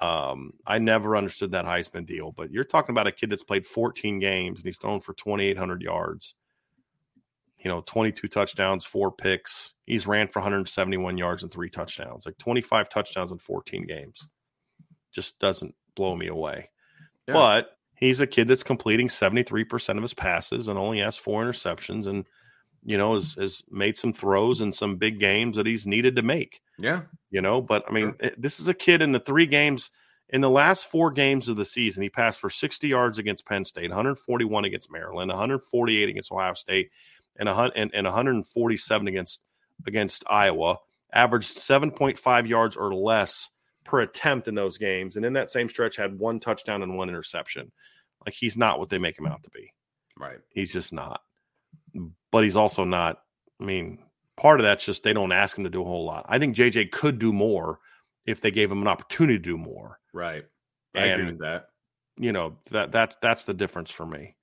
Um, 0.00 0.54
I 0.66 0.78
never 0.78 1.16
understood 1.16 1.52
that 1.52 1.66
Heisman 1.66 2.06
deal, 2.06 2.32
but 2.32 2.50
you're 2.50 2.64
talking 2.64 2.94
about 2.94 3.06
a 3.06 3.12
kid 3.12 3.28
that's 3.28 3.42
played 3.42 3.66
14 3.66 4.18
games 4.20 4.60
and 4.60 4.64
he's 4.66 4.78
thrown 4.78 5.00
for 5.00 5.12
2,800 5.12 5.82
yards. 5.82 6.34
You 7.64 7.70
know, 7.70 7.82
22 7.86 8.28
touchdowns, 8.28 8.84
four 8.84 9.12
picks. 9.12 9.74
He's 9.86 10.06
ran 10.06 10.28
for 10.28 10.40
171 10.40 11.16
yards 11.16 11.42
and 11.42 11.52
three 11.52 11.70
touchdowns, 11.70 12.26
like 12.26 12.38
25 12.38 12.88
touchdowns 12.88 13.30
in 13.30 13.38
14 13.38 13.86
games. 13.86 14.26
Just 15.12 15.38
doesn't 15.38 15.74
blow 15.94 16.16
me 16.16 16.26
away. 16.26 16.70
Yeah. 17.28 17.34
But 17.34 17.76
he's 17.94 18.20
a 18.20 18.26
kid 18.26 18.48
that's 18.48 18.64
completing 18.64 19.06
73% 19.06 19.96
of 19.96 20.02
his 20.02 20.14
passes 20.14 20.66
and 20.66 20.78
only 20.78 20.98
has 20.98 21.16
four 21.16 21.44
interceptions 21.44 22.08
and 22.08 22.26
you 22.84 22.98
know 22.98 23.14
has, 23.14 23.34
has 23.34 23.62
made 23.70 23.96
some 23.96 24.12
throws 24.12 24.60
in 24.60 24.72
some 24.72 24.96
big 24.96 25.20
games 25.20 25.56
that 25.56 25.66
he's 25.66 25.86
needed 25.86 26.16
to 26.16 26.22
make 26.22 26.60
yeah 26.78 27.02
you 27.30 27.40
know 27.40 27.60
but 27.60 27.84
i 27.88 27.92
mean 27.92 28.14
sure. 28.20 28.32
this 28.36 28.58
is 28.58 28.68
a 28.68 28.74
kid 28.74 29.02
in 29.02 29.12
the 29.12 29.20
three 29.20 29.46
games 29.46 29.90
in 30.30 30.40
the 30.40 30.50
last 30.50 30.90
four 30.90 31.10
games 31.10 31.48
of 31.48 31.56
the 31.56 31.64
season 31.64 32.02
he 32.02 32.10
passed 32.10 32.40
for 32.40 32.50
60 32.50 32.88
yards 32.88 33.18
against 33.18 33.46
penn 33.46 33.64
state 33.64 33.90
141 33.90 34.64
against 34.64 34.90
maryland 34.90 35.28
148 35.28 36.08
against 36.08 36.32
ohio 36.32 36.54
state 36.54 36.90
and, 37.36 37.48
and, 37.48 37.90
and 37.94 38.04
147 38.04 39.08
against 39.08 39.42
against 39.86 40.24
iowa 40.28 40.76
averaged 41.12 41.56
7.5 41.56 42.48
yards 42.48 42.76
or 42.76 42.94
less 42.94 43.50
per 43.84 44.00
attempt 44.00 44.46
in 44.48 44.54
those 44.54 44.78
games 44.78 45.16
and 45.16 45.24
in 45.26 45.32
that 45.32 45.50
same 45.50 45.68
stretch 45.68 45.96
had 45.96 46.18
one 46.18 46.38
touchdown 46.38 46.82
and 46.82 46.96
one 46.96 47.08
interception 47.08 47.72
like 48.24 48.34
he's 48.34 48.56
not 48.56 48.78
what 48.78 48.88
they 48.88 48.98
make 48.98 49.18
him 49.18 49.26
out 49.26 49.42
to 49.42 49.50
be. 49.50 49.72
Right. 50.18 50.38
He's 50.50 50.72
just 50.72 50.92
not. 50.92 51.20
But 52.30 52.44
he's 52.44 52.56
also 52.56 52.84
not. 52.84 53.22
I 53.60 53.64
mean, 53.64 53.98
part 54.36 54.60
of 54.60 54.64
that's 54.64 54.84
just 54.84 55.02
they 55.02 55.12
don't 55.12 55.32
ask 55.32 55.56
him 55.56 55.64
to 55.64 55.70
do 55.70 55.82
a 55.82 55.86
whole 55.86 56.04
lot. 56.04 56.26
I 56.28 56.38
think 56.38 56.56
JJ 56.56 56.90
could 56.90 57.18
do 57.18 57.32
more 57.32 57.78
if 58.26 58.40
they 58.40 58.50
gave 58.50 58.70
him 58.70 58.82
an 58.82 58.88
opportunity 58.88 59.38
to 59.38 59.42
do 59.42 59.58
more. 59.58 59.98
Right. 60.12 60.44
I 60.94 61.06
and, 61.06 61.20
agree 61.20 61.32
with 61.32 61.40
that. 61.40 61.68
You 62.16 62.32
know, 62.32 62.58
that 62.70 62.92
that's 62.92 63.16
that's 63.22 63.44
the 63.44 63.54
difference 63.54 63.90
for 63.90 64.06
me. 64.06 64.36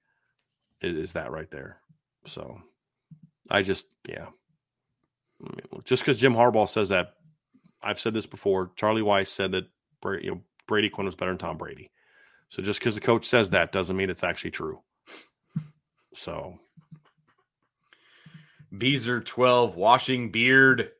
Is, 0.81 0.97
is 0.97 1.13
that 1.13 1.31
right 1.31 1.49
there. 1.51 1.79
So 2.25 2.61
I 3.49 3.61
just 3.61 3.87
yeah. 4.07 4.27
Just 5.85 6.03
because 6.03 6.19
Jim 6.19 6.33
Harbaugh 6.33 6.67
says 6.67 6.89
that, 6.89 7.15
I've 7.81 7.99
said 7.99 8.13
this 8.13 8.25
before. 8.25 8.71
Charlie 8.75 9.01
Weis 9.01 9.27
said 9.27 9.51
that 9.51 9.65
you 10.21 10.31
know 10.31 10.41
Brady 10.67 10.89
Quinn 10.89 11.05
was 11.05 11.15
better 11.15 11.31
than 11.31 11.37
Tom 11.37 11.57
Brady. 11.57 11.91
So 12.49 12.61
just 12.61 12.79
because 12.79 12.95
the 12.95 13.01
coach 13.01 13.25
says 13.25 13.51
that 13.51 13.71
doesn't 13.71 13.95
mean 13.95 14.09
it's 14.09 14.23
actually 14.23 14.51
true. 14.51 14.81
So 16.13 16.59
Beezer 18.77 19.21
12 19.21 19.75
washing 19.75 20.31
beard. 20.31 20.91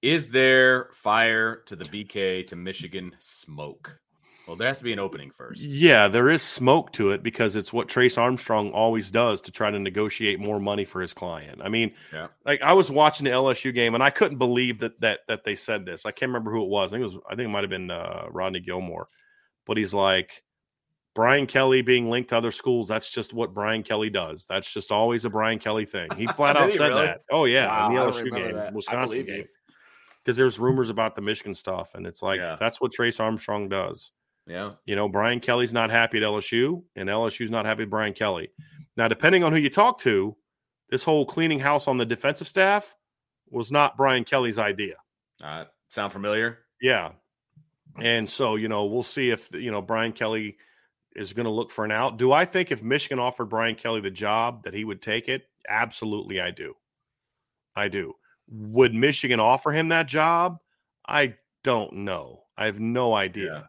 Is 0.00 0.30
there 0.30 0.88
fire 0.92 1.62
to 1.66 1.76
the 1.76 1.84
BK 1.84 2.46
to 2.48 2.56
Michigan 2.56 3.14
smoke? 3.20 4.00
Well, 4.46 4.56
there 4.56 4.66
has 4.66 4.78
to 4.78 4.84
be 4.84 4.92
an 4.92 4.98
opening 4.98 5.30
first. 5.30 5.62
Yeah, 5.62 6.08
there 6.08 6.28
is 6.28 6.42
smoke 6.42 6.92
to 6.92 7.12
it 7.12 7.22
because 7.22 7.54
it's 7.54 7.72
what 7.72 7.88
Trace 7.88 8.18
Armstrong 8.18 8.70
always 8.72 9.10
does 9.10 9.40
to 9.42 9.52
try 9.52 9.70
to 9.70 9.78
negotiate 9.78 10.40
more 10.40 10.58
money 10.58 10.84
for 10.84 11.00
his 11.00 11.14
client. 11.14 11.60
I 11.62 11.68
mean, 11.68 11.92
yeah. 12.12 12.26
like 12.44 12.60
I 12.60 12.72
was 12.72 12.90
watching 12.90 13.24
the 13.24 13.30
LSU 13.30 13.72
game 13.72 13.94
and 13.94 14.02
I 14.02 14.10
couldn't 14.10 14.38
believe 14.38 14.80
that 14.80 15.00
that 15.00 15.20
that 15.28 15.44
they 15.44 15.54
said 15.54 15.86
this. 15.86 16.06
I 16.06 16.10
can't 16.10 16.30
remember 16.30 16.50
who 16.50 16.64
it 16.64 16.68
was. 16.68 16.92
I 16.92 16.96
think 16.96 17.02
it 17.02 17.14
was 17.14 17.22
I 17.30 17.36
think 17.36 17.46
it 17.46 17.50
might 17.50 17.62
have 17.62 17.70
been 17.70 17.90
uh, 17.90 18.26
Rodney 18.30 18.60
Gilmore. 18.60 19.08
But 19.64 19.76
he's 19.76 19.94
like, 19.94 20.42
Brian 21.14 21.46
Kelly 21.46 21.82
being 21.82 22.08
linked 22.08 22.30
to 22.30 22.36
other 22.36 22.50
schools, 22.50 22.88
that's 22.88 23.10
just 23.10 23.34
what 23.34 23.52
Brian 23.52 23.82
Kelly 23.82 24.10
does. 24.10 24.46
That's 24.46 24.72
just 24.72 24.90
always 24.90 25.24
a 25.24 25.30
Brian 25.30 25.58
Kelly 25.58 25.84
thing. 25.84 26.08
He 26.16 26.26
flat 26.36 26.56
out 26.56 26.72
said 26.72 26.88
really? 26.88 27.06
that. 27.06 27.20
Oh 27.30 27.44
yeah, 27.44 27.66
wow, 27.66 27.88
in 27.88 27.94
the 27.94 28.00
LSU 28.00 28.34
game, 28.34 28.54
that. 28.54 28.72
Wisconsin 28.72 29.26
game. 29.26 29.44
Because 30.24 30.36
there's 30.36 30.58
rumors 30.58 30.88
about 30.88 31.16
the 31.16 31.20
Michigan 31.20 31.54
stuff, 31.54 31.94
and 31.94 32.06
it's 32.06 32.22
like 32.22 32.38
yeah. 32.38 32.56
that's 32.58 32.80
what 32.80 32.92
Trace 32.92 33.20
Armstrong 33.20 33.68
does. 33.68 34.12
Yeah. 34.46 34.72
You 34.84 34.96
know, 34.96 35.08
Brian 35.08 35.40
Kelly's 35.40 35.72
not 35.72 35.90
happy 35.90 36.18
at 36.18 36.24
LSU, 36.24 36.82
and 36.96 37.08
LSU's 37.08 37.50
not 37.50 37.64
happy 37.64 37.82
with 37.82 37.90
Brian 37.90 38.12
Kelly. 38.12 38.50
Now, 38.96 39.08
depending 39.08 39.44
on 39.44 39.52
who 39.52 39.58
you 39.58 39.70
talk 39.70 39.98
to, 40.00 40.36
this 40.90 41.04
whole 41.04 41.24
cleaning 41.24 41.60
house 41.60 41.88
on 41.88 41.96
the 41.96 42.04
defensive 42.04 42.48
staff 42.48 42.94
was 43.50 43.72
not 43.72 43.96
Brian 43.96 44.24
Kelly's 44.24 44.58
idea. 44.58 44.96
Uh, 45.42 45.64
sound 45.88 46.12
familiar? 46.12 46.58
Yeah. 46.80 47.12
And 48.00 48.28
so, 48.28 48.56
you 48.56 48.68
know, 48.68 48.86
we'll 48.86 49.02
see 49.02 49.30
if, 49.30 49.48
you 49.54 49.70
know, 49.70 49.82
Brian 49.82 50.12
Kelly– 50.12 50.56
is 51.14 51.32
going 51.32 51.44
to 51.44 51.50
look 51.50 51.70
for 51.70 51.84
an 51.84 51.92
out. 51.92 52.16
Do 52.16 52.32
I 52.32 52.44
think 52.44 52.70
if 52.70 52.82
Michigan 52.82 53.18
offered 53.18 53.46
Brian 53.46 53.74
Kelly 53.74 54.00
the 54.00 54.10
job 54.10 54.64
that 54.64 54.74
he 54.74 54.84
would 54.84 55.02
take 55.02 55.28
it? 55.28 55.48
Absolutely, 55.68 56.40
I 56.40 56.50
do. 56.50 56.74
I 57.76 57.88
do. 57.88 58.14
Would 58.48 58.94
Michigan 58.94 59.40
offer 59.40 59.70
him 59.70 59.88
that 59.88 60.08
job? 60.08 60.58
I 61.06 61.34
don't 61.64 61.92
know. 61.92 62.44
I 62.56 62.66
have 62.66 62.80
no 62.80 63.14
idea. 63.14 63.52
Yeah. 63.52 63.62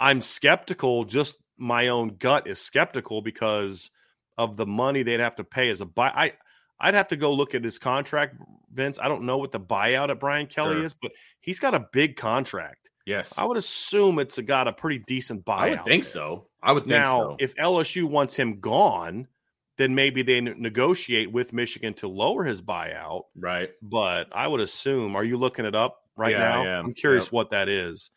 I'm 0.00 0.22
skeptical. 0.22 1.04
Just 1.04 1.36
my 1.58 1.88
own 1.88 2.16
gut 2.18 2.48
is 2.48 2.58
skeptical 2.58 3.20
because 3.20 3.90
of 4.38 4.56
the 4.56 4.66
money 4.66 5.02
they'd 5.02 5.20
have 5.20 5.36
to 5.36 5.44
pay 5.44 5.68
as 5.68 5.82
a 5.82 5.86
buy. 5.86 6.08
I 6.08 6.32
I'd 6.80 6.94
have 6.94 7.08
to 7.08 7.16
go 7.16 7.34
look 7.34 7.54
at 7.54 7.62
his 7.62 7.78
contract, 7.78 8.36
Vince. 8.72 8.98
I 8.98 9.06
don't 9.08 9.24
know 9.24 9.36
what 9.36 9.52
the 9.52 9.60
buyout 9.60 10.08
at 10.08 10.18
Brian 10.18 10.46
Kelly 10.46 10.76
sure. 10.76 10.84
is, 10.84 10.94
but 10.94 11.12
he's 11.40 11.58
got 11.58 11.74
a 11.74 11.86
big 11.92 12.16
contract. 12.16 12.88
Yes. 13.04 13.36
I 13.36 13.44
would 13.44 13.58
assume 13.58 14.18
it's 14.18 14.38
a, 14.38 14.42
got 14.42 14.66
a 14.66 14.72
pretty 14.72 15.00
decent 15.06 15.44
buyout. 15.44 15.58
I 15.58 15.68
would 15.70 15.84
think 15.84 16.04
there. 16.04 16.10
so. 16.10 16.46
I 16.62 16.72
would 16.72 16.84
think 16.84 17.02
now, 17.02 17.20
so. 17.20 17.36
if 17.38 17.54
LSU 17.56 18.04
wants 18.04 18.34
him 18.34 18.60
gone, 18.60 19.28
then 19.76 19.94
maybe 19.94 20.22
they 20.22 20.40
negotiate 20.40 21.30
with 21.30 21.52
Michigan 21.52 21.92
to 21.94 22.08
lower 22.08 22.44
his 22.44 22.62
buyout. 22.62 23.24
Right. 23.36 23.70
But 23.82 24.28
I 24.32 24.48
would 24.48 24.60
assume, 24.60 25.16
are 25.16 25.24
you 25.24 25.36
looking 25.36 25.66
it 25.66 25.74
up 25.74 25.98
right 26.16 26.32
yeah, 26.32 26.38
now? 26.38 26.62
I'm 26.62 26.94
curious 26.94 27.26
yep. 27.26 27.32
what 27.32 27.50
that 27.50 27.68
is 27.68 28.10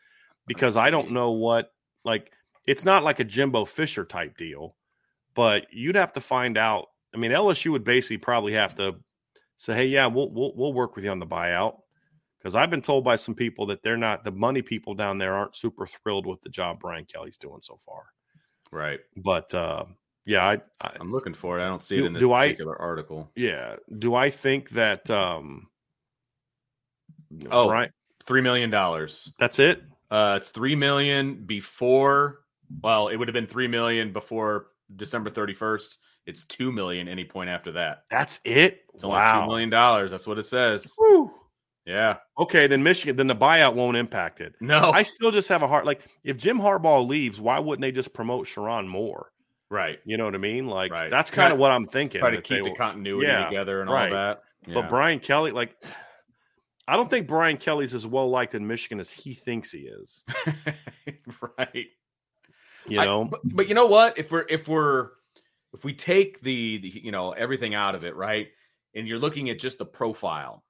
because 0.47 0.77
I 0.77 0.89
don't 0.89 1.11
know 1.11 1.31
what, 1.31 1.71
like, 2.03 2.31
it's 2.65 2.85
not 2.85 3.03
like 3.03 3.19
a 3.19 3.23
Jimbo 3.23 3.65
Fisher 3.65 4.05
type 4.05 4.37
deal, 4.37 4.75
but 5.35 5.67
you'd 5.71 5.95
have 5.95 6.13
to 6.13 6.21
find 6.21 6.57
out. 6.57 6.87
I 7.13 7.17
mean, 7.17 7.31
LSU 7.31 7.71
would 7.71 7.83
basically 7.83 8.17
probably 8.17 8.53
have 8.53 8.75
to 8.75 8.95
say, 9.55 9.75
hey, 9.75 9.85
yeah, 9.85 10.07
we'll, 10.07 10.31
we'll, 10.31 10.53
we'll 10.55 10.73
work 10.73 10.95
with 10.95 11.05
you 11.05 11.11
on 11.11 11.19
the 11.19 11.27
buyout 11.27 11.77
because 12.39 12.55
I've 12.55 12.69
been 12.69 12.81
told 12.81 13.03
by 13.03 13.15
some 13.15 13.35
people 13.35 13.67
that 13.67 13.83
they're 13.83 13.97
not 13.97 14.23
the 14.23 14.31
money 14.31 14.61
people 14.61 14.93
down 14.93 15.17
there 15.17 15.33
aren't 15.33 15.55
super 15.55 15.85
thrilled 15.85 16.25
with 16.25 16.41
the 16.41 16.49
job 16.49 16.79
Brian 16.79 17.05
Kelly's 17.05 17.37
doing 17.37 17.61
so 17.61 17.77
far. 17.85 18.03
Right. 18.71 18.99
But 19.15 19.53
uh, 19.53 19.85
yeah, 20.25 20.45
I, 20.45 20.61
I 20.81 20.97
am 20.99 21.11
looking 21.11 21.33
for 21.33 21.59
it. 21.59 21.63
I 21.63 21.67
don't 21.67 21.83
see 21.83 21.97
do, 21.97 22.03
it 22.03 22.07
in 22.07 22.13
this 22.13 22.23
particular 22.23 22.81
I, 22.81 22.85
article. 22.85 23.31
Yeah. 23.35 23.75
Do 23.97 24.15
I 24.15 24.29
think 24.29 24.71
that 24.71 25.09
um 25.09 25.67
Oh, 27.49 27.67
Brian, 27.67 27.91
three 28.23 28.41
million 28.41 28.69
dollars. 28.69 29.33
That's 29.39 29.59
it? 29.59 29.81
Uh 30.13 30.35
it's 30.37 30.49
three 30.49 30.75
million 30.75 31.45
before 31.45 32.39
well, 32.81 33.09
it 33.09 33.17
would 33.17 33.27
have 33.27 33.33
been 33.33 33.47
three 33.47 33.67
million 33.67 34.13
before 34.13 34.67
December 34.95 35.29
31st. 35.29 35.97
It's 36.25 36.43
two 36.45 36.71
million 36.71 37.07
any 37.07 37.25
point 37.25 37.49
after 37.49 37.73
that. 37.73 38.03
That's 38.09 38.39
it. 38.45 38.81
It's 38.93 39.03
only 39.03 39.17
wow. 39.17 39.41
two 39.41 39.47
million 39.47 39.69
dollars. 39.69 40.11
That's 40.11 40.25
what 40.25 40.39
it 40.39 40.45
says. 40.45 40.95
Woo. 40.97 41.31
Yeah. 41.85 42.17
Okay, 42.39 42.67
then 42.67 42.81
Michigan, 42.81 43.17
then 43.17 43.27
the 43.27 43.35
buyout 43.35 43.75
won't 43.75 43.97
impact 43.97 44.39
it. 44.39 44.53
No. 44.61 44.91
I 44.91 45.03
still 45.03 45.31
just 45.31 45.49
have 45.49 45.63
a 45.63 45.67
heart. 45.67 45.85
Like, 45.85 46.01
if 46.23 46.37
Jim 46.37 46.57
Harbaugh 46.57 47.05
leaves, 47.05 47.41
why 47.41 47.59
wouldn't 47.59 47.81
they 47.81 47.91
just 47.91 48.13
promote 48.13 48.47
Sherrone 48.47 48.87
Moore? 48.87 49.31
Right. 49.69 49.99
You 50.05 50.17
know 50.17 50.23
what 50.23 50.35
I 50.35 50.37
mean? 50.37 50.67
Like, 50.67 50.93
right. 50.93 51.11
that's 51.11 51.29
kind 51.29 51.51
of 51.51 51.59
what 51.59 51.71
I'm 51.71 51.85
thinking. 51.85 52.21
Try 52.21 52.31
to 52.31 52.41
keep 52.41 52.63
the 52.63 52.71
continuity 52.71 53.27
yeah, 53.27 53.45
together 53.45 53.81
and 53.81 53.89
right. 53.89 54.13
all 54.13 54.17
that. 54.17 54.43
Yeah. 54.65 54.75
But 54.75 54.89
Brian 54.89 55.19
Kelly, 55.19 55.51
like, 55.51 55.75
I 56.87 56.97
don't 56.97 57.09
think 57.09 57.27
Brian 57.27 57.57
Kelly's 57.57 57.93
as 57.93 58.05
well 58.05 58.29
liked 58.29 58.55
in 58.55 58.67
Michigan 58.67 58.99
as 58.99 59.09
he 59.09 59.33
thinks 59.33 59.71
he 59.71 59.79
is. 59.79 60.25
right. 61.57 61.87
You 62.87 62.97
know, 62.97 63.23
I, 63.23 63.27
but, 63.27 63.39
but, 63.43 63.69
you 63.69 63.75
know 63.75 63.87
what? 63.87 64.17
If 64.17 64.31
we're 64.31 64.45
if 64.49 64.67
we're 64.67 65.11
if 65.73 65.85
we 65.85 65.93
take 65.93 66.41
the, 66.41 66.77
the 66.79 66.89
you 66.89 67.11
know 67.11 67.31
everything 67.31 67.73
out 67.75 67.95
of 67.95 68.03
it, 68.03 68.15
right, 68.15 68.47
and 68.93 69.07
you're 69.07 69.19
looking 69.19 69.49
at 69.49 69.59
just 69.59 69.77
the 69.77 69.85
profile, 69.85 70.63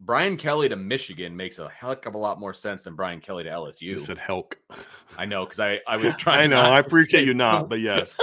Brian 0.00 0.36
Kelly 0.36 0.68
to 0.68 0.76
Michigan 0.76 1.36
makes 1.36 1.58
a 1.58 1.68
heck 1.68 2.06
of 2.06 2.14
a 2.14 2.18
lot 2.18 2.38
more 2.38 2.54
sense 2.54 2.84
than 2.84 2.94
Brian 2.94 3.20
Kelly 3.20 3.44
to 3.44 3.50
LSU. 3.50 3.82
You 3.82 3.98
said 3.98 4.18
Helk. 4.18 4.54
I 5.18 5.24
know 5.24 5.44
because 5.44 5.58
I, 5.60 5.80
I 5.86 5.96
was 5.96 6.14
trying. 6.18 6.40
I 6.40 6.46
know. 6.46 6.60
I 6.60 6.78
appreciate 6.78 7.26
you 7.26 7.34
not, 7.34 7.68
but 7.68 7.80
yes. 7.80 8.14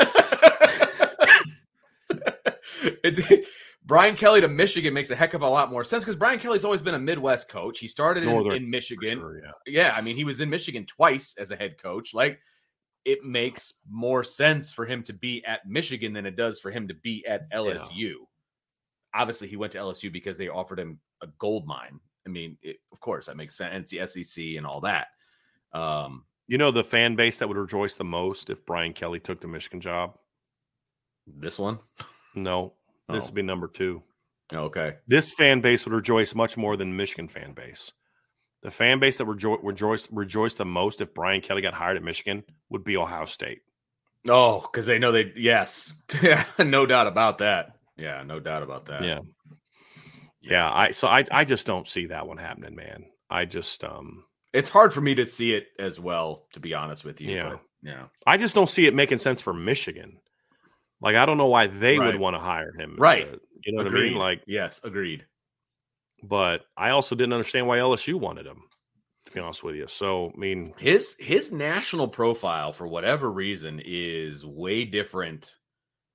it, 3.04 3.46
Brian 3.86 4.16
Kelly 4.16 4.42
to 4.42 4.48
Michigan 4.48 4.94
makes 4.94 5.12
a 5.12 5.16
heck 5.16 5.34
of 5.34 5.44
a 5.44 5.50
lot 5.50 5.70
more 5.72 5.84
sense 5.84 6.04
because 6.04 6.16
Brian 6.16 6.40
Kelly's 6.40 6.66
always 6.66 6.82
been 6.82 6.96
a 6.96 7.00
Midwest 7.00 7.50
coach. 7.50 7.80
He 7.80 7.88
started 7.88 8.24
in, 8.24 8.52
in 8.52 8.70
Michigan. 8.70 9.20
Sure, 9.20 9.40
yeah. 9.44 9.52
yeah, 9.68 9.94
I 9.96 10.02
mean, 10.02 10.16
he 10.16 10.24
was 10.24 10.42
in 10.42 10.50
Michigan 10.50 10.86
twice 10.86 11.36
as 11.38 11.52
a 11.52 11.56
head 11.56 11.78
coach. 11.78 12.14
Like, 12.14 12.40
it 13.06 13.24
makes 13.24 13.76
more 13.88 14.24
sense 14.24 14.74
for 14.74 14.86
him 14.86 15.04
to 15.04 15.14
be 15.14 15.46
at 15.46 15.68
Michigan 15.68 16.14
than 16.14 16.26
it 16.26 16.36
does 16.36 16.60
for 16.60 16.72
him 16.72 16.88
to 16.88 16.96
be 16.96 17.24
at 17.28 17.50
LSU. 17.52 17.90
Yeah 17.94 18.14
obviously 19.16 19.48
he 19.48 19.56
went 19.56 19.72
to 19.72 19.80
LSU 19.80 20.12
because 20.12 20.38
they 20.38 20.50
offered 20.50 20.80
him 20.80 21.00
a 21.24 21.28
gold 21.40 21.66
mine. 21.66 22.00
I 22.28 22.30
mean, 22.30 22.58
it, 22.62 22.78
of 22.92 23.00
course 23.00 23.26
that 23.28 23.38
makes 23.38 23.56
sense. 23.56 23.90
The 23.90 24.06
SEC 24.06 24.44
and 24.58 24.66
all 24.66 24.82
that. 24.82 25.08
Um, 25.74 26.26
you 26.48 26.58
know 26.58 26.72
the 26.72 26.84
fan 26.84 27.16
base 27.16 27.40
that 27.40 27.48
would 27.48 27.58
rejoice 27.58 27.96
the 27.96 28.04
most 28.04 28.50
if 28.50 28.66
Brian 28.66 28.94
Kelly 28.94 29.20
took 29.20 29.42
the 29.42 29.48
Michigan 29.48 29.82
job. 29.82 30.18
This 31.26 31.58
one? 31.58 31.80
No, 32.36 32.74
this 33.10 33.24
oh. 33.24 33.26
would 33.28 33.36
be 33.36 33.42
number 33.42 33.68
two. 33.68 34.04
Okay. 34.54 34.96
This 35.08 35.34
fan 35.34 35.62
base 35.62 35.86
would 35.86 35.94
rejoice 35.94 36.36
much 36.36 36.58
more 36.58 36.78
than 36.78 36.96
Michigan 36.96 37.28
fan 37.28 37.54
base. 37.54 37.92
The 38.62 38.72
fan 38.72 39.00
base 39.00 39.18
that 39.18 39.28
rejo- 39.28 39.60
rejoiced 39.62 40.10
rejoiced 40.12 40.58
the 40.58 40.66
most 40.66 41.02
if 41.02 41.14
Brian 41.14 41.42
Kelly 41.42 41.62
got 41.62 41.74
hired 41.74 41.98
at 41.98 42.04
Michigan 42.04 42.44
would 42.70 42.84
be 42.84 42.98
Ohio 42.98 43.26
State. 43.26 43.62
Oh, 44.28 44.62
because 44.62 44.86
they 44.86 44.98
know 44.98 45.12
they 45.12 45.32
yes, 45.36 45.94
no 46.60 46.86
doubt 46.86 47.08
about 47.08 47.40
that. 47.40 47.78
Yeah, 47.96 48.24
no 48.24 48.40
doubt 48.40 48.64
about 48.64 48.88
that. 48.88 49.04
Yeah, 49.04 49.20
yeah. 50.42 50.72
I 50.72 50.92
so 50.92 51.08
I 51.08 51.26
I 51.32 51.46
just 51.46 51.68
don't 51.68 51.88
see 51.88 52.08
that 52.08 52.28
one 52.28 52.38
happening, 52.38 52.76
man. 52.76 53.06
I 53.30 53.46
just 53.46 53.84
um 53.84 54.24
it's 54.52 54.70
hard 54.70 54.94
for 54.94 55.02
me 55.02 55.14
to 55.16 55.26
see 55.26 55.54
it 55.54 55.68
as 55.78 56.00
well, 56.00 56.48
to 56.54 56.60
be 56.60 56.74
honest 56.74 57.04
with 57.04 57.22
you. 57.22 57.36
Yeah. 57.36 57.50
but, 57.50 57.60
yeah, 57.84 58.04
I 58.26 58.38
just 58.38 58.56
don't 58.56 58.70
see 58.70 58.88
it 58.88 58.96
making 58.96 59.20
sense 59.20 59.42
for 59.42 59.54
Michigan. 59.54 60.18
Like 61.06 61.16
I 61.16 61.26
don't 61.26 61.38
know 61.38 61.46
why 61.48 61.68
they 61.68 61.98
Right. 62.00 62.08
would 62.08 62.20
want 62.20 62.36
to 62.36 62.40
hire 62.42 62.74
him. 62.78 62.96
Right. 62.98 63.28
a- 63.34 63.40
you 63.64 63.72
know 63.76 63.84
what 63.84 63.92
I 63.92 63.96
mean? 63.96 64.14
Like, 64.16 64.44
yes, 64.48 64.80
agreed. 64.84 65.26
but 66.24 66.66
I 66.78 66.90
also 66.90 67.16
didn't 67.16 67.34
understand 67.34 67.68
why 67.68 67.78
LSU 67.80 68.16
wanted 68.20 68.46
him. 68.46 68.64
To 69.28 69.32
be 69.32 69.40
honest 69.40 69.64
with 69.64 69.76
you, 69.76 69.88
so 69.88 70.32
I 70.36 70.38
mean, 70.38 70.74
His 70.78 71.16
his 71.20 71.52
national 71.52 72.08
profile, 72.08 72.72
for 72.72 72.88
whatever 72.88 73.32
reason, 73.32 73.82
is 73.84 74.46
way 74.46 74.86
different 74.86 75.56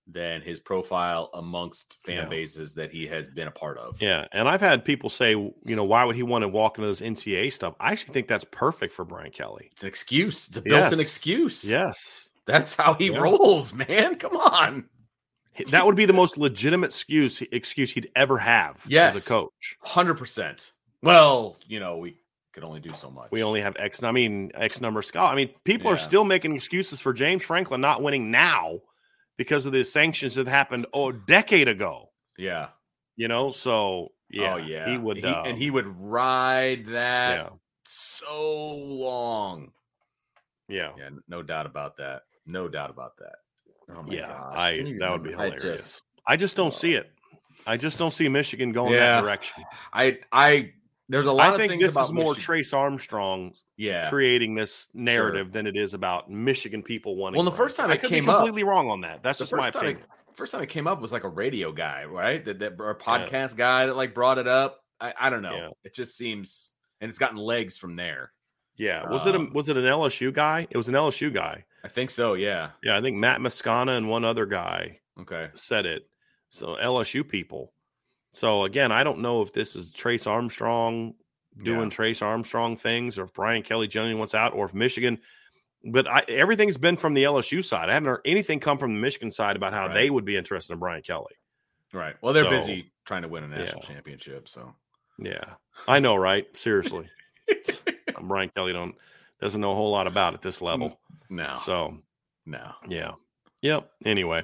than 0.06 0.40
his 0.42 0.58
profile 0.60 1.28
amongst 1.34 1.98
fan 2.04 2.16
Yeah. 2.18 2.28
bases 2.28 2.74
that 2.74 2.90
he 2.90 3.06
has 3.08 3.28
been 3.28 3.46
a 3.48 3.50
part 3.52 3.78
of. 3.78 4.00
yeah. 4.02 4.26
And 4.32 4.48
I've 4.48 4.60
had 4.60 4.84
people 4.84 5.08
say, 5.10 5.32
you 5.32 5.54
know, 5.76 5.84
why 5.84 6.04
would 6.04 6.16
he 6.16 6.22
want 6.24 6.42
to 6.42 6.48
walk 6.48 6.78
into 6.78 6.88
this 6.88 7.00
NCAA 7.00 7.50
stuff? 7.50 7.74
I 7.80 7.92
actually 7.92 8.14
think 8.14 8.26
that's 8.28 8.44
perfect 8.50 8.92
for 8.92 9.04
Brian 9.04 9.30
Kelly. 9.32 9.68
It's 9.72 9.82
an 9.82 9.88
excuse. 9.88 10.48
It's 10.48 10.56
a 10.58 10.62
built-in 10.62 10.98
Yes. 10.98 11.00
excuse. 11.00 11.64
Yes, 11.68 12.29
That's 12.46 12.74
how 12.74 12.94
he 12.94 13.10
Yeah. 13.12 13.18
rolls, 13.20 13.72
man. 13.74 14.16
Come 14.16 14.36
on. 14.36 14.88
that 15.68 15.84
would 15.84 15.96
be 15.96 16.06
the 16.06 16.12
most 16.14 16.38
legitimate 16.38 16.86
excuse 16.86 17.42
excuse 17.52 17.92
he'd 17.92 18.10
ever 18.16 18.38
have 18.38 18.82
Yes. 18.88 19.16
as 19.16 19.26
a 19.26 19.28
coach. 19.28 19.76
Hundred 19.82 20.14
percent. 20.14 20.72
Well, 21.02 21.58
you 21.66 21.80
know, 21.80 21.98
we 21.98 22.16
could 22.52 22.64
only 22.64 22.80
do 22.80 22.94
so 22.94 23.10
much. 23.10 23.30
We 23.30 23.42
only 23.42 23.60
have 23.60 23.76
X. 23.78 24.02
I 24.02 24.10
mean, 24.10 24.52
X 24.54 24.80
number 24.80 25.00
of 25.00 25.06
scholars. 25.06 25.32
I 25.32 25.36
mean, 25.36 25.50
people 25.64 25.90
are 25.90 25.98
still 25.98 26.24
making 26.24 26.54
excuses 26.56 27.00
for 27.00 27.12
James 27.12 27.44
Franklin 27.44 27.80
not 27.80 28.02
winning 28.02 28.30
now 28.30 28.80
because 29.36 29.66
of 29.66 29.72
the 29.72 29.84
sanctions 29.84 30.34
that 30.36 30.46
happened 30.46 30.86
oh, 30.94 31.10
a 31.10 31.12
decade 31.12 31.68
ago. 31.68 32.10
Yeah. 32.38 32.68
You 33.16 33.28
know, 33.28 33.50
so 33.50 34.12
yeah, 34.30 34.54
oh 34.54 34.56
yeah. 34.56 34.88
he 34.90 34.96
would, 34.96 35.18
He- 35.18 35.24
um, 35.24 35.46
and 35.46 35.58
he 35.58 35.70
would 35.70 35.86
ride 36.00 36.86
that 36.86 37.36
yeah, 37.36 37.48
so 37.84 38.74
long. 38.76 39.72
yeah, 40.68 40.92
Yeah, 40.96 41.10
no 41.28 41.42
doubt 41.42 41.66
about 41.66 41.98
that. 41.98 42.22
No 42.50 42.68
doubt 42.68 42.90
about 42.90 43.16
that. 43.18 43.36
Oh 43.96 44.02
my 44.02 44.14
yeah. 44.14 44.28
gosh. 44.28 44.56
I 44.56 44.76
Can 44.76 44.86
you 44.86 44.98
that 44.98 45.10
would 45.12 45.22
be 45.22 45.30
remember? 45.30 45.54
I 45.54 45.58
hilarious. 45.58 45.82
just- 45.82 46.02
I 46.26 46.36
just 46.36 46.56
don't 46.56 46.72
see 46.74 46.94
it. 46.94 47.10
I 47.66 47.76
just 47.76 47.98
don't 47.98 48.12
see 48.12 48.28
Michigan 48.28 48.72
going 48.72 48.92
Yeah. 48.92 49.16
that 49.16 49.22
direction. 49.22 49.64
I 49.92 50.18
I 50.32 50.72
there's 51.08 51.26
a 51.26 51.32
lot 51.32 51.48
I 51.48 51.50
of 51.52 51.56
think 51.56 51.70
things 51.72 51.82
this 51.82 51.92
about 51.92 52.04
is 52.04 52.12
more 52.12 52.24
Michigan- 52.26 52.42
Trace 52.44 52.72
Armstrong 52.72 53.52
yeah. 53.76 54.08
creating 54.08 54.54
this 54.54 54.88
narrative 54.94 55.50
than 55.50 55.66
it 55.66 55.76
is 55.76 55.92
about 55.94 56.30
Michigan 56.30 56.82
people 56.82 57.16
wanting. 57.16 57.36
Well, 57.38 57.44
the 57.50 57.56
first 57.56 57.76
time 57.76 57.90
it 57.90 57.94
I 57.94 57.96
could 57.96 58.10
came 58.10 58.24
be 58.26 58.30
up- 58.30 58.36
completely 58.38 58.62
wrong 58.64 58.90
on 58.90 59.00
that. 59.00 59.22
That's 59.22 59.38
just 59.40 59.52
my 59.52 59.70
first 59.70 59.74
time 59.74 59.86
it- 59.96 60.04
First 60.34 60.52
time 60.52 60.62
it 60.62 60.68
came 60.68 60.86
up 60.86 61.00
was 61.02 61.12
like 61.12 61.24
a 61.24 61.28
radio 61.28 61.72
guy, 61.72 62.04
right? 62.04 62.42
That 62.44 62.60
that 62.60 62.74
or 62.78 62.90
a 62.90 62.94
podcast 62.98 63.56
guy 63.56 63.86
that 63.86 63.96
like 63.96 64.14
brought 64.14 64.38
it 64.38 64.46
up. 64.46 64.78
I, 65.00 65.12
I 65.18 65.30
don't 65.30 65.42
know. 65.42 65.54
Yeah. 65.56 65.68
It 65.84 65.94
just 65.94 66.16
seems 66.16 66.70
and 67.00 67.08
it's 67.10 67.18
gotten 67.18 67.36
legs 67.36 67.76
from 67.76 67.96
there. 67.96 68.32
Yeah, 68.76 69.10
was 69.10 69.26
it 69.26 69.34
a, 69.34 69.38
Um, 69.38 69.52
was 69.52 69.68
it 69.68 69.76
an 69.76 69.84
LSU 69.84 70.32
guy? 70.32 70.66
It 70.70 70.76
was 70.76 70.88
an 70.88 70.94
LSU 70.94 71.30
guy. 71.34 71.64
I 71.84 71.88
think 71.88 72.10
so, 72.10 72.34
yeah. 72.34 72.70
Yeah, 72.82 72.96
I 72.96 73.00
think 73.00 73.16
Matt 73.16 73.40
Moscona 73.40 73.96
and 73.96 74.08
one 74.08 74.24
other 74.24 74.46
guy 74.46 75.00
Okay. 75.18 75.48
said 75.54 75.86
it. 75.86 76.08
So 76.48 76.76
LSU 76.76 77.26
people. 77.26 77.72
So 78.32 78.64
again, 78.64 78.92
I 78.92 79.02
don't 79.02 79.20
know 79.20 79.42
if 79.42 79.52
this 79.52 79.74
is 79.76 79.92
Trace 79.92 80.26
Armstrong 80.26 81.14
doing 81.62 81.84
Yeah. 81.84 81.88
Trace 81.88 82.22
Armstrong 82.22 82.76
things, 82.76 83.18
or 83.18 83.24
if 83.24 83.32
Brian 83.32 83.62
Kelly 83.62 83.88
genuinely 83.88 84.18
wants 84.18 84.34
out, 84.34 84.52
or 84.54 84.66
if 84.66 84.74
Michigan. 84.74 85.18
But 85.84 86.06
I, 86.08 86.22
everything's 86.28 86.76
been 86.76 86.96
from 86.96 87.14
the 87.14 87.24
LSU 87.24 87.64
side. 87.64 87.88
I 87.88 87.94
haven't 87.94 88.08
heard 88.08 88.20
anything 88.24 88.60
come 88.60 88.78
from 88.78 88.94
the 88.94 89.00
Michigan 89.00 89.30
side 89.30 89.56
about 89.56 89.72
how 89.72 89.86
Right. 89.86 89.94
they 89.94 90.10
would 90.10 90.24
be 90.24 90.36
interested 90.36 90.74
in 90.74 90.78
Brian 90.78 91.02
Kelly. 91.02 91.34
Right. 91.92 92.14
Well, 92.20 92.32
they're 92.34 92.44
So- 92.44 92.50
busy 92.50 92.92
trying 93.06 93.22
to 93.22 93.28
win 93.28 93.44
a 93.44 93.48
national 93.48 93.82
Yeah. 93.82 93.94
championship, 93.94 94.48
so 94.48 94.74
Yeah, 95.18 95.54
I 95.88 95.98
know, 95.98 96.14
right? 96.16 96.54
Seriously, 96.56 97.08
Brian 98.22 98.50
Kelly 98.50 98.72
don't 98.72 98.94
doesn't 99.40 99.60
know 99.60 99.72
a 99.72 99.74
whole 99.74 99.90
lot 99.90 100.06
about 100.06 100.34
at 100.34 100.42
this 100.42 100.60
level. 100.62 100.98
no. 101.28 101.56
So 101.64 101.98
no. 102.46 102.72
yeah, 102.88 103.12
yep. 103.62 103.90
Anyway, 104.04 104.42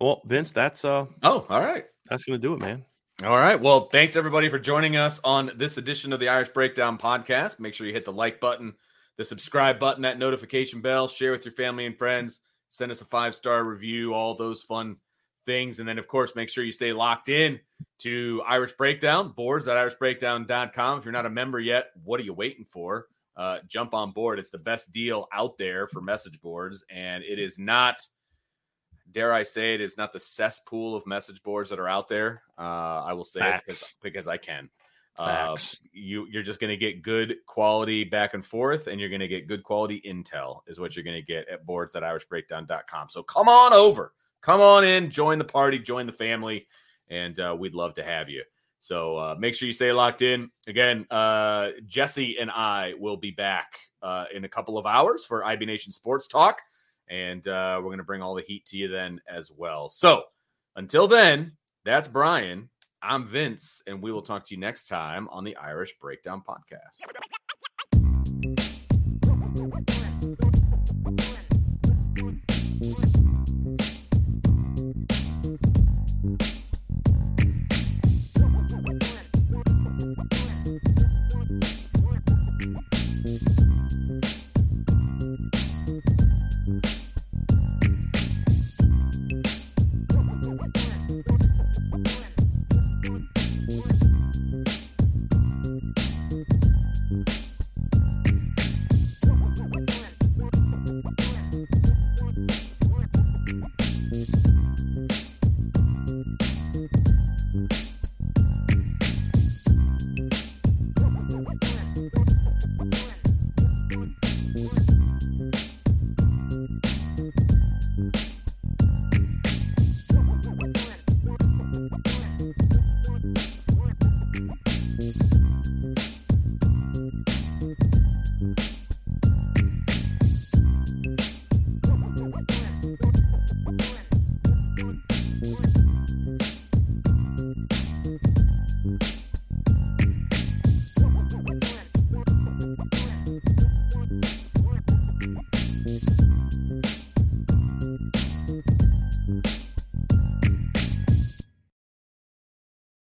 well, 0.00 0.22
Vince, 0.26 0.52
that's 0.52 0.84
uh, 0.84 1.06
Oh, 1.22 1.46
all 1.48 1.60
right. 1.60 1.84
that's 2.08 2.24
gonna 2.24 2.38
do 2.38 2.54
it, 2.54 2.60
man. 2.60 2.84
All 3.22 3.36
right. 3.36 3.60
Well, 3.60 3.88
thanks 3.90 4.16
everybody 4.16 4.48
for 4.48 4.58
joining 4.58 4.96
us 4.96 5.20
on 5.22 5.52
this 5.56 5.76
edition 5.78 6.12
of 6.12 6.18
the 6.20 6.28
Irish 6.28 6.48
Breakdown 6.48 6.98
podcast. 6.98 7.60
Make 7.60 7.74
sure 7.74 7.86
you 7.86 7.92
hit 7.92 8.04
the 8.04 8.12
like 8.12 8.40
button, 8.40 8.74
the 9.18 9.24
subscribe 9.24 9.78
button, 9.78 10.02
that 10.02 10.18
notification 10.18 10.80
bell, 10.80 11.06
share 11.06 11.30
with 11.30 11.44
your 11.44 11.52
family 11.54 11.86
and 11.86 11.96
friends, 11.96 12.40
send 12.68 12.90
us 12.90 13.02
a 13.02 13.04
five 13.04 13.34
star 13.34 13.62
review, 13.62 14.12
all 14.14 14.36
those 14.36 14.62
fun 14.64 14.96
things. 15.46 15.78
And 15.78 15.88
then, 15.88 15.98
of 15.98 16.08
course, 16.08 16.34
make 16.34 16.48
sure 16.50 16.64
you 16.64 16.72
stay 16.72 16.92
locked 16.92 17.28
in 17.28 17.60
to 18.00 18.42
Irish 18.48 18.72
Breakdown, 18.72 19.30
boards 19.30 19.68
at 19.68 19.76
irishbreakdown.com. 19.76 20.98
If 20.98 21.04
you're 21.04 21.12
not 21.12 21.26
a 21.26 21.30
member 21.30 21.60
yet, 21.60 21.90
what 22.02 22.18
are 22.18 22.24
you 22.24 22.34
waiting 22.34 22.64
for? 22.72 23.06
Uh, 23.36 23.58
jump 23.66 23.94
on 23.94 24.12
board. 24.12 24.38
It's 24.38 24.50
the 24.50 24.58
best 24.58 24.92
deal 24.92 25.26
out 25.32 25.58
there 25.58 25.86
for 25.88 26.00
message 26.00 26.40
boards, 26.40 26.84
and 26.88 27.24
it 27.24 27.38
is 27.38 27.58
not 27.58 28.06
dare 29.10 29.32
I 29.32 29.42
say 29.42 29.74
it 29.74 29.80
is 29.80 29.96
not 29.96 30.12
the 30.12 30.20
cesspool 30.20 30.94
of 30.94 31.06
message 31.06 31.42
boards 31.42 31.70
that 31.70 31.78
are 31.78 31.88
out 31.88 32.08
there. 32.08 32.42
Uh, 32.58 33.02
I 33.04 33.12
will 33.12 33.24
say 33.24 33.40
it 33.40 33.62
because, 33.64 33.80
Facts. 33.80 33.96
because 34.02 34.28
I 34.28 34.36
can. 34.36 34.68
Uh, 35.16 35.54
Facts. 35.54 35.78
you 35.92 36.26
you're 36.28 36.42
just 36.42 36.58
going 36.58 36.70
to 36.70 36.76
get 36.76 37.00
good 37.00 37.36
quality 37.46 38.04
back 38.04 38.34
and 38.34 38.44
forth, 38.44 38.88
and 38.88 39.00
you're 39.00 39.08
going 39.08 39.20
to 39.20 39.28
get 39.28 39.46
good 39.46 39.62
quality 39.62 40.02
intel 40.04 40.60
is 40.66 40.80
what 40.80 40.96
you're 40.96 41.04
going 41.04 41.20
to 41.20 41.26
get 41.26 41.48
at 41.48 41.64
boards 41.64 41.94
at 41.94 42.02
irishbreakdown.com. 42.02 43.08
So 43.08 43.22
come 43.22 43.48
on 43.48 43.72
over, 43.72 44.12
come 44.40 44.60
on 44.60 44.84
in, 44.84 45.10
join 45.10 45.38
the 45.38 45.44
party, 45.44 45.78
join 45.78 46.06
the 46.06 46.12
family, 46.12 46.66
and 47.08 47.38
uh, 47.38 47.56
we'd 47.58 47.74
love 47.74 47.94
to 47.94 48.04
have 48.04 48.28
you. 48.28 48.42
So 48.84 49.16
uh, 49.16 49.34
make 49.38 49.54
sure 49.54 49.66
you 49.66 49.72
stay 49.72 49.92
locked 49.92 50.20
in. 50.20 50.50
Again, 50.66 51.06
uh, 51.10 51.70
Jesse 51.86 52.36
and 52.38 52.50
I 52.50 52.92
will 52.98 53.16
be 53.16 53.30
back 53.30 53.78
uh, 54.02 54.26
in 54.34 54.44
a 54.44 54.48
couple 54.48 54.76
of 54.76 54.84
hours 54.84 55.24
for 55.24 55.42
IB 55.42 55.64
Nation 55.64 55.90
Sports 55.90 56.26
Talk 56.26 56.60
and 57.08 57.46
uh, 57.48 57.76
we're 57.78 57.88
going 57.88 57.98
to 57.98 58.04
bring 58.04 58.22
all 58.22 58.34
the 58.34 58.42
heat 58.42 58.66
to 58.66 58.76
you 58.76 58.88
then 58.88 59.20
as 59.28 59.50
well. 59.50 59.88
So 59.90 60.24
until 60.76 61.08
then, 61.08 61.52
that's 61.84 62.08
Brian. 62.08 62.68
I'm 63.02 63.26
Vince, 63.26 63.82
and 63.86 64.02
we 64.02 64.12
will 64.12 64.22
talk 64.22 64.46
to 64.46 64.54
you 64.54 64.60
next 64.60 64.86
time 64.88 65.28
on 65.30 65.44
the 65.44 65.56
Irish 65.56 65.94
Breakdown 66.00 66.42
Podcast. 66.46 67.00